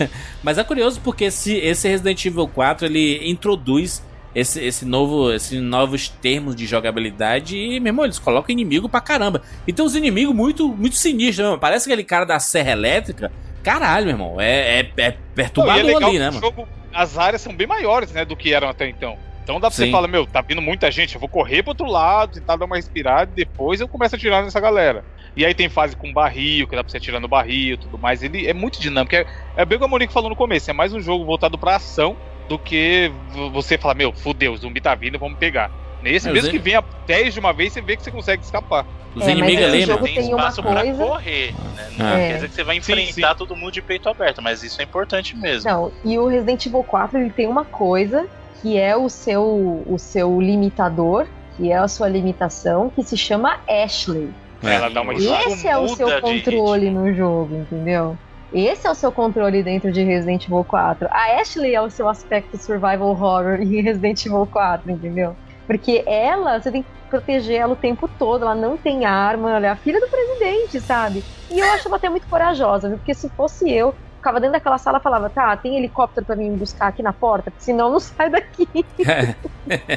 É. 0.02 0.10
Mas 0.42 0.58
é 0.58 0.64
curioso 0.64 1.00
porque 1.04 1.26
esse, 1.26 1.56
esse 1.58 1.88
Resident 1.88 2.24
Evil 2.26 2.48
4 2.48 2.86
ele 2.86 3.30
introduz 3.30 4.04
esse, 4.36 4.64
esse 4.64 4.86
novo, 4.86 5.32
esses 5.32 5.62
novos 5.62 6.10
termos 6.10 6.56
de 6.56 6.66
jogabilidade 6.66 7.58
e, 7.58 7.80
meu 7.80 7.92
irmão, 7.92 8.06
eles 8.06 8.20
colocam 8.20 8.52
inimigo 8.52 8.90
pra 8.90 9.00
caramba. 9.00 9.42
E 9.68 9.74
tem 9.74 9.86
uns 9.86 9.96
inimigos 9.96 10.36
muito, 10.36 10.68
muito 10.70 10.96
sinistros, 10.96 11.40
irmão. 11.40 11.60
Parece 11.60 11.88
aquele 11.88 12.04
cara 12.04 12.26
da 12.26 12.40
serra 12.40 12.72
elétrica. 12.72 13.32
Caralho, 13.62 14.06
meu 14.06 14.16
irmão. 14.16 14.42
É, 14.42 14.80
é, 14.80 14.92
é 14.98 15.10
Não, 15.10 15.18
perturbador 15.36 15.80
é 15.80 15.84
legal 15.84 16.10
ali, 16.10 16.20
né, 16.20 16.30
o 16.30 16.34
mano? 16.34 16.46
jogo, 16.46 16.68
as 16.94 17.18
áreas 17.18 17.42
são 17.42 17.56
bem 17.56 17.68
maiores, 17.68 18.12
né, 18.12 18.26
do 18.26 18.36
que 18.36 18.54
eram 18.54 18.68
até 18.68 18.88
então. 18.88 19.18
Então 19.44 19.60
dá 19.60 19.70
pra 19.70 19.76
Sim. 19.76 19.86
você 19.86 19.92
falar, 19.92 20.08
meu, 20.08 20.26
tá 20.26 20.42
vindo 20.42 20.62
muita 20.62 20.90
gente, 20.90 21.16
eu 21.16 21.20
vou 21.20 21.28
correr 21.30 21.62
pro 21.62 21.72
outro 21.72 21.86
lado, 21.86 22.34
tentar 22.34 22.56
dar 22.56 22.66
uma 22.66 22.78
respirada 22.78 23.30
e 23.32 23.36
depois 23.36 23.82
eu 23.82 23.88
começo 23.88 24.16
a 24.16 24.18
atirar 24.18 24.42
nessa 24.44 24.60
galera. 24.60 25.04
E 25.36 25.46
aí 25.46 25.54
tem 25.54 25.68
fase 25.68 25.96
com 25.96 26.14
barril, 26.14 26.68
que 26.68 26.76
dá 26.76 26.84
pra 26.84 26.90
você 26.90 26.98
atirar 26.98 27.20
no 27.20 27.28
barril 27.28 27.74
e 27.74 27.78
tudo 27.78 27.98
mais. 27.98 28.24
Ele 28.24 28.48
é 28.48 28.54
muito 28.54 28.80
dinâmico. 28.80 29.16
É, 29.16 29.26
é 29.58 29.66
bem 29.66 29.76
o 29.76 29.80
que 29.80 29.86
a 29.86 29.88
Monique 29.88 30.14
falou 30.14 30.30
no 30.30 30.36
começo, 30.36 30.70
é 30.70 30.74
mais 30.74 30.94
um 30.94 31.02
jogo 31.02 31.26
voltado 31.26 31.58
pra 31.58 31.76
ação 31.76 32.16
do 32.48 32.58
que 32.60 33.12
você 33.52 33.78
falar, 33.78 33.96
meu, 33.96 34.12
fudeu, 34.14 34.54
o 34.54 34.58
zumbi 34.58 34.82
tá 34.82 34.94
vindo, 34.96 35.18
vamos 35.20 35.38
pegar. 35.38 35.72
Nesse, 36.02 36.28
É, 36.30 36.34
mesmo 36.34 36.52
que 36.52 36.60
venha 36.60 36.84
10 37.08 37.34
de 37.34 37.40
uma 37.40 37.54
vez, 37.54 37.72
você 37.72 37.82
vê 37.82 37.96
que 37.96 38.04
você 38.04 38.12
consegue 38.12 38.44
escapar. 38.44 38.86
Os 39.16 39.26
É, 39.28 39.32
inimigos 39.32 39.62
mas 39.62 39.74
ali, 39.74 39.82
jogo 39.86 40.04
Tem 40.04 40.16
tem 40.16 40.28
uma 40.34 40.38
espaço 40.50 40.64
pra 40.64 40.82
coisa- 40.82 41.06
correr, 41.06 41.54
né? 41.76 41.92
Não 41.98 42.08
É. 42.10 42.28
quer 42.28 42.34
dizer 42.36 42.50
que 42.50 42.56
você 42.56 42.64
vai 42.64 42.82
Sim, 42.82 42.94
enfrentar 42.94 43.36
todo 43.36 43.56
mundo 43.56 43.72
de 43.72 43.82
peito 43.82 44.10
aberto, 44.10 44.42
mas 44.42 44.64
isso 44.64 44.82
é 44.82 44.84
importante 44.84 45.36
mesmo. 45.38 45.70
Não, 45.70 45.92
e 46.04 46.18
o 46.18 46.28
Resident 46.28 46.66
Evil 46.66 46.84
4 46.84 47.20
ele 47.20 47.30
tem 47.30 47.48
uma 47.48 47.64
coisa 47.64 48.28
que 48.62 48.78
é 48.78 48.96
o 48.98 49.08
seu, 49.08 49.84
o 49.86 49.96
seu 50.00 50.42
limitador, 50.42 51.28
que 51.56 51.72
é 51.72 51.78
a 51.78 51.88
sua 51.88 52.10
limitação, 52.10 52.90
que 52.90 53.04
se 53.04 53.16
chama 53.16 53.60
Ashley. 53.70 54.30
É. 54.64 54.76
Ela 54.76 54.90
dá 54.90 55.02
uma 55.02 55.14
Esse 55.14 55.68
é 55.68 55.78
o 55.78 55.88
seu 55.90 56.20
controle 56.20 56.90
no 56.90 57.14
jogo, 57.14 57.56
entendeu? 57.56 58.18
Esse 58.54 58.88
é 58.88 58.92
o 58.92 58.96
seu 58.96 59.12
controle 59.12 59.64
dentro 59.64 59.92
de 59.92 60.04
Resident 60.04 60.46
Evil 60.46 60.64
4. 60.64 61.08
A 61.12 61.42
Ashley 61.42 61.74
é 61.74 61.82
o 61.82 61.90
seu 61.90 62.08
aspecto 62.08 62.56
survival 62.58 63.10
horror 63.10 63.60
em 63.60 63.82
Resident 63.82 64.24
Evil 64.26 64.46
4, 64.46 64.92
entendeu? 64.92 65.36
Porque 65.66 66.04
ela, 66.06 66.62
você 66.62 66.72
tem 66.72 66.84
que 66.84 66.90
proteger 67.10 67.62
ela 67.62 67.74
o 67.74 67.78
tempo 67.78 68.08
todo, 68.08 68.44
ela 68.44 68.54
não 68.54 68.78
tem 68.78 69.06
arma, 69.06 69.56
ela 69.56 69.66
é 69.66 69.70
a 69.70 69.76
filha 69.76 70.00
do 70.00 70.08
presidente, 70.08 70.80
sabe? 70.82 71.24
E 71.50 71.60
eu 71.60 71.72
acho 71.72 71.88
ela 71.88 71.98
até 71.98 72.10
muito 72.10 72.28
corajosa, 72.28 72.90
viu? 72.90 72.98
Porque 72.98 73.16
se 73.16 73.28
fosse 73.30 73.72
eu, 73.72 73.96
ficava 74.24 74.40
dentro 74.40 74.54
daquela 74.54 74.78
sala 74.78 75.00
e 75.00 75.04
falava, 75.04 75.30
tá, 75.30 75.56
tem 75.58 75.78
helicóptero 75.78 76.26
pra 76.26 76.36
mim 76.38 76.52
me 76.52 76.58
buscar 76.58 76.88
aqui 76.88 77.04
na 77.04 77.12
porta, 77.12 77.52
porque 77.52 77.64
senão 77.64 77.88
eu 77.88 77.92
não 77.92 78.00
saio 78.00 78.32
daqui. 78.32 78.68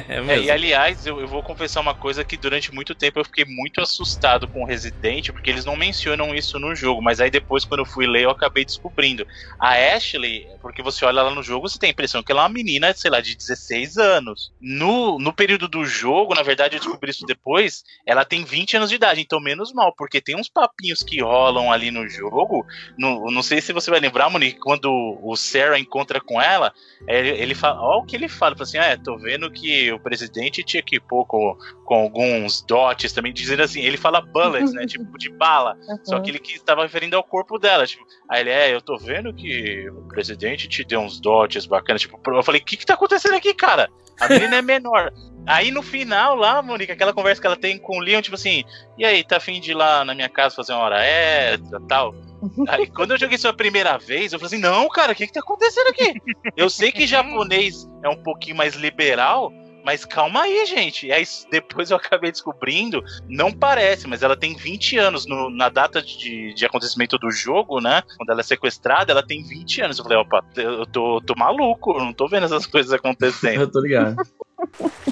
É 0.09 0.21
É, 0.21 0.21
mesmo. 0.21 0.45
e 0.45 0.51
aliás, 0.51 1.05
eu, 1.05 1.19
eu 1.19 1.27
vou 1.27 1.43
confessar 1.43 1.81
uma 1.81 1.93
coisa 1.93 2.23
que 2.23 2.37
durante 2.37 2.73
muito 2.73 2.95
tempo 2.95 3.19
eu 3.19 3.25
fiquei 3.25 3.45
muito 3.45 3.81
assustado 3.81 4.47
com 4.47 4.63
o 4.63 4.65
Resident, 4.65 5.29
porque 5.31 5.49
eles 5.49 5.65
não 5.65 5.75
mencionam 5.75 6.33
isso 6.33 6.57
no 6.59 6.73
jogo, 6.75 7.01
mas 7.01 7.19
aí 7.19 7.29
depois, 7.29 7.65
quando 7.65 7.81
eu 7.81 7.85
fui 7.85 8.07
ler, 8.07 8.23
eu 8.23 8.29
acabei 8.29 8.63
descobrindo. 8.63 9.25
A 9.59 9.73
Ashley, 9.95 10.43
porque 10.61 10.81
você 10.81 11.05
olha 11.05 11.19
ela 11.19 11.31
no 11.35 11.43
jogo, 11.43 11.67
você 11.67 11.77
tem 11.77 11.89
a 11.89 11.91
impressão 11.91 12.23
que 12.23 12.31
ela 12.31 12.41
é 12.41 12.43
uma 12.45 12.49
menina, 12.53 12.93
sei 12.93 13.11
lá, 13.11 13.19
de 13.19 13.35
16 13.35 13.97
anos. 13.97 14.51
No, 14.59 15.17
no 15.19 15.33
período 15.33 15.67
do 15.67 15.85
jogo, 15.85 16.33
na 16.33 16.43
verdade, 16.43 16.75
eu 16.75 16.79
descobri 16.79 17.11
isso 17.11 17.25
depois, 17.25 17.83
ela 18.05 18.23
tem 18.25 18.43
20 18.43 18.77
anos 18.77 18.89
de 18.89 18.95
idade, 18.95 19.21
então 19.21 19.39
menos 19.39 19.73
mal, 19.73 19.93
porque 19.95 20.21
tem 20.21 20.35
uns 20.35 20.49
papinhos 20.49 21.03
que 21.03 21.21
rolam 21.21 21.71
ali 21.71 21.91
no 21.91 22.07
jogo. 22.07 22.65
No, 22.97 23.29
não 23.31 23.43
sei 23.43 23.61
se 23.61 23.73
você 23.73 23.91
vai 23.91 23.99
lembrar 23.99 24.16
Monique, 24.29 24.59
quando 24.59 24.89
o 25.21 25.35
Sarah 25.35 25.79
encontra 25.79 26.19
com 26.19 26.41
ela, 26.41 26.73
ele, 27.07 27.29
ele 27.29 27.55
fala, 27.55 27.81
olha 27.81 27.99
o 27.99 28.05
que 28.05 28.15
ele 28.15 28.27
fala, 28.27 28.55
fala 28.55 28.63
assim, 28.63 28.77
ah, 28.77 28.97
tô 29.01 29.17
vendo 29.17 29.51
que 29.51 29.91
o 29.91 29.99
presidente 29.99 30.63
te 30.63 30.77
equipou 30.77 31.25
com, 31.25 31.55
com 31.85 31.95
alguns 31.95 32.61
dotes 32.61 33.13
também, 33.13 33.31
dizendo 33.33 33.63
assim, 33.63 33.81
ele 33.81 33.97
fala 33.97 34.21
bullets, 34.21 34.73
né, 34.73 34.85
tipo 34.87 35.17
de 35.17 35.29
bala, 35.29 35.77
Uhum. 35.87 35.99
só 36.03 36.19
que 36.19 36.31
ele 36.31 36.39
que 36.39 36.53
estava 36.55 36.81
referindo 36.81 37.15
ao 37.15 37.23
corpo 37.23 37.57
dela, 37.59 37.85
tipo, 37.85 38.03
aí 38.29 38.41
ele, 38.41 38.49
é, 38.49 38.73
eu 38.73 38.81
tô 38.81 38.97
vendo 38.97 39.33
que 39.33 39.89
o 39.89 40.07
presidente 40.07 40.67
te 40.67 40.83
deu 40.83 40.99
uns 40.99 41.19
dotes 41.19 41.65
bacanas, 41.65 42.01
tipo, 42.01 42.19
eu 42.27 42.43
falei, 42.43 42.61
o 42.61 42.63
que 42.65 42.77
que 42.77 42.85
tá 42.85 42.95
acontecendo 42.95 43.35
aqui, 43.35 43.53
cara? 43.53 43.89
A 44.19 44.27
menina 44.27 44.55
é 44.57 44.61
menor. 44.61 45.11
Aí 45.45 45.71
no 45.71 45.81
final 45.81 46.35
lá, 46.35 46.61
Monique, 46.61 46.91
aquela 46.91 47.13
conversa 47.13 47.39
que 47.39 47.47
ela 47.47 47.55
tem 47.55 47.77
com 47.77 47.97
o 47.97 47.99
Leon, 48.01 48.21
tipo 48.21 48.35
assim, 48.35 48.63
e 48.97 49.05
aí, 49.05 49.23
tá 49.23 49.37
afim 49.37 49.61
de 49.61 49.71
ir 49.71 49.75
lá 49.75 50.03
na 50.03 50.13
minha 50.13 50.27
casa 50.27 50.55
fazer 50.55 50.73
uma 50.73 50.81
hora 50.81 51.05
extra 51.05 51.79
tal? 51.87 52.13
Aí 52.67 52.87
quando 52.87 53.11
eu 53.11 53.17
joguei 53.19 53.35
isso 53.35 53.47
a 53.47 53.53
primeira 53.53 53.97
vez, 53.97 54.33
eu 54.33 54.39
falei 54.39 54.53
assim, 54.53 54.61
não, 54.61 54.87
cara, 54.89 55.11
o 55.11 55.15
que 55.15 55.25
que 55.27 55.33
tá 55.33 55.39
acontecendo 55.39 55.87
aqui? 55.87 56.13
Eu 56.55 56.69
sei 56.69 56.91
que 56.91 57.07
japonês 57.07 57.87
é 58.03 58.09
um 58.09 58.21
pouquinho 58.21 58.55
mais 58.55 58.75
liberal, 58.75 59.51
mas 59.83 60.03
calma 60.05 60.41
aí, 60.41 60.65
gente. 60.65 61.07
E 61.07 61.11
aí 61.13 61.23
depois 61.49 61.89
eu 61.91 61.97
acabei 61.97 62.31
descobrindo, 62.31 63.01
não 63.27 63.51
parece, 63.51 64.07
mas 64.07 64.21
ela 64.21 64.35
tem 64.35 64.55
20 64.55 64.97
anos 64.97 65.25
no- 65.25 65.49
na 65.49 65.69
data 65.69 66.01
de, 66.01 66.53
de 66.53 66.65
acontecimento 66.65 67.17
do 67.17 67.31
jogo, 67.31 67.79
né? 67.79 68.03
Quando 68.17 68.29
ela 68.31 68.41
é 68.41 68.43
sequestrada, 68.43 69.11
ela 69.13 69.25
tem 69.25 69.41
20 69.43 69.81
anos. 69.81 69.97
Eu 69.97 70.03
falei, 70.03 70.17
opa, 70.19 70.43
eu 70.57 70.85
tô, 70.85 71.21
tô 71.21 71.33
maluco, 71.37 71.93
eu 71.97 72.03
não 72.03 72.11
tô 72.13 72.27
vendo 72.27 72.45
essas 72.45 72.65
coisas 72.67 72.91
acontecendo. 72.91 73.61
Eu 73.61 73.71
tô 73.71 73.79
ligado. 73.79 74.17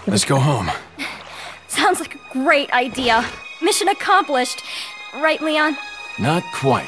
Let's 0.07 0.25
go 0.25 0.35
home. 0.35 0.69
Sounds 1.69 1.99
like 1.99 2.17
a 2.17 2.39
great 2.43 2.69
idea. 2.73 3.23
Mission 3.61 3.87
accomplished. 3.89 4.61
Right, 5.13 5.41
Leon? 5.43 5.75
Not 6.19 6.45
quite. 6.51 6.87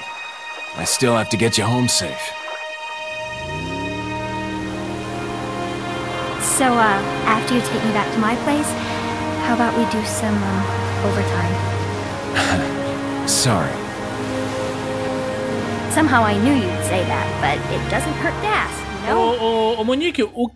I 0.78 0.84
still 0.86 1.16
have 1.16 1.30
to 1.30 1.38
get 1.38 1.58
you 1.58 1.64
home 1.64 1.88
safe. 1.88 2.22
So, 6.58 6.66
uh, 6.66 7.00
after 7.26 7.54
you 7.56 7.62
take 7.62 7.84
me 7.86 7.92
back 7.94 8.12
to 8.14 8.20
my 8.20 8.36
place, 8.46 8.70
how 9.46 9.54
about 9.54 9.74
we 9.78 9.86
do 9.92 10.04
some, 10.06 10.38
um, 10.38 10.64
overtime? 11.06 11.54
Sorry. 13.28 13.74
Somehow 15.92 16.24
I 16.24 16.38
knew 16.38 16.54
you'd 16.54 16.84
say 16.86 17.04
that, 17.06 17.26
but 17.42 17.58
it 17.74 17.82
doesn't 17.90 18.14
hurt 18.22 18.34
to 18.42 18.48
ask, 18.48 18.78
you 19.02 19.08
know? 19.08 19.18
Ô, 19.18 19.38
ô, 19.40 19.78
ô, 19.78 19.84
Monique, 19.84 20.22
o, 20.24 20.32
o- 20.36 20.52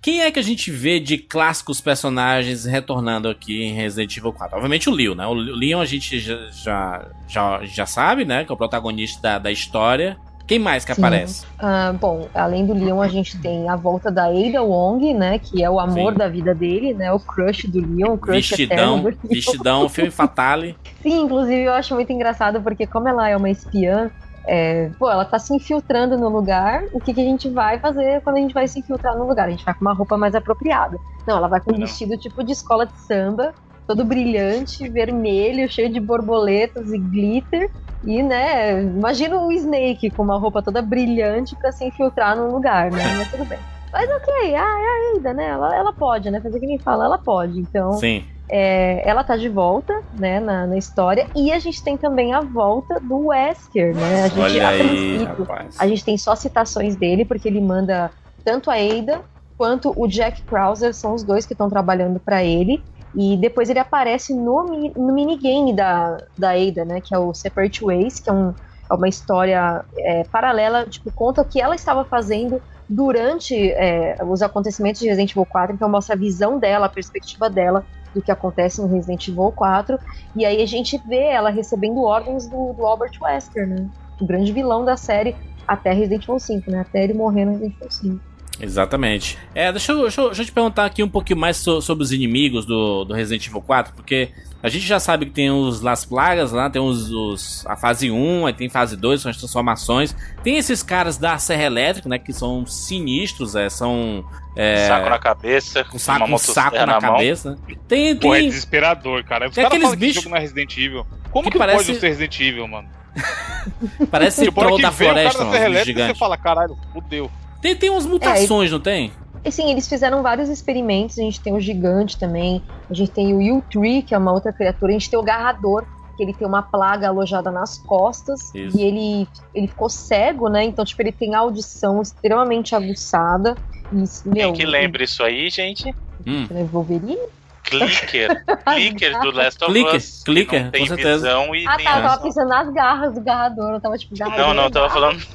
quem 0.00 0.20
é 0.20 0.30
que 0.30 0.38
a 0.38 0.42
gente 0.42 0.70
vê 0.70 1.00
de 1.00 1.18
clássicos 1.18 1.80
personagens 1.80 2.64
retornando 2.64 3.28
aqui 3.28 3.64
em 3.64 3.72
Resident 3.72 4.16
Evil 4.16 4.32
4? 4.32 4.56
Obviamente 4.56 4.88
o 4.88 4.92
Leon, 4.92 5.14
né? 5.14 5.26
O 5.26 5.34
Leon 5.34 5.80
a 5.80 5.84
gente 5.84 6.20
já, 6.20 7.08
já, 7.26 7.60
já, 7.64 7.86
sabe, 7.86 8.24
né? 8.24 8.44
Que 8.44 8.52
é 8.52 8.54
o 8.54 8.56
protagonista 8.56 9.20
da, 9.20 9.38
da 9.38 9.50
história. 9.50 10.16
Quem 10.46 10.60
mais 10.60 10.84
que 10.84 10.94
Sim. 10.94 11.00
aparece? 11.00 11.44
Ah, 11.58 11.92
bom, 12.00 12.28
além 12.32 12.64
do 12.64 12.72
Leon, 12.72 13.02
a 13.02 13.08
gente 13.08 13.36
tem 13.40 13.68
a 13.68 13.74
volta 13.74 14.12
da 14.12 14.26
Ada 14.26 14.62
Wong, 14.62 15.12
né? 15.12 15.40
Que 15.40 15.64
é 15.64 15.68
o 15.68 15.80
amor 15.80 16.12
Sim. 16.12 16.18
da 16.18 16.28
vida 16.28 16.54
dele, 16.54 16.94
né? 16.94 17.12
O 17.12 17.18
crush 17.18 17.66
do 17.66 17.80
Leon, 17.80 18.14
o 18.14 18.18
crush 18.18 18.50
Vestidão, 18.50 19.00
do 19.00 19.08
Leon. 19.08 19.16
vestidão, 19.24 19.88
filme 19.88 20.10
Fatale. 20.12 20.76
Sim, 21.02 21.24
inclusive 21.24 21.62
eu 21.62 21.72
acho 21.72 21.94
muito 21.94 22.12
engraçado 22.12 22.60
porque 22.60 22.86
como 22.86 23.08
ela 23.08 23.28
é 23.28 23.36
uma 23.36 23.50
espiã, 23.50 24.08
é, 24.46 24.90
pô, 24.98 25.10
ela 25.10 25.24
tá 25.24 25.38
se 25.38 25.54
infiltrando 25.54 26.16
no 26.16 26.28
lugar. 26.28 26.84
O 26.92 27.00
que, 27.00 27.12
que 27.12 27.20
a 27.20 27.24
gente 27.24 27.50
vai 27.50 27.78
fazer 27.78 28.20
quando 28.22 28.36
a 28.36 28.40
gente 28.40 28.54
vai 28.54 28.68
se 28.68 28.78
infiltrar 28.78 29.16
no 29.16 29.26
lugar? 29.26 29.48
A 29.48 29.50
gente 29.50 29.64
vai 29.64 29.74
com 29.74 29.80
uma 29.80 29.94
roupa 29.94 30.16
mais 30.16 30.34
apropriada. 30.34 30.98
Não, 31.26 31.36
ela 31.36 31.48
vai 31.48 31.60
com 31.60 31.72
um 31.72 31.78
vestido 31.78 32.16
tipo 32.16 32.44
de 32.44 32.52
escola 32.52 32.86
de 32.86 32.96
samba, 33.00 33.52
todo 33.86 34.04
brilhante, 34.04 34.88
vermelho, 34.88 35.68
cheio 35.68 35.92
de 35.92 36.00
borboletas 36.00 36.92
e 36.92 36.98
glitter. 36.98 37.68
E, 38.04 38.22
né, 38.22 38.82
imagina 38.82 39.36
o 39.36 39.50
Snake 39.50 40.10
com 40.10 40.22
uma 40.22 40.38
roupa 40.38 40.62
toda 40.62 40.80
brilhante 40.80 41.56
pra 41.56 41.72
se 41.72 41.84
infiltrar 41.84 42.36
num 42.36 42.52
lugar, 42.52 42.90
né? 42.92 43.02
Mas 43.16 43.30
tudo 43.30 43.44
bem. 43.44 43.58
Mas 43.92 44.08
ok, 44.10 44.54
ah, 44.54 45.16
é 45.24 45.28
a 45.28 45.34
né? 45.34 45.48
Ela, 45.48 45.74
ela 45.74 45.92
pode, 45.92 46.30
né? 46.30 46.40
Fazer 46.40 46.60
que 46.60 46.66
nem 46.66 46.78
fala, 46.78 47.06
ela 47.06 47.18
pode. 47.18 47.58
Então, 47.58 47.92
Sim. 47.94 48.24
É, 48.48 49.08
ela 49.08 49.24
tá 49.24 49.36
de 49.36 49.48
volta, 49.48 50.02
né, 50.14 50.38
na, 50.40 50.66
na 50.66 50.76
história. 50.76 51.26
E 51.34 51.52
a 51.52 51.58
gente 51.58 51.82
tem 51.82 51.96
também 51.96 52.32
a 52.32 52.40
volta 52.40 53.00
do 53.00 53.28
Wesker, 53.28 53.94
né? 53.94 54.24
A 54.24 54.28
gente, 54.28 54.40
Olha 54.40 54.66
a 54.66 54.70
aí, 54.70 55.24
rapaz. 55.24 55.76
a 55.78 55.86
gente 55.86 56.04
tem 56.04 56.16
só 56.16 56.34
citações 56.36 56.96
dele, 56.96 57.24
porque 57.24 57.48
ele 57.48 57.60
manda 57.60 58.10
tanto 58.44 58.70
a 58.70 58.74
Ada 58.74 59.22
quanto 59.58 59.92
o 59.96 60.06
Jack 60.06 60.42
Krauser, 60.42 60.94
são 60.94 61.14
os 61.14 61.22
dois 61.22 61.46
que 61.46 61.54
estão 61.54 61.68
trabalhando 61.68 62.20
pra 62.20 62.44
ele. 62.44 62.82
E 63.14 63.36
depois 63.36 63.70
ele 63.70 63.78
aparece 63.78 64.34
no, 64.34 64.64
no 64.94 65.12
minigame 65.12 65.72
da, 65.74 66.18
da 66.36 66.50
Ada, 66.50 66.84
né? 66.84 67.00
Que 67.00 67.14
é 67.14 67.18
o 67.18 67.32
Separate 67.32 67.82
Ways, 67.82 68.20
que 68.20 68.28
é, 68.28 68.32
um, 68.32 68.54
é 68.88 68.94
uma 68.94 69.08
história 69.08 69.84
é, 69.96 70.22
paralela, 70.24 70.84
tipo, 70.84 71.10
conta 71.10 71.40
o 71.40 71.44
que 71.44 71.60
ela 71.60 71.74
estava 71.74 72.04
fazendo 72.04 72.60
durante 72.88 73.72
é, 73.72 74.16
os 74.24 74.42
acontecimentos 74.42 75.00
de 75.00 75.08
Resident 75.08 75.32
Evil 75.32 75.46
4, 75.46 75.74
então 75.74 75.88
mostra 75.88 76.14
a 76.14 76.18
visão 76.18 76.58
dela, 76.58 76.86
a 76.86 76.88
perspectiva 76.88 77.50
dela 77.50 77.84
do 78.16 78.22
que 78.22 78.32
acontece 78.32 78.80
no 78.80 78.88
Resident 78.88 79.28
Evil 79.28 79.52
4. 79.52 79.98
E 80.34 80.44
aí 80.44 80.62
a 80.62 80.66
gente 80.66 80.98
vê 81.06 81.24
ela 81.24 81.50
recebendo 81.50 82.02
ordens 82.02 82.48
do, 82.48 82.72
do 82.72 82.86
Albert 82.86 83.12
Wesker, 83.20 83.68
né? 83.68 83.88
O 84.18 84.26
grande 84.26 84.52
vilão 84.52 84.84
da 84.84 84.96
série 84.96 85.36
até 85.68 85.92
Resident 85.92 86.24
Evil 86.24 86.38
5, 86.38 86.70
né? 86.70 86.80
Até 86.80 87.04
ele 87.04 87.12
morrer 87.12 87.44
no 87.44 87.52
Resident 87.52 87.76
Evil 87.76 87.90
5. 87.90 88.35
Exatamente. 88.60 89.38
É, 89.54 89.70
deixa 89.70 89.92
eu, 89.92 90.02
deixa, 90.02 90.20
eu, 90.20 90.26
deixa 90.28 90.42
eu 90.42 90.46
te 90.46 90.52
perguntar 90.52 90.86
aqui 90.86 91.02
um 91.02 91.08
pouquinho 91.08 91.38
mais 91.38 91.56
so- 91.58 91.80
sobre 91.82 92.02
os 92.04 92.12
inimigos 92.12 92.64
do, 92.64 93.04
do 93.04 93.12
Resident 93.14 93.46
Evil 93.46 93.60
4, 93.60 93.92
porque 93.94 94.30
a 94.62 94.68
gente 94.68 94.86
já 94.86 94.98
sabe 94.98 95.26
que 95.26 95.32
tem 95.32 95.50
os 95.50 95.80
Las 95.82 96.04
Plagas 96.06 96.52
lá, 96.52 96.70
tem 96.70 96.80
os, 96.80 97.10
os- 97.10 97.66
a 97.66 97.76
fase 97.76 98.10
1, 98.10 98.46
aí 98.46 98.52
tem 98.54 98.68
fase 98.70 98.96
2, 98.96 99.20
são 99.20 99.30
as 99.30 99.36
transformações. 99.36 100.16
Tem 100.42 100.56
esses 100.56 100.82
caras 100.82 101.18
da 101.18 101.36
Serra 101.38 101.64
Elétrica, 101.64 102.08
né, 102.08 102.18
que 102.18 102.32
são 102.32 102.64
sinistros, 102.66 103.54
é, 103.54 103.68
são... 103.68 104.24
É, 104.56 104.86
Saco 104.86 105.10
na 105.10 105.18
cabeça, 105.18 105.84
com 105.84 105.98
saco, 105.98 106.24
uma 106.24 106.36
um 106.36 106.38
saco 106.38 106.76
na, 106.76 106.86
na 106.86 106.98
cabeça. 106.98 107.50
né? 107.68 107.76
Tem, 107.86 108.16
Pô, 108.16 108.34
é 108.34 108.38
tem, 108.38 108.48
desesperador, 108.48 109.22
cara. 109.22 109.48
Os 109.50 109.54
Tem 109.54 109.66
aqueles 109.66 109.94
bichos- 109.94 110.14
jogo 110.22 110.30
não 110.30 110.38
é 110.38 110.40
Resident 110.40 110.74
Evil. 110.78 111.06
Como 111.30 111.44
que 111.44 111.50
que, 111.52 111.58
parece- 111.58 111.84
pode 111.84 112.00
ser 112.00 112.08
Resident 112.08 112.40
Evil, 112.40 112.66
mano? 112.66 112.88
parece 114.10 114.44
Tipo, 114.44 114.60
troll 114.62 114.80
da 114.80 114.90
floresta, 114.92 115.44
mano, 115.44 115.74
você 115.74 116.14
fala, 116.14 116.36
caralho, 116.38 116.76
fudeu. 116.92 117.30
Tem, 117.66 117.74
tem 117.74 117.90
umas 117.90 118.06
mutações, 118.06 118.70
não 118.70 118.78
tem? 118.78 119.10
E 119.44 119.50
sim, 119.50 119.70
eles 119.70 119.88
fizeram 119.88 120.22
vários 120.22 120.48
experimentos. 120.48 121.18
A 121.18 121.22
gente 121.22 121.40
tem 121.40 121.52
o 121.52 121.60
gigante 121.60 122.16
também. 122.16 122.62
A 122.88 122.94
gente 122.94 123.10
tem 123.10 123.34
o 123.34 123.58
U-Tree, 123.58 124.02
que 124.02 124.14
é 124.14 124.18
uma 124.18 124.32
outra 124.32 124.52
criatura. 124.52 124.90
A 124.90 124.92
gente 124.92 125.10
tem 125.10 125.18
o 125.18 125.22
garrador, 125.22 125.84
que 126.16 126.22
ele 126.22 126.32
tem 126.32 126.46
uma 126.46 126.62
plaga 126.62 127.08
alojada 127.08 127.50
nas 127.50 127.78
costas. 127.78 128.54
Isso. 128.54 128.76
E 128.76 128.82
ele, 128.82 129.28
ele 129.52 129.66
ficou 129.66 129.88
cego, 129.88 130.48
né? 130.48 130.64
Então, 130.64 130.84
tipo, 130.84 131.02
ele 131.02 131.10
tem 131.10 131.34
audição 131.34 132.00
extremamente 132.00 132.74
aguçada. 132.74 133.56
E, 133.92 134.28
meu, 134.28 134.52
Quem 134.52 134.52
que 134.52 134.66
lembra 134.66 135.02
isso 135.02 135.22
aí, 135.24 135.50
gente? 135.50 135.92
Hum. 136.24 136.46
ele 136.48 136.60
é 136.60 136.64
Wolverine? 136.64 137.18
Clicker. 137.66 138.44
Clicker 138.74 139.20
do 139.20 139.30
Last 139.32 139.62
of 139.64 139.72
Clicker, 139.72 139.96
Us. 139.96 140.22
clicker, 140.24 140.64
não 140.64 140.70
tem 140.70 140.80
com 140.82 140.86
certeza. 140.88 141.14
visão 141.16 141.54
e 141.54 141.66
Ah, 141.66 141.76
tá. 141.76 141.96
Eu 141.98 142.02
tava 142.02 142.22
pensando 142.22 142.48
nas 142.48 142.72
garras 142.72 143.14
do 143.14 143.20
garrador. 143.20 143.72
Eu 143.74 143.80
tava 143.80 143.98
tipo, 143.98 144.16
garrador. 144.16 144.46
Não, 144.46 144.54
não, 144.54 144.64
eu 144.64 144.70
tava 144.70 144.90
falando. 144.90 145.20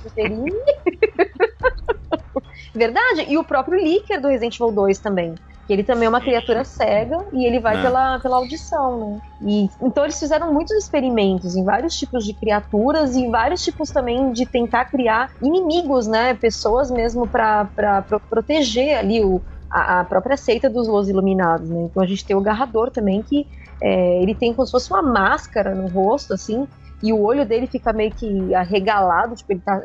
Verdade. 2.74 3.26
E 3.28 3.38
o 3.38 3.44
próprio 3.44 3.78
Licker 3.82 4.22
do 4.22 4.28
Resident 4.30 4.56
Evil 4.56 4.72
2 4.72 5.00
também. 5.00 5.36
Que 5.68 5.74
ele 5.74 5.84
também 5.84 6.06
é 6.06 6.10
uma 6.10 6.20
criatura 6.22 6.64
cega 6.64 7.18
e 7.34 7.46
ele 7.46 7.60
vai 7.60 7.78
É. 7.78 7.82
pela, 7.82 8.20
pela 8.20 8.38
audição, 8.38 8.98
né? 9.12 9.20
E, 9.42 9.70
então 9.82 10.04
eles 10.04 10.20
fizeram 10.20 10.52
muitos 10.54 10.76
experimentos 10.76 11.56
em 11.56 11.64
vários 11.64 11.96
tipos 11.98 12.26
de 12.26 12.34
criaturas 12.34 13.16
e 13.16 13.28
vários 13.30 13.64
tipos 13.64 13.90
também 13.92 14.32
de 14.32 14.46
tentar 14.46 14.86
criar 14.86 15.30
inimigos, 15.42 16.08
né? 16.08 16.34
Pessoas 16.34 16.90
mesmo 16.90 17.28
pro- 17.28 18.20
proteger 18.30 18.98
ali 18.98 19.24
o, 19.24 19.40
a, 19.72 20.02
a 20.02 20.04
própria 20.04 20.36
seita 20.36 20.70
dos 20.70 20.88
Los 20.88 21.08
Iluminados, 21.08 21.70
né? 21.70 21.84
Então 21.84 22.04
a 22.04 22.06
gente 22.06 22.26
tem 22.26 22.36
o 22.36 22.42
Garrador 22.42 22.92
também, 22.92 23.24
que 23.24 23.48
é, 23.82 24.22
ele 24.22 24.36
tem 24.36 24.54
como 24.54 24.66
se 24.66 24.72
fosse 24.72 24.92
uma 24.92 25.02
máscara 25.02 25.74
no 25.74 25.88
rosto, 25.88 26.34
assim, 26.34 26.68
e 27.02 27.12
o 27.12 27.22
olho 27.22 27.46
dele 27.46 27.66
fica 27.66 27.92
meio 27.94 28.12
que 28.12 28.54
arregalado, 28.54 29.36
tipo, 29.36 29.54
ele 29.54 29.62
tá, 29.62 29.82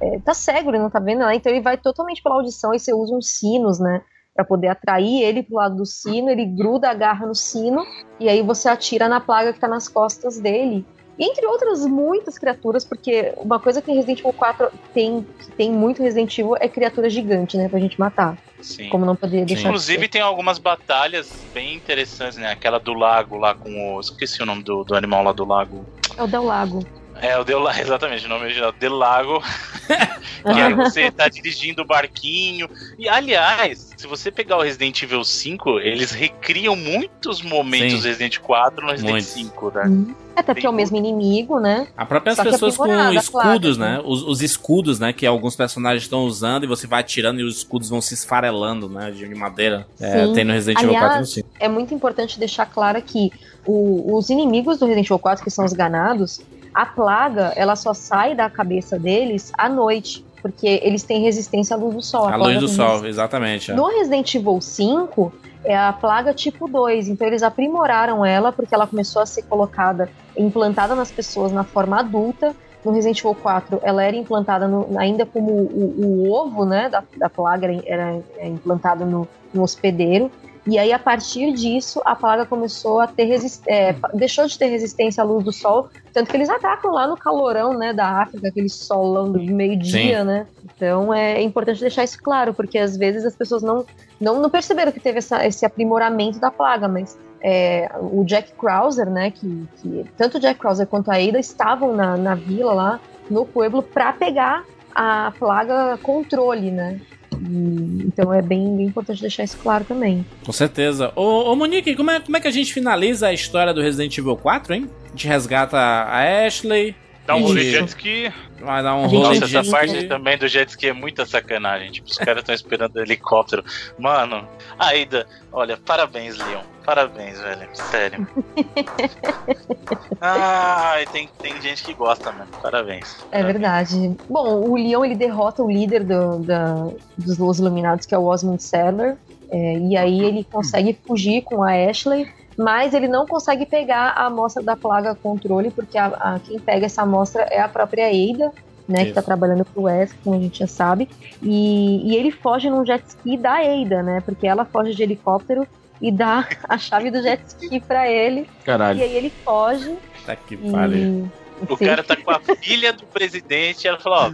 é, 0.00 0.18
tá 0.20 0.32
cego, 0.32 0.70
ele 0.70 0.78
não 0.78 0.88
tá 0.88 1.00
vendo, 1.00 1.20
né? 1.20 1.34
Então 1.34 1.52
ele 1.52 1.60
vai 1.60 1.76
totalmente 1.76 2.22
pela 2.22 2.36
audição 2.36 2.72
e 2.72 2.78
você 2.78 2.94
usa 2.94 3.14
uns 3.14 3.30
sinos, 3.38 3.78
né? 3.78 4.02
Pra 4.34 4.44
poder 4.44 4.68
atrair 4.68 5.22
ele 5.22 5.42
pro 5.42 5.56
lado 5.56 5.76
do 5.76 5.86
sino, 5.86 6.30
ele 6.30 6.46
gruda 6.46 6.90
a 6.90 6.94
garra 6.94 7.26
no 7.26 7.34
sino, 7.34 7.84
e 8.18 8.28
aí 8.28 8.42
você 8.42 8.68
atira 8.68 9.08
na 9.08 9.20
plaga 9.20 9.52
que 9.52 9.60
tá 9.60 9.68
nas 9.68 9.88
costas 9.88 10.40
dele. 10.40 10.86
Entre 11.18 11.46
outras 11.46 11.86
muitas 11.86 12.36
criaturas, 12.36 12.84
porque 12.84 13.32
uma 13.36 13.60
coisa 13.60 13.80
que 13.80 13.92
Resident 13.92 14.20
Evil 14.20 14.32
4 14.32 14.68
tem, 14.92 15.26
que 15.38 15.50
tem 15.52 15.70
muito 15.70 16.02
Resident 16.02 16.36
Evil 16.36 16.56
é 16.58 16.68
criatura 16.68 17.08
gigante, 17.08 17.56
né? 17.56 17.68
Pra 17.68 17.78
gente 17.78 17.98
matar. 17.98 18.36
Sim. 18.60 18.88
Como 18.88 19.04
não 19.04 19.14
poderia 19.14 19.44
deixar 19.44 19.62
de 19.62 19.68
Inclusive 19.68 20.08
tem 20.08 20.20
algumas 20.22 20.58
batalhas 20.58 21.30
bem 21.52 21.74
interessantes, 21.74 22.38
né? 22.38 22.50
Aquela 22.50 22.78
do 22.80 22.94
lago 22.94 23.36
lá 23.36 23.54
com 23.54 23.96
o. 23.96 24.00
Esqueci 24.00 24.42
o 24.42 24.46
nome 24.46 24.62
do, 24.62 24.82
do 24.82 24.94
animal 24.94 25.22
lá 25.22 25.32
do 25.32 25.44
lago. 25.44 25.84
É 26.16 26.22
o 26.22 26.26
Del 26.26 26.44
Lago. 26.44 26.84
É, 27.24 27.38
o 27.38 27.44
Del 27.44 27.66
exatamente, 27.80 28.26
o 28.26 28.28
nome 28.28 28.44
original, 28.44 28.72
Del 28.72 28.94
Lago. 28.94 29.42
que 29.88 30.60
aí 30.60 30.74
você 30.74 31.10
tá 31.10 31.28
dirigindo 31.28 31.82
o 31.82 31.84
barquinho. 31.86 32.68
E, 32.98 33.08
aliás, 33.08 33.92
se 33.96 34.06
você 34.06 34.30
pegar 34.30 34.58
o 34.58 34.62
Resident 34.62 35.02
Evil 35.02 35.24
5, 35.24 35.80
eles 35.80 36.10
recriam 36.10 36.76
muitos 36.76 37.40
momentos 37.40 37.92
Sim. 37.92 37.98
do 38.00 38.04
Resident 38.04 38.38
4 38.40 38.84
no 38.84 38.90
Resident 38.92 39.12
Muitos. 39.12 39.30
5, 39.30 39.70
né? 39.74 40.14
Até 40.36 40.52
porque 40.52 40.66
é 40.66 40.70
o 40.70 40.72
mesmo 40.72 40.96
inimigo, 40.96 41.60
né? 41.60 41.86
A 41.96 42.04
próprias 42.04 42.36
Só 42.36 42.42
que 42.42 42.50
pessoas 42.50 42.76
com 42.76 42.86
escudos, 43.12 43.76
claro, 43.76 43.78
né? 43.78 44.02
Os, 44.04 44.22
os 44.22 44.42
escudos, 44.42 44.98
né? 44.98 45.12
Que 45.12 45.24
alguns 45.26 45.54
personagens 45.56 46.02
estão 46.02 46.24
usando 46.24 46.64
e 46.64 46.66
você 46.66 46.86
vai 46.86 47.00
atirando 47.00 47.40
e 47.40 47.44
os 47.44 47.58
escudos 47.58 47.88
vão 47.88 48.00
se 48.00 48.14
esfarelando, 48.14 48.88
né? 48.88 49.10
De 49.10 49.24
de 49.28 49.34
madeira. 49.34 49.86
É, 49.98 50.26
tem 50.32 50.44
no 50.44 50.52
Resident 50.52 50.82
Evil 50.82 50.90
4 50.90 51.06
e 51.06 51.08
no 51.08 51.12
Aliás, 51.14 51.30
5. 51.30 51.48
é 51.58 51.68
muito 51.68 51.94
importante 51.94 52.38
deixar 52.38 52.66
claro 52.66 53.00
que 53.00 53.30
o- 53.64 54.16
os 54.16 54.28
inimigos 54.28 54.78
do 54.78 54.86
Resident 54.86 55.06
Evil 55.06 55.18
4, 55.18 55.42
que 55.44 55.50
são 55.50 55.64
os 55.64 55.72
ganados, 55.72 56.40
a 56.74 56.84
plaga, 56.84 57.52
ela 57.56 57.76
só 57.76 57.94
sai 57.94 58.34
da 58.34 58.50
cabeça 58.50 58.98
deles 58.98 59.52
à 59.56 59.68
noite, 59.68 60.24
porque 60.42 60.80
eles 60.82 61.02
têm 61.04 61.22
resistência 61.22 61.74
à 61.76 61.78
luz 61.78 61.94
do 61.94 62.02
sol. 62.02 62.22
Plaga 62.22 62.42
luz 62.60 62.60
do 62.60 62.68
sol, 62.68 63.06
exatamente. 63.06 63.70
é. 63.70 63.74
No 63.74 63.86
Resident 63.86 64.34
Evil 64.34 64.60
5, 64.60 65.32
é 65.64 65.76
a 65.76 65.92
plaga 65.92 66.34
tipo 66.34 66.68
2, 66.68 67.08
então 67.08 67.26
eles 67.26 67.42
aprimoraram 67.42 68.24
ela 68.26 68.52
porque 68.52 68.74
ela 68.74 68.86
começou 68.86 69.22
a 69.22 69.26
ser 69.26 69.42
colocada, 69.42 70.10
implantada 70.36 70.94
nas 70.94 71.10
pessoas 71.10 71.52
na 71.52 71.64
forma 71.64 72.00
adulta. 72.00 72.54
No 72.84 72.92
Resident 72.92 73.18
Evil 73.20 73.34
4, 73.34 73.80
ela 73.82 74.02
era 74.04 74.14
implantada 74.14 74.68
no- 74.68 74.98
ainda 74.98 75.24
como 75.24 75.50
o, 75.50 75.94
o 76.26 76.30
ovo 76.30 76.66
né, 76.66 76.90
da, 76.90 77.02
da 77.16 77.30
plaga, 77.30 77.66
era, 77.86 78.20
implantado 78.42 79.06
no, 79.06 79.26
no 79.54 79.62
hospedeiro. 79.62 80.30
E 80.66 80.78
aí, 80.78 80.92
a 80.92 80.98
partir 80.98 81.52
disso, 81.52 82.00
a 82.06 82.16
plaga 82.16 82.46
começou 82.46 83.00
a 83.00 83.06
ter 83.06 83.24
resistência. 83.24 83.98
deixou 84.14 84.46
de 84.46 84.58
ter 84.58 84.66
resistência 84.68 85.22
à 85.22 85.26
luz 85.26 85.44
do 85.44 85.52
sol. 85.52 85.88
Tanto 86.12 86.30
que 86.30 86.36
eles 86.36 86.48
atacam 86.48 86.90
lá 86.92 87.06
no 87.06 87.16
calorão 87.16 87.76
né, 87.76 87.92
da 87.92 88.22
África, 88.22 88.48
aquele 88.48 88.68
solão 88.70 89.30
do 89.30 89.38
meio-dia, 89.42 90.24
né? 90.24 90.46
Então 90.64 91.12
é 91.12 91.42
importante 91.42 91.80
deixar 91.80 92.04
isso 92.04 92.18
claro, 92.22 92.54
porque 92.54 92.78
às 92.78 92.96
vezes 92.96 93.24
as 93.26 93.34
pessoas 93.36 93.62
não, 93.62 93.84
não, 94.20 94.40
não 94.40 94.48
perceberam 94.48 94.90
que 94.92 95.00
teve 95.00 95.18
essa- 95.18 95.44
esse 95.46 95.66
aprimoramento 95.66 96.38
da 96.38 96.50
plaga, 96.50 96.88
mas 96.88 97.18
é, 97.42 97.90
o 98.00 98.24
Jack 98.24 98.52
Krauser, 98.58 99.10
né? 99.10 99.30
Que, 99.32 99.66
que 99.82 100.06
tanto 100.16 100.38
o 100.38 100.40
Jack 100.40 100.58
Krauser 100.58 100.86
quanto 100.86 101.10
a 101.10 101.16
Ada 101.16 101.38
estavam 101.38 101.94
na, 101.94 102.16
na 102.16 102.34
vila 102.34 102.72
lá, 102.72 103.00
no 103.28 103.44
pueblo, 103.44 103.82
para 103.82 104.12
pegar 104.14 104.64
a 104.94 105.30
plaga 105.38 105.98
controle, 106.02 106.70
né? 106.70 107.00
Então 107.44 108.32
é 108.32 108.40
bem, 108.40 108.76
bem 108.76 108.86
importante 108.86 109.20
deixar 109.20 109.44
isso 109.44 109.58
claro 109.62 109.84
também. 109.84 110.24
Com 110.44 110.52
certeza. 110.52 111.12
Ô, 111.14 111.52
ô 111.52 111.56
Monique, 111.56 111.94
como 111.94 112.10
é, 112.10 112.20
como 112.20 112.36
é 112.36 112.40
que 112.40 112.48
a 112.48 112.50
gente 112.50 112.72
finaliza 112.72 113.28
a 113.28 113.32
história 113.32 113.74
do 113.74 113.82
Resident 113.82 114.16
Evil 114.16 114.36
4, 114.36 114.74
hein? 114.74 114.90
A 115.04 115.08
gente 115.10 115.28
resgata 115.28 115.76
a 115.76 116.46
Ashley. 116.46 116.94
Dá 117.26 117.34
um 117.36 117.40
rolê 117.42 117.62
de 117.62 117.70
jet 117.70 117.88
ski. 117.88 118.32
Vai 118.60 118.82
dar 118.82 118.94
um 118.96 119.06
rolê 119.06 119.38
Nossa, 119.40 119.58
essa 119.58 119.70
parte 119.70 119.94
ski. 119.96 120.08
também 120.08 120.36
do 120.36 120.46
jet 120.46 120.68
ski 120.68 120.88
é 120.88 120.92
muita 120.92 121.24
sacanagem. 121.24 121.90
Tipo, 121.90 122.08
os 122.10 122.18
caras 122.18 122.38
estão 122.42 122.54
esperando 122.54 122.96
o 122.96 123.00
helicóptero. 123.00 123.64
Mano, 123.98 124.46
Aida, 124.78 125.26
olha, 125.52 125.76
parabéns, 125.78 126.36
Leon. 126.36 126.60
Parabéns, 126.84 127.40
velho. 127.40 127.66
Sério. 127.72 128.28
Ai, 130.20 131.06
tem, 131.06 131.28
tem 131.40 131.60
gente 131.60 131.82
que 131.82 131.94
gosta, 131.94 132.30
mano. 132.32 132.48
Parabéns. 132.62 133.16
É 133.32 133.42
verdade. 133.42 134.14
Bom, 134.28 134.60
o 134.68 134.74
Leon 134.76 135.04
ele 135.04 135.14
derrota 135.14 135.62
o 135.62 135.70
líder 135.70 136.04
do- 136.04 136.38
da- 136.40 136.88
dos 137.16 137.38
Los 137.38 137.58
Iluminados, 137.58 138.06
que 138.06 138.14
é 138.14 138.18
o 138.18 138.24
Osmond 138.24 138.62
Saddler. 138.62 139.16
é, 139.50 139.78
e 139.78 139.96
aí 139.96 140.20
ele 140.24 140.44
consegue 140.50 140.98
fugir 141.06 141.42
com 141.42 141.62
a 141.62 141.70
Ashley, 141.88 142.26
mas 142.58 142.94
ele 142.94 143.08
não 143.08 143.26
consegue 143.26 143.66
pegar 143.66 144.10
a 144.16 144.26
amostra 144.26 144.62
da 144.62 144.76
plaga 144.76 145.14
controle, 145.14 145.70
porque 145.70 145.98
a, 145.98 146.06
a- 146.06 146.40
quem 146.40 146.58
pega 146.60 146.86
essa 146.86 147.02
amostra 147.02 147.42
é 147.50 147.60
a 147.60 147.68
própria 147.68 148.06
Ada, 148.06 148.52
né, 148.88 149.04
que 149.06 149.12
tá 149.12 149.20
Isso. 149.20 149.22
trabalhando 149.26 149.64
pro 149.64 149.82
Wes, 149.84 150.12
como 150.22 150.36
a 150.36 150.38
gente 150.40 150.58
já 150.58 150.66
sabe. 150.66 151.08
E, 151.42 152.10
e 152.12 152.16
ele 152.16 152.30
foge 152.30 152.68
num 152.68 152.84
jet 152.84 153.02
ski 153.08 153.36
da 153.36 153.56
Ada, 153.56 154.02
né? 154.02 154.22
Porque 154.24 154.46
ela 154.46 154.64
foge 154.64 154.94
de 154.94 155.02
helicóptero 155.02 155.66
e 156.02 156.12
dá 156.12 156.46
a 156.68 156.76
chave 156.76 157.10
do 157.10 157.22
jet 157.22 157.42
ski 157.46 157.80
pra 157.80 158.10
ele. 158.10 158.46
Caralho. 158.64 158.98
E 158.98 159.02
aí 159.02 159.16
ele 159.16 159.30
foge 159.30 159.96
Tá 160.26 160.36
que 160.36 160.54
e. 160.54 160.70
pariu. 160.70 161.30
O 161.68 161.76
Sim. 161.76 161.86
cara 161.86 162.02
tá 162.02 162.16
com 162.16 162.30
a 162.30 162.40
filha 162.60 162.92
do 162.92 163.06
presidente 163.06 163.84
e 163.84 163.88
ela 163.88 163.98
falou: 163.98 164.18
Ó, 164.18 164.32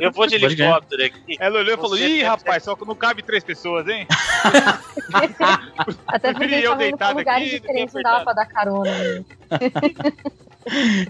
eu 0.00 0.10
vou 0.12 0.26
de 0.26 0.36
helicóptero 0.36 1.04
aqui. 1.04 1.36
Ela 1.38 1.58
olhou 1.58 1.74
e 1.74 1.76
falou: 1.76 1.96
Ih, 1.98 2.00
deve- 2.00 2.22
rapaz, 2.22 2.62
só 2.62 2.76
que 2.76 2.86
não 2.86 2.94
cabe 2.94 3.22
três 3.22 3.42
pessoas, 3.44 3.86
hein? 3.88 4.06
Até 6.06 6.32
porque 6.32 6.54
eu 6.54 6.76
deitado 6.76 7.18
lugares 7.18 7.48
aqui, 7.48 7.60
diferentes, 7.60 7.94
não 7.94 8.02
dava 8.02 8.24
pra 8.24 8.32
dar 8.32 8.46
carona. 8.46 8.90
Né? 8.90 9.24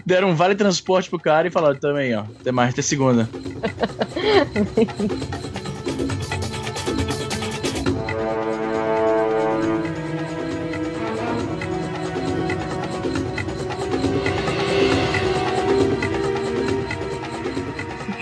Deram 0.05 0.29
um 0.29 0.35
vale 0.35 0.55
transporte 0.55 1.09
pro 1.09 1.19
cara 1.19 1.47
e 1.47 1.51
falaram 1.51 1.79
também, 1.79 2.15
ó. 2.15 2.21
Até 2.39 2.51
mais, 2.51 2.73
até 2.73 2.81
segunda. 2.81 3.29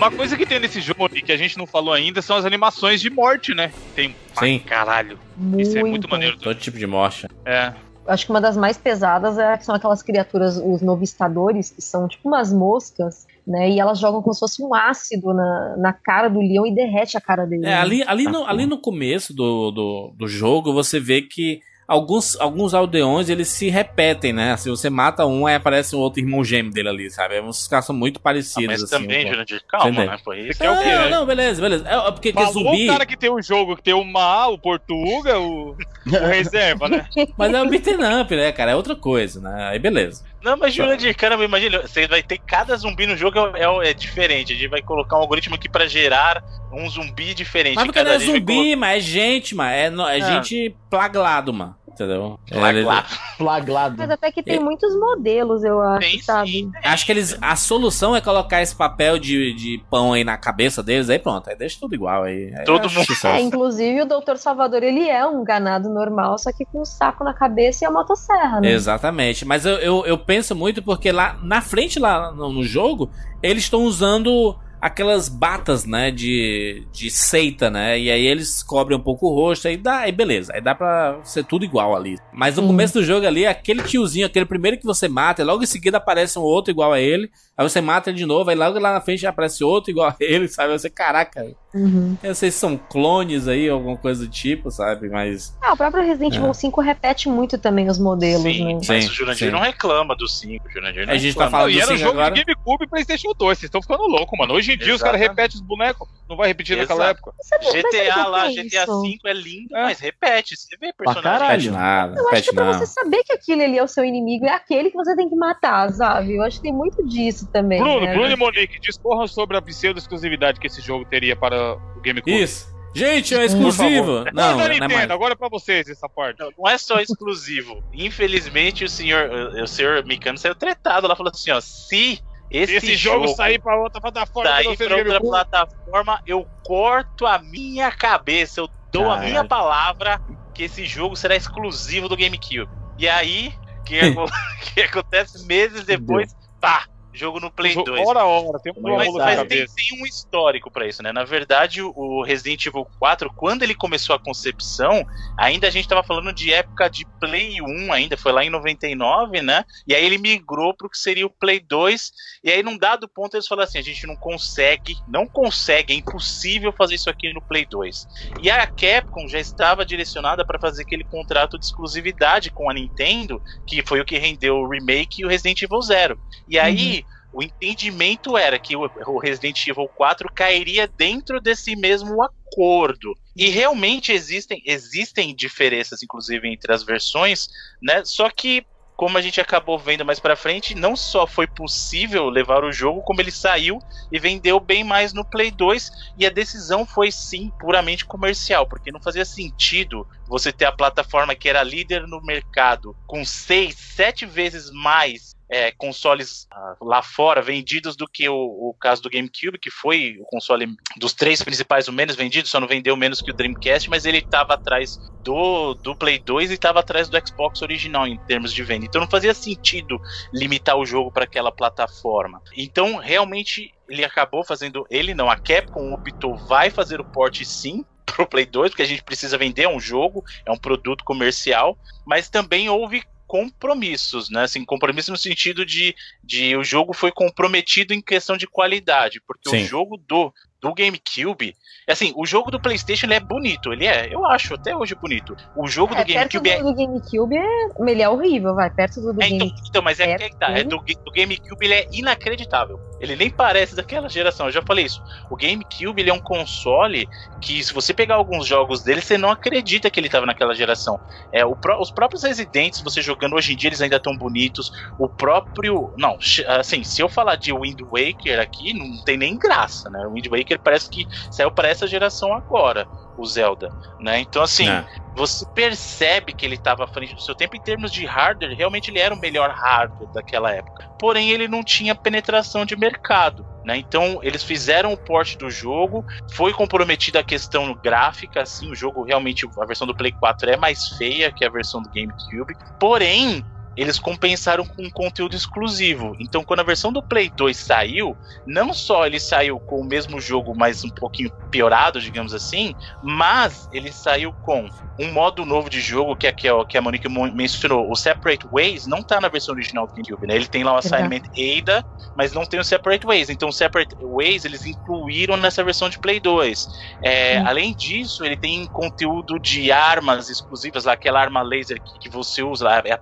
Uma 0.00 0.10
coisa 0.10 0.34
que 0.34 0.46
tem 0.46 0.58
nesse 0.58 0.80
jogo 0.80 1.10
e 1.14 1.20
que 1.20 1.30
a 1.30 1.36
gente 1.36 1.58
não 1.58 1.66
falou 1.66 1.92
ainda 1.92 2.22
são 2.22 2.34
as 2.34 2.46
animações 2.46 3.02
de 3.02 3.10
morte, 3.10 3.54
né? 3.54 3.70
Tem 3.94 4.16
pra 4.34 4.46
Sim. 4.46 4.58
caralho. 4.58 5.18
Muito. 5.36 5.60
Isso 5.60 5.76
é 5.76 5.84
muito 5.84 6.08
maneiro. 6.08 6.38
Todo 6.38 6.58
tipo 6.58 6.78
de 6.78 6.86
morte. 6.86 7.26
É. 7.44 7.74
Acho 8.06 8.24
que 8.24 8.32
uma 8.32 8.40
das 8.40 8.56
mais 8.56 8.78
pesadas 8.78 9.36
é, 9.36 9.58
são 9.58 9.74
aquelas 9.74 10.02
criaturas, 10.02 10.56
os 10.56 10.80
novistadores, 10.80 11.68
que 11.68 11.82
são 11.82 12.08
tipo 12.08 12.28
umas 12.28 12.50
moscas, 12.50 13.26
né? 13.46 13.68
E 13.68 13.78
elas 13.78 13.98
jogam 13.98 14.22
como 14.22 14.32
se 14.32 14.40
fosse 14.40 14.62
um 14.62 14.74
ácido 14.74 15.34
na, 15.34 15.76
na 15.76 15.92
cara 15.92 16.28
do 16.28 16.40
leão 16.40 16.66
e 16.66 16.74
derrete 16.74 17.18
a 17.18 17.20
cara 17.20 17.44
dele. 17.44 17.66
É, 17.66 17.68
né? 17.68 17.74
ali, 17.74 18.02
ali, 18.06 18.24
no, 18.24 18.46
ali 18.46 18.64
no 18.64 18.80
começo 18.80 19.34
do, 19.34 19.70
do, 19.70 20.14
do 20.16 20.26
jogo, 20.26 20.72
você 20.72 20.98
vê 20.98 21.20
que 21.20 21.60
alguns, 21.90 22.38
alguns 22.40 22.72
aldeões 22.72 23.28
eles 23.28 23.48
se 23.48 23.68
repetem, 23.68 24.32
né? 24.32 24.56
Se 24.56 24.70
você 24.70 24.88
mata 24.88 25.26
um, 25.26 25.44
aí 25.46 25.56
aparece 25.56 25.96
um 25.96 25.98
outro 25.98 26.20
irmão 26.20 26.44
gêmeo 26.44 26.72
dele 26.72 26.88
ali, 26.88 27.10
sabe? 27.10 27.40
Os 27.40 27.66
caras 27.66 27.84
são 27.84 27.94
muito 27.96 28.18
Ah, 28.18 28.20
parecidos. 28.22 28.66
mas 28.66 28.82
assim, 28.84 29.02
também, 29.02 29.26
um 29.26 29.30
Jurandir, 29.30 29.60
calma, 29.68 29.88
Entendeu? 29.90 30.10
né? 30.12 30.18
Foi 30.24 30.38
isso. 30.40 30.58
Você 30.58 30.64
quer 30.64 30.70
o 30.70 30.78
quê, 30.78 30.94
não, 30.94 31.02
né? 31.02 31.08
não, 31.10 31.26
beleza, 31.26 31.60
beleza. 31.60 31.88
É, 31.88 31.94
é 32.08 32.12
porque 32.12 32.32
que 32.32 32.38
Falou 32.38 32.52
zumbi. 32.52 32.88
o 32.88 32.92
cara 32.92 33.04
que 33.06 33.16
tem 33.16 33.30
o 33.30 33.42
jogo, 33.42 33.76
que 33.76 33.82
tem 33.82 33.94
o 33.94 34.04
Ma, 34.04 34.46
o 34.46 34.56
Portuga, 34.56 35.38
o, 35.40 35.70
o 35.72 35.76
reserva, 36.28 36.88
né? 36.88 37.06
Mas 37.36 37.52
é 37.52 37.60
o 37.62 37.68
beaten 37.68 38.20
up, 38.20 38.36
né, 38.36 38.52
cara? 38.52 38.70
É 38.70 38.76
outra 38.76 38.94
coisa, 38.94 39.40
né? 39.40 39.68
Aí 39.70 39.78
beleza. 39.80 40.24
Não, 40.42 40.56
mas 40.56 40.72
Jurandir, 40.72 41.14
caramba, 41.14 41.44
imagina, 41.44 41.82
você 41.82 42.06
vai 42.06 42.22
ter 42.22 42.38
cada 42.38 42.74
zumbi 42.74 43.06
no 43.06 43.14
jogo 43.14 43.38
é, 43.54 43.62
é- 43.62 43.90
é 43.90 43.92
diferente. 43.92 44.54
A 44.54 44.56
gente 44.56 44.68
vai 44.68 44.80
colocar 44.80 45.18
um 45.18 45.20
algoritmo 45.20 45.54
aqui 45.54 45.68
pra 45.68 45.86
gerar 45.86 46.42
um 46.72 46.88
zumbi 46.88 47.34
diferente. 47.34 47.74
Mas 47.74 47.84
porque 47.84 48.02
não 48.02 48.12
é 48.12 48.18
zumbi, 48.18 48.74
mas 48.74 49.04
é 49.04 49.06
gente, 49.06 49.54
mano. 49.54 50.02
É, 50.06 50.18
é 50.18 50.22
Ah. 50.22 50.30
gente 50.42 50.74
plaglado, 50.88 51.52
mano. 51.52 51.76
Entendeu? 51.92 52.38
É, 52.50 52.82
lá. 52.84 53.04
Plaglado. 53.36 53.96
Mas 53.98 54.10
até 54.10 54.30
que 54.32 54.42
tem 54.42 54.56
É. 54.56 54.60
muitos 54.60 54.94
modelos, 54.98 55.62
eu 55.64 55.80
acho, 55.82 56.00
Tem 56.08 56.20
sabe? 56.22 56.50
sim. 56.50 56.72
Acho 56.82 57.04
que 57.06 57.12
eles. 57.12 57.36
A 57.42 57.56
solução 57.56 58.14
é 58.16 58.20
colocar 58.20 58.62
esse 58.62 58.74
papel 58.74 59.18
de, 59.18 59.52
de 59.54 59.82
pão 59.90 60.12
aí 60.12 60.24
na 60.24 60.38
cabeça 60.38 60.82
deles, 60.82 61.10
aí 61.10 61.18
pronto. 61.18 61.50
Aí 61.50 61.56
deixa 61.56 61.78
tudo 61.80 61.94
igual 61.94 62.22
aí. 62.22 62.52
Aí 62.56 62.64
Todo 62.64 62.88
mundo- 62.88 63.04
sucesso. 63.04 63.26
É, 63.26 63.40
inclusive 63.40 64.02
o 64.02 64.06
Doutor 64.06 64.38
Salvador, 64.38 64.82
ele 64.82 65.08
é 65.08 65.26
um 65.26 65.44
ganado 65.44 65.88
normal, 65.90 66.38
só 66.38 66.50
que 66.52 66.64
com 66.64 66.80
um 66.80 66.84
saco 66.84 67.22
na 67.24 67.34
cabeça 67.34 67.84
e 67.84 67.86
a 67.86 67.90
motosserra, 67.90 68.60
né? 68.60 68.70
Exatamente. 68.70 69.44
Mas 69.44 69.66
eu, 69.66 69.76
eu, 69.76 70.06
eu 70.06 70.16
penso 70.18 70.54
muito 70.54 70.82
porque 70.82 71.12
lá 71.12 71.36
na 71.42 71.60
frente, 71.60 71.98
lá 71.98 72.32
no, 72.32 72.50
no 72.52 72.62
jogo, 72.64 73.10
eles 73.42 73.64
estão 73.64 73.82
usando 73.84 74.56
aquelas 74.80 75.28
batas, 75.28 75.84
né, 75.84 76.10
de, 76.10 76.86
de 76.92 77.10
seita, 77.10 77.70
né? 77.70 77.98
E 77.98 78.10
aí 78.10 78.26
eles 78.26 78.62
cobrem 78.62 78.98
um 78.98 79.02
pouco 79.02 79.26
o 79.28 79.34
rosto, 79.34 79.68
aí 79.68 79.76
dá, 79.76 80.00
aí 80.00 80.12
beleza. 80.12 80.52
Aí 80.54 80.60
dá 80.60 80.74
pra 80.74 81.20
ser 81.22 81.44
tudo 81.44 81.64
igual 81.64 81.94
ali. 81.94 82.16
Mas 82.32 82.56
no 82.56 82.66
começo 82.66 82.94
do 82.94 83.04
jogo 83.04 83.26
ali, 83.26 83.46
aquele 83.46 83.82
tiozinho, 83.82 84.26
aquele 84.26 84.46
primeiro 84.46 84.78
que 84.78 84.86
você 84.86 85.08
mata, 85.08 85.42
e 85.42 85.44
logo 85.44 85.62
em 85.62 85.66
seguida 85.66 85.98
aparece 85.98 86.38
um 86.38 86.42
outro 86.42 86.70
igual 86.70 86.92
a 86.92 87.00
ele. 87.00 87.30
Aí 87.56 87.68
você 87.68 87.80
mata 87.80 88.10
ele 88.10 88.18
de 88.18 88.26
novo, 88.26 88.48
aí 88.48 88.56
logo 88.56 88.78
lá 88.78 88.94
na 88.94 89.00
frente 89.00 89.26
aparece 89.26 89.62
outro 89.62 89.90
igual 89.90 90.08
a 90.08 90.16
ele, 90.18 90.48
sabe? 90.48 90.72
Você, 90.72 90.88
caraca, 90.88 91.44
Uhum. 91.72 92.16
eu 92.22 92.34
sei 92.34 92.50
se 92.50 92.58
são 92.58 92.76
clones 92.76 93.46
aí, 93.46 93.68
alguma 93.68 93.96
coisa 93.96 94.24
do 94.24 94.30
tipo, 94.30 94.70
sabe? 94.70 95.08
Mas. 95.08 95.56
Ah, 95.62 95.72
o 95.72 95.76
próprio 95.76 96.02
Resident 96.04 96.34
É. 96.34 96.38
Evil 96.38 96.52
5 96.52 96.80
repete 96.80 97.28
muito 97.28 97.58
também 97.58 97.88
os 97.88 97.98
modelos, 97.98 98.42
Sim, 98.42 98.64
né? 98.64 98.74
mas 98.88 99.04
Sim, 99.04 99.10
o 99.10 99.12
Jurandir 99.14 99.46
sim. 99.48 99.52
não 99.52 99.60
reclama 99.60 100.16
do 100.16 100.26
5, 100.28 100.66
o 100.66 100.70
Jurandir 100.70 101.06
não 101.06 101.14
A 101.14 101.16
gente 101.16 101.34
tá 101.36 101.44
reclama. 101.44 101.50
falando 101.50 101.70
e 101.70 101.74
do 101.74 101.80
era 101.82 101.92
um 101.92 101.96
5 101.96 102.08
jogo 102.08 102.20
agora. 102.20 102.34
de 102.34 102.44
GameCube 102.44 102.84
e 102.84 102.88
PlayStation 102.88 103.32
2. 103.38 103.58
Vocês 103.58 103.68
estão 103.68 103.80
ficando 103.82 104.02
loucos, 104.06 104.38
mano. 104.38 104.54
Hoje 104.54 104.72
em 104.72 104.78
dia 104.78 104.94
os 104.94 105.02
caras 105.02 105.20
repetem 105.20 105.56
os 105.60 105.66
bonecos. 105.66 106.08
Não 106.28 106.36
vai 106.36 106.46
repetir 106.48 106.76
naquela 106.76 107.04
Exato. 107.06 107.18
época. 107.18 107.32
Mas 107.38 107.46
sabe 107.48 107.66
o 107.66 107.72
que 107.72 107.82
GTA 107.98 108.26
lá, 108.28 108.42
penso? 108.46 108.62
GTA 108.62 108.86
V 108.86 109.18
é 109.26 109.32
lindo, 109.32 109.76
É. 109.76 109.82
mas 109.82 109.98
repete. 110.00 110.56
Você 110.56 110.76
vê 110.76 110.92
personagem. 110.92 111.22
caralho. 111.22 111.60
Pet 111.62 111.70
nada, 111.72 112.14
Eu 112.20 112.28
acho 112.30 112.42
que 112.48 112.54
pra 112.54 112.64
não. 112.66 112.72
você 112.78 112.86
saber 112.86 113.22
que 113.24 113.32
aquele 113.32 113.64
ali 113.64 113.78
é 113.78 113.82
o 113.82 113.88
seu 113.88 114.04
inimigo, 114.04 114.46
é 114.46 114.54
aquele 114.54 114.90
que 114.90 114.96
você 114.96 115.14
tem 115.16 115.28
que 115.28 115.34
matar, 115.34 115.90
sabe? 115.92 116.36
Eu 116.36 116.42
acho 116.42 116.56
que 116.58 116.62
tem 116.62 116.72
muito 116.72 117.04
disso 117.06 117.48
também. 117.52 117.80
Bruno, 117.80 118.00
né? 118.06 118.12
Bruno 118.14 118.30
e 118.30 118.36
Monique, 118.36 118.78
discorram 118.80 119.26
sobre 119.26 119.56
a 119.56 119.62
pseudo-exclusividade 119.62 120.60
que 120.60 120.66
esse 120.68 120.80
jogo 120.80 121.04
teria 121.04 121.34
para 121.34 121.59
o 121.96 122.00
GameCube. 122.00 122.42
Isso. 122.42 122.70
Gente, 122.92 123.34
é 123.34 123.44
exclusivo. 123.44 124.24
Não, 124.32 124.56
não 124.56 124.60
é 124.62 124.68
Nintendo, 124.70 124.94
mais. 124.94 125.10
agora 125.10 125.34
é 125.34 125.36
pra 125.36 125.48
vocês 125.48 125.88
essa 125.88 126.08
parte. 126.08 126.40
Não, 126.40 126.50
não 126.58 126.68
é 126.68 126.76
só 126.76 126.98
exclusivo. 126.98 127.84
Infelizmente, 127.92 128.84
o 128.84 128.88
senhor, 128.88 129.30
o 129.62 129.66
senhor 129.66 130.04
Mikano 130.04 130.36
saiu 130.36 130.56
tretado 130.56 131.06
lá, 131.06 131.14
falou 131.14 131.30
assim, 131.32 131.52
ó, 131.52 131.60
se 131.60 132.20
esse, 132.50 132.74
Esse 132.74 132.96
jogo, 132.96 133.28
sair 133.28 133.60
pra 133.60 133.80
outra 133.80 134.00
plataforma, 134.00 134.50
sair 134.50 134.76
pra 134.76 134.84
outra 134.84 135.04
GameCube. 135.04 135.28
plataforma, 135.28 136.20
eu 136.26 136.44
corto 136.64 137.24
a 137.24 137.38
minha 137.38 137.92
cabeça, 137.92 138.60
eu 138.60 138.68
dou 138.90 139.04
a 139.04 139.14
Caralho. 139.14 139.28
minha 139.28 139.44
palavra 139.44 140.20
que 140.52 140.64
esse 140.64 140.84
jogo 140.84 141.14
será 141.14 141.36
exclusivo 141.36 142.08
do 142.08 142.16
GameCube. 142.16 142.68
E 142.98 143.08
aí, 143.08 143.54
o 143.78 143.82
que, 143.84 144.00
que 144.74 144.80
acontece 144.80 145.46
meses 145.46 145.84
depois, 145.84 146.34
pá, 146.60 146.86
jogo 147.12 147.40
no 147.40 147.50
Play 147.50 147.74
2. 147.74 148.06
Hora 148.06 148.20
a 148.20 148.24
hora, 148.24 148.58
tem 148.58 148.72
um 148.76 148.80
Mas, 148.80 149.12
mas 149.12 149.48
tem, 149.48 149.66
tem 149.66 150.02
um 150.02 150.06
histórico 150.06 150.70
pra 150.70 150.86
isso, 150.86 151.02
né? 151.02 151.12
Na 151.12 151.24
verdade, 151.24 151.82
o 151.82 152.22
Resident 152.22 152.66
Evil 152.66 152.86
4, 152.98 153.32
quando 153.34 153.62
ele 153.62 153.74
começou 153.74 154.14
a 154.14 154.18
concepção, 154.18 155.04
ainda 155.36 155.66
a 155.66 155.70
gente 155.70 155.88
tava 155.88 156.02
falando 156.02 156.32
de 156.32 156.52
época 156.52 156.88
de 156.88 157.04
Play 157.18 157.60
1 157.60 157.92
ainda, 157.92 158.16
foi 158.16 158.32
lá 158.32 158.44
em 158.44 158.50
99, 158.50 159.42
né? 159.42 159.64
E 159.86 159.94
aí 159.94 160.04
ele 160.04 160.18
migrou 160.18 160.74
pro 160.74 160.88
que 160.88 160.98
seria 160.98 161.26
o 161.26 161.30
Play 161.30 161.60
2, 161.60 162.12
e 162.44 162.50
aí 162.50 162.62
num 162.62 162.78
dado 162.78 163.08
ponto 163.08 163.36
eles 163.36 163.46
falaram 163.46 163.68
assim, 163.68 163.78
a 163.78 163.82
gente 163.82 164.06
não 164.06 164.16
consegue, 164.16 164.96
não 165.08 165.26
consegue, 165.26 165.92
é 165.92 165.96
impossível 165.96 166.72
fazer 166.72 166.94
isso 166.94 167.10
aqui 167.10 167.32
no 167.32 167.42
Play 167.42 167.66
2. 167.66 168.06
E 168.42 168.50
a 168.50 168.66
Capcom 168.66 169.28
já 169.28 169.38
estava 169.38 169.84
direcionada 169.84 170.44
para 170.44 170.58
fazer 170.58 170.82
aquele 170.82 171.04
contrato 171.04 171.58
de 171.58 171.64
exclusividade 171.64 172.50
com 172.50 172.70
a 172.70 172.74
Nintendo, 172.74 173.42
que 173.66 173.82
foi 173.82 174.00
o 174.00 174.04
que 174.04 174.18
rendeu 174.18 174.56
o 174.56 174.68
remake 174.68 175.22
e 175.22 175.24
o 175.24 175.28
Resident 175.28 175.62
Evil 175.62 175.82
0. 175.82 176.20
E 176.48 176.58
aí, 176.58 177.04
o 177.32 177.42
entendimento 177.42 178.36
era 178.36 178.58
que 178.58 178.76
o, 178.76 179.18
Resident 179.18 179.66
Evil 179.66 179.88
4 179.88 180.30
cairia 180.34 180.88
dentro 180.88 181.40
desse 181.40 181.76
mesmo 181.76 182.22
acordo. 182.22 183.14
E 183.36 183.48
realmente 183.48 184.12
existem, 184.12 184.60
existem 184.66 185.34
diferenças, 185.34 186.02
inclusive, 186.02 186.48
entre 186.48 186.72
as 186.72 186.82
versões, 186.82 187.48
né? 187.80 188.04
Só 188.04 188.28
que, 188.28 188.66
como 188.96 189.16
a 189.16 189.22
gente 189.22 189.40
acabou 189.40 189.78
vendo 189.78 190.04
mais 190.04 190.18
pra 190.18 190.34
frente, 190.34 190.74
não 190.74 190.96
só 190.96 191.26
foi 191.26 191.46
possível 191.46 192.28
levar 192.28 192.64
o 192.64 192.72
jogo, 192.72 193.02
como 193.02 193.20
ele 193.20 193.30
saiu 193.30 193.78
e 194.10 194.18
vendeu 194.18 194.58
bem 194.58 194.82
mais 194.82 195.12
no 195.12 195.24
Play 195.24 195.52
2. 195.52 195.90
E 196.18 196.26
a 196.26 196.30
decisão 196.30 196.84
foi 196.84 197.12
sim 197.12 197.50
puramente 197.60 198.04
comercial, 198.04 198.66
porque 198.66 198.90
não 198.90 199.00
fazia 199.00 199.24
sentido 199.24 200.06
você 200.26 200.52
ter 200.52 200.64
a 200.64 200.72
plataforma 200.72 201.34
que 201.34 201.48
era 201.48 201.62
líder 201.62 202.06
no 202.08 202.20
mercado 202.20 202.96
com 203.06 203.24
seis, 203.24 203.76
sete 203.76 204.26
vezes 204.26 204.70
mais 204.72 205.29
é, 205.50 205.72
consoles 205.72 206.46
ah, 206.52 206.76
lá 206.80 207.02
fora 207.02 207.42
vendidos 207.42 207.96
do 207.96 208.06
que 208.06 208.28
o, 208.28 208.34
o 208.34 208.74
caso 208.80 209.02
do 209.02 209.10
GameCube, 209.10 209.58
que 209.58 209.70
foi 209.70 210.16
o 210.20 210.24
console 210.26 210.68
dos 210.96 211.12
três 211.12 211.42
principais 211.42 211.88
o 211.88 211.92
menos 211.92 212.14
vendido, 212.14 212.46
só 212.46 212.60
não 212.60 212.68
vendeu 212.68 212.96
menos 212.96 213.20
que 213.20 213.32
o 213.32 213.34
Dreamcast, 213.34 213.90
mas 213.90 214.04
ele 214.04 214.18
estava 214.18 214.54
atrás 214.54 214.96
do, 215.24 215.74
do 215.74 215.96
Play 215.96 216.20
2 216.20 216.50
e 216.50 216.54
estava 216.54 216.78
atrás 216.78 217.08
do 217.08 217.18
Xbox 217.26 217.60
original 217.62 218.06
em 218.06 218.16
termos 218.28 218.52
de 218.52 218.62
venda. 218.62 218.86
Então 218.86 219.00
não 219.00 219.10
fazia 219.10 219.34
sentido 219.34 220.00
limitar 220.32 220.76
o 220.76 220.86
jogo 220.86 221.10
para 221.10 221.24
aquela 221.24 221.50
plataforma. 221.50 222.40
Então 222.56 222.96
realmente 222.96 223.74
ele 223.88 224.04
acabou 224.04 224.44
fazendo, 224.44 224.86
ele 224.88 225.14
não, 225.14 225.28
a 225.28 225.36
Capcom 225.36 225.92
optou, 225.92 226.36
vai 226.46 226.70
fazer 226.70 227.00
o 227.00 227.04
port 227.04 227.42
sim 227.44 227.84
pro 228.06 228.26
Play 228.26 228.46
2, 228.46 228.70
porque 228.70 228.82
a 228.82 228.86
gente 228.86 229.02
precisa 229.02 229.36
vender 229.36 229.66
um 229.68 229.80
jogo, 229.80 230.24
é 230.46 230.50
um 230.52 230.56
produto 230.56 231.04
comercial, 231.04 231.76
mas 232.06 232.28
também 232.28 232.68
houve 232.68 233.02
compromissos, 233.30 234.28
né? 234.28 234.42
Assim, 234.42 234.64
compromisso 234.64 235.12
no 235.12 235.16
sentido 235.16 235.64
de, 235.64 235.94
de 236.24 236.56
o 236.56 236.64
jogo 236.64 236.92
foi 236.92 237.12
comprometido 237.12 237.94
em 237.94 238.00
questão 238.02 238.36
de 238.36 238.44
qualidade, 238.44 239.20
porque 239.24 239.48
Sim. 239.48 239.62
o 239.62 239.66
jogo 239.68 239.96
do, 239.96 240.34
do 240.60 240.74
GameCube, 240.74 241.54
assim, 241.86 242.12
o 242.16 242.26
jogo 242.26 242.50
do 242.50 242.58
PlayStation 242.58 243.06
ele 243.06 243.14
é 243.14 243.20
bonito, 243.20 243.72
ele 243.72 243.86
é, 243.86 244.12
eu 244.12 244.26
acho 244.26 244.54
até 244.54 244.74
hoje 244.74 244.96
bonito. 244.96 245.36
O 245.54 245.68
jogo 245.68 245.94
É, 245.94 245.98
do 246.02 246.12
perto 246.12 246.42
GameCube 246.42 246.50
é 246.50 246.58
do, 246.58 246.64
do 246.64 246.74
GameCube, 246.74 247.36
é, 247.36 247.90
ele 247.92 248.02
é 248.02 248.08
horrível, 248.08 248.52
vai. 248.52 248.68
Perto 248.68 249.00
do, 249.00 249.12
do 249.12 249.22
é, 249.22 249.28
então, 249.28 249.46
GameCube. 249.46 249.68
então, 249.68 249.82
mas 249.82 250.00
é, 250.00 250.10
É, 250.10 250.16
que 250.16 250.24
é 250.24 250.30
tá. 250.30 250.50
É 250.50 250.64
do, 250.64 250.78
do 250.78 251.12
GameCube 251.12 251.64
ele 251.66 251.74
é 251.74 251.88
inacreditável. 251.92 252.80
Ele 253.00 253.16
nem 253.16 253.30
parece 253.30 253.74
daquela 253.74 254.08
geração. 254.08 254.46
Eu 254.46 254.52
já 254.52 254.62
falei 254.62 254.84
isso. 254.84 255.00
O 255.28 255.36
GameCube 255.36 256.00
ele 256.02 256.10
é 256.10 256.12
um 256.12 256.20
console 256.20 257.08
que, 257.40 257.62
se 257.64 257.72
você 257.72 257.94
pegar 257.94 258.16
alguns 258.16 258.46
jogos 258.46 258.82
dele, 258.82 259.00
você 259.00 259.16
não 259.16 259.30
acredita 259.30 259.90
que 259.90 259.98
ele 259.98 260.06
estava 260.08 260.26
naquela 260.26 260.54
geração. 260.54 261.00
É, 261.32 261.44
o 261.44 261.56
pró- 261.56 261.80
os 261.80 261.90
próprios 261.90 262.22
Residentes, 262.22 262.82
você 262.82 263.00
jogando 263.02 263.34
hoje 263.36 263.52
em 263.52 263.56
dia, 263.56 263.68
eles 263.68 263.80
ainda 263.80 263.96
estão 263.96 264.16
bonitos. 264.16 264.70
O 264.98 265.08
próprio. 265.08 265.92
Não, 265.96 266.16
assim, 266.58 266.84
se 266.84 267.02
eu 267.02 267.08
falar 267.08 267.36
de 267.36 267.52
Wind 267.52 267.80
Waker 267.82 268.38
aqui, 268.40 268.72
não 268.74 268.86
tem 269.04 269.16
nem 269.16 269.38
graça, 269.38 269.88
né? 269.90 270.06
O 270.06 270.12
Wind 270.12 270.26
Waker 270.26 270.60
parece 270.62 270.88
que 270.90 271.06
saiu 271.30 271.50
para 271.50 271.68
essa 271.68 271.86
geração 271.86 272.32
agora, 272.34 272.86
o 273.20 273.26
Zelda, 273.26 273.68
né? 273.98 274.20
Então, 274.20 274.42
assim 274.42 274.68
É. 274.68 274.84
você 275.14 275.44
percebe 275.54 276.32
que 276.32 276.46
ele 276.46 276.54
estava 276.54 276.84
à 276.84 276.86
frente 276.86 277.14
do 277.14 277.20
seu 277.20 277.34
tempo 277.34 277.56
em 277.56 277.60
termos 277.60 277.92
de 277.92 278.06
hardware, 278.06 278.56
realmente 278.56 278.90
ele 278.90 278.98
era 278.98 279.14
o 279.14 279.18
melhor 279.18 279.50
hardware 279.50 280.10
daquela 280.12 280.50
época. 280.52 280.88
Porém, 280.98 281.30
ele 281.30 281.46
não 281.48 281.62
tinha 281.62 281.94
penetração 281.94 282.64
de 282.64 282.76
mercado. 282.76 283.46
Né? 283.64 283.76
Então, 283.76 284.20
eles 284.22 284.42
fizeram 284.42 284.92
o 284.92 284.96
port 284.96 285.36
do 285.36 285.50
jogo, 285.50 286.04
foi 286.32 286.52
comprometida 286.52 287.20
a 287.20 287.24
questão 287.24 287.74
gráfica, 287.74 288.42
assim, 288.42 288.70
o 288.70 288.74
jogo 288.74 289.04
realmente, 289.04 289.46
a 289.58 289.66
versão 289.66 289.86
do 289.86 289.94
Play 289.94 290.12
4 290.12 290.50
é 290.50 290.56
mais 290.56 290.88
feia 290.96 291.30
que 291.30 291.44
a 291.44 291.50
versão 291.50 291.82
do 291.82 291.90
GameCube. 291.90 292.56
Porém, 292.78 293.44
eles 293.76 293.98
compensaram 293.98 294.64
com 294.64 294.82
um 294.82 294.90
conteúdo 294.90 295.34
exclusivo. 295.36 296.14
Então, 296.18 296.44
quando 296.44 296.60
a 296.60 296.64
versão 296.64 296.92
do 296.92 297.02
Play 297.02 297.30
2 297.30 297.56
saiu, 297.56 298.16
não 298.46 298.74
só 298.74 299.06
ele 299.06 299.20
saiu 299.20 299.60
com 299.60 299.80
o 299.80 299.84
mesmo 299.86 300.20
jogo, 300.20 300.54
mas 300.56 300.84
um 300.84 300.90
pouquinho 300.90 301.30
piorado, 301.50 302.00
digamos 302.00 302.32
assim, 302.32 302.74
mas 303.02 303.66
ele 303.72 303.92
saiu 303.92 304.32
com 304.40 304.68
um 304.98 305.10
modo 305.12 305.46
novo 305.46 305.70
de 305.70 305.80
jogo 305.80 306.14
que, 306.14 306.26
é, 306.26 306.32
que, 306.32 306.48
que 306.68 306.76
a 306.76 306.82
Monique 306.82 307.08
mon- 307.08 307.32
mencionou. 307.32 307.90
O 307.90 307.96
Separate 307.96 308.46
Ways 308.46 308.86
não 308.86 309.02
tá 309.02 309.18
na 309.20 309.28
versão 309.28 309.54
original 309.54 309.86
do 309.86 309.94
GameCube, 309.94 310.26
né? 310.26 310.36
Ele 310.36 310.46
tem 310.46 310.62
lá 310.62 310.74
o. 310.74 310.76
Assignment 310.76 311.22
Ada, 311.36 311.84
mas 312.14 312.32
não 312.32 312.44
tem 312.44 312.60
o 312.60 312.64
Separate 312.64 313.06
Ways. 313.06 313.30
Então, 313.30 313.48
o 313.48 313.52
Separate 313.52 313.94
Ways 314.00 314.44
eles 314.44 314.66
incluíram 314.66 315.36
nessa 315.36 315.64
versão 315.64 315.88
de 315.88 315.98
Play 315.98 316.20
2. 316.20 316.66
É, 317.02 317.38
além 317.38 317.74
disso, 317.74 318.24
ele 318.24 318.36
tem 318.36 318.66
conteúdo 318.70 319.38
de 319.38 319.72
armas 319.72 320.28
exclusivas, 320.28 320.84
lá, 320.84 320.92
aquela 320.92 321.20
arma 321.20 321.42
laser 321.42 321.80
que, 321.82 321.98
que 321.98 322.08
você 322.10 322.42
usa 322.42 322.64
lá, 322.64 322.82
é 322.84 322.92
a 322.92 322.98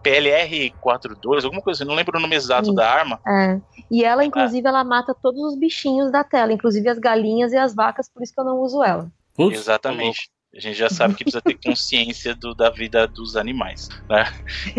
PLR-42, 0.58 1.44
alguma 1.44 1.62
coisa, 1.62 1.82
assim, 1.82 1.88
não 1.88 1.96
lembro 1.96 2.18
o 2.18 2.20
nome 2.20 2.36
exato 2.36 2.68
Sim. 2.68 2.74
da 2.74 2.90
arma. 2.90 3.20
É. 3.26 3.60
E 3.90 4.04
ela, 4.04 4.24
inclusive, 4.24 4.66
ela 4.66 4.84
mata 4.84 5.14
todos 5.14 5.40
os 5.40 5.58
bichinhos 5.58 6.10
da 6.10 6.22
tela, 6.22 6.52
inclusive 6.52 6.88
as 6.88 6.98
galinhas 6.98 7.52
e 7.52 7.56
as 7.56 7.74
vacas, 7.74 8.08
por 8.08 8.22
isso 8.22 8.34
que 8.34 8.40
eu 8.40 8.44
não 8.44 8.60
uso 8.60 8.82
ela. 8.82 9.10
Putz, 9.34 9.58
Exatamente. 9.58 10.30
A 10.56 10.60
gente 10.60 10.78
já 10.78 10.88
sabe 10.88 11.14
que 11.14 11.24
precisa 11.24 11.42
ter 11.42 11.54
consciência 11.62 12.34
do- 12.34 12.54
da 12.54 12.70
vida 12.70 13.06
dos 13.06 13.36
animais. 13.36 13.88
Né? 14.08 14.26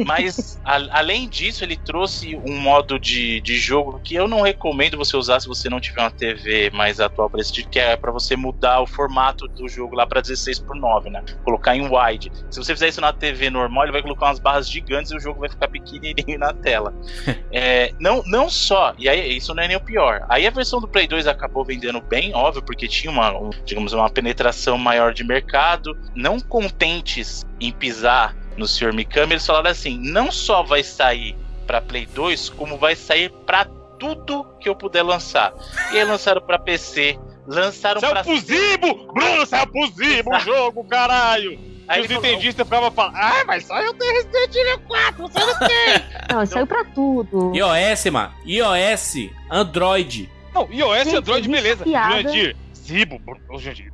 Mas, 0.03 0.59
a- 0.65 0.87
além 0.99 1.29
disso, 1.29 1.63
ele 1.63 1.77
trouxe 1.77 2.35
um 2.35 2.57
modo 2.57 2.97
de, 2.99 3.39
de 3.41 3.55
jogo 3.57 3.99
que 4.03 4.15
eu 4.15 4.27
não 4.27 4.41
recomendo 4.41 4.97
você 4.97 5.15
usar 5.15 5.39
se 5.39 5.47
você 5.47 5.69
não 5.69 5.79
tiver 5.79 6.01
uma 6.01 6.09
TV 6.09 6.71
mais 6.71 6.99
atual 6.99 7.29
para 7.29 7.39
esse 7.39 7.53
tipo, 7.53 7.69
que 7.69 7.79
é 7.79 7.95
para 7.95 8.11
você 8.11 8.35
mudar 8.35 8.81
o 8.81 8.87
formato 8.87 9.47
do 9.47 9.67
jogo 9.69 9.95
lá 9.95 10.07
para 10.07 10.21
16 10.21 10.59
por 10.59 10.75
9, 10.75 11.11
né? 11.11 11.23
Colocar 11.43 11.75
em 11.75 11.87
wide. 11.87 12.31
Se 12.49 12.57
você 12.61 12.73
fizer 12.73 12.87
isso 12.87 12.99
na 12.99 13.13
TV 13.13 13.51
normal, 13.51 13.83
ele 13.83 13.91
vai 13.91 14.01
colocar 14.01 14.25
umas 14.25 14.39
barras 14.39 14.67
gigantes 14.67 15.11
e 15.11 15.15
o 15.15 15.19
jogo 15.19 15.39
vai 15.39 15.49
ficar 15.49 15.67
pequenininho 15.67 16.39
na 16.39 16.51
tela. 16.53 16.93
É, 17.51 17.91
não, 17.99 18.21
não 18.27 18.47
só, 18.47 18.93
e 18.97 19.09
aí 19.09 19.35
isso 19.35 19.55
não 19.55 19.63
é 19.63 19.67
nem 19.67 19.75
o 19.75 19.79
pior. 19.81 20.23
Aí 20.29 20.45
a 20.45 20.51
versão 20.51 20.79
do 20.79 20.87
Play 20.87 21.07
2 21.07 21.25
acabou 21.25 21.65
vendendo 21.65 21.99
bem, 21.99 22.31
óbvio, 22.33 22.61
porque 22.61 22.87
tinha 22.87 23.11
uma, 23.11 23.31
um, 23.35 23.49
digamos, 23.65 23.91
uma 23.91 24.07
penetração 24.09 24.77
maior 24.77 25.13
de 25.13 25.23
mercado. 25.23 25.58
Não 26.15 26.39
contentes 26.39 27.45
em 27.59 27.71
pisar 27.71 28.35
no 28.57 28.67
Sr. 28.67 28.93
Mikami, 28.93 29.33
eles 29.33 29.45
falaram 29.45 29.69
assim: 29.69 29.97
não 29.97 30.31
só 30.31 30.63
vai 30.63 30.83
sair 30.83 31.35
para 31.67 31.81
Play 31.81 32.05
2, 32.07 32.49
como 32.49 32.77
vai 32.77 32.95
sair 32.95 33.29
para 33.45 33.65
tudo 33.99 34.45
que 34.59 34.69
eu 34.69 34.75
puder 34.75 35.03
lançar. 35.03 35.53
E 35.91 35.97
aí 35.97 36.03
lançaram 36.03 36.41
para 36.41 36.57
PC, 36.57 37.19
lançaram 37.45 37.99
Saiu 37.99 38.13
para 38.13 38.23
pro 38.23 38.37
Zibo! 38.37 39.13
Bruno, 39.13 39.45
saiu 39.45 39.67
pro 39.67 39.87
Zibo 39.87 40.35
o 40.35 40.39
jogo, 40.39 40.83
caralho! 40.85 41.59
Aí 41.87 42.01
e 42.01 42.05
os 42.05 42.11
entendistas 42.11 42.65
ficavam 42.65 42.91
falando, 42.91 43.15
ah, 43.15 43.43
mas 43.47 43.65
só 43.65 43.81
eu 43.81 43.93
tenho 43.95 44.13
Resident 44.13 44.55
Evil 44.55 44.79
4, 44.87 45.27
você 45.27 45.39
não 45.39 45.59
tem! 45.59 46.09
Não, 46.29 46.45
saiu 46.45 46.67
pra 46.67 46.85
tudo. 46.85 47.51
iOS, 47.55 48.05
mano. 48.11 48.31
iOS, 48.45 49.31
Android. 49.49 50.29
Não, 50.53 50.71
iOS 50.71 51.05
Gente, 51.05 51.15
Android, 51.15 51.49
beleza. 51.49 51.83
piada. 51.83 52.31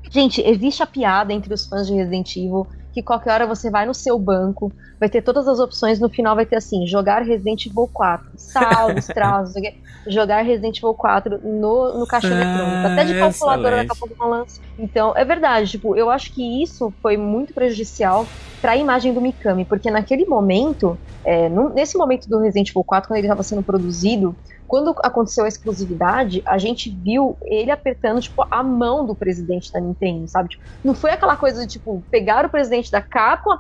Gente, 0.10 0.42
existe 0.42 0.82
a 0.82 0.88
piada 0.88 1.34
entre 1.34 1.54
os 1.54 1.66
fãs 1.66 1.88
de 1.88 1.94
Resident 1.94 2.36
Evil 2.36 2.68
que 2.96 3.04
qualquer 3.04 3.34
hora 3.34 3.46
você 3.46 3.70
vai 3.70 3.86
no 3.86 3.94
seu 3.94 4.18
banco, 4.18 4.72
vai 4.98 5.10
ter 5.10 5.22
todas 5.22 5.50
as 5.50 5.60
opções, 5.60 6.00
no 6.00 6.10
final 6.10 6.34
vai 6.34 6.46
ter 6.46 6.56
assim, 6.56 6.88
jogar 6.88 7.24
Resident 7.24 7.66
Evil 7.66 7.90
4, 7.92 8.26
saldos, 8.38 9.06
traços, 9.08 9.62
jogar 10.08 10.44
Resident 10.44 10.78
Evil 10.78 10.94
4 10.94 11.42
no, 11.44 12.00
no 12.00 12.08
caixa 12.08 12.30
Ah, 12.30 12.32
eletrônico, 12.32 12.88
até 12.88 13.04
de 13.04 13.20
calculadora 13.20 13.76
daqui 13.76 13.92
a 13.92 13.96
pouco 13.96 14.16
não 14.18 14.30
lança. 14.30 14.62
Então, 14.80 15.14
é 15.14 15.26
verdade, 15.26 15.72
tipo, 15.72 15.94
eu 15.98 16.10
acho 16.10 16.32
que 16.32 16.64
isso 16.64 16.94
foi 17.02 17.18
muito 17.18 17.54
prejudicial 17.54 18.26
pra 18.62 18.78
imagem 18.78 19.14
do 19.14 19.20
Mikami, 19.20 19.66
porque 19.66 19.92
naquele 19.92 20.26
momento, 20.26 20.98
é, 21.26 21.50
nesse 21.50 21.98
momento 21.98 22.30
do 22.30 22.40
Resident 22.40 22.70
Evil 22.70 22.86
4, 22.86 23.10
quando 23.10 23.18
ele 23.18 23.28
estava 23.28 23.44
sendo 23.44 23.62
produzido, 23.62 24.34
quando 24.76 24.94
aconteceu 25.02 25.46
a 25.46 25.48
exclusividade, 25.48 26.44
a 26.46 26.58
gente 26.58 26.90
viu 26.90 27.38
ele 27.44 27.72
apertando, 27.72 28.20
tipo, 28.20 28.46
a 28.52 28.62
mão 28.62 29.06
do 29.06 29.16
presidente 29.16 29.72
da 29.72 29.80
Nintendo, 29.80 30.28
sabe? 30.28 30.50
Tipo, 30.50 30.66
não 30.84 30.94
foi 30.94 31.12
aquela 31.12 31.38
coisa 31.38 31.66
de, 31.66 31.72
tipo, 31.72 32.04
pegar 32.12 32.46
o 32.46 32.50
presidente 32.50 32.92
da 32.92 33.02
Capcom 33.02 33.52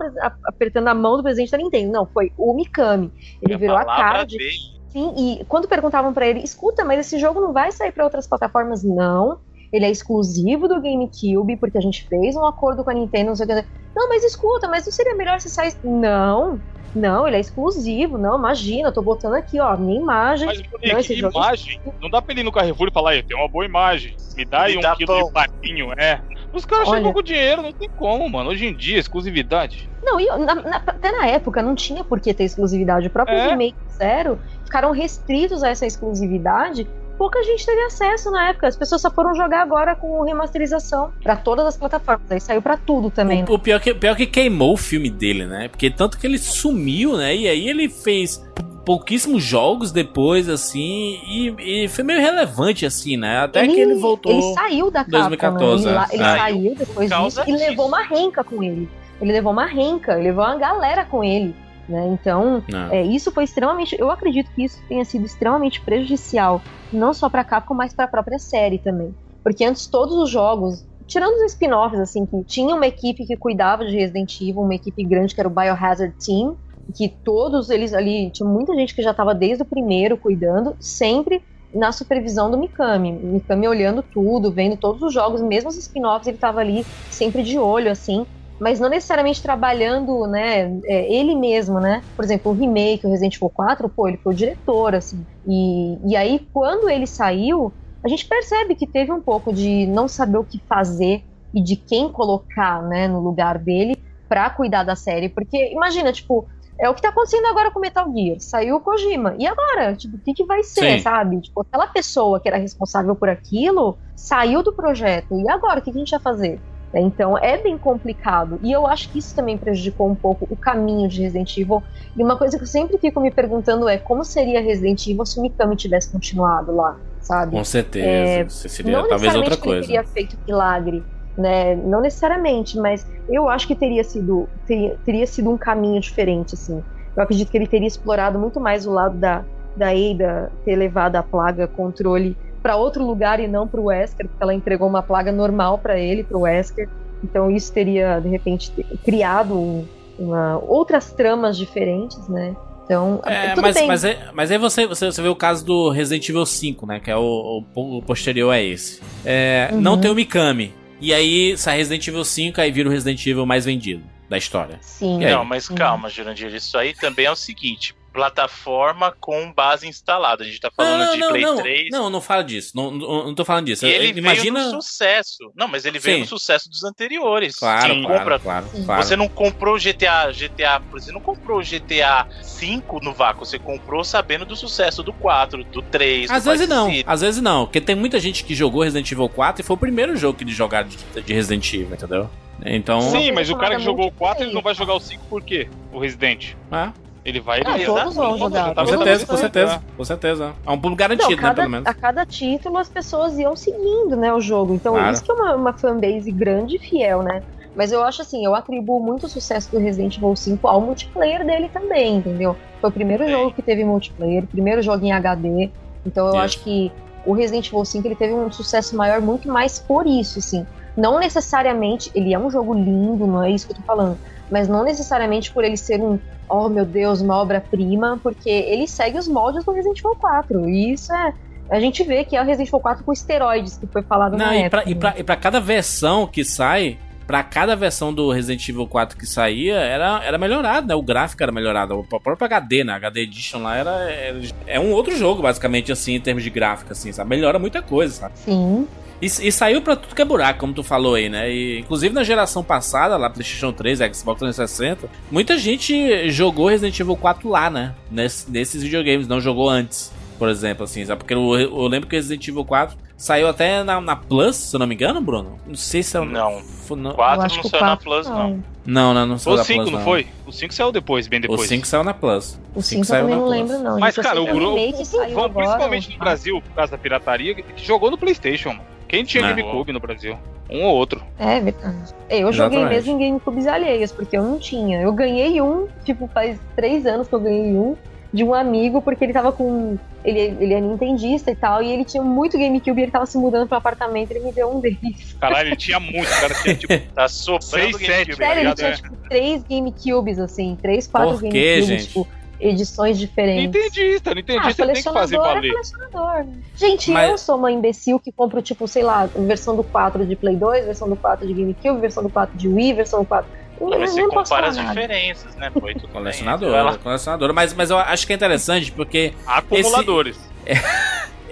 apertando 0.44 0.90
a 0.90 0.94
mão 0.94 1.16
do 1.16 1.24
presidente 1.24 1.52
da 1.52 1.58
Nintendo. 1.58 1.90
Não, 1.90 2.06
foi 2.06 2.34
o 2.38 2.54
Mikami. 2.54 3.14
Ele 3.42 3.56
virou 3.56 3.78
a 3.78 3.86
cara 3.86 4.26
de. 4.26 4.38
dele. 4.38 4.58
Sim, 4.90 5.14
e 5.18 5.46
quando 5.46 5.70
perguntavam 5.70 6.14
pra 6.14 6.28
ele, 6.28 6.42
escuta, 6.42 6.84
mas 6.84 7.00
esse 7.00 7.18
jogo 7.18 7.40
não 7.40 7.54
vai 7.54 7.72
sair 7.72 7.94
pra 7.94 8.04
outras 8.04 8.28
plataformas? 8.28 8.84
Não. 8.84 9.40
Ele 9.72 9.86
é 9.86 9.90
exclusivo 9.90 10.68
do 10.68 10.82
GameCube, 10.82 11.56
porque 11.56 11.78
a 11.78 11.82
gente 11.82 12.06
fez 12.10 12.36
um 12.36 12.46
acordo 12.46 12.84
com 12.84 12.90
a 12.90 12.94
Nintendo. 12.94 13.30
Não, 13.30 13.36
sei 13.38 13.46
o 13.46 13.48
que. 13.48 13.66
não 13.96 14.10
mas 14.10 14.22
escuta, 14.26 14.68
mas 14.68 14.86
não 14.86 14.92
seria 14.92 15.16
melhor 15.16 15.40
se 15.40 15.50
saísse. 15.50 15.78
Não, 15.82 16.60
não, 16.96 17.28
ele 17.28 17.38
é 17.38 17.40
exclusivo. 17.40 18.18
Não, 18.18 18.38
imagina, 18.38 18.90
eu 18.90 18.94
tô 18.94 19.02
botando 19.02 19.34
aqui, 19.36 19.60
ó, 19.60 19.76
minha 19.78 20.00
imagem. 20.00 20.48
Mas, 20.48 20.60
não, 20.60 20.66
Monique, 20.72 21.00
esse 21.00 21.16
jogo 21.16 21.38
imagem, 21.38 21.80
não 22.02 22.10
dá 22.10 22.22
pra 22.22 22.34
ele 22.34 22.42
ir 22.42 22.44
no 22.44 22.52
Carrefour 22.52 22.88
e 22.88 22.94
falar, 22.94 23.12
aí, 23.12 23.24
tem 23.24 23.38
uma 23.38 23.48
boa 23.50 23.66
imagem, 23.66 24.16
me 24.36 24.46
dá 24.46 24.64
aí 24.64 24.78
um 24.78 24.82
dá 24.82 24.96
quilo 24.96 25.14
pão." 25.14 25.28
de 25.28 25.34
patinho, 25.34 25.92
é. 25.98 26.22
Os 26.54 26.66
caras 26.66 26.88
Olha. 26.88 26.98
chegam 26.98 27.14
com 27.14 27.22
dinheiro, 27.22 27.62
não 27.62 27.74
tem 27.74 27.90
como, 27.90 28.30
mano. 28.30 28.50
Hoje 28.50 28.66
em 28.66 28.74
dia, 28.76 28.98
exclusividade. 28.98 29.90
Não, 30.02 30.20
e 30.20 30.26
na- 30.26 30.56
na- 30.56 30.84
até 30.86 31.12
na 31.12 31.28
época 31.28 31.62
não 31.62 31.76
tinha 31.76 32.04
por 32.04 32.20
que 32.20 32.34
ter 32.34 32.44
exclusividade. 32.46 33.08
O 33.08 33.12
próprio 33.12 33.38
É. 33.38 33.50
remake 33.50 33.76
zero 33.98 34.40
ficaram 34.64 34.92
restritos 34.92 35.64
a 35.64 35.70
essa 35.70 35.86
exclusividade. 35.86 36.88
Pouca 37.18 37.42
gente 37.44 37.66
teve 37.66 37.82
acesso 37.84 38.30
na 38.30 38.50
época. 38.50 38.68
As 38.68 38.76
pessoas 38.76 39.02
só 39.02 39.10
foram 39.10 39.34
jogar 39.36 39.62
agora 39.62 39.96
com 39.96 40.22
remasterização 40.24 41.12
pra 41.24 41.36
todas 41.36 41.66
as 41.66 41.78
plataformas. 41.78 42.30
Aí 42.32 42.40
saiu 42.42 42.62
pra 42.62 42.76
tudo 42.78 43.10
também. 43.10 43.40
né? 43.42 43.46
O, 43.50 43.54
o 43.54 43.60
pior, 43.60 43.80
que, 43.80 43.94
pior 43.94 44.16
que 44.16 44.26
queimou 44.28 44.74
o 44.74 44.78
filme 44.78 45.10
dele, 45.10 45.46
né? 45.46 45.68
Porque 45.70 45.90
tanto 45.90 46.18
que 46.18 46.28
ele 46.28 46.38
sumiu, 46.38 47.16
né? 47.18 47.36
E 47.36 47.48
aí 47.48 47.70
ele 47.70 47.88
fez 47.90 48.38
pou- 48.54 48.66
pouquíssimos 48.86 49.44
jogos 49.44 49.92
depois, 49.92 50.48
assim, 50.50 51.20
e, 51.28 51.84
e 51.84 51.88
foi 51.88 52.04
meio 52.04 52.20
relevante, 52.20 52.86
assim, 52.86 53.18
né? 53.18 53.40
Até 53.40 53.66
que 53.68 53.80
ele 53.80 53.96
voltou. 53.96 54.32
Ele 54.32 54.54
saiu 54.54 54.92
da 54.92 55.00
Capcom, 55.06 55.18
2014, 55.20 55.86
né? 55.86 55.92
Ele, 55.92 55.98
é. 55.98 56.16
ele 56.16 56.24
Saiu 56.24 56.38
saiu 56.38 56.76
depois 56.76 57.10
causa 57.10 57.42
disso 57.44 57.50
e 57.56 57.58
disso. 57.58 57.70
levou 57.70 57.88
uma 57.88 58.02
renca 58.04 58.44
com 58.44 58.62
ele. 58.62 58.90
Ele 59.22 59.32
levou 59.32 59.54
uma 59.54 59.66
renca, 59.66 60.14
ele 60.14 60.24
levou 60.24 60.44
uma 60.44 60.58
galera 60.58 61.06
com 61.06 61.24
ele. 61.24 61.56
Né? 61.88 62.07
Então, 62.07 62.64
é, 62.91 63.03
isso 63.03 63.32
foi 63.32 63.44
extremamente. 63.44 63.95
Eu 63.99 64.10
acredito 64.10 64.49
que 64.56 64.64
isso 64.64 64.78
tenha 64.88 65.06
sido 65.06 65.26
extremamente 65.26 65.84
prejudicial, 65.84 66.62
não 66.91 67.14
só 67.14 67.30
pra 67.30 67.44
Capcom, 67.44 67.76
mas 67.76 67.94
pra 67.94 68.07
própria 68.07 68.40
série 68.40 68.80
também. 68.80 69.14
Porque 69.44 69.64
antes 69.64 69.88
todos 69.88 70.16
os 70.16 70.30
jogos, 70.30 70.84
tirando 71.07 71.36
os 71.36 71.52
spin-offs, 71.52 71.99
assim, 71.99 72.26
que 72.26 72.44
tinha 72.45 72.76
uma 72.76 72.88
equipe 72.88 73.26
que 73.26 73.38
cuidava 73.38 73.86
de 73.86 73.95
Resident 73.95 74.41
Evil, 74.41 74.62
uma 74.62 74.74
equipe 74.74 75.03
grande 75.06 75.36
que 75.36 75.40
era 75.40 75.48
o 75.48 75.53
Biohazard 75.53 76.16
Team, 76.26 76.56
que 76.95 77.10
todos 77.24 77.70
eles 77.70 77.94
ali, 77.94 78.32
tinha 78.32 78.48
muita 78.49 78.74
gente 78.74 78.95
que 78.95 79.02
já 79.02 79.12
estava 79.12 79.36
desde 79.36 79.64
o 79.64 79.68
primeiro 79.68 80.18
cuidando, 80.18 80.76
sempre 80.80 81.41
na 81.74 81.91
supervisão 81.91 82.49
do 82.49 82.57
Mikami. 82.57 83.12
Mikami 83.12 83.68
olhando 83.68 84.02
tudo, 84.02 84.52
vendo 84.52 84.78
todos 84.78 85.02
os 85.02 85.14
jogos, 85.14 85.41
mesmo 85.41 85.70
os 85.70 85.78
spin-offs, 85.78 86.28
ele 86.28 86.38
estava 86.38 86.60
ali 86.62 86.84
sempre 87.10 87.44
de 87.44 87.60
olho, 87.60 87.91
assim, 87.91 88.26
mas 88.60 88.80
não 88.80 88.90
necessariamente 88.90 89.41
trabalhando, 89.41 90.27
né, 90.27 90.80
é, 90.86 91.14
ele 91.14 91.36
mesmo, 91.36 91.80
né? 91.80 92.02
Por 92.15 92.23
exemplo, 92.23 92.52
o 92.52 92.56
remake, 92.56 93.06
o 93.06 93.10
Resident 93.10 93.36
Evil 93.36 93.49
4, 93.49 93.90
pô, 93.90 94.07
ele 94.07 94.18
foi 94.18 94.34
o 94.34 94.36
diretor, 94.36 94.95
assim. 94.95 95.26
E, 95.45 95.98
e 96.10 96.15
aí, 96.15 96.48
quando 96.53 96.90
ele 96.90 97.06
saiu, 97.06 97.73
a 98.03 98.07
gente 98.07 98.26
percebe 98.26 98.76
que 98.76 98.88
teve 98.88 99.11
um 99.11 99.22
pouco 99.22 99.53
de 99.53 99.86
não 99.88 100.07
saber 100.07 100.38
o 100.38 100.44
que 100.44 100.61
fazer 100.69 101.23
e 101.53 101.61
de 101.61 101.76
quem 101.76 102.10
colocar, 102.10 102.82
né, 102.84 103.07
no 103.07 103.19
lugar 103.19 103.57
dele 103.57 103.98
pra 104.30 104.49
cuidar 104.49 104.84
da 104.84 104.95
série. 104.95 105.30
Porque, 105.30 105.72
imagina, 105.72 106.11
tipo, 106.11 106.48
é 106.80 106.90
o 106.90 106.94
que 106.94 107.02
tá 107.02 107.10
acontecendo 107.10 107.48
agora 107.48 107.72
com 107.72 107.80
Metal 107.80 108.06
Gear. 108.14 108.40
Saiu 108.40 108.76
o 108.76 108.82
Kojima. 108.82 109.36
E 109.40 109.48
agora? 109.48 109.95
Tipo, 109.95 110.18
o 110.18 110.19
que, 110.19 110.34
que 110.34 110.45
vai 110.45 110.64
ser, 110.64 110.98
Sim. 110.98 110.99
sabe? 110.99 111.41
Tipo, 111.41 111.61
aquela 111.61 111.88
pessoa 111.88 112.40
que 112.40 112.48
era 112.48 112.57
responsável 112.57 113.15
por 113.15 113.30
aquilo 113.30 113.98
saiu 114.15 114.61
do 114.61 114.73
projeto. 114.73 115.40
E 115.40 115.49
agora? 115.49 115.80
O 115.80 115.82
que, 115.82 115.91
que 115.91 115.98
a 115.98 115.99
gente 115.99 116.11
vai 116.11 116.19
fazer? 116.19 116.60
Então 116.94 117.38
é 117.38 117.57
bem 117.57 117.78
complicado. 117.78 118.60
E 118.64 118.72
eu 118.72 118.88
acho 118.88 119.10
que 119.10 119.20
isso 119.20 119.36
também 119.36 119.57
prejudicou 119.57 120.10
um 120.10 120.16
pouco 120.16 120.48
o 120.49 120.56
caminho 120.56 121.10
de 121.10 121.22
Resident 121.22 121.57
Evil. 121.57 121.84
E 122.16 122.24
uma 122.24 122.38
coisa 122.38 122.57
que 122.57 122.64
eu 122.64 122.68
sempre 122.68 122.98
fico 122.98 123.20
me 123.20 123.32
perguntando 123.32 123.88
é 123.90 123.98
como 123.98 124.24
seria 124.24 124.62
Resident 124.62 125.06
Evil 125.07 125.26
se 125.26 125.40
o 125.40 125.41
Mikami 125.41 125.76
tivesse 125.76 126.10
continuado 126.12 126.74
lá, 126.74 126.98
sabe? 127.20 127.52
Com 127.52 127.64
certeza. 127.64 128.07
É, 128.07 128.49
seria 128.49 129.02
não 129.02 129.10
talvez 129.10 129.36
outra 129.36 129.57
que 129.57 129.68
ele 129.68 129.74
coisa. 129.74 129.88
teria 129.88 130.03
feito 130.03 130.38
milagre, 130.48 131.03
né? 131.38 131.76
Não 131.76 132.02
necessariamente, 132.02 132.78
mas 132.78 133.06
eu 133.28 133.49
acho 133.49 133.68
que 133.68 133.76
teria 133.76 134.03
sido 134.03 134.48
teria, 134.66 134.98
teria 135.03 135.28
sido 135.28 135.49
um 135.52 135.57
caminho 135.57 135.99
diferente, 135.99 136.56
assim. 136.56 136.82
Eu 137.16 137.24
acredito 137.24 137.49
que 137.49 137.57
ele 137.57 137.68
teria 137.68 137.88
explorado 137.88 138.40
muito 138.40 138.60
mais 138.60 138.86
o 138.88 138.91
lado 138.91 139.18
da 139.18 139.44
da 139.76 139.90
Ada 139.90 140.49
ter 140.64 140.76
levado 140.78 141.18
a 141.18 141.24
plaga 141.24 141.68
controle 141.68 142.38
para 142.66 142.76
outro 142.78 143.06
lugar 143.06 143.40
e 143.40 143.48
não 143.48 143.68
para 143.68 143.80
o 143.80 143.84
Wesker, 143.86 144.28
porque 144.28 144.42
ela 144.42 144.52
entregou 144.52 144.88
uma 144.90 145.04
plaga 145.04 145.32
normal 145.32 145.78
para 145.78 146.00
ele, 146.00 146.24
para 146.24 146.36
o 146.36 146.42
Wesker. 146.42 146.90
Então 147.24 147.52
isso 147.52 147.72
teria 147.72 148.20
de 148.20 148.28
repente 148.28 148.72
te- 148.72 148.84
criado 149.06 149.54
um- 149.54 149.86
uma, 150.18 150.58
outras 150.66 151.12
tramas 151.12 151.56
diferentes, 151.60 152.28
né? 152.28 152.56
Então, 152.84 153.22
É, 153.24 153.50
tudo 153.50 153.62
mas, 153.62 153.76
bem. 153.76 153.88
mas, 153.88 154.04
é- 154.04 154.20
mas 154.34 154.50
aí 154.52 154.58
você, 154.58 154.88
você, 154.88 155.06
você 155.06 155.22
vê 155.22 155.28
o 155.28 155.36
caso 155.36 155.64
do 155.64 155.90
Resident 155.92 156.28
Evil 156.28 156.44
5, 156.46 156.88
né? 156.88 157.00
Que 157.00 157.12
é 157.12 157.16
o, 157.16 157.64
o- 157.76 157.98
o 157.98 158.02
posterior 158.02 158.50
a 158.52 158.60
esse. 158.60 159.00
É, 159.24 159.70
Uhum. 159.72 159.82
Não 159.82 160.02
tem 160.02 160.10
o 160.10 160.16
Mikami. 160.16 160.74
E 161.00 161.14
aí 161.14 161.56
sai 161.58 161.78
Resident 161.78 162.08
Evil 162.08 162.26
5, 162.26 162.60
aí 162.62 162.72
vira 162.72 162.90
o 162.90 162.92
Resident 162.92 163.24
Evil 163.28 163.46
mais 163.46 163.66
vendido 163.66 164.02
da 164.28 164.40
história. 164.40 164.80
Sim. 164.82 165.20
Não, 165.20 165.46
mas 165.46 165.68
calma, 165.70 166.10
Jurandir. 166.10 166.52
Isso 166.56 166.76
aí 166.80 166.96
também 166.96 167.28
é 167.28 167.32
o 167.32 167.36
seguinte: 167.36 167.94
plataforma 168.16 169.14
com 169.20 169.52
base 169.52 169.86
instalada. 169.86 170.42
A 170.44 170.46
gente 170.46 170.60
tá 170.62 170.72
falando 170.76 171.06
não, 171.06 171.14
de 171.14 171.20
não, 171.20 171.30
Play 171.30 171.42
não, 171.44 171.56
3. 171.58 171.90
não, 171.92 172.10
não 172.10 172.22
fala 172.22 172.44
disso. 172.44 172.72
Não, 172.74 172.90
não, 172.90 173.26
não 173.26 173.36
tô 173.36 173.44
falando 173.44 173.66
disso. 173.66 173.86
E 173.86 173.90
ele 173.90 174.18
Imagina. 174.18 174.60
veio 174.62 174.74
no 174.74 174.82
sucesso. 174.82 175.52
Não, 175.54 175.68
mas 175.68 175.84
ele 175.86 176.00
veio 176.00 176.16
Sim. 176.16 176.22
no 176.22 176.28
sucesso 176.28 176.70
dos 176.70 176.84
anteriores. 176.86 177.58
Claro, 177.58 177.94
Você 177.94 178.02
claro, 178.02 178.18
compra- 178.20 178.40
claro, 178.40 178.66
Sim. 178.74 178.86
claro. 178.86 179.04
Você 179.04 179.16
não 179.18 179.28
comprou 179.28 179.76
o 179.76 179.80
GTA, 179.80 180.32
GTA, 180.32 180.82
você 180.90 181.12
não 181.12 181.20
comprou 181.20 181.60
o 181.60 181.64
GTA 181.64 182.26
5 182.42 183.00
no 183.04 183.14
vácuo, 183.14 183.46
você 183.46 183.60
comprou 183.60 184.04
sabendo 184.06 184.46
do 184.46 184.56
sucesso 184.56 185.04
do 185.04 185.12
4, 185.12 185.64
do 185.66 185.82
3, 185.82 186.32
Às 186.32 186.44
do 186.46 186.52
vezes 186.52 186.68
Vice 186.68 186.70
não, 186.80 186.90
City. 186.90 187.04
às 187.06 187.22
vezes 187.22 187.42
não. 187.42 187.66
Porque 187.66 187.82
tem 187.82 187.96
muita 187.96 188.18
gente 188.20 188.46
que 188.46 188.56
jogou 188.56 188.84
Resident 188.84 189.12
Evil 189.12 189.28
4 189.28 189.62
e 189.62 189.66
foi 189.66 189.74
o 189.76 189.80
primeiro 189.80 190.16
jogo 190.16 190.38
que 190.38 190.46
eles 190.46 190.56
jogaram 190.56 190.88
de, 190.88 190.98
de 191.22 191.34
Resident 191.34 191.74
Evil, 191.74 191.94
entendeu? 191.94 192.30
Então. 192.66 193.02
Sim, 193.02 193.34
mas 193.34 193.50
o 193.50 193.58
cara 193.58 193.76
que 193.76 193.84
jogou 193.84 194.08
o 194.08 194.12
4, 194.12 194.46
ele 194.46 194.54
não 194.54 194.62
vai 194.62 194.74
jogar 194.74 194.94
o 194.94 195.00
5 195.00 195.26
por 195.26 195.44
quê? 195.44 195.68
O 195.92 196.00
Resident. 196.00 196.54
Ah, 196.72 196.94
Ele 197.26 197.39
vai... 197.39 197.61
Ah, 197.65 197.76
ele 197.76 197.85
todos 197.85 198.15
vão 198.15 198.38
jogar. 198.38 198.76
com 198.76 198.85
certeza, 198.85 199.26
com 199.26 199.38
certeza, 199.38 199.84
com 199.97 200.03
certeza. 200.06 200.53
É 200.65 200.69
um 200.72 200.80
pulo 200.80 200.95
garantido, 200.95 201.31
Não, 201.31 201.35
né, 201.38 201.41
cada, 201.41 201.56
pelo 201.56 201.69
menos. 201.69 201.88
a 201.88 201.93
cada 201.93 202.23
título 202.26 202.77
as 202.77 202.88
pessoas 202.88 203.38
iam 203.39 203.56
seguindo, 203.56 204.15
né, 204.15 204.31
o 204.31 204.39
jogo. 204.39 204.76
Então, 204.76 204.93
Claro. 204.93 205.11
isso 205.11 205.23
que 205.23 205.31
é 205.31 205.34
uma, 205.34 205.56
uma 205.56 205.73
fanbase 205.73 206.31
grande 206.31 206.76
e 206.76 206.80
fiel, 206.80 207.23
né? 207.23 207.41
Mas 207.76 207.91
eu 207.91 208.03
acho 208.03 208.22
assim, 208.22 208.45
eu 208.45 208.53
atribuo 208.56 209.02
muito 209.02 209.26
o 209.26 209.30
sucesso 209.30 209.69
do 209.72 209.80
Resident 209.80 210.15
Evil 210.18 210.35
5 210.35 210.65
ao 210.68 210.80
multiplayer 210.80 211.43
dele 211.45 211.68
também, 211.73 212.18
entendeu? 212.18 212.56
Foi 212.80 212.89
o 212.89 212.93
primeiro 212.93 213.27
jogo 213.27 213.52
que 213.52 213.61
teve 213.61 213.84
multiplayer, 213.84 214.43
o 214.43 214.47
primeiro 214.47 214.81
jogo 214.81 215.03
em 215.03 215.11
HD. 215.11 215.69
Então 216.06 216.27
eu 216.27 216.34
Isso. 216.35 216.41
acho 216.43 216.60
que 216.64 216.91
o 217.26 217.34
Resident 217.34 217.68
Evil 217.68 217.84
5 217.84 218.07
ele 218.07 218.15
teve 218.15 218.34
um 218.34 218.49
sucesso 218.52 218.95
maior 218.95 219.19
muito 219.19 219.49
mais 219.49 219.77
por 219.80 220.06
isso, 220.07 220.39
assim. 220.39 220.65
Não 220.95 221.19
necessariamente, 221.19 222.10
ele 222.15 222.34
é 222.34 222.39
um 222.39 222.49
jogo 222.49 222.73
lindo, 222.73 223.27
não 223.27 223.43
é 223.43 223.49
isso 223.52 223.65
que 223.68 223.73
eu 223.73 223.77
tô 223.77 223.81
falando. 223.84 224.18
Mas 224.52 224.68
não 224.68 224.84
necessariamente 224.84 225.52
por 225.52 225.64
ele 225.64 225.78
ser 225.78 226.00
um, 226.00 226.20
oh 226.48 226.70
meu 226.70 226.86
Deus, 226.86 227.22
uma 227.22 227.36
obra-prima, 227.38 228.20
porque 228.22 228.50
ele 228.50 228.88
segue 228.88 229.18
os 229.18 229.28
moldes 229.28 229.64
do 229.66 229.72
Resident 229.72 230.00
Evil 230.00 230.16
4. 230.16 230.70
E 230.70 230.94
isso 230.94 231.14
é. 231.14 231.34
A 231.70 231.80
gente 231.80 232.04
vê 232.04 232.24
que 232.24 232.36
é 232.38 232.42
o 232.42 232.46
Resident 232.46 232.68
Evil 232.70 232.80
4 232.80 233.04
com 233.04 233.12
esteroides, 233.12 233.76
que 233.78 233.88
foi 233.88 234.04
falado 234.04 234.38
Não, 234.38 234.46
na 234.46 234.56
e 234.56 234.70
pra, 234.70 234.80
época. 234.82 234.92
e, 234.92 234.96
pra, 234.96 235.14
e 235.18 235.24
pra 235.24 235.36
cada 235.36 235.60
versão 235.60 236.28
que 236.28 236.46
sai, 236.46 237.00
pra 237.26 237.42
cada 237.42 237.76
versão 237.76 238.14
do 238.14 238.30
Resident 238.32 238.70
Evil 238.70 238.86
4 238.86 239.18
que 239.18 239.26
saía, 239.26 239.78
era, 239.78 240.24
era 240.24 240.38
melhorado, 240.38 240.86
né? 240.88 240.94
O 240.94 241.02
gráfico 241.02 241.42
era 241.42 241.52
melhorado. 241.52 241.98
O 242.00 242.04
próprio 242.04 242.46
HD, 242.46 242.84
né? 242.84 242.94
HD 242.94 243.22
Edition 243.22 243.64
lá 243.64 243.76
era, 243.78 243.90
era- 244.12 244.40
É 244.68 244.80
um 244.80 244.92
outro 244.92 245.18
jogo, 245.18 245.42
basicamente, 245.42 245.92
assim, 245.92 246.14
em 246.14 246.22
termos 246.22 246.44
de 246.44 246.52
gráfico, 246.52 246.92
assim, 246.92 247.12
sabe? 247.12 247.32
Melhora 247.32 247.58
muita 247.58 247.82
coisa, 247.82 248.14
sabe? 248.14 248.38
Sim. 248.38 248.88
E, 249.22 249.26
e 249.28 249.52
saiu 249.52 249.82
pra 249.82 249.96
tudo 249.96 250.14
que 250.14 250.22
é 250.22 250.26
buraco, 250.26 250.60
como 250.60 250.74
tu 250.74 250.84
falou 250.84 251.16
aí, 251.16 251.30
né? 251.30 251.50
E, 251.52 251.80
inclusive 251.80 252.14
na 252.14 252.24
geração 252.24 252.64
passada, 252.64 253.16
lá 253.18 253.30
PlayStation 253.30 253.72
3, 253.72 254.00
Xbox 254.14 254.40
360, 254.40 255.10
muita 255.32 255.58
gente 255.58 256.30
jogou 256.30 256.68
Resident 256.68 257.00
Evil 257.00 257.16
4 257.16 257.48
lá, 257.50 257.70
né? 257.70 257.94
Ness- 258.12 258.46
nesses 258.50 258.84
videogames, 258.84 259.28
não 259.28 259.40
jogou 259.40 259.70
antes, 259.70 260.12
por 260.38 260.50
exemplo, 260.50 260.84
assim, 260.84 261.06
sabe? 261.06 261.20
Porque 261.20 261.34
eu, 261.34 261.56
eu 261.58 261.88
lembro 261.88 262.10
que 262.10 262.16
Resident 262.16 262.46
Evil 262.48 262.66
4 262.66 262.98
saiu 263.18 263.48
até 263.48 263.82
na, 263.84 264.02
na 264.02 264.16
Plus, 264.18 264.58
se 264.58 264.76
eu 264.76 264.80
não 264.80 264.86
me 264.88 264.94
engano, 264.96 265.22
Bruno. 265.22 265.58
Não 265.66 265.76
sei 265.76 266.04
se 266.04 266.18
é 266.18 266.20
Não. 266.20 266.62
Foi, 266.62 266.98
não. 266.98 267.12
Eu 267.12 267.16
4 267.16 267.46
acho 267.46 267.56
não 267.56 267.64
o 267.64 267.70
saiu 267.70 267.82
na 267.84 267.88
4 267.92 268.04
Plus, 268.04 268.28
não. 268.28 268.64
Não, 268.86 269.14
não, 269.14 269.26
não 269.26 269.38
saiu 269.40 269.54
O 269.54 269.58
na 269.58 269.64
5 269.64 269.82
Plus, 269.84 269.94
não 269.94 270.02
foi? 270.04 270.28
O 270.46 270.52
5 270.52 270.74
saiu 270.74 270.92
depois, 270.92 271.28
bem 271.28 271.40
O 271.40 271.42
depois. 271.44 271.70
5 271.70 271.88
saiu 271.88 272.04
na 272.04 272.14
Plus. 272.14 272.60
O 272.76 272.82
5 272.82 273.02
eu 273.02 273.08
também 273.08 273.36
não 273.36 273.48
lembro, 273.48 273.80
não. 273.80 273.98
Mas. 273.98 274.18
Eu 274.18 274.24
cara, 274.24 274.36
sei 274.36 274.44
o 274.44 274.54
Bruno, 274.54 274.78
saiu 275.06 275.50
principalmente 275.50 276.10
o- 276.10 276.12
no 276.12 276.18
Brasil, 276.20 276.62
por 276.62 276.76
causa 276.76 276.92
da 276.92 276.98
pirataria, 276.98 277.56
que 277.56 277.64
jogou 277.86 278.12
no 278.12 278.18
Playstation, 278.18 278.70
mano. 278.74 278.84
Quem 279.16 279.24
tinha 279.24 279.44
Não. 279.44 279.50
GameCube 279.56 279.94
no 279.94 280.00
Brasil? 280.00 280.38
Um 280.70 280.84
ou 280.84 280.96
outro. 280.96 281.24
É 281.40 281.60
verdade. 281.62 282.14
Eu 282.30 282.52
joguei 282.52 282.80
Exatamente. 282.80 282.90
mesmo 283.08 283.12
em 283.22 283.28
GameCubes 283.30 283.68
alheios, 283.68 284.12
porque 284.12 284.36
eu 284.38 284.44
não 284.44 284.60
tinha. 284.60 285.00
Eu 285.02 285.14
ganhei 285.14 285.62
um, 285.62 285.88
tipo, 286.04 286.28
faz 286.34 286.58
três 286.76 287.06
anos 287.06 287.28
que 287.28 287.36
eu 287.36 287.40
ganhei 287.40 287.74
um, 287.76 287.96
de 288.34 288.44
um 288.44 288.54
amigo, 288.54 289.02
porque 289.02 289.24
ele 289.24 289.32
tava 289.32 289.52
com. 289.52 289.98
Ele, 290.24 290.40
ele 290.60 290.74
é 290.74 290.82
nintendista 290.82 291.52
e 291.52 291.56
tal, 291.56 291.84
e 291.84 291.92
ele 291.92 292.04
tinha 292.04 292.24
muito 292.24 292.58
GameCube 292.58 293.00
e 293.00 293.04
ele 293.04 293.12
tava 293.12 293.28
se 293.28 293.38
mudando 293.38 293.68
pro 293.68 293.78
apartamento 293.78 294.32
e 294.32 294.34
ele 294.38 294.46
me 294.46 294.52
deu 294.52 294.76
um 294.76 294.80
deles. 294.80 295.36
Caralho, 295.40 295.70
ele 295.70 295.76
tinha 295.76 296.00
muito, 296.00 296.26
o 296.28 296.42
cara 296.42 296.54
tinha 296.56 296.76
tipo. 296.76 296.98
Tá 297.14 297.28
soprando 297.30 297.98
Seis, 297.98 298.08
GameCube. 298.08 298.36
Sério, 298.36 298.62
ele 298.64 298.74
tinha, 298.76 298.88
É. 298.90 298.92
tipo, 298.94 299.16
três 299.30 299.64
GameCubes, 299.70 300.40
assim, 300.40 300.76
três, 300.82 301.06
quatro 301.06 301.34
Por 301.36 301.42
GameCubes, 301.44 301.86
gente? 301.86 302.08
tipo. 302.08 302.28
Edições 302.60 303.18
diferentes. 303.18 303.65
Nintendista, 303.65 304.34
Nintendista 304.34 304.84
ah, 304.84 304.86
tem 304.88 304.95
que 304.95 305.03
fazer 305.03 305.38
valer. 305.38 305.69
É 305.69 305.73
colecionador. 305.73 306.45
Gente, 306.76 307.11
Mas... 307.11 307.30
eu 307.30 307.38
sou 307.38 307.57
uma 307.57 307.72
imbecil 307.72 308.19
que 308.19 308.32
compro, 308.32 308.61
tipo, 308.61 308.88
sei 308.88 309.03
lá, 309.03 309.26
versão 309.26 309.76
do 309.76 309.84
4 309.84 310.26
de 310.26 310.36
Play 310.36 310.56
2, 310.56 310.86
versão 310.86 311.10
do 311.10 311.15
4 311.15 311.48
de 311.48 311.53
GameCube, 311.53 311.99
versão 311.99 312.23
do 312.23 312.30
4 312.30 312.57
de 312.57 312.68
Wii, 312.68 312.94
versão 312.94 313.22
do 313.22 313.26
4. 313.26 313.49
Não, 313.80 313.99
mas 313.99 314.11
você 314.11 314.27
compara 314.27 314.68
as 314.68 314.77
diferenças, 314.77 315.56
né? 315.56 315.69
Foi 315.72 315.94
tudo 315.94 316.07
colecionador, 316.07 316.98
colecionador. 316.99 317.53
Mas, 317.53 317.73
mas 317.73 317.90
eu 317.90 317.98
acho 317.98 318.26
que 318.26 318.34
é 318.34 318.36
interessante 318.36 318.91
porque. 318.91 319.34
Acumuladores. 319.45 320.38
Esse, 320.65 320.82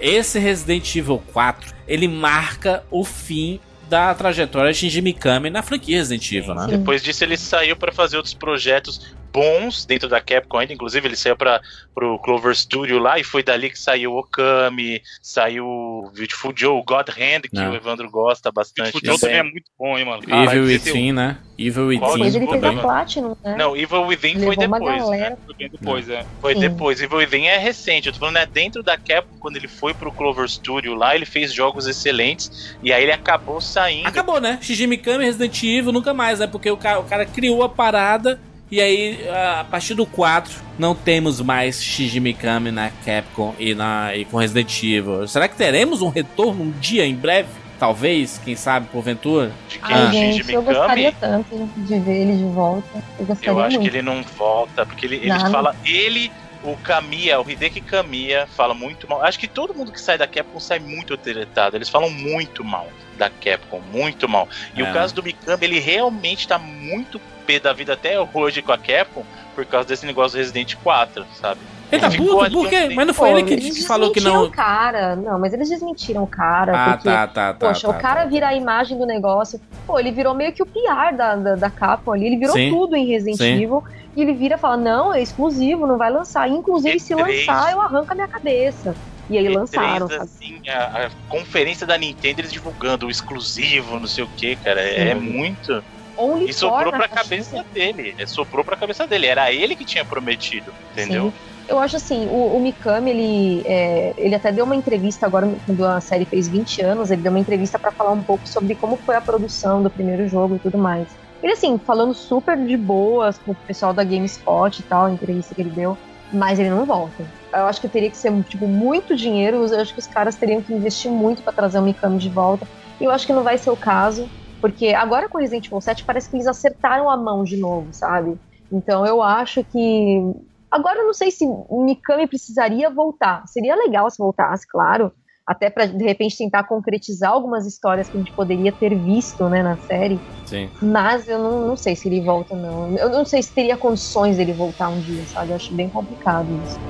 esse 0.00 0.38
Resident 0.38 0.96
Evil 0.96 1.22
4 1.32 1.74
ele 1.86 2.08
marca 2.08 2.82
o 2.90 3.04
fim 3.04 3.60
da 3.88 4.14
trajetória 4.14 4.72
de 4.72 4.78
Shinji 4.78 5.02
Mikami 5.02 5.50
na 5.50 5.62
franquia 5.62 5.98
Resident 5.98 6.32
Evil, 6.32 6.54
né? 6.54 6.66
Depois 6.68 7.02
disso 7.02 7.22
ele 7.22 7.36
saiu 7.36 7.76
para 7.76 7.92
fazer 7.92 8.16
outros 8.16 8.34
projetos 8.34 9.14
bons 9.34 9.84
dentro 9.84 10.08
da 10.08 10.20
Capcom 10.20 10.58
ainda, 10.58 10.72
inclusive 10.72 11.08
ele 11.08 11.16
saiu 11.16 11.36
para 11.36 11.60
pro 11.92 12.18
Clover 12.20 12.54
Studio 12.54 12.98
lá 12.98 13.18
e 13.18 13.24
foi 13.24 13.42
dali 13.42 13.68
que 13.68 13.78
saiu 13.78 14.12
Okami, 14.14 15.02
saiu 15.20 16.10
Beautiful 16.14 16.52
Joe, 16.54 16.82
God 16.84 17.08
Hand, 17.08 17.42
que 17.42 17.54
Não. 17.54 17.72
o 17.72 17.74
Evandro 17.74 18.08
gosta 18.10 18.52
bastante. 18.52 18.92
Beautiful 18.92 19.10
Joe 19.10 19.20
também 19.20 19.36
é 19.36 19.42
muito 19.42 19.70
bom, 19.78 19.98
hein, 19.98 20.04
mano. 20.04 20.22
Evil 20.26 20.64
Within, 20.64 21.12
né? 21.12 21.38
Evil 21.58 21.86
Within. 21.88 22.00
Depois 22.00 22.34
ele 22.34 22.46
fez 22.46 22.64
a 22.64 22.72
Platinum, 22.72 23.36
né? 23.44 23.56
Não, 23.56 23.76
Evil 23.76 24.02
Within 24.06 24.40
foi 24.40 24.56
depois, 24.56 25.08
né? 25.10 25.36
Foi 25.44 25.68
depois, 25.68 26.08
é. 26.08 26.26
Foi 26.40 26.54
Sim. 26.54 26.60
depois. 26.60 27.02
Evil 27.02 27.18
Within 27.18 27.46
é 27.46 27.58
recente. 27.58 28.06
Eu 28.06 28.12
tô 28.12 28.20
falando, 28.20 28.34
né, 28.34 28.46
dentro 28.46 28.82
da 28.82 28.96
Capcom, 28.96 29.36
quando 29.40 29.56
ele 29.56 29.68
foi 29.68 29.92
pro 29.92 30.12
Clover 30.12 30.48
Studio 30.48 30.94
lá, 30.94 31.14
ele 31.14 31.26
fez 31.26 31.52
jogos 31.52 31.86
excelentes 31.86 32.76
e 32.82 32.92
aí 32.92 33.02
ele 33.02 33.12
acabou 33.12 33.60
saindo. 33.60 34.06
Acabou, 34.06 34.40
né? 34.40 34.58
Shinji 34.62 34.86
Mikami, 34.86 35.24
Resident 35.24 35.62
Evil, 35.62 35.92
nunca 35.92 36.14
mais, 36.14 36.38
né? 36.38 36.46
Porque 36.46 36.70
o 36.70 36.76
cara, 36.76 37.00
o 37.00 37.04
cara 37.04 37.26
criou 37.26 37.62
a 37.62 37.68
parada 37.68 38.38
e 38.70 38.80
aí, 38.80 39.28
a 39.28 39.64
partir 39.64 39.94
do 39.94 40.06
4, 40.06 40.62
não 40.78 40.94
temos 40.94 41.40
mais 41.40 41.82
Shinji 41.82 42.18
Mikami 42.18 42.70
na 42.70 42.90
Capcom 43.04 43.54
e, 43.58 43.74
na, 43.74 44.16
e 44.16 44.24
com 44.24 44.38
Resident 44.38 44.82
Evil. 44.82 45.28
Será 45.28 45.48
que 45.48 45.56
teremos 45.56 46.02
um 46.02 46.08
retorno 46.08 46.64
um 46.64 46.70
dia 46.70 47.04
em 47.04 47.14
breve? 47.14 47.48
Talvez, 47.78 48.40
quem 48.44 48.56
sabe, 48.56 48.86
porventura? 48.88 49.52
De 49.68 49.78
quem? 49.78 49.94
Ai, 49.94 50.12
gente, 50.12 50.52
eu 50.52 50.62
gostaria 50.62 51.12
tanto 51.12 51.68
de 51.76 51.98
ver 51.98 52.22
ele 52.22 52.36
de 52.36 52.44
volta. 52.44 53.02
Eu, 53.18 53.26
gostaria 53.26 53.50
eu 53.50 53.60
acho 53.60 53.76
muito. 53.76 53.90
que 53.90 53.96
ele 53.96 54.02
não 54.02 54.22
volta, 54.22 54.86
porque 54.86 55.06
ele, 55.06 55.16
ele 55.16 55.38
fala. 55.50 55.74
Ele 55.84 56.32
o 56.62 56.76
Kamiya, 56.78 57.40
o 57.40 57.48
Hideki 57.48 57.82
Kamiya, 57.82 58.46
fala 58.46 58.72
muito 58.72 59.08
mal. 59.08 59.22
Acho 59.22 59.38
que 59.38 59.46
todo 59.46 59.74
mundo 59.74 59.92
que 59.92 60.00
sai 60.00 60.16
da 60.16 60.26
Capcom 60.26 60.58
sai 60.58 60.78
muito 60.78 61.16
deletado. 61.16 61.76
Eles 61.76 61.90
falam 61.90 62.10
muito 62.10 62.64
mal 62.64 62.88
da 63.16 63.30
Capcom, 63.30 63.80
muito 63.92 64.28
mal. 64.28 64.48
E 64.74 64.82
é. 64.82 64.90
o 64.90 64.92
caso 64.92 65.14
do 65.14 65.22
Mikami, 65.22 65.64
ele 65.64 65.78
realmente 65.78 66.46
tá 66.46 66.58
muito 66.58 67.20
pé 67.46 67.58
da 67.58 67.72
vida 67.72 67.92
até 67.92 68.18
hoje 68.32 68.62
com 68.62 68.72
a 68.72 68.78
Capcom 68.78 69.24
por 69.54 69.64
causa 69.64 69.88
desse 69.88 70.04
negócio 70.06 70.36
do 70.36 70.40
Resident 70.40 70.74
4, 70.76 71.24
sabe? 71.34 71.60
Ele 71.92 72.00
tá 72.00 72.10
puto? 72.10 72.50
Por 72.50 72.68
quê? 72.68 72.90
Mas 72.94 73.06
não 73.06 73.14
foi 73.14 73.30
Pô, 73.30 73.38
ele 73.38 73.56
que, 73.56 73.70
que 73.70 73.86
falou 73.86 74.10
que 74.10 74.20
não. 74.20 74.44
o 74.44 74.50
cara. 74.50 75.14
Não, 75.14 75.38
mas 75.38 75.52
eles 75.52 75.68
desmentiram 75.68 76.22
o 76.24 76.26
cara. 76.26 76.72
Ah, 76.72 76.92
porque, 76.92 77.08
tá, 77.08 77.26
tá, 77.26 77.54
tá. 77.54 77.68
Poxa, 77.68 77.86
tá, 77.86 77.96
o 77.96 78.00
cara 78.00 78.22
tá. 78.22 78.26
vira 78.26 78.48
a 78.48 78.54
imagem 78.54 78.98
do 78.98 79.06
negócio. 79.06 79.60
Pô, 79.86 79.98
ele 79.98 80.10
virou 80.10 80.34
meio 80.34 80.52
que 80.52 80.62
o 80.62 80.66
PR 80.66 81.14
da, 81.16 81.36
da, 81.36 81.54
da 81.54 81.70
Capcom 81.70 82.12
ali. 82.12 82.26
Ele 82.26 82.36
virou 82.36 82.54
Sim. 82.54 82.70
tudo 82.70 82.96
em 82.96 83.06
Resident 83.06 83.36
Sim. 83.36 83.62
Evil. 83.62 83.84
E 84.16 84.22
ele 84.22 84.32
vira 84.32 84.56
e 84.56 84.58
fala: 84.58 84.76
Não, 84.76 85.14
é 85.14 85.22
exclusivo, 85.22 85.86
não 85.86 85.98
vai 85.98 86.10
lançar. 86.10 86.48
Inclusive, 86.48 86.96
E3. 86.96 87.00
se 87.00 87.14
lançar, 87.14 87.72
eu 87.72 87.80
arranco 87.80 88.10
a 88.10 88.14
minha 88.14 88.28
cabeça. 88.28 88.94
E 89.28 89.38
aí 89.38 89.46
E3, 89.46 89.54
lançaram. 89.54 90.06
Assim, 90.20 90.60
a, 90.68 91.06
a, 91.06 91.10
conferência 91.28 91.86
da 91.86 91.96
Nintendo, 91.96 92.40
eles 92.40 92.52
divulgando 92.52 93.06
o 93.06 93.10
exclusivo, 93.10 93.98
não 93.98 94.06
sei 94.06 94.24
o 94.24 94.28
que, 94.28 94.56
cara. 94.56 94.80
É, 94.80 95.10
é 95.10 95.14
muito. 95.14 95.82
Only 96.16 96.50
e 96.50 96.52
soprou 96.52 96.92
pra 96.92 97.08
cabeça 97.08 97.64
dele. 97.72 98.14
É, 98.18 98.26
soprou 98.26 98.64
pra 98.64 98.76
cabeça 98.76 99.06
dele. 99.06 99.26
Era 99.26 99.52
ele 99.52 99.74
que 99.74 99.84
tinha 99.84 100.04
prometido, 100.04 100.72
entendeu? 100.92 101.30
Sim. 101.30 101.54
Eu 101.66 101.78
acho 101.78 101.96
assim, 101.96 102.26
o, 102.26 102.56
o 102.56 102.60
Mikami, 102.60 103.10
ele, 103.10 103.62
é, 103.64 104.12
ele 104.18 104.34
até 104.34 104.52
deu 104.52 104.66
uma 104.66 104.76
entrevista 104.76 105.24
agora, 105.24 105.50
quando 105.64 105.82
a 105.84 105.98
série 105.98 106.26
fez 106.26 106.46
20 106.46 106.82
anos, 106.82 107.10
ele 107.10 107.22
deu 107.22 107.32
uma 107.32 107.38
entrevista 107.38 107.78
para 107.78 107.90
falar 107.90 108.12
um 108.12 108.22
pouco 108.22 108.46
sobre 108.46 108.74
como 108.74 108.98
foi 108.98 109.16
a 109.16 109.20
produção 109.20 109.82
do 109.82 109.88
primeiro 109.88 110.28
jogo 110.28 110.56
e 110.56 110.58
tudo 110.58 110.76
mais. 110.76 111.08
Ele, 111.42 111.52
assim, 111.52 111.78
falando 111.78 112.14
super 112.14 112.56
de 112.56 112.76
boas 112.76 113.38
com 113.38 113.52
o 113.52 113.54
pessoal 113.54 113.94
da 113.94 114.04
GameSpot 114.04 114.78
e 114.78 114.82
tal, 114.82 115.06
a 115.06 115.10
entrevista 115.10 115.54
que 115.54 115.62
ele 115.62 115.70
deu, 115.70 115.96
mas 116.32 116.58
ele 116.58 116.70
não 116.70 116.84
volta. 116.84 117.24
Eu 117.52 117.66
acho 117.66 117.80
que 117.80 117.88
teria 117.88 118.10
que 118.10 118.16
ser, 118.16 118.32
tipo, 118.44 118.66
muito 118.66 119.14
dinheiro, 119.14 119.64
eu 119.64 119.80
acho 119.80 119.92
que 119.92 120.00
os 120.00 120.06
caras 120.06 120.36
teriam 120.36 120.62
que 120.62 120.72
investir 120.72 121.10
muito 121.10 121.42
para 121.42 121.52
trazer 121.52 121.78
o 121.78 121.82
Mikami 121.82 122.18
de 122.18 122.28
volta, 122.28 122.66
e 123.00 123.04
eu 123.04 123.10
acho 123.10 123.26
que 123.26 123.32
não 123.32 123.42
vai 123.42 123.58
ser 123.58 123.70
o 123.70 123.76
caso. 123.76 124.28
Porque 124.60 124.94
agora 124.94 125.28
com 125.28 125.36
Resident 125.36 125.66
Evil 125.66 125.78
7 125.78 126.04
parece 126.04 126.30
que 126.30 126.36
eles 126.36 126.46
acertaram 126.46 127.10
a 127.10 127.18
mão 127.18 127.44
de 127.44 127.54
novo, 127.54 127.92
sabe? 127.92 128.38
Então 128.72 129.04
eu 129.04 129.22
acho 129.22 129.62
que. 129.62 130.22
Agora 130.70 131.00
eu 131.00 131.06
não 131.06 131.12
sei 131.12 131.30
se 131.30 131.46
Mikami 131.70 132.26
precisaria 132.26 132.88
voltar. 132.88 133.46
Seria 133.46 133.76
legal 133.76 134.10
se 134.10 134.16
voltasse, 134.16 134.66
claro. 134.66 135.12
Até 135.46 135.68
para 135.68 135.84
de 135.84 136.02
repente 136.02 136.38
tentar 136.38 136.64
concretizar 136.64 137.30
algumas 137.30 137.66
histórias 137.66 138.08
que 138.08 138.16
a 138.16 138.18
gente 138.18 138.32
poderia 138.32 138.72
ter 138.72 138.94
visto 138.94 139.46
né, 139.48 139.62
na 139.62 139.76
série. 139.76 140.18
Sim. 140.46 140.70
Mas 140.80 141.28
eu 141.28 141.38
não, 141.38 141.66
não 141.66 141.76
sei 141.76 141.94
se 141.94 142.08
ele 142.08 142.22
volta, 142.22 142.56
não. 142.56 142.96
Eu 142.96 143.10
não 143.10 143.26
sei 143.26 143.42
se 143.42 143.52
teria 143.52 143.76
condições 143.76 144.38
dele 144.38 144.54
voltar 144.54 144.88
um 144.88 145.00
dia, 145.00 145.22
sabe? 145.26 145.50
Eu 145.50 145.56
acho 145.56 145.74
bem 145.74 145.90
complicado 145.90 146.48
isso. 146.64 146.80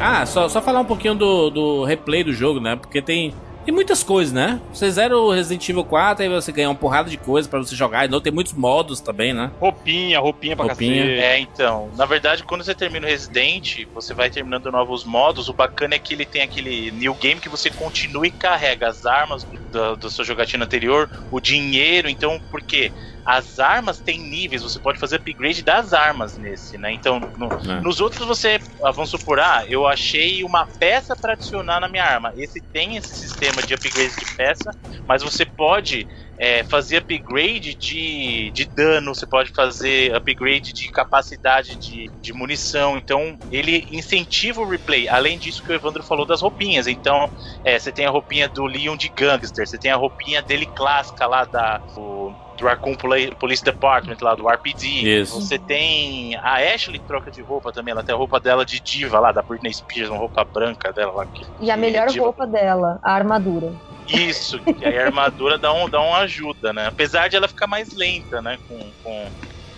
Ah, 0.00 0.26
só, 0.26 0.48
só 0.48 0.60
falar 0.60 0.80
um 0.80 0.84
pouquinho 0.84 1.14
do, 1.14 1.50
do 1.50 1.84
replay 1.84 2.24
do 2.24 2.32
jogo, 2.32 2.58
né? 2.58 2.74
Porque 2.74 3.00
tem, 3.00 3.32
tem 3.64 3.74
muitas 3.74 4.02
coisas, 4.02 4.32
né? 4.32 4.60
Você 4.72 4.90
zera 4.90 5.16
o 5.16 5.30
Resident 5.30 5.68
Evil 5.68 5.84
4, 5.84 6.22
aí 6.22 6.28
você 6.28 6.52
ganha 6.52 6.68
uma 6.68 6.74
porrada 6.74 7.10
de 7.10 7.16
coisa 7.16 7.48
para 7.48 7.58
você 7.58 7.74
jogar. 7.74 8.08
Não 8.08 8.20
tem 8.20 8.32
muitos 8.32 8.52
modos 8.52 9.00
também, 9.00 9.32
né? 9.32 9.50
Roupinha, 9.60 10.18
roupinha 10.18 10.56
pra 10.56 10.66
roupinha. 10.66 11.02
Cacete. 11.02 11.20
É, 11.20 11.38
então. 11.38 11.90
Na 11.96 12.06
verdade, 12.06 12.42
quando 12.42 12.64
você 12.64 12.74
termina 12.74 13.06
o 13.06 13.10
Resident, 13.10 13.86
você 13.94 14.14
vai 14.14 14.30
terminando 14.30 14.70
novos 14.70 15.04
modos. 15.04 15.48
O 15.48 15.54
bacana 15.54 15.94
é 15.94 15.98
que 15.98 16.14
ele 16.14 16.24
tem 16.24 16.42
aquele 16.42 16.90
new 16.90 17.14
game 17.14 17.40
que 17.40 17.48
você 17.48 17.70
continua 17.70 18.26
e 18.26 18.30
carrega 18.30 18.88
as 18.88 19.04
armas 19.04 19.46
do, 19.70 19.96
do 19.96 20.10
seu 20.10 20.24
jogatina 20.24 20.64
anterior, 20.64 21.08
o 21.30 21.40
dinheiro. 21.40 22.08
Então, 22.08 22.40
por 22.50 22.62
quê? 22.62 22.92
As 23.24 23.58
armas 23.58 24.00
têm 24.00 24.18
níveis, 24.18 24.62
você 24.62 24.80
pode 24.80 24.98
fazer 24.98 25.16
upgrade 25.16 25.62
das 25.62 25.92
armas 25.92 26.36
nesse, 26.36 26.78
né? 26.78 26.92
Então, 26.92 27.20
no, 27.36 27.48
é. 27.70 27.80
nos 27.80 28.00
outros 28.00 28.26
você, 28.26 28.58
ah, 28.84 28.90
vamos 28.90 29.10
supor, 29.10 29.40
ah, 29.40 29.64
eu 29.68 29.86
achei 29.86 30.42
uma 30.42 30.66
peça 30.78 31.14
para 31.14 31.34
adicionar 31.34 31.80
na 31.80 31.88
minha 31.88 32.04
arma. 32.04 32.32
Esse 32.36 32.60
tem 32.72 32.96
esse 32.96 33.14
sistema 33.14 33.62
de 33.62 33.74
upgrade 33.74 34.16
de 34.16 34.36
peça, 34.36 34.70
mas 35.06 35.22
você 35.22 35.44
pode 35.44 36.06
é, 36.40 36.64
fazer 36.64 36.96
upgrade 36.98 37.74
de, 37.74 38.50
de 38.54 38.64
dano, 38.64 39.14
você 39.14 39.26
pode 39.26 39.50
fazer 39.54 40.14
upgrade 40.14 40.72
de 40.72 40.90
capacidade 40.90 41.76
de, 41.76 42.10
de 42.22 42.32
munição. 42.32 42.96
Então, 42.96 43.38
ele 43.50 43.86
incentiva 43.90 44.62
o 44.62 44.68
replay. 44.68 45.06
Além 45.06 45.38
disso 45.38 45.62
que 45.62 45.70
o 45.70 45.74
Evandro 45.74 46.02
falou 46.02 46.24
das 46.24 46.40
roupinhas. 46.40 46.86
Então, 46.86 47.30
é, 47.62 47.78
você 47.78 47.92
tem 47.92 48.06
a 48.06 48.10
roupinha 48.10 48.48
do 48.48 48.64
Leon 48.64 48.96
de 48.96 49.10
Gangster, 49.10 49.66
você 49.66 49.78
tem 49.78 49.90
a 49.90 49.96
roupinha 49.96 50.40
dele 50.40 50.64
clássica 50.64 51.26
lá 51.26 51.44
da. 51.44 51.78
Do, 51.94 52.32
do 52.60 52.66
Raccoon 52.66 52.94
Police 53.38 53.64
Department 53.64 54.18
lá, 54.20 54.34
do 54.34 54.46
RPD. 54.46 54.86
Isso. 54.86 55.40
Você 55.40 55.58
tem 55.58 56.36
a 56.36 56.56
Ashley 56.74 57.00
troca 57.00 57.30
de 57.30 57.40
roupa 57.40 57.72
também, 57.72 57.92
ela 57.92 58.02
tem 58.02 58.14
a 58.14 58.18
roupa 58.18 58.38
dela 58.38 58.64
de 58.64 58.78
diva 58.78 59.18
lá, 59.18 59.32
da 59.32 59.42
Britney 59.42 59.72
Spears, 59.72 60.10
uma 60.10 60.18
roupa 60.18 60.44
branca 60.44 60.92
dela 60.92 61.12
lá. 61.12 61.26
Que, 61.26 61.44
e 61.60 61.70
a 61.70 61.76
melhor 61.76 62.08
diva. 62.08 62.24
roupa 62.24 62.46
dela, 62.46 63.00
a 63.02 63.12
armadura. 63.12 63.72
Isso, 64.06 64.60
e 64.78 64.84
aí 64.84 64.98
a 64.98 65.06
armadura 65.06 65.56
dá, 65.56 65.72
um, 65.72 65.88
dá 65.88 66.00
uma 66.00 66.18
ajuda, 66.18 66.72
né? 66.72 66.86
Apesar 66.88 67.28
de 67.28 67.36
ela 67.36 67.48
ficar 67.48 67.66
mais 67.66 67.94
lenta, 67.94 68.42
né, 68.42 68.58
com, 68.68 68.78
com, 69.02 69.26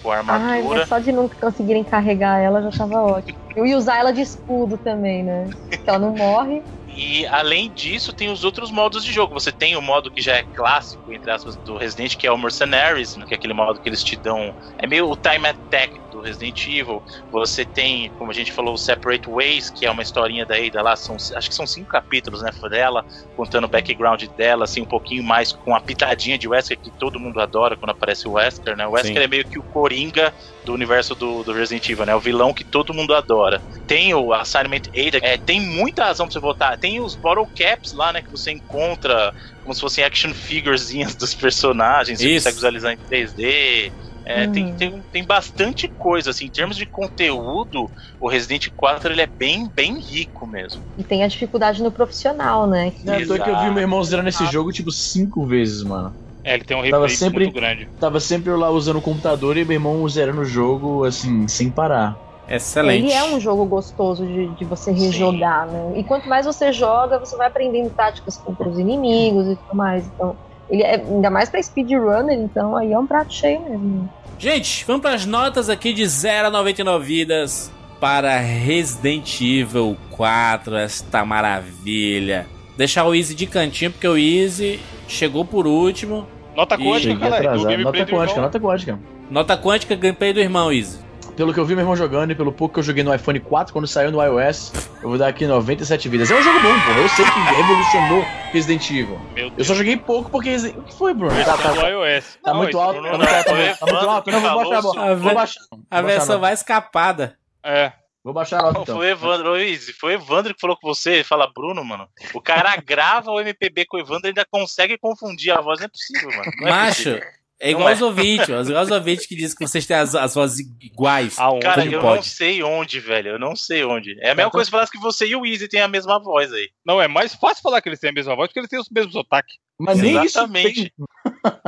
com 0.02 0.10
a 0.10 0.16
armadura. 0.16 0.80
Ai, 0.80 0.86
só 0.86 0.98
de 0.98 1.12
nunca 1.12 1.36
conseguirem 1.40 1.84
carregar 1.84 2.40
ela 2.40 2.62
já 2.62 2.70
tava 2.76 3.00
ótimo. 3.00 3.38
Eu 3.54 3.66
ia 3.66 3.76
usar 3.76 3.98
ela 3.98 4.12
de 4.12 4.22
escudo 4.22 4.76
também, 4.76 5.22
né? 5.22 5.50
Que 5.70 5.88
ela 5.88 5.98
não 5.98 6.12
morre. 6.12 6.62
E 6.94 7.27
além 7.28 7.73
disso, 7.73 8.12
tem 8.12 8.31
os 8.31 8.44
outros 8.44 8.70
modos 8.70 9.02
de 9.02 9.12
jogo. 9.12 9.32
Você 9.32 9.51
tem 9.51 9.77
o 9.77 9.81
modo 9.81 10.10
que 10.10 10.20
já 10.20 10.36
é 10.36 10.43
clássico, 10.43 11.12
entre 11.12 11.31
aspas, 11.31 11.56
do 11.56 11.78
Resident, 11.78 12.16
que 12.16 12.27
é 12.27 12.32
o 12.32 12.36
Mercenaries, 12.36 13.16
né, 13.16 13.24
que 13.27 13.32
é 13.32 13.36
aquele 13.36 13.55
modo 13.55 13.81
que 13.81 13.89
eles 13.89 14.05
te 14.05 14.14
dão. 14.14 14.55
É 14.78 14.86
meio 14.86 15.09
o 15.09 15.16
Time 15.16 15.48
Attack 15.48 16.01
do 16.12 16.20
Resident 16.20 16.66
Evil. 16.66 17.02
Você 17.30 17.64
tem, 17.64 18.10
como 18.18 18.30
a 18.30 18.34
gente 18.34 18.52
falou, 18.52 18.74
o 18.74 18.78
Separate 18.78 19.28
Ways, 19.28 19.70
que 19.70 19.86
é 19.86 19.90
uma 19.90 20.02
historinha 20.02 20.44
da 20.44 20.56
Ada 20.56 20.82
lá, 20.82 20.94
são, 20.94 21.16
acho 21.16 21.48
que 21.48 21.55
são 21.55 21.66
cinco 21.66 21.89
capítulos, 21.90 22.43
né, 22.43 22.51
dela, 22.70 23.05
contando 23.36 23.64
o 23.64 23.68
background 23.68 24.22
dela, 24.36 24.64
assim, 24.64 24.82
um 24.82 24.86
pouquinho 24.86 25.22
mais 25.22 25.52
com 25.52 25.74
a 25.74 25.80
pitadinha 25.80 26.39
de 26.39 26.47
Wesker, 26.47 26.78
que 26.78 26.90
todo 26.90 27.18
mundo 27.18 27.40
adora 27.40 27.76
quando 27.76 27.90
aparece 27.90 28.28
o 28.28 28.32
Wesker, 28.32 28.76
né? 28.76 28.86
O 28.86 28.93
Wesker 28.93 29.16
Sim. 29.16 29.22
é 29.22 29.26
meio 29.26 29.44
que 29.44 29.59
o 29.59 29.62
Coringa 29.62 30.32
do 30.64 30.72
universo 30.72 31.14
do, 31.14 31.43
do, 31.43 31.52
Resident 31.52 31.89
Evil, 31.89 32.06
né? 32.06 32.14
O 32.14 32.20
vilão 32.20 32.52
que 32.52 32.64
todo 32.64 32.94
mundo 32.94 33.14
adora. 33.14 33.60
Tem 33.86 34.14
o 34.14 34.32
Assignment 34.32 34.82
Ada, 34.89 35.18
é, 35.22 35.36
tem 35.36 35.60
muita 35.60 36.05
razão 36.05 36.26
pra 36.26 36.32
você 36.32 36.40
votar. 36.40 36.78
Tem 36.78 37.01
os 37.01 37.14
bottle 37.14 37.48
caps 37.56 37.93
lá, 37.93 38.12
né? 38.12 38.22
Que 38.22 38.30
você 38.30 38.52
encontra 38.52 39.34
como 39.62 39.74
se 39.74 39.80
fossem 39.80 40.05
action 40.05 40.32
figurezinhas 40.32 41.14
dos 41.14 41.34
personagens. 41.34 42.20
Você 42.20 42.34
consegue 42.34 42.55
visualizar 42.55 42.93
em 42.93 42.97
3D. 42.97 43.93
É, 44.24 44.47
tem, 44.47 44.66
Uhum. 44.66 44.77
tem, 44.77 45.03
tem 45.11 45.24
bastante 45.27 45.93
coisa, 45.99 46.31
assim, 46.31 46.47
em 46.47 46.51
termos 46.51 46.77
de 46.77 46.86
conteúdo, 46.86 47.90
o 48.20 48.28
Resident 48.28 48.69
4 48.77 49.12
ele 49.12 49.20
é 49.20 49.27
bem, 49.27 49.69
bem 49.74 49.99
rico 50.01 50.47
mesmo. 50.47 50.85
E 50.97 51.03
tem 51.03 51.24
a 51.24 51.28
dificuldade 51.28 51.82
no 51.82 51.90
profissional, 51.90 52.69
né? 52.69 52.93
Que- 52.93 53.05
Não 53.07 53.15
é 53.15 53.27
toa 53.27 53.36
que 53.39 53.43
eu 53.43 53.47
vi 53.47 53.53
Exato. 53.53 53.73
meu 53.73 53.82
irmão 53.82 54.05
zerando 54.05 54.28
esse 54.28 54.47
jogo, 54.47 54.70
tipo, 54.70 54.90
cinco 54.93 55.44
vezes, 55.47 55.82
mano. 55.82 56.12
É, 56.44 56.55
ele 56.55 56.65
tem 56.65 56.77
um 56.77 56.81
Tava 56.81 57.07
replay 57.07 57.16
sempre- 57.16 57.44
muito 57.44 57.55
grande. 57.55 57.89
Tava 57.99 58.20
sempre 58.20 58.51
eu 58.51 58.57
lá 58.57 58.70
usando 58.70 58.97
o 58.99 59.03
computador 59.03 59.57
e 59.57 59.65
meu 59.65 59.74
irmão 59.74 60.09
zerando 60.09 60.40
o 60.43 60.44
jogo, 60.44 61.05
assim, 61.05 61.47
sem 61.49 61.73
parar. 61.73 62.16
Excelente. 62.47 63.05
Ele 63.05 63.12
é 63.12 63.24
um 63.24 63.39
jogo 63.39 63.65
gostoso 63.66 64.27
de, 64.27 64.55
de 64.55 64.65
você 64.65 64.90
rejogar, 64.90 65.70
né? 65.70 65.99
E 66.01 66.05
quanto 66.05 66.28
mais 66.28 66.44
você 66.44 66.73
joga, 66.73 67.19
você 67.20 67.36
vai 67.36 67.47
aprendendo 67.47 67.90
táticas 67.94 68.36
contra 68.39 68.69
os 68.69 68.77
inimigos 68.78 69.47
e 69.47 69.57
tudo 69.57 69.77
mais. 69.77 70.07
Então, 70.09 70.36
ele 70.70 70.82
é 70.82 70.94
ainda 70.94 71.30
mais 71.30 71.51
pra 71.51 71.62
speedrunner, 71.62 72.39
então 72.39 72.76
aí 72.76 72.93
é 72.93 72.98
um 72.98 73.06
prato 73.06 73.32
cheio 73.32 73.60
mesmo. 73.60 74.09
Gente, 74.39 74.84
vamos 74.84 75.02
para 75.02 75.14
as 75.14 75.24
notas 75.24 75.68
aqui 75.68 75.93
de 75.93 76.05
0 76.06 76.48
a 76.48 76.51
99 76.51 77.05
vidas 77.05 77.70
para 78.01 78.39
Resident 78.39 79.40
Evil 79.40 79.97
4, 80.10 80.74
esta 80.76 81.24
maravilha. 81.24 82.47
Deixar 82.76 83.05
o 83.05 83.14
Easy 83.14 83.34
de 83.34 83.47
cantinho, 83.47 83.93
porque 83.93 84.09
o 84.09 84.16
Easy 84.16 84.80
chegou 85.06 85.44
por 85.44 85.66
último. 85.66 86.26
Nota 86.56 86.76
quântica, 86.76 87.14
galera. 87.14 87.55
Nota 87.55 88.06
quântica, 88.06 88.40
nota 88.40 88.60
quântica. 88.60 88.98
Nota 89.30 89.56
quântica, 89.56 89.94
gameplay 89.94 90.32
do 90.32 90.40
irmão, 90.40 90.72
Easy. 90.72 90.98
Pelo 91.36 91.52
que 91.54 91.59
eu 91.59 91.64
vi 91.64 91.74
meu 91.74 91.82
irmão 91.82 91.96
jogando 91.96 92.30
e 92.30 92.34
pelo 92.34 92.52
pouco 92.52 92.74
que 92.74 92.80
eu 92.80 92.84
joguei 92.84 93.02
no 93.02 93.14
iPhone 93.14 93.40
4 93.40 93.72
quando 93.72 93.86
saiu 93.88 94.12
no 94.12 94.22
iOS, 94.22 94.70
eu 95.02 95.09
vou 95.09 95.16
dar 95.18 95.28
aqui 95.28 95.46
97 95.46 96.09
vidas. 96.09 96.30
É 96.30 96.34
um 96.36 96.42
jogo 96.42 96.60
bom, 96.60 96.68
pô. 96.80 96.90
Eu 97.00 97.09
sei 97.09 97.24
que 97.24 97.38
revolucionou 97.56 98.22
Resident 98.52 98.90
Evil. 98.90 99.18
Meu 99.34 99.52
Eu 99.56 99.64
só 99.64 99.74
joguei 99.74 99.96
pouco 99.96 100.30
porque. 100.30 100.54
O 100.56 100.82
que 100.82 100.94
foi, 100.94 101.14
Bruno? 101.14 101.34
Tá, 101.34 101.40
é 101.40 101.44
tá, 101.44 101.54
do 101.72 101.80
tá, 101.80 101.88
iOS. 101.88 102.38
tá 102.42 102.50
Não, 102.52 102.59
muito 102.59 102.78
alto, 102.78 103.00
não- 103.00 103.10
tá 103.12 103.16
muito 103.18 103.30
alto, 103.34 103.44
tá 103.44 103.54
muito- 103.54 103.78
tá 103.78 103.86
muito 103.86 104.09
alto. 104.09 104.30
Não, 104.30 104.40
vou 104.40 104.54
baixar 104.54 104.78
a 104.78 104.82
bola. 104.82 105.16
Vou 105.16 105.34
baixar. 105.34 105.60
A 105.90 106.02
versão 106.02 106.38
mais 106.38 106.59
escapada. 106.60 107.36
É. 107.64 107.92
Vou 108.22 108.32
baixar 108.34 108.60
a 108.60 108.62
nota 108.64 108.82
então. 108.82 108.96
Foi 108.96 109.06
o 109.06 109.09
Evandro, 109.10 109.52
ô, 109.52 109.56
Izzy, 109.56 109.92
foi 109.94 110.12
o 110.12 110.14
Evandro 110.14 110.54
que 110.54 110.60
falou 110.60 110.76
com 110.80 110.86
você, 110.86 111.24
fala 111.24 111.50
Bruno, 111.52 111.84
mano. 111.84 112.06
O 112.34 112.40
cara 112.40 112.76
grava 112.86 113.32
o 113.32 113.40
MPB 113.40 113.84
com 113.86 113.96
o 113.96 114.00
Evandro 114.00 114.26
e 114.26 114.28
ainda 114.28 114.46
consegue 114.48 114.96
confundir 114.96 115.50
a 115.50 115.60
voz, 115.60 115.80
não 115.80 115.86
é 115.86 115.88
possível, 115.88 116.28
mano. 116.30 116.52
Não 116.60 116.68
é 116.68 116.70
Macho, 116.70 116.96
possível. 116.98 117.22
É 117.62 117.70
igual 117.70 117.84
Não 117.84 117.90
é. 117.90 117.94
os 117.94 118.02
ouvintes, 118.02 118.48
ó, 118.51 118.60
igual 118.60 118.82
os 118.82 118.90
ouvintes 118.90 119.26
que 119.26 119.36
dizem 119.36 119.56
que 119.56 119.66
vocês 119.66 119.86
têm 119.86 119.97
as, 119.97 120.14
as 120.14 120.34
vozes 120.34 120.66
iguais. 120.80 121.39
Aonde? 121.39 121.60
Cara, 121.64 121.82
Como 121.82 121.94
eu 121.94 122.01
pode? 122.01 122.16
não 122.16 122.22
sei 122.22 122.62
onde, 122.62 122.98
velho. 123.01 123.28
Eu 123.30 123.39
não 123.39 123.55
sei 123.55 123.84
onde. 123.84 124.10
É 124.20 124.30
a 124.30 124.34
mesma 124.34 124.43
Então- 124.43 124.51
coisa 124.51 124.66
que 124.68 124.72
falasse 124.72 124.90
que 124.93 124.98
você 124.98 125.26
e 125.26 125.36
o 125.36 125.47
Izzy 125.47 125.68
têm 125.68 125.80
a 125.80 125.89
mesma 125.89 126.18
voz 126.20 126.52
aí. 126.52 126.68
Não, 126.84 127.01
é 127.01 127.06
mais 127.06 127.34
fácil 127.34 127.62
falar 127.62 127.80
que 127.80 127.89
eles 127.89 128.01
têm 128.01 128.10
a 128.10 128.12
mesma 128.12 128.34
voz 128.34 128.48
porque 128.48 128.59
eles 128.59 128.68
têm 128.68 128.80
os 128.80 128.89
mesmos 128.90 129.12
sotaques. 129.14 129.55
Mas 129.80 129.98
nem 129.98 130.12
isso 130.24 130.39
Exatamente. 130.39 130.93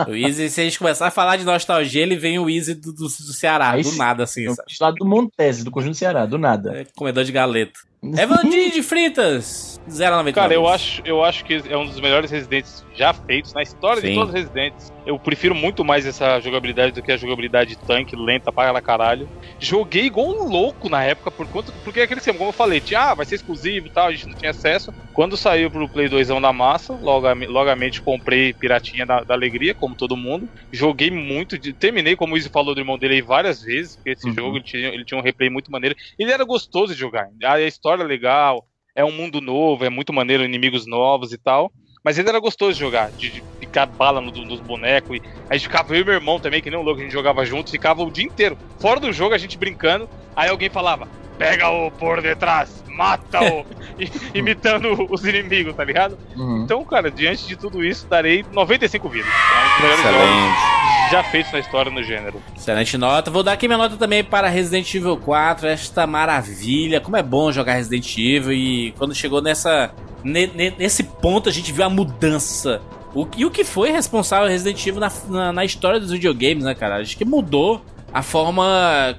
O 0.07 0.15
Easy, 0.15 0.51
se 0.51 0.61
a 0.61 0.65
gente 0.65 0.79
começar 0.79 1.07
a 1.09 1.11
falar 1.11 1.37
de 1.37 1.45
nostalgia, 1.45 2.03
ele 2.03 2.17
vem 2.17 2.39
o 2.39 2.49
Easy 2.49 2.75
do, 2.75 2.93
do, 2.93 3.05
do 3.05 3.09
Ceará, 3.33 3.71
Aí 3.71 3.83
do 3.83 3.93
nada, 3.97 4.23
assim, 4.23 4.47
fiz 4.69 4.79
lá 4.81 4.91
do 4.93 5.05
Montese, 5.05 5.65
do 5.65 5.71
Conjunto 5.71 5.97
Ceará, 5.97 6.25
do 6.27 6.39
nada. 6.39 6.81
É, 6.81 6.87
comedor 6.97 7.25
de 7.25 7.33
galeto. 7.33 7.81
Evandrinho 8.17 8.71
de 8.71 8.83
Fritas, 8.83 9.81
0,99. 9.89 10.33
Cara, 10.33 10.55
eu 10.55 10.69
acho, 10.69 11.03
eu 11.05 11.25
acho 11.25 11.45
que 11.45 11.55
é 11.69 11.77
um 11.77 11.87
dos 11.87 11.99
melhores 12.01 12.31
Residentes 12.31 12.85
já 12.95 13.13
feitos 13.13 13.53
na 13.53 13.63
história 13.63 14.01
Sim. 14.01 14.09
de 14.09 14.15
todos 14.15 14.29
os 14.29 14.35
Residentes. 14.35 14.93
Eu 15.05 15.19
prefiro 15.19 15.55
muito 15.55 15.85
mais 15.85 16.07
essa 16.07 16.41
jogabilidade 16.41 16.93
do 16.93 17.03
que 17.03 17.13
a 17.13 17.17
jogabilidade 17.17 17.77
tanque, 17.87 18.17
lenta 18.17 18.51
para 18.51 18.81
caralho. 18.81 19.29
Joguei 19.61 20.07
igual 20.07 20.27
um 20.27 20.49
louco 20.49 20.89
na 20.89 21.05
época, 21.05 21.31
por 21.31 21.47
conta, 21.47 21.73
porque 21.85 22.01
aquele 22.01 22.21
esquema, 22.21 22.39
como 22.39 22.49
eu 22.51 22.55
falei, 22.55 22.81
tinha, 22.81 23.11
ah, 23.11 23.15
vai 23.15 23.27
ser 23.27 23.35
exclusivo 23.35 23.87
e 23.87 23.91
tal, 23.91 24.07
a 24.09 24.13
gente 24.13 24.27
não 24.27 24.35
tinha 24.35 24.51
acesso. 24.51 24.91
Quando 25.13 25.37
saiu 25.37 25.71
pro 25.71 25.89
Play 25.91 26.09
2 26.09 26.29
da 26.29 26.53
massa, 26.53 26.95
logo, 26.95 27.27
logamente 27.49 28.03
comprei 28.03 28.55
Piratinha 28.55 29.05
da, 29.05 29.23
da 29.23 29.35
Alegria, 29.35 29.75
como 29.75 29.95
todo 29.95 30.17
mundo. 30.17 30.49
Joguei 30.73 31.11
muito, 31.11 31.59
terminei, 31.75 32.17
como 32.17 32.35
o 32.35 32.39
Izzy 32.39 32.49
falou 32.49 32.75
do 32.75 32.81
irmão 32.81 32.99
dele 32.99 33.15
aí 33.15 33.23
várias 33.23 33.61
vezes, 33.61 33.97
porque 33.97 34.11
esse 34.11 34.29
Uhum. 34.29 34.35
jogo 34.35 34.57
ele 34.57 34.65
tinha, 34.65 34.89
ele 34.89 35.05
tinha 35.05 35.19
um 35.19 35.23
replay 35.23 35.51
muito 35.51 35.71
maneiro. 35.71 35.95
Ele 36.19 36.33
era 36.33 36.45
gostoso 36.45 36.95
de 36.95 36.99
jogar, 36.99 37.29
a 37.45 37.61
história 37.61 38.03
é 38.03 38.07
legal, 38.07 38.67
é 38.97 39.05
um 39.05 39.13
mundo 39.13 39.41
novo, 39.41 39.85
é 39.85 39.91
muito 39.91 40.13
maneiro, 40.13 40.45
inimigos 40.45 40.87
novos 40.87 41.33
e 41.33 41.39
tal. 41.39 41.71
Mas 42.05 42.19
ele 42.19 42.29
era 42.29 42.39
gostoso 42.39 42.79
jogar, 42.79 43.11
de, 43.13 43.31
de 43.31 43.43
picar 43.59 43.87
bala 43.87 44.21
no- 44.21 44.31
nos 44.31 44.61
bonecos. 44.61 45.17
E 45.17 45.23
a 45.51 45.57
gente 45.57 45.65
ficava, 45.69 45.95
eu 45.97 46.03
e 46.03 46.05
meu 46.05 46.15
irmão 46.15 46.39
também, 46.39 46.61
que 46.61 46.71
nem 46.71 46.79
um 46.79 46.83
louco, 46.83 47.01
a 47.01 47.03
gente 47.03 47.13
jogava 47.13 47.45
junto, 47.47 47.71
ficava 47.71 48.03
o 48.03 48.11
dia 48.13 48.25
inteiro. 48.25 48.57
Fora 48.81 49.01
do 49.01 49.13
jogo, 49.13 49.35
a 49.35 49.39
gente 49.39 49.57
brincando, 49.59 50.09
aí 50.37 50.51
alguém 50.51 50.69
falava, 50.69 51.09
pega-o 51.39 51.91
por 51.93 52.23
detrás, 52.23 52.83
mata-o, 52.89 53.65
imitando 54.35 55.07
os 55.11 55.25
inimigos, 55.25 55.75
tá 55.75 55.85
ligado? 55.85 56.17
Uhum. 56.37 56.63
Então, 56.65 56.85
cara, 56.85 57.11
diante 57.11 57.47
de 57.47 57.57
tudo 57.57 57.85
isso, 57.85 58.07
darei 58.07 58.45
95 58.53 59.09
vidas. 59.09 59.29
É 59.31 59.85
um 59.85 59.89
dos 59.91 59.99
Excelente. 59.99 61.11
já 61.11 61.23
feitos 61.25 61.53
na 61.53 61.59
história 61.59 61.91
no 61.91 62.03
gênero. 62.03 62.41
Excelente 62.57 62.97
nota. 62.97 63.31
Vou 63.31 63.43
dar 63.43 63.53
aqui 63.53 63.67
minha 63.67 63.79
nota 63.79 63.97
também 63.97 64.23
para 64.23 64.49
Resident 64.49 64.93
Evil 64.95 65.17
4, 65.17 65.67
esta 65.69 66.07
maravilha. 66.07 67.01
Como 67.01 67.17
é 67.17 67.23
bom 67.23 67.51
jogar 67.53 67.75
Resident 67.75 68.17
Evil 68.17 68.53
e 68.53 68.93
quando 68.93 69.15
chegou 69.15 69.43
nessa 69.43 69.93
ne- 70.23 70.47
ne- 70.55 70.75
nesse 70.79 71.03
ponto 71.03 71.49
a 71.49 71.53
gente 71.53 71.73
viu 71.73 71.85
a 71.85 71.91
mudança. 71.91 72.81
O, 73.15 73.29
e 73.37 73.45
o 73.45 73.51
que 73.51 73.63
foi 73.65 73.93
responsável 73.93 74.49
Resident 74.49 74.85
Evil 74.87 75.01
na, 75.01 75.13
na, 75.29 75.53
na 75.53 75.65
história 75.65 76.01
dos 76.01 76.11
videogames, 76.11 76.65
né, 76.65 76.75
cara? 76.75 76.97
Acho 77.01 77.17
que 77.17 77.25
mudou 77.25 77.81
a 78.15 78.23
forma 78.23 78.65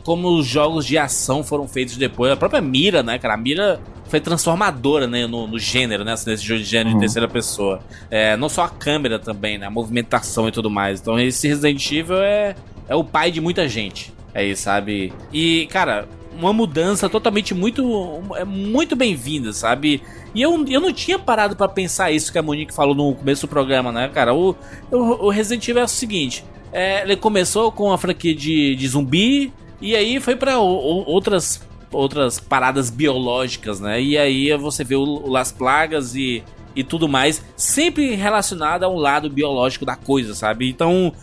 como 0.03 0.29
os 0.29 0.47
jogos 0.47 0.85
de 0.85 0.97
ação 0.97 1.43
foram 1.43 1.67
feitos 1.67 1.97
depois. 1.97 2.31
A 2.31 2.37
própria 2.37 2.61
mira, 2.61 3.03
né, 3.03 3.19
cara? 3.19 3.33
A 3.33 3.37
mira 3.37 3.79
foi 4.07 4.21
transformadora, 4.21 5.05
né, 5.05 5.27
no, 5.27 5.45
no 5.47 5.59
gênero, 5.59 6.05
né? 6.05 6.15
Nesse 6.25 6.43
jogo 6.45 6.61
de 6.61 6.65
gênero 6.65 6.89
Uhum. 6.91 6.95
de 6.95 6.99
terceira 7.01 7.27
pessoa. 7.27 7.81
É, 8.09 8.37
não 8.37 8.47
só 8.47 8.63
a 8.63 8.69
câmera 8.69 9.19
também, 9.19 9.57
né? 9.57 9.65
A 9.65 9.69
movimentação 9.69 10.47
e 10.47 10.51
tudo 10.51 10.69
mais. 10.69 11.01
Então 11.01 11.19
esse 11.19 11.45
Resident 11.47 11.91
Evil 11.91 12.21
é, 12.21 12.55
é 12.87 12.95
o 12.95 13.03
pai 13.03 13.31
de 13.31 13.41
muita 13.41 13.67
gente. 13.67 14.13
Aí, 14.33 14.55
sabe? 14.55 15.11
E, 15.33 15.67
cara, 15.71 16.07
uma 16.37 16.53
mudança 16.53 17.09
totalmente 17.09 17.53
muito 17.53 18.21
é 18.35 18.43
muito 18.45 18.95
bem-vinda, 18.95 19.51
sabe? 19.53 20.01
E 20.33 20.41
eu, 20.41 20.65
eu 20.67 20.79
não 20.81 20.91
tinha 20.93 21.17
parado 21.19 21.55
pra 21.55 21.67
pensar 21.67 22.11
isso 22.11 22.31
que 22.31 22.37
a 22.37 22.41
Monique 22.41 22.73
falou 22.73 22.93
no 22.95 23.13
começo 23.15 23.47
do 23.47 23.49
programa, 23.49 23.91
né, 23.91 24.09
cara? 24.13 24.33
O, 24.33 24.55
o, 24.91 24.97
o 25.25 25.29
Resident 25.29 25.67
Evil 25.67 25.81
é 25.81 25.85
o 25.85 25.87
seguinte: 25.87 26.43
é, 26.75 27.01
ele 27.03 27.15
começou 27.15 27.71
com 27.71 27.91
a 27.93 27.97
franquia 27.97 28.35
de, 28.35 28.75
de 28.75 28.87
zumbi, 28.87 29.53
e 29.79 29.95
aí 29.95 30.19
foi 30.19 30.35
o- 30.57 31.03
outras, 31.09 31.61
outras 31.91 32.37
paradas 32.39 32.89
biológicas, 32.89 33.79
né? 33.79 34.01
E 34.01 34.17
aí 34.17 34.55
você 34.57 34.83
vê 34.83 34.95
o, 34.95 35.03
o 35.03 35.29
Las 35.29 35.51
Plagas 35.53 36.15
e, 36.15 36.43
e 36.75 36.83
tudo 36.83 37.07
mais, 37.07 37.41
sempre 37.55 38.13
relacionado 38.15 38.83
ao 38.83 38.95
lado 38.97 39.29
biológico 39.29 39.85
da 39.85 39.95
coisa, 39.95 40.35
sabe? 40.35 40.69
Então 40.69 41.13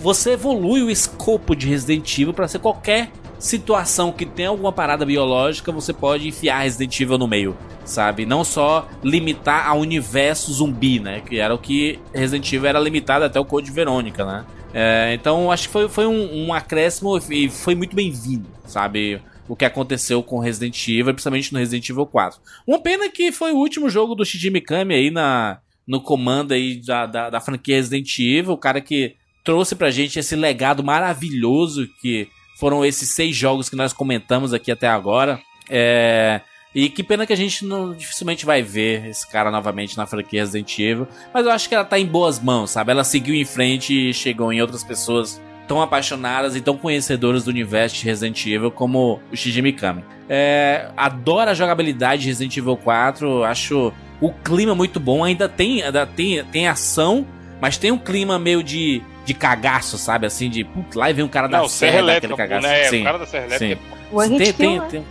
você 0.00 0.32
evolui 0.34 0.82
o 0.82 0.90
escopo 0.90 1.56
de 1.56 1.66
Resident 1.66 2.18
Evil 2.18 2.32
pra 2.32 2.46
ser 2.46 2.60
qualquer 2.60 3.10
situação 3.42 4.12
que 4.12 4.24
tem 4.24 4.46
alguma 4.46 4.70
parada 4.70 5.04
biológica, 5.04 5.72
você 5.72 5.92
pode 5.92 6.28
enfiar 6.28 6.60
Resident 6.60 7.00
Evil 7.00 7.18
no 7.18 7.26
meio, 7.26 7.56
sabe? 7.84 8.24
Não 8.24 8.44
só 8.44 8.88
limitar 9.02 9.68
ao 9.68 9.80
universo 9.80 10.52
zumbi, 10.52 11.00
né? 11.00 11.20
Que 11.20 11.40
era 11.40 11.52
o 11.52 11.58
que 11.58 11.98
Resident 12.14 12.50
Evil 12.52 12.68
era 12.68 12.78
limitado 12.78 13.24
até 13.24 13.40
o 13.40 13.44
Code 13.44 13.72
Verônica, 13.72 14.24
né? 14.24 14.46
É, 14.72 15.12
então 15.12 15.50
acho 15.50 15.66
que 15.66 15.72
foi, 15.72 15.88
foi 15.88 16.06
um, 16.06 16.46
um 16.46 16.54
acréscimo 16.54 17.18
e 17.30 17.50
foi 17.50 17.74
muito 17.74 17.96
bem-vindo, 17.96 18.48
sabe? 18.64 19.20
O 19.48 19.56
que 19.56 19.64
aconteceu 19.64 20.22
com 20.22 20.38
Resident 20.38 20.80
Evil, 20.86 21.12
principalmente 21.12 21.52
no 21.52 21.58
Resident 21.58 21.90
Evil 21.90 22.06
4. 22.06 22.40
Uma 22.64 22.78
pena 22.78 23.10
que 23.10 23.32
foi 23.32 23.50
o 23.50 23.56
último 23.56 23.90
jogo 23.90 24.14
do 24.14 24.24
Shinji 24.24 24.50
Mikami 24.50 24.94
aí 24.94 25.10
na, 25.10 25.58
no 25.84 26.00
comando 26.00 26.54
aí 26.54 26.80
da, 26.80 27.06
da, 27.06 27.28
da 27.28 27.40
franquia 27.40 27.74
Resident 27.74 28.16
Evil, 28.20 28.52
o 28.52 28.56
cara 28.56 28.80
que 28.80 29.16
trouxe 29.44 29.74
pra 29.74 29.90
gente 29.90 30.20
esse 30.20 30.36
legado 30.36 30.84
maravilhoso 30.84 31.88
que 32.00 32.28
foram 32.56 32.84
esses 32.84 33.08
seis 33.10 33.36
jogos 33.36 33.68
que 33.68 33.76
nós 33.76 33.92
comentamos 33.92 34.52
aqui 34.52 34.70
até 34.70 34.88
agora. 34.88 35.40
É, 35.68 36.40
e 36.74 36.88
que 36.88 37.02
pena 37.02 37.26
que 37.26 37.32
a 37.32 37.36
gente 37.36 37.64
não, 37.64 37.92
dificilmente 37.92 38.46
vai 38.46 38.62
ver 38.62 39.06
esse 39.06 39.28
cara 39.30 39.50
novamente 39.50 39.96
na 39.96 40.06
franquia 40.06 40.40
Resident 40.40 40.78
Evil. 40.78 41.06
Mas 41.32 41.44
eu 41.44 41.52
acho 41.52 41.68
que 41.68 41.74
ela 41.74 41.84
tá 41.84 41.98
em 41.98 42.06
boas 42.06 42.40
mãos, 42.40 42.70
sabe? 42.70 42.90
Ela 42.90 43.04
seguiu 43.04 43.34
em 43.34 43.44
frente 43.44 44.10
e 44.10 44.14
chegou 44.14 44.52
em 44.52 44.60
outras 44.60 44.82
pessoas 44.82 45.40
tão 45.68 45.80
apaixonadas 45.80 46.56
e 46.56 46.60
tão 46.60 46.76
conhecedoras 46.76 47.44
do 47.44 47.48
universo 47.48 47.96
de 47.96 48.04
Resident 48.04 48.46
Evil 48.46 48.70
como 48.70 49.20
o 49.30 49.36
Shinji 49.36 49.62
Mikami. 49.62 50.04
É, 50.28 50.90
adoro 50.96 51.50
a 51.50 51.54
jogabilidade 51.54 52.22
de 52.22 52.28
Resident 52.28 52.56
Evil 52.56 52.76
4, 52.76 53.44
acho 53.44 53.92
o 54.20 54.32
clima 54.32 54.74
muito 54.74 54.98
bom. 54.98 55.24
Ainda 55.24 55.48
tem, 55.48 55.82
ainda 55.82 56.06
tem, 56.06 56.42
tem 56.44 56.68
ação, 56.68 57.26
mas 57.60 57.76
tem 57.76 57.92
um 57.92 57.98
clima 57.98 58.38
meio 58.38 58.62
de, 58.62 59.02
de 59.24 59.34
cagaço, 59.34 59.96
sabe? 59.98 60.26
Assim, 60.26 60.50
de 60.50 60.64
putz, 60.64 60.94
lá 60.94 61.10
vem 61.12 61.24
um 61.24 61.28
cara 61.28 61.48
da 61.48 61.58
Não, 61.58 61.68
serra 61.68 61.92
Serra 61.92 62.06
daquele 62.06 62.36
cagaço. 62.36 62.66
né? 62.66 62.84
Sim, 62.84 63.00
O 63.00 63.04
cara 63.04 63.18
da 63.18 63.26
Serra 63.26 63.58
sim. 63.58 63.64
Elétrica. 63.66 64.02
One 64.12 64.38
tem, 64.38 64.52
tem, 64.52 64.80
tem, 64.80 65.04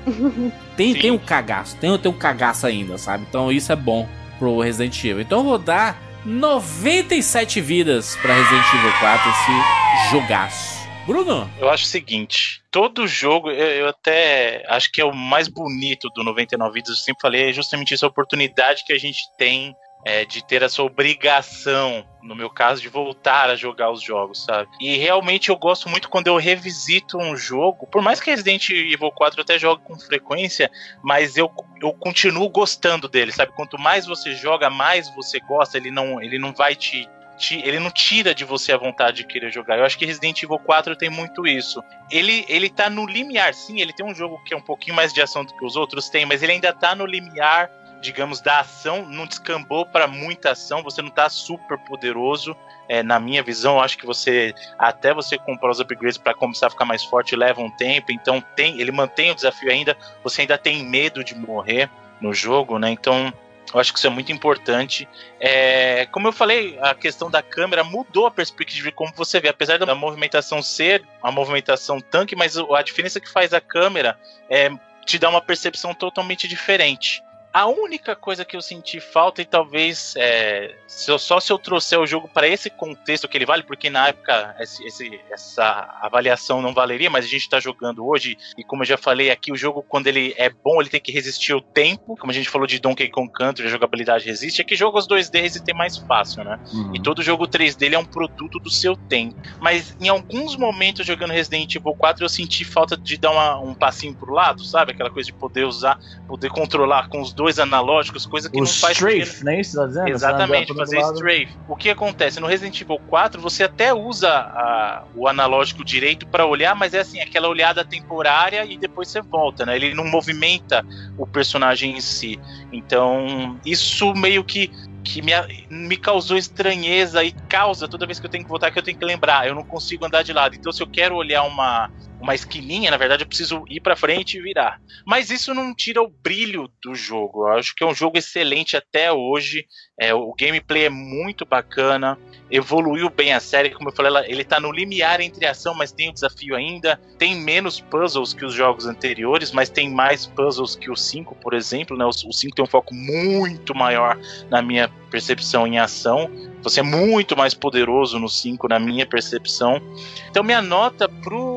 tem, 0.77 0.93
Sim. 0.93 0.99
tem 1.01 1.11
um 1.11 1.17
cagaço, 1.17 1.75
tem, 1.77 1.97
tem 1.97 2.11
um 2.11 2.17
cagaço 2.17 2.67
ainda, 2.67 2.97
sabe? 2.99 3.25
Então 3.27 3.51
isso 3.51 3.71
é 3.71 3.75
bom 3.75 4.07
pro 4.37 4.59
Resident 4.59 5.03
Evil. 5.03 5.21
Então 5.21 5.39
eu 5.39 5.43
vou 5.43 5.57
dar 5.57 5.97
97 6.23 7.59
vidas 7.61 8.15
pra 8.17 8.33
Resident 8.35 8.65
Evil 8.75 8.91
4, 8.99 9.29
esse 9.29 10.11
jogaço. 10.11 10.81
Bruno? 11.05 11.49
Eu 11.59 11.67
acho 11.69 11.85
o 11.85 11.87
seguinte, 11.87 12.61
todo 12.69 13.07
jogo, 13.07 13.49
eu, 13.49 13.67
eu 13.67 13.87
até 13.89 14.63
acho 14.67 14.91
que 14.91 15.01
é 15.01 15.05
o 15.05 15.13
mais 15.13 15.47
bonito 15.47 16.09
do 16.13 16.23
99 16.23 16.73
Vidas, 16.75 16.89
eu 16.91 16.95
sempre 16.95 17.21
falei, 17.21 17.49
é 17.49 17.53
justamente 17.53 17.93
essa 17.93 18.05
oportunidade 18.05 18.83
que 18.85 18.93
a 18.93 18.99
gente 18.99 19.21
tem 19.35 19.75
é, 20.05 20.25
de 20.25 20.45
ter 20.45 20.61
essa 20.61 20.83
obrigação 20.83 22.05
no 22.21 22.35
meu 22.35 22.49
caso, 22.49 22.81
de 22.81 22.89
voltar 22.89 23.49
a 23.49 23.55
jogar 23.55 23.91
os 23.91 24.01
jogos, 24.01 24.43
sabe? 24.43 24.69
E 24.79 24.97
realmente 24.97 25.49
eu 25.49 25.55
gosto 25.55 25.89
muito 25.89 26.09
quando 26.09 26.27
eu 26.27 26.37
revisito 26.37 27.17
um 27.17 27.35
jogo, 27.35 27.87
por 27.87 28.01
mais 28.01 28.19
que 28.19 28.29
Resident 28.29 28.69
Evil 28.69 29.11
4 29.11 29.39
eu 29.39 29.43
até 29.43 29.57
jogue 29.59 29.83
com 29.83 29.97
frequência, 29.99 30.69
mas 31.01 31.37
eu, 31.37 31.51
eu 31.81 31.93
continuo 31.93 32.47
gostando 32.49 33.07
dele, 33.07 33.31
sabe? 33.31 33.53
Quanto 33.53 33.79
mais 33.79 34.05
você 34.05 34.33
joga, 34.33 34.69
mais 34.69 35.09
você 35.15 35.39
gosta, 35.39 35.77
ele 35.77 35.91
não, 35.91 36.21
ele 36.21 36.37
não 36.37 36.53
vai 36.53 36.75
te 36.75 37.09
ele 37.49 37.79
não 37.79 37.89
tira 37.89 38.35
de 38.35 38.45
você 38.45 38.71
a 38.71 38.77
vontade 38.77 39.17
de 39.17 39.23
querer 39.23 39.51
jogar. 39.51 39.79
Eu 39.79 39.85
acho 39.85 39.97
que 39.97 40.05
Resident 40.05 40.43
Evil 40.43 40.59
4 40.59 40.95
tem 40.95 41.09
muito 41.09 41.47
isso. 41.47 41.83
Ele, 42.11 42.45
ele 42.47 42.69
tá 42.69 42.89
no 42.89 43.05
limiar, 43.05 43.53
sim, 43.53 43.81
ele 43.81 43.93
tem 43.93 44.05
um 44.05 44.13
jogo 44.13 44.41
que 44.43 44.53
é 44.53 44.57
um 44.57 44.61
pouquinho 44.61 44.95
mais 44.95 45.11
de 45.11 45.21
ação 45.21 45.43
do 45.43 45.53
que 45.55 45.65
os 45.65 45.75
outros 45.75 46.09
têm, 46.09 46.25
mas 46.25 46.43
ele 46.43 46.51
ainda 46.51 46.71
tá 46.71 46.93
no 46.93 47.05
limiar, 47.05 47.71
digamos, 48.01 48.41
da 48.41 48.59
ação, 48.59 49.05
não 49.05 49.25
descambou 49.25 49.85
para 49.85 50.07
muita 50.07 50.51
ação, 50.51 50.83
você 50.83 51.01
não 51.01 51.09
tá 51.09 51.29
super 51.29 51.77
poderoso. 51.77 52.55
É, 52.89 53.01
na 53.01 53.19
minha 53.19 53.41
visão, 53.41 53.79
acho 53.79 53.97
que 53.97 54.05
você, 54.05 54.53
até 54.77 55.13
você 55.13 55.37
comprar 55.37 55.71
os 55.71 55.79
upgrades 55.79 56.17
para 56.17 56.33
começar 56.33 56.67
a 56.67 56.69
ficar 56.69 56.83
mais 56.83 57.03
forte, 57.03 57.35
leva 57.35 57.61
um 57.61 57.69
tempo, 57.69 58.11
então 58.11 58.41
tem, 58.55 58.81
ele 58.81 58.91
mantém 58.91 59.31
o 59.31 59.35
desafio 59.35 59.71
ainda, 59.71 59.95
você 60.23 60.41
ainda 60.41 60.57
tem 60.57 60.83
medo 60.83 61.23
de 61.23 61.35
morrer 61.35 61.89
no 62.19 62.33
jogo, 62.33 62.77
né? 62.77 62.89
Então, 62.89 63.31
eu 63.73 63.79
acho 63.79 63.93
que 63.93 63.99
isso 63.99 64.07
é 64.07 64.09
muito 64.09 64.31
importante. 64.31 65.07
É, 65.39 66.05
como 66.07 66.27
eu 66.27 66.33
falei, 66.33 66.77
a 66.81 66.93
questão 66.93 67.31
da 67.31 67.41
câmera 67.41 67.83
mudou 67.83 68.25
a 68.25 68.31
perspectiva 68.31 68.89
de 68.89 68.95
como 68.95 69.13
você 69.15 69.39
vê. 69.39 69.47
Apesar 69.47 69.79
da 69.79 69.95
movimentação 69.95 70.61
ser 70.61 71.03
uma 71.23 71.31
movimentação 71.31 72.01
tanque, 72.01 72.35
mas 72.35 72.57
a 72.57 72.81
diferença 72.81 73.19
que 73.19 73.29
faz 73.29 73.53
a 73.53 73.61
câmera 73.61 74.19
é 74.49 74.69
te 75.05 75.17
dá 75.17 75.29
uma 75.29 75.41
percepção 75.41 75.93
totalmente 75.93 76.47
diferente. 76.47 77.23
A 77.53 77.67
única 77.67 78.15
coisa 78.15 78.45
que 78.45 78.55
eu 78.55 78.61
senti 78.61 78.99
falta, 78.99 79.41
e 79.41 79.45
talvez 79.45 80.13
é, 80.17 80.73
se 80.87 81.11
eu, 81.11 81.19
só 81.19 81.39
se 81.39 81.51
eu 81.51 81.59
trouxer 81.59 81.99
o 81.99 82.07
jogo 82.07 82.29
para 82.29 82.47
esse 82.47 82.69
contexto 82.69 83.27
que 83.27 83.37
ele 83.37 83.45
vale, 83.45 83.63
porque 83.63 83.89
na 83.89 84.07
época 84.07 84.55
esse, 84.59 84.85
esse, 84.85 85.19
essa 85.29 85.99
avaliação 86.01 86.61
não 86.61 86.73
valeria, 86.73 87.09
mas 87.09 87.25
a 87.25 87.27
gente 87.27 87.41
está 87.41 87.59
jogando 87.59 88.07
hoje, 88.07 88.37
e 88.57 88.63
como 88.63 88.83
eu 88.83 88.87
já 88.87 88.97
falei 88.97 89.29
aqui, 89.29 89.51
o 89.51 89.57
jogo, 89.57 89.83
quando 89.83 90.07
ele 90.07 90.33
é 90.37 90.49
bom, 90.49 90.79
ele 90.79 90.89
tem 90.89 91.01
que 91.01 91.11
resistir 91.11 91.51
ao 91.51 91.61
tempo. 91.61 92.15
Como 92.17 92.31
a 92.31 92.33
gente 92.33 92.49
falou 92.49 92.65
de 92.65 92.79
Donkey 92.79 93.09
Kong 93.09 93.29
Country, 93.31 93.65
a 93.65 93.69
jogabilidade 93.69 94.25
resiste. 94.25 94.61
Aqui 94.61 94.75
jogos 94.75 95.07
2D 95.07 95.41
resistem 95.41 95.75
mais 95.75 95.97
fácil, 95.97 96.45
né? 96.45 96.57
Uhum. 96.73 96.95
E 96.95 97.01
todo 97.01 97.21
jogo 97.21 97.47
3D 97.47 97.81
ele 97.83 97.95
é 97.95 97.99
um 97.99 98.05
produto 98.05 98.59
do 98.59 98.69
seu 98.69 98.95
tempo. 98.95 99.35
Mas 99.59 99.95
em 99.99 100.07
alguns 100.07 100.55
momentos 100.55 101.05
jogando 101.05 101.31
Resident 101.31 101.75
Evil 101.75 101.95
4, 101.95 102.23
eu 102.23 102.29
senti 102.29 102.63
falta 102.63 102.95
de 102.95 103.17
dar 103.17 103.31
uma, 103.31 103.59
um 103.59 103.73
passinho 103.73 104.13
pro 104.13 104.33
lado, 104.33 104.63
sabe? 104.63 104.93
Aquela 104.93 105.09
coisa 105.09 105.27
de 105.27 105.33
poder 105.33 105.65
usar, 105.65 105.99
poder 106.27 106.49
controlar 106.49 107.09
com 107.09 107.19
os 107.19 107.33
dois 107.33 107.40
analógicos, 107.59 108.25
coisa 108.25 108.49
que 108.49 108.57
o 108.57 108.61
não 108.61 108.67
faz. 108.67 108.97
Strafe, 108.97 109.25
porque... 109.25 109.43
né? 109.43 109.61
Isso 109.61 109.75
tá 109.75 109.87
dizendo? 109.87 110.09
Exatamente, 110.09 110.73
fazer 110.73 110.99
strafe. 110.99 111.49
O 111.67 111.75
que 111.75 111.89
acontece? 111.89 112.39
No 112.39 112.47
Resident 112.47 112.79
Evil 112.81 112.99
4, 113.07 113.41
você 113.41 113.63
até 113.63 113.93
usa 113.93 114.29
a, 114.29 115.03
o 115.15 115.27
analógico 115.27 115.83
direito 115.83 116.27
para 116.27 116.45
olhar, 116.45 116.75
mas 116.75 116.93
é 116.93 116.99
assim, 116.99 117.19
aquela 117.19 117.47
olhada 117.47 117.83
temporária 117.83 118.65
e 118.65 118.77
depois 118.77 119.07
você 119.07 119.21
volta, 119.21 119.65
né? 119.65 119.75
Ele 119.75 119.93
não 119.93 120.05
movimenta 120.05 120.85
o 121.17 121.25
personagem 121.25 121.97
em 121.97 122.01
si. 122.01 122.39
Então, 122.71 123.59
isso 123.65 124.13
meio 124.13 124.43
que 124.43 124.71
que 125.03 125.21
me, 125.21 125.31
me 125.69 125.97
causou 125.97 126.37
estranheza 126.37 127.23
e 127.23 127.31
causa 127.31 127.87
toda 127.87 128.05
vez 128.05 128.19
que 128.19 128.25
eu 128.27 128.29
tenho 128.29 128.43
que 128.43 128.49
voltar 128.49 128.71
que 128.71 128.77
eu 128.77 128.83
tenho 128.83 128.97
que 128.97 129.03
lembrar, 129.03 129.47
eu 129.47 129.55
não 129.55 129.63
consigo 129.63 130.05
andar 130.05 130.23
de 130.23 130.31
lado. 130.31 130.55
Então 130.55 130.71
se 130.71 130.81
eu 130.81 130.87
quero 130.87 131.15
olhar 131.15 131.43
uma 131.43 131.89
uma 132.21 132.35
esquininha, 132.35 132.91
na 132.91 132.97
verdade 132.97 133.23
eu 133.23 133.27
preciso 133.27 133.65
ir 133.67 133.81
para 133.81 133.95
frente 133.95 134.37
e 134.37 134.41
virar. 134.41 134.79
Mas 135.05 135.31
isso 135.31 135.53
não 135.53 135.73
tira 135.73 136.01
o 136.01 136.07
brilho 136.07 136.69
do 136.81 136.93
jogo. 136.93 137.47
Eu 137.47 137.57
acho 137.57 137.75
que 137.75 137.83
é 137.83 137.87
um 137.87 137.95
jogo 137.95 138.17
excelente 138.17 138.77
até 138.77 139.11
hoje. 139.11 139.65
É, 139.99 140.13
o 140.13 140.33
gameplay 140.33 140.85
é 140.85 140.89
muito 140.89 141.45
bacana, 141.45 142.17
evoluiu 142.49 143.09
bem 143.09 143.33
a 143.33 143.39
série, 143.39 143.71
como 143.71 143.89
eu 143.89 143.93
falei, 143.93 144.31
ele 144.31 144.43
tá 144.43 144.59
no 144.59 144.71
limiar 144.71 145.19
entre 145.19 145.45
ação, 145.45 145.73
mas 145.73 145.91
tem 145.91 146.09
o 146.09 146.13
desafio 146.13 146.55
ainda. 146.55 146.99
Tem 147.17 147.35
menos 147.35 147.79
puzzles 147.79 148.33
que 148.33 148.45
os 148.45 148.53
jogos 148.53 148.85
anteriores, 148.85 149.51
mas 149.51 149.69
tem 149.69 149.89
mais 149.89 150.25
puzzles 150.27 150.75
que 150.75 150.91
o 150.91 150.95
5, 150.95 151.35
por 151.35 151.53
exemplo. 151.53 151.97
Né? 151.97 152.05
O 152.05 152.11
5 152.13 152.55
tem 152.55 152.63
um 152.63 152.67
foco 152.67 152.93
muito 152.93 153.73
maior 153.73 154.17
na 154.49 154.61
minha 154.61 154.87
percepção 155.09 155.65
em 155.65 155.79
ação. 155.79 156.29
Você 156.63 156.79
é 156.79 156.83
muito 156.83 157.35
mais 157.35 157.53
poderoso 157.53 158.19
no 158.19 158.29
5, 158.29 158.67
na 158.67 158.79
minha 158.79 159.05
percepção. 159.05 159.81
Então, 160.29 160.43
minha 160.43 160.61
nota 160.61 161.09
pro 161.09 161.50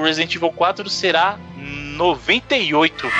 Resident 0.00 0.34
Evil 0.34 0.52
4 0.52 0.88
será 0.88 1.38
98 1.96 2.94
vidas. 2.94 3.12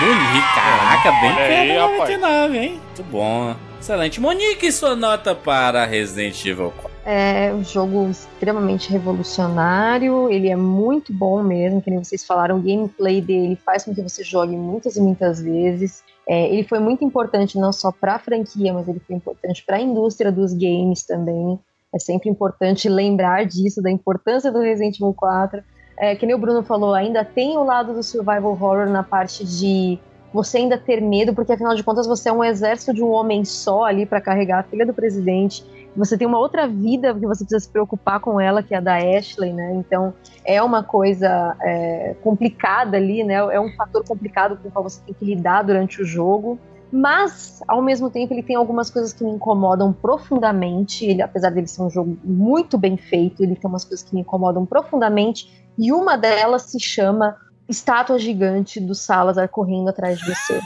Bonito, 0.00 0.54
caraca, 0.54 1.10
bem 1.20 1.34
perto 1.34 1.90
99, 1.98 2.58
hein? 2.58 2.80
Muito 2.84 3.02
bom. 3.04 3.56
Excelente. 3.80 4.20
Monique, 4.20 4.70
sua 4.72 4.96
nota 4.96 5.34
para 5.34 5.84
Resident 5.84 6.44
Evil 6.44 6.72
4? 6.72 6.96
É 7.04 7.54
um 7.54 7.62
jogo 7.62 8.10
extremamente 8.10 8.90
revolucionário, 8.90 10.28
ele 10.28 10.48
é 10.48 10.56
muito 10.56 11.12
bom 11.12 11.40
mesmo, 11.40 11.80
que 11.80 11.88
nem 11.88 12.02
vocês 12.02 12.24
falaram, 12.24 12.58
o 12.58 12.60
gameplay 12.60 13.20
dele 13.20 13.56
faz 13.64 13.84
com 13.84 13.94
que 13.94 14.02
você 14.02 14.24
jogue 14.24 14.56
muitas 14.56 14.96
e 14.96 15.00
muitas 15.00 15.40
vezes. 15.40 16.02
É, 16.28 16.52
ele 16.52 16.64
foi 16.64 16.80
muito 16.80 17.04
importante 17.04 17.58
não 17.58 17.72
só 17.72 17.92
para 17.92 18.16
a 18.16 18.18
franquia, 18.18 18.72
mas 18.72 18.88
ele 18.88 19.00
foi 19.06 19.14
importante 19.14 19.64
para 19.64 19.76
a 19.76 19.80
indústria 19.80 20.32
dos 20.32 20.52
games 20.52 21.04
também. 21.04 21.58
É 21.94 21.98
sempre 21.98 22.28
importante 22.28 22.88
lembrar 22.88 23.46
disso, 23.46 23.80
da 23.80 23.90
importância 23.90 24.50
do 24.50 24.58
Resident 24.58 24.96
Evil 24.96 25.14
4. 25.14 25.62
É, 25.98 26.14
que 26.14 26.26
nem 26.26 26.34
o 26.34 26.38
Bruno 26.38 26.62
falou, 26.62 26.94
ainda 26.94 27.24
tem 27.24 27.56
o 27.56 27.64
lado 27.64 27.94
do 27.94 28.02
survival 28.02 28.52
horror 28.52 28.86
na 28.88 29.02
parte 29.02 29.44
de 29.44 29.98
você 30.32 30.58
ainda 30.58 30.76
ter 30.76 31.00
medo, 31.00 31.34
porque 31.34 31.52
afinal 31.52 31.74
de 31.74 31.82
contas 31.82 32.06
você 32.06 32.28
é 32.28 32.32
um 32.32 32.44
exército 32.44 32.92
de 32.92 33.02
um 33.02 33.10
homem 33.10 33.44
só 33.44 33.84
ali 33.84 34.04
para 34.04 34.20
carregar 34.20 34.60
a 34.60 34.62
filha 34.62 34.84
do 34.84 34.92
presidente 34.92 35.64
você 35.96 36.18
tem 36.18 36.26
uma 36.26 36.38
outra 36.38 36.68
vida 36.68 37.14
que 37.14 37.26
você 37.26 37.42
precisa 37.42 37.60
se 37.60 37.68
preocupar 37.68 38.20
com 38.20 38.40
ela, 38.40 38.62
que 38.62 38.74
é 38.74 38.76
a 38.76 38.80
da 38.80 38.96
Ashley, 38.96 39.52
né? 39.52 39.74
Então 39.74 40.12
é 40.44 40.62
uma 40.62 40.82
coisa 40.82 41.56
é, 41.62 42.14
complicada 42.22 42.96
ali, 42.96 43.24
né? 43.24 43.34
É 43.34 43.58
um 43.58 43.74
fator 43.74 44.04
complicado 44.04 44.58
com 44.58 44.68
o 44.68 44.70
qual 44.70 44.84
você 44.84 45.00
tem 45.04 45.14
que 45.14 45.24
lidar 45.24 45.62
durante 45.62 46.02
o 46.02 46.04
jogo. 46.04 46.58
Mas, 46.92 47.60
ao 47.66 47.82
mesmo 47.82 48.08
tempo, 48.08 48.32
ele 48.32 48.44
tem 48.44 48.54
algumas 48.54 48.90
coisas 48.90 49.12
que 49.12 49.24
me 49.24 49.30
incomodam 49.30 49.92
profundamente. 49.92 51.04
Ele, 51.04 51.20
apesar 51.20 51.50
dele 51.50 51.66
ser 51.66 51.82
um 51.82 51.90
jogo 51.90 52.16
muito 52.22 52.78
bem 52.78 52.96
feito, 52.96 53.42
ele 53.42 53.56
tem 53.56 53.68
umas 53.68 53.84
coisas 53.84 54.06
que 54.06 54.14
me 54.14 54.20
incomodam 54.20 54.64
profundamente. 54.64 55.65
E 55.78 55.92
uma 55.92 56.16
delas 56.16 56.62
se 56.62 56.80
chama 56.80 57.36
estátua 57.68 58.18
gigante 58.18 58.80
do 58.80 58.94
Salazar 58.94 59.48
correndo 59.48 59.88
atrás 59.88 60.18
de 60.18 60.24
você. 60.24 60.60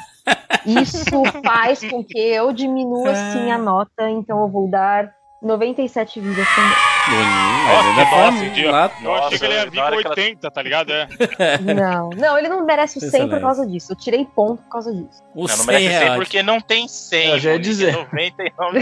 Isso 0.67 1.23
faz 1.45 1.81
com 1.81 2.05
que 2.05 2.19
eu 2.19 2.53
diminua 2.53 3.15
sim 3.15 3.51
a 3.51 3.59
nota, 3.59 4.09
então 4.09 4.41
eu 4.43 4.49
vou 4.49 4.69
dar 4.69 5.11
97 5.43 6.21
vidas 6.21 6.47
também. 6.55 6.91
Boninho, 7.09 7.67
Nossa, 9.03 9.03
eu 9.03 9.15
achei 9.15 9.39
que 9.39 9.45
ele 9.47 9.55
ia 9.55 9.71
vir 9.71 9.81
com 9.81 10.09
80, 10.09 10.51
tá 10.51 10.63
ligado? 10.63 10.93
É. 10.93 11.09
Não, 11.59 12.11
não, 12.11 12.39
ele 12.39 12.49
não 12.49 12.65
merece 12.65 12.99
o 12.99 13.01
100 13.01 13.09
Excelente. 13.09 13.31
por 13.31 13.41
causa 13.41 13.67
disso. 13.67 13.93
Eu 13.93 13.97
tirei 13.97 14.25
ponto 14.25 14.63
por 14.63 14.69
causa 14.69 14.93
disso. 14.93 15.23
O 15.35 15.47
não, 15.47 15.57
não 15.57 15.65
merece 15.65 15.89
100 15.89 16.09
é 16.09 16.15
porque 16.17 16.43
não 16.43 16.61
tem 16.61 16.87
100. 16.87 17.31
Eu 17.31 17.39
já 17.39 17.53
ia 17.53 17.59
dizer. 17.59 17.93
99. 17.93 18.81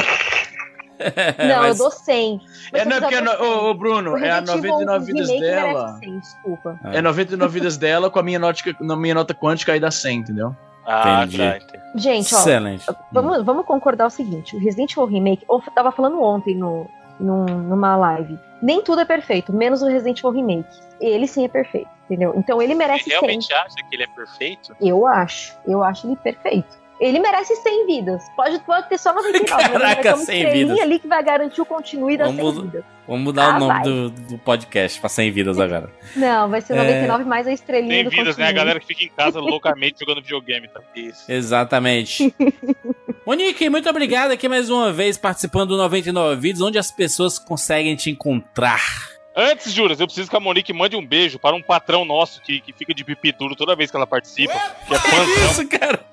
Não, 1.48 1.62
Mas... 1.62 1.78
eu 1.78 1.84
dou 1.84 1.90
100. 1.90 2.40
É, 2.72 2.84
não, 2.84 3.00
porque, 3.00 3.20
no, 3.20 3.30
ô, 3.30 3.70
ô, 3.70 3.74
Bruno, 3.74 4.16
é 4.18 4.30
a 4.30 4.40
99 4.40 5.06
vidas 5.06 5.28
dela. 5.28 5.98
100, 5.98 6.18
desculpa. 6.18 6.80
É 6.84 7.00
99 7.00 7.52
vidas 7.52 7.76
dela 7.76 8.10
com 8.10 8.18
a 8.18 8.22
minha 8.22 8.38
nota, 8.38 8.62
na 8.80 8.96
minha 8.96 9.14
nota 9.14 9.34
quântica 9.34 9.72
aí 9.72 9.80
dá 9.80 9.90
100, 9.90 10.18
entendeu? 10.18 10.56
Ah, 10.86 11.24
entendi. 11.24 11.36
Tá, 11.36 11.56
entendi. 11.56 11.82
Gente, 11.96 12.34
ó, 12.34 12.38
Excelente. 12.38 12.86
Vamos, 13.12 13.44
vamos 13.44 13.66
concordar 13.66 14.06
o 14.06 14.10
seguinte: 14.10 14.56
o 14.56 14.58
Resident 14.58 14.92
Evil 14.92 15.04
Remake, 15.04 15.44
eu 15.48 15.60
tava 15.74 15.92
falando 15.92 16.22
ontem 16.22 16.54
no, 16.54 16.88
no, 17.20 17.44
numa 17.44 17.94
live, 17.96 18.38
nem 18.62 18.82
tudo 18.82 19.02
é 19.02 19.04
perfeito, 19.04 19.52
menos 19.52 19.82
o 19.82 19.86
Resident 19.86 20.18
Evil 20.18 20.30
Remake. 20.30 20.68
Ele 21.00 21.26
sim 21.26 21.44
é 21.44 21.48
perfeito, 21.48 21.90
entendeu? 22.06 22.32
Então 22.36 22.60
ele 22.60 22.74
merece 22.74 23.04
Você 23.04 23.10
realmente 23.10 23.46
100. 23.46 23.56
acha 23.56 23.74
que 23.88 23.96
ele 23.96 24.02
é 24.04 24.06
perfeito? 24.06 24.76
Eu 24.80 25.06
acho. 25.06 25.54
Eu 25.66 25.82
acho 25.82 26.06
ele 26.06 26.16
perfeito. 26.16 26.78
Ele 27.00 27.20
merece 27.20 27.54
100 27.54 27.86
vidas. 27.86 28.28
Pode, 28.34 28.58
pode 28.60 28.88
ter 28.88 28.98
só 28.98 29.14
99. 29.14 29.46
Caraca, 29.46 30.16
mas 30.16 30.24
100 30.24 30.52
vidas. 30.52 30.80
ali 30.80 30.98
que 30.98 31.06
vai 31.06 31.22
garantir 31.22 31.60
o 31.60 31.66
continue 31.66 32.16
das 32.16 32.34
vamos, 32.34 32.54
100 32.54 32.62
vidas. 32.64 32.84
Vamos 33.06 33.22
mudar 33.22 33.54
ah, 33.54 33.56
o 33.56 33.60
nome 33.60 33.82
do, 33.82 34.10
do, 34.10 34.38
podcast 34.38 34.98
pra 34.98 35.08
100 35.08 35.30
vidas 35.30 35.60
agora. 35.60 35.90
Não, 36.16 36.48
vai 36.48 36.60
ser 36.60 36.74
99 36.74 37.22
é... 37.22 37.26
mais 37.26 37.46
a 37.46 37.52
estrelinha 37.52 37.94
100 37.94 38.04
do 38.04 38.10
vidas, 38.10 38.26
continue. 38.26 38.44
né? 38.44 38.48
A 38.48 38.52
galera 38.52 38.80
que 38.80 38.86
fica 38.86 39.04
em 39.04 39.10
casa 39.10 39.38
loucamente 39.38 40.00
jogando 40.00 40.22
videogame. 40.22 40.68
Tá? 40.68 40.80
Isso. 40.94 41.30
Exatamente. 41.30 42.34
Monique, 43.24 43.68
muito 43.68 43.88
obrigado 43.88 44.32
aqui 44.32 44.48
mais 44.48 44.68
uma 44.68 44.92
vez 44.92 45.16
participando 45.16 45.70
do 45.70 45.76
99 45.76 46.40
Vídeos, 46.40 46.62
onde 46.62 46.78
as 46.78 46.90
pessoas 46.90 47.38
conseguem 47.38 47.94
te 47.94 48.10
encontrar. 48.10 49.17
Antes, 49.40 49.72
Juras, 49.72 50.00
eu 50.00 50.06
preciso 50.08 50.28
que 50.28 50.36
a 50.36 50.40
Monique 50.40 50.72
mande 50.72 50.96
um 50.96 51.06
beijo 51.06 51.38
para 51.38 51.54
um 51.54 51.62
patrão 51.62 52.04
nosso 52.04 52.42
que, 52.42 52.60
que 52.60 52.72
fica 52.72 52.92
de 52.92 53.04
pipi 53.04 53.30
duro 53.30 53.54
toda 53.54 53.76
vez 53.76 53.88
que 53.88 53.96
ela 53.96 54.04
participa. 54.04 54.58
Que 54.84 54.94
é 54.94 54.98
fãzão. 54.98 55.50
isso, 55.52 55.68
cara? 55.68 56.04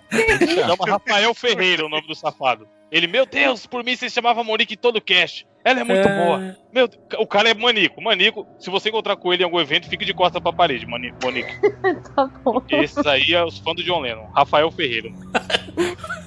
Chama 0.48 0.86
Rafael 0.88 1.34
Ferreira, 1.34 1.84
o 1.88 1.90
nome 1.90 2.06
do 2.06 2.14
safado. 2.14 2.68
Ele, 2.92 3.08
meu 3.08 3.26
Deus, 3.26 3.66
por 3.66 3.84
mim 3.84 3.96
você 3.96 4.10
chamava 4.10 4.44
Monique 4.44 4.76
em 4.76 4.78
todo 4.78 5.02
cast. 5.02 5.48
Ela 5.66 5.80
é 5.80 5.84
muito 5.84 6.08
é... 6.08 6.26
boa. 6.26 6.56
Meu, 6.72 6.88
o 7.18 7.26
cara 7.26 7.50
é 7.50 7.54
manico. 7.56 8.00
Manico, 8.00 8.46
se 8.60 8.70
você 8.70 8.90
encontrar 8.90 9.16
com 9.16 9.34
ele 9.34 9.42
em 9.42 9.46
algum 9.46 9.60
evento, 9.60 9.90
fique 9.90 10.06
de 10.06 10.14
costas 10.14 10.40
pra 10.40 10.54
parede, 10.54 10.86
Monique. 10.86 11.52
tá 12.16 12.30
bom. 12.44 12.62
Esses 12.70 13.04
aí 13.08 13.34
é 13.34 13.44
os 13.44 13.58
fãs 13.58 13.76
do 13.76 13.84
John 13.84 14.02
Lennon. 14.02 14.28
Rafael 14.36 14.70
Ferreira. 14.70 15.10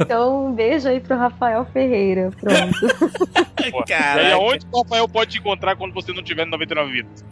Então, 0.01 0.47
um 0.47 0.53
beijo 0.53 0.89
aí 0.89 0.99
pro 0.99 1.17
Rafael 1.17 1.65
Ferreira. 1.67 2.31
Pronto. 2.41 2.81
Caraca. 3.87 4.23
E 4.23 4.27
aí, 4.27 4.33
aonde 4.33 4.67
o 4.73 4.83
Rafael 4.83 5.09
pode 5.09 5.31
te 5.31 5.39
encontrar 5.39 5.77
quando 5.77 5.95
você 5.95 6.13
não 6.13 6.23
tiver 6.23 6.45
no 6.45 6.51
99 6.51 6.91
vidas? 6.91 7.25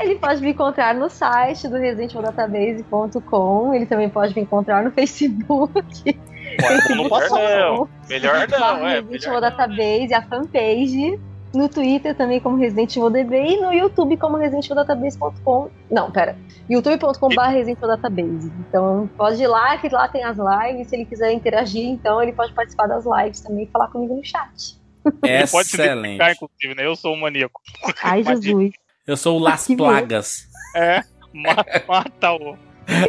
Ele 0.00 0.14
pode 0.14 0.40
me 0.40 0.52
encontrar 0.52 0.94
no 0.94 1.10
site 1.10 1.68
do 1.68 1.76
residentevildatabase.com. 1.76 3.74
Ele 3.74 3.84
também 3.84 4.08
pode 4.08 4.34
me 4.34 4.40
encontrar 4.40 4.82
no 4.82 4.90
Facebook. 4.90 6.18
Melhor 6.58 7.30
não. 7.30 7.88
Melhor 8.08 8.48
não, 8.48 8.86
é. 8.86 8.94
Resident 9.00 9.24
Evil 9.26 9.40
Database, 9.40 10.14
a 10.14 10.22
fanpage. 10.22 11.20
No 11.52 11.68
Twitter 11.68 12.14
também 12.14 12.38
como 12.38 12.56
Resident 12.56 12.94
Evil 12.96 13.10
DB 13.10 13.36
e 13.36 13.60
no 13.60 13.72
YouTube 13.72 14.16
como 14.16 14.36
residentevildatabase.com. 14.36 15.68
Não, 15.90 16.08
pera. 16.08 16.36
youtube.com.br 16.68 17.40
Resident 17.50 17.76
Evil 17.78 17.88
Database. 17.88 18.52
Então 18.68 19.10
pode 19.16 19.42
ir 19.42 19.48
lá, 19.48 19.76
que 19.78 19.88
lá 19.88 20.06
tem 20.06 20.22
as 20.22 20.36
lives. 20.38 20.86
Se 20.88 20.94
ele 20.94 21.04
quiser 21.04 21.32
interagir, 21.32 21.84
então 21.86 22.22
ele 22.22 22.32
pode 22.32 22.52
participar 22.52 22.86
das 22.86 23.04
lives 23.04 23.40
também 23.40 23.64
e 23.64 23.66
falar 23.66 23.88
comigo 23.88 24.14
no 24.14 24.24
chat. 24.24 24.78
Ele 25.24 25.46
pode 25.48 25.68
se 25.68 25.74
Excelente. 25.76 26.14
identificar, 26.14 26.32
inclusive, 26.32 26.74
né? 26.76 26.86
Eu 26.86 26.94
sou 26.94 27.14
um 27.14 27.20
maníaco. 27.20 27.60
Ai, 28.02 28.22
Jesus. 28.42 28.70
Eu 29.06 29.16
sou 29.16 29.36
o 29.36 29.40
Las 29.42 29.66
Que. 29.66 29.74
Plagas. 29.74 30.44
É, 30.76 31.02
ma- 31.34 31.56
mata 31.88 32.32
o. 32.32 32.56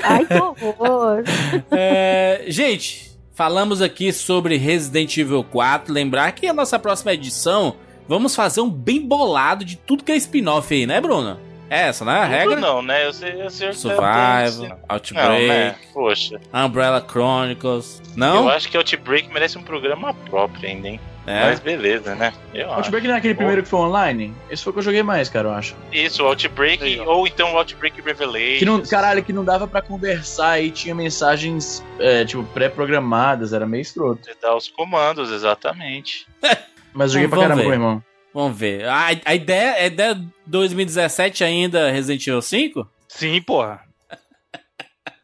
Ai, 0.03 0.25
que 0.25 0.33
horror. 0.33 1.23
É, 1.71 2.45
gente, 2.47 3.10
falamos 3.41 3.81
aqui 3.81 4.13
sobre 4.13 4.55
Resident 4.55 5.17
Evil 5.17 5.43
4. 5.43 5.91
Lembrar 5.91 6.31
que 6.33 6.45
a 6.45 6.53
nossa 6.53 6.77
próxima 6.77 7.11
edição 7.11 7.75
vamos 8.07 8.35
fazer 8.35 8.61
um 8.61 8.69
bem 8.69 9.01
bolado 9.01 9.65
de 9.65 9.77
tudo 9.77 10.03
que 10.03 10.11
é 10.11 10.15
spin-off 10.15 10.71
aí, 10.71 10.85
né, 10.85 11.01
Bruno? 11.01 11.39
É 11.67 11.87
essa, 11.87 12.05
né? 12.05 12.19
A 12.19 12.25
regra? 12.25 12.57
não, 12.57 12.83
né? 12.83 13.03
Eu 13.03 13.11
sei, 13.11 13.41
eu 13.41 13.49
sei 13.49 13.73
Survival, 13.73 14.69
Não, 14.69 14.77
Outbreak, 14.87 15.47
né? 15.47 15.75
Poxa. 15.91 16.39
Umbrella 16.53 17.03
Chronicles. 17.09 17.99
Não? 18.15 18.43
Eu 18.43 18.49
acho 18.49 18.69
que 18.69 18.77
Outbreak 18.77 19.33
merece 19.33 19.57
um 19.57 19.63
programa 19.63 20.13
próprio 20.13 20.69
ainda, 20.69 20.89
hein? 20.89 20.99
É. 21.25 21.41
Mas 21.45 21.59
beleza, 21.59 22.15
né? 22.15 22.33
Eu 22.53 22.67
acho. 22.69 22.77
Outbreak 22.79 23.07
não 23.07 23.15
é 23.15 23.17
aquele 23.19 23.35
primeiro 23.35 23.61
que 23.63 23.69
foi 23.69 23.79
online? 23.79 24.33
Esse 24.49 24.63
foi 24.63 24.71
o 24.71 24.73
que 24.73 24.79
eu 24.79 24.83
joguei 24.83 25.03
mais, 25.03 25.29
cara, 25.29 25.49
eu 25.49 25.53
acho. 25.53 25.75
Isso, 25.91 26.23
Outbreak, 26.23 26.99
ou 27.01 27.27
então 27.27 27.55
Outbreak 27.57 28.01
Revelation. 28.01 28.59
Que 28.59 28.65
não, 28.65 28.81
caralho, 28.81 29.23
que 29.23 29.31
não 29.31 29.45
dava 29.45 29.67
pra 29.67 29.81
conversar 29.81 30.59
e 30.61 30.71
tinha 30.71 30.95
mensagens, 30.95 31.83
é, 31.99 32.25
tipo, 32.25 32.43
pré-programadas, 32.45 33.53
era 33.53 33.67
meio 33.67 33.81
escroto. 33.81 34.25
Você 34.25 34.35
dá 34.41 34.55
os 34.55 34.67
comandos, 34.67 35.31
exatamente. 35.31 36.25
Mas 36.93 37.11
joguei 37.11 37.27
pra 37.27 37.37
Vamos 37.37 37.49
caramba 37.49 37.69
ver. 37.69 37.75
irmão. 37.75 38.03
Vamos 38.33 38.57
ver. 38.57 38.85
A, 38.85 39.07
a 39.25 39.35
ideia 39.35 39.75
é 39.77 39.89
de 39.89 40.25
2017 40.45 41.43
ainda 41.43 41.91
Resident 41.91 42.25
Evil 42.25 42.41
5? 42.41 42.87
Sim, 43.07 43.41
porra. 43.41 43.81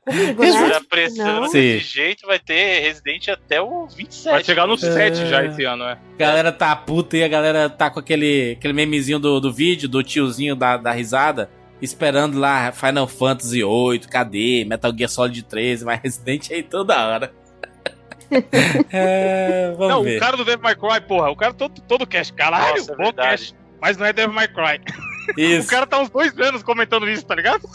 Comigo, 0.08 0.42
né? 0.42 0.76
a 0.76 0.82
pressão 0.82 1.42
desse 1.42 1.80
jeito, 1.80 2.26
vai 2.26 2.40
ter 2.40 2.80
Resident 2.80 3.28
até 3.28 3.62
o 3.62 3.88
27. 3.88 4.32
Vai 4.32 4.44
chegar 4.44 4.66
no 4.66 4.76
É. 4.76 4.78
7 4.78 5.26
já 5.28 5.44
esse 5.46 5.64
ano, 5.66 5.84
é. 5.84 5.92
A 5.94 6.18
galera 6.18 6.52
tá 6.52 6.74
puta 6.76 7.18
e 7.18 7.24
a 7.24 7.28
galera 7.28 7.70
tá 7.70 7.90
com 7.90 8.00
aquele, 8.00 8.54
aquele 8.58 8.74
memezinho 8.74 9.20
do, 9.20 9.40
do 9.42 9.52
vídeo, 9.52 9.90
do 9.90 10.02
tiozinho 10.02 10.56
da, 10.56 10.78
da 10.78 10.92
risada, 10.92 11.50
esperando 11.82 12.40
lá 12.40 12.72
Final 12.72 13.08
Fantasy 13.08 13.62
VIII, 13.64 14.00
cadê? 14.10 14.66
Metal 14.66 14.94
Gear 14.98 15.10
Solid 15.10 15.44
13, 15.44 15.84
mas 15.84 16.00
Resident 16.02 16.52
aí 16.52 16.64
toda 16.64 17.06
hora. 17.06 17.34
é, 18.92 19.72
vamos 19.78 19.88
Não, 19.90 20.04
ver. 20.04 20.18
o 20.18 20.20
cara 20.20 20.38
do 20.38 20.46
Devil 20.46 20.62
May 20.64 20.76
Cry, 20.76 21.02
porra, 21.08 21.30
o 21.30 21.36
cara 21.36 21.54
todo, 21.54 21.82
todo 21.82 22.06
cast. 22.08 22.34
Caralho, 22.34 22.78
Nossa, 22.78 22.92
é 22.92 22.96
bom 22.96 23.04
verdade. 23.04 23.30
cast. 23.30 23.56
Mas 23.82 23.98
não 23.98 24.06
é 24.06 24.14
Devil 24.14 24.34
May 24.34 24.48
Cry. 24.48 24.82
Isso. 25.36 25.68
O 25.68 25.70
cara 25.70 25.86
tá 25.88 26.00
uns 26.00 26.10
dois 26.10 26.38
anos 26.40 26.64
comentando 26.64 27.10
isso, 27.10 27.26
tá 27.26 27.36
ligado? 27.36 27.68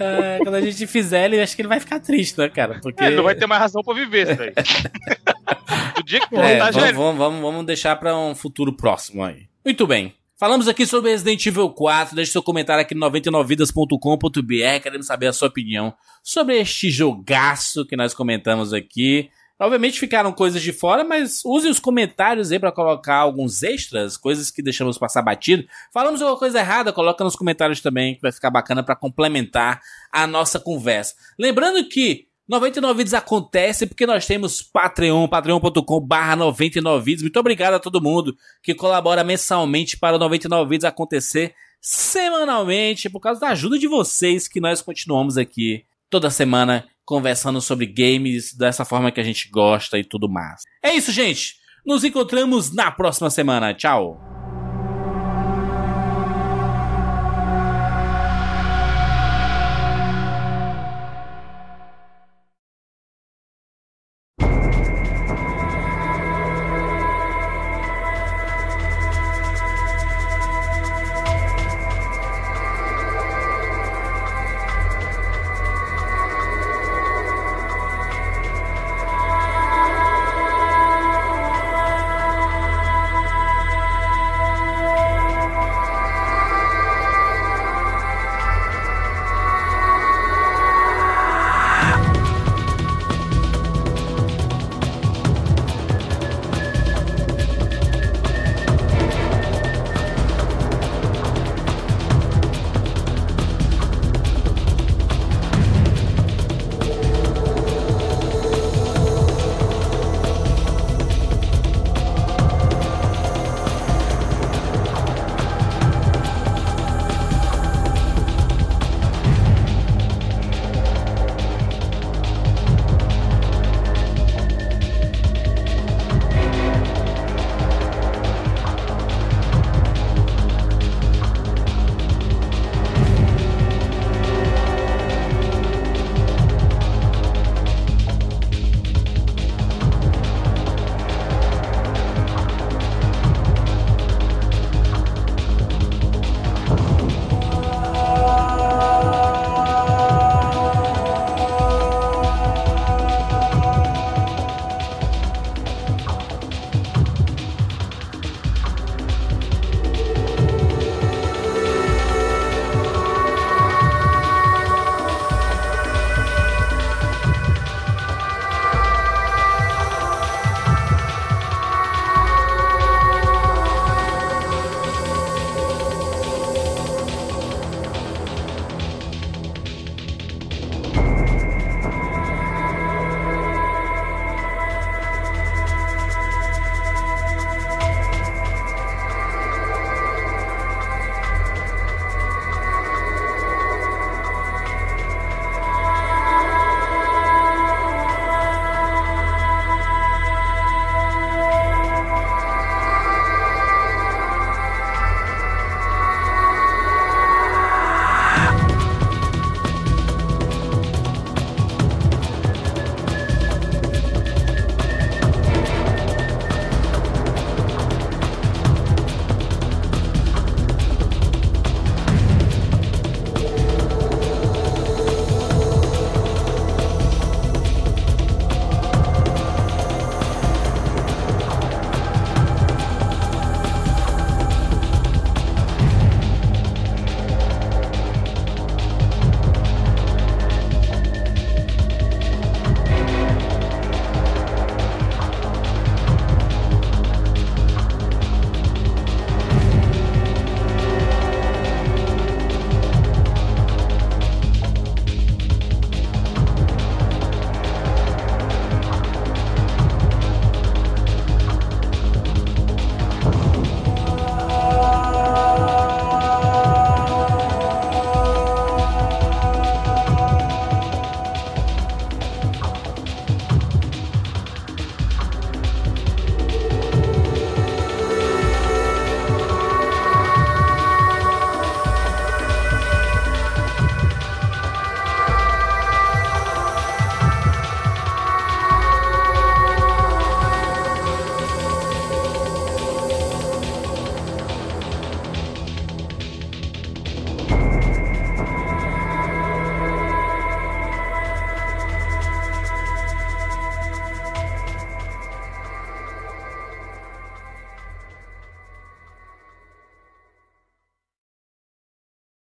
É, 0.00 0.38
quando 0.42 0.54
a 0.54 0.60
gente 0.60 0.86
fizer, 0.86 1.24
ele 1.24 1.40
acho 1.40 1.56
que 1.56 1.62
ele 1.62 1.68
vai 1.68 1.80
ficar 1.80 2.00
triste, 2.00 2.38
né, 2.38 2.48
cara? 2.48 2.78
Porque. 2.82 3.02
É, 3.02 3.06
ele 3.08 3.16
não 3.16 3.24
vai 3.24 3.34
ter 3.34 3.46
mais 3.46 3.60
razão 3.60 3.82
pra 3.82 3.94
viver, 3.94 4.28
isso 4.28 4.38
daí. 4.38 4.52
o 5.98 6.02
dia 6.04 6.20
que 6.20 6.36
É, 6.36 6.58
voltar, 6.58 6.72
vamos, 6.72 6.96
vamos, 6.96 7.18
vamos, 7.18 7.40
vamos 7.40 7.66
deixar 7.66 7.96
pra 7.96 8.16
um 8.16 8.34
futuro 8.34 8.72
próximo 8.72 9.24
aí. 9.24 9.48
Muito 9.64 9.86
bem. 9.86 10.14
Falamos 10.38 10.68
aqui 10.68 10.86
sobre 10.86 11.10
Resident 11.10 11.46
Evil 11.46 11.70
4. 11.70 12.14
Deixe 12.14 12.32
seu 12.32 12.42
comentário 12.42 12.82
aqui 12.82 12.94
no 12.94 13.10
99vidas.com.br. 13.10 14.82
Queremos 14.82 15.06
saber 15.06 15.28
a 15.28 15.32
sua 15.32 15.48
opinião 15.48 15.94
sobre 16.22 16.58
este 16.60 16.90
jogaço 16.90 17.86
que 17.86 17.96
nós 17.96 18.12
comentamos 18.12 18.74
aqui. 18.74 19.30
Obviamente 19.58 19.98
ficaram 19.98 20.32
coisas 20.32 20.60
de 20.60 20.70
fora, 20.70 21.02
mas 21.02 21.42
use 21.44 21.66
os 21.66 21.80
comentários 21.80 22.52
aí 22.52 22.58
pra 22.58 22.70
colocar 22.70 23.16
alguns 23.16 23.62
extras, 23.62 24.16
coisas 24.16 24.50
que 24.50 24.62
deixamos 24.62 24.98
passar 24.98 25.22
batido. 25.22 25.66
Falamos 25.92 26.20
alguma 26.20 26.38
coisa 26.38 26.58
errada, 26.58 26.92
coloca 26.92 27.24
nos 27.24 27.34
comentários 27.34 27.80
também, 27.80 28.16
que 28.16 28.20
vai 28.20 28.32
ficar 28.32 28.50
bacana 28.50 28.82
pra 28.82 28.94
complementar 28.94 29.80
a 30.12 30.26
nossa 30.26 30.60
conversa. 30.60 31.14
Lembrando 31.38 31.88
que 31.88 32.26
99 32.46 32.98
vídeos 32.98 33.14
acontece 33.14 33.86
porque 33.86 34.06
nós 34.06 34.26
temos 34.26 34.60
Patreon, 34.60 35.26
patreon.com 35.26 36.00
barra 36.00 36.36
99 36.36 37.04
vídeos. 37.04 37.22
Muito 37.22 37.40
obrigado 37.40 37.74
a 37.74 37.80
todo 37.80 38.00
mundo 38.00 38.36
que 38.62 38.74
colabora 38.74 39.24
mensalmente 39.24 39.96
para 39.96 40.16
o 40.16 40.18
99 40.18 40.68
vídeos 40.68 40.84
acontecer 40.84 41.54
semanalmente, 41.80 43.08
por 43.08 43.20
causa 43.20 43.40
da 43.40 43.48
ajuda 43.48 43.78
de 43.78 43.88
vocês 43.88 44.46
que 44.48 44.60
nós 44.60 44.82
continuamos 44.82 45.38
aqui 45.38 45.84
toda 46.10 46.30
semana 46.30 46.86
conversando 47.04 47.60
sobre 47.60 47.86
games 47.86 48.54
dessa 48.54 48.84
forma 48.84 49.12
que 49.12 49.20
a 49.20 49.24
gente 49.24 49.48
gosta 49.50 49.98
e 49.98 50.04
tudo 50.04 50.28
mais. 50.28 50.62
É 50.82 50.94
isso, 50.94 51.12
gente. 51.12 51.54
Nos 51.84 52.02
encontramos 52.02 52.74
na 52.74 52.90
próxima 52.90 53.30
semana. 53.30 53.72
Tchau. 53.72 54.35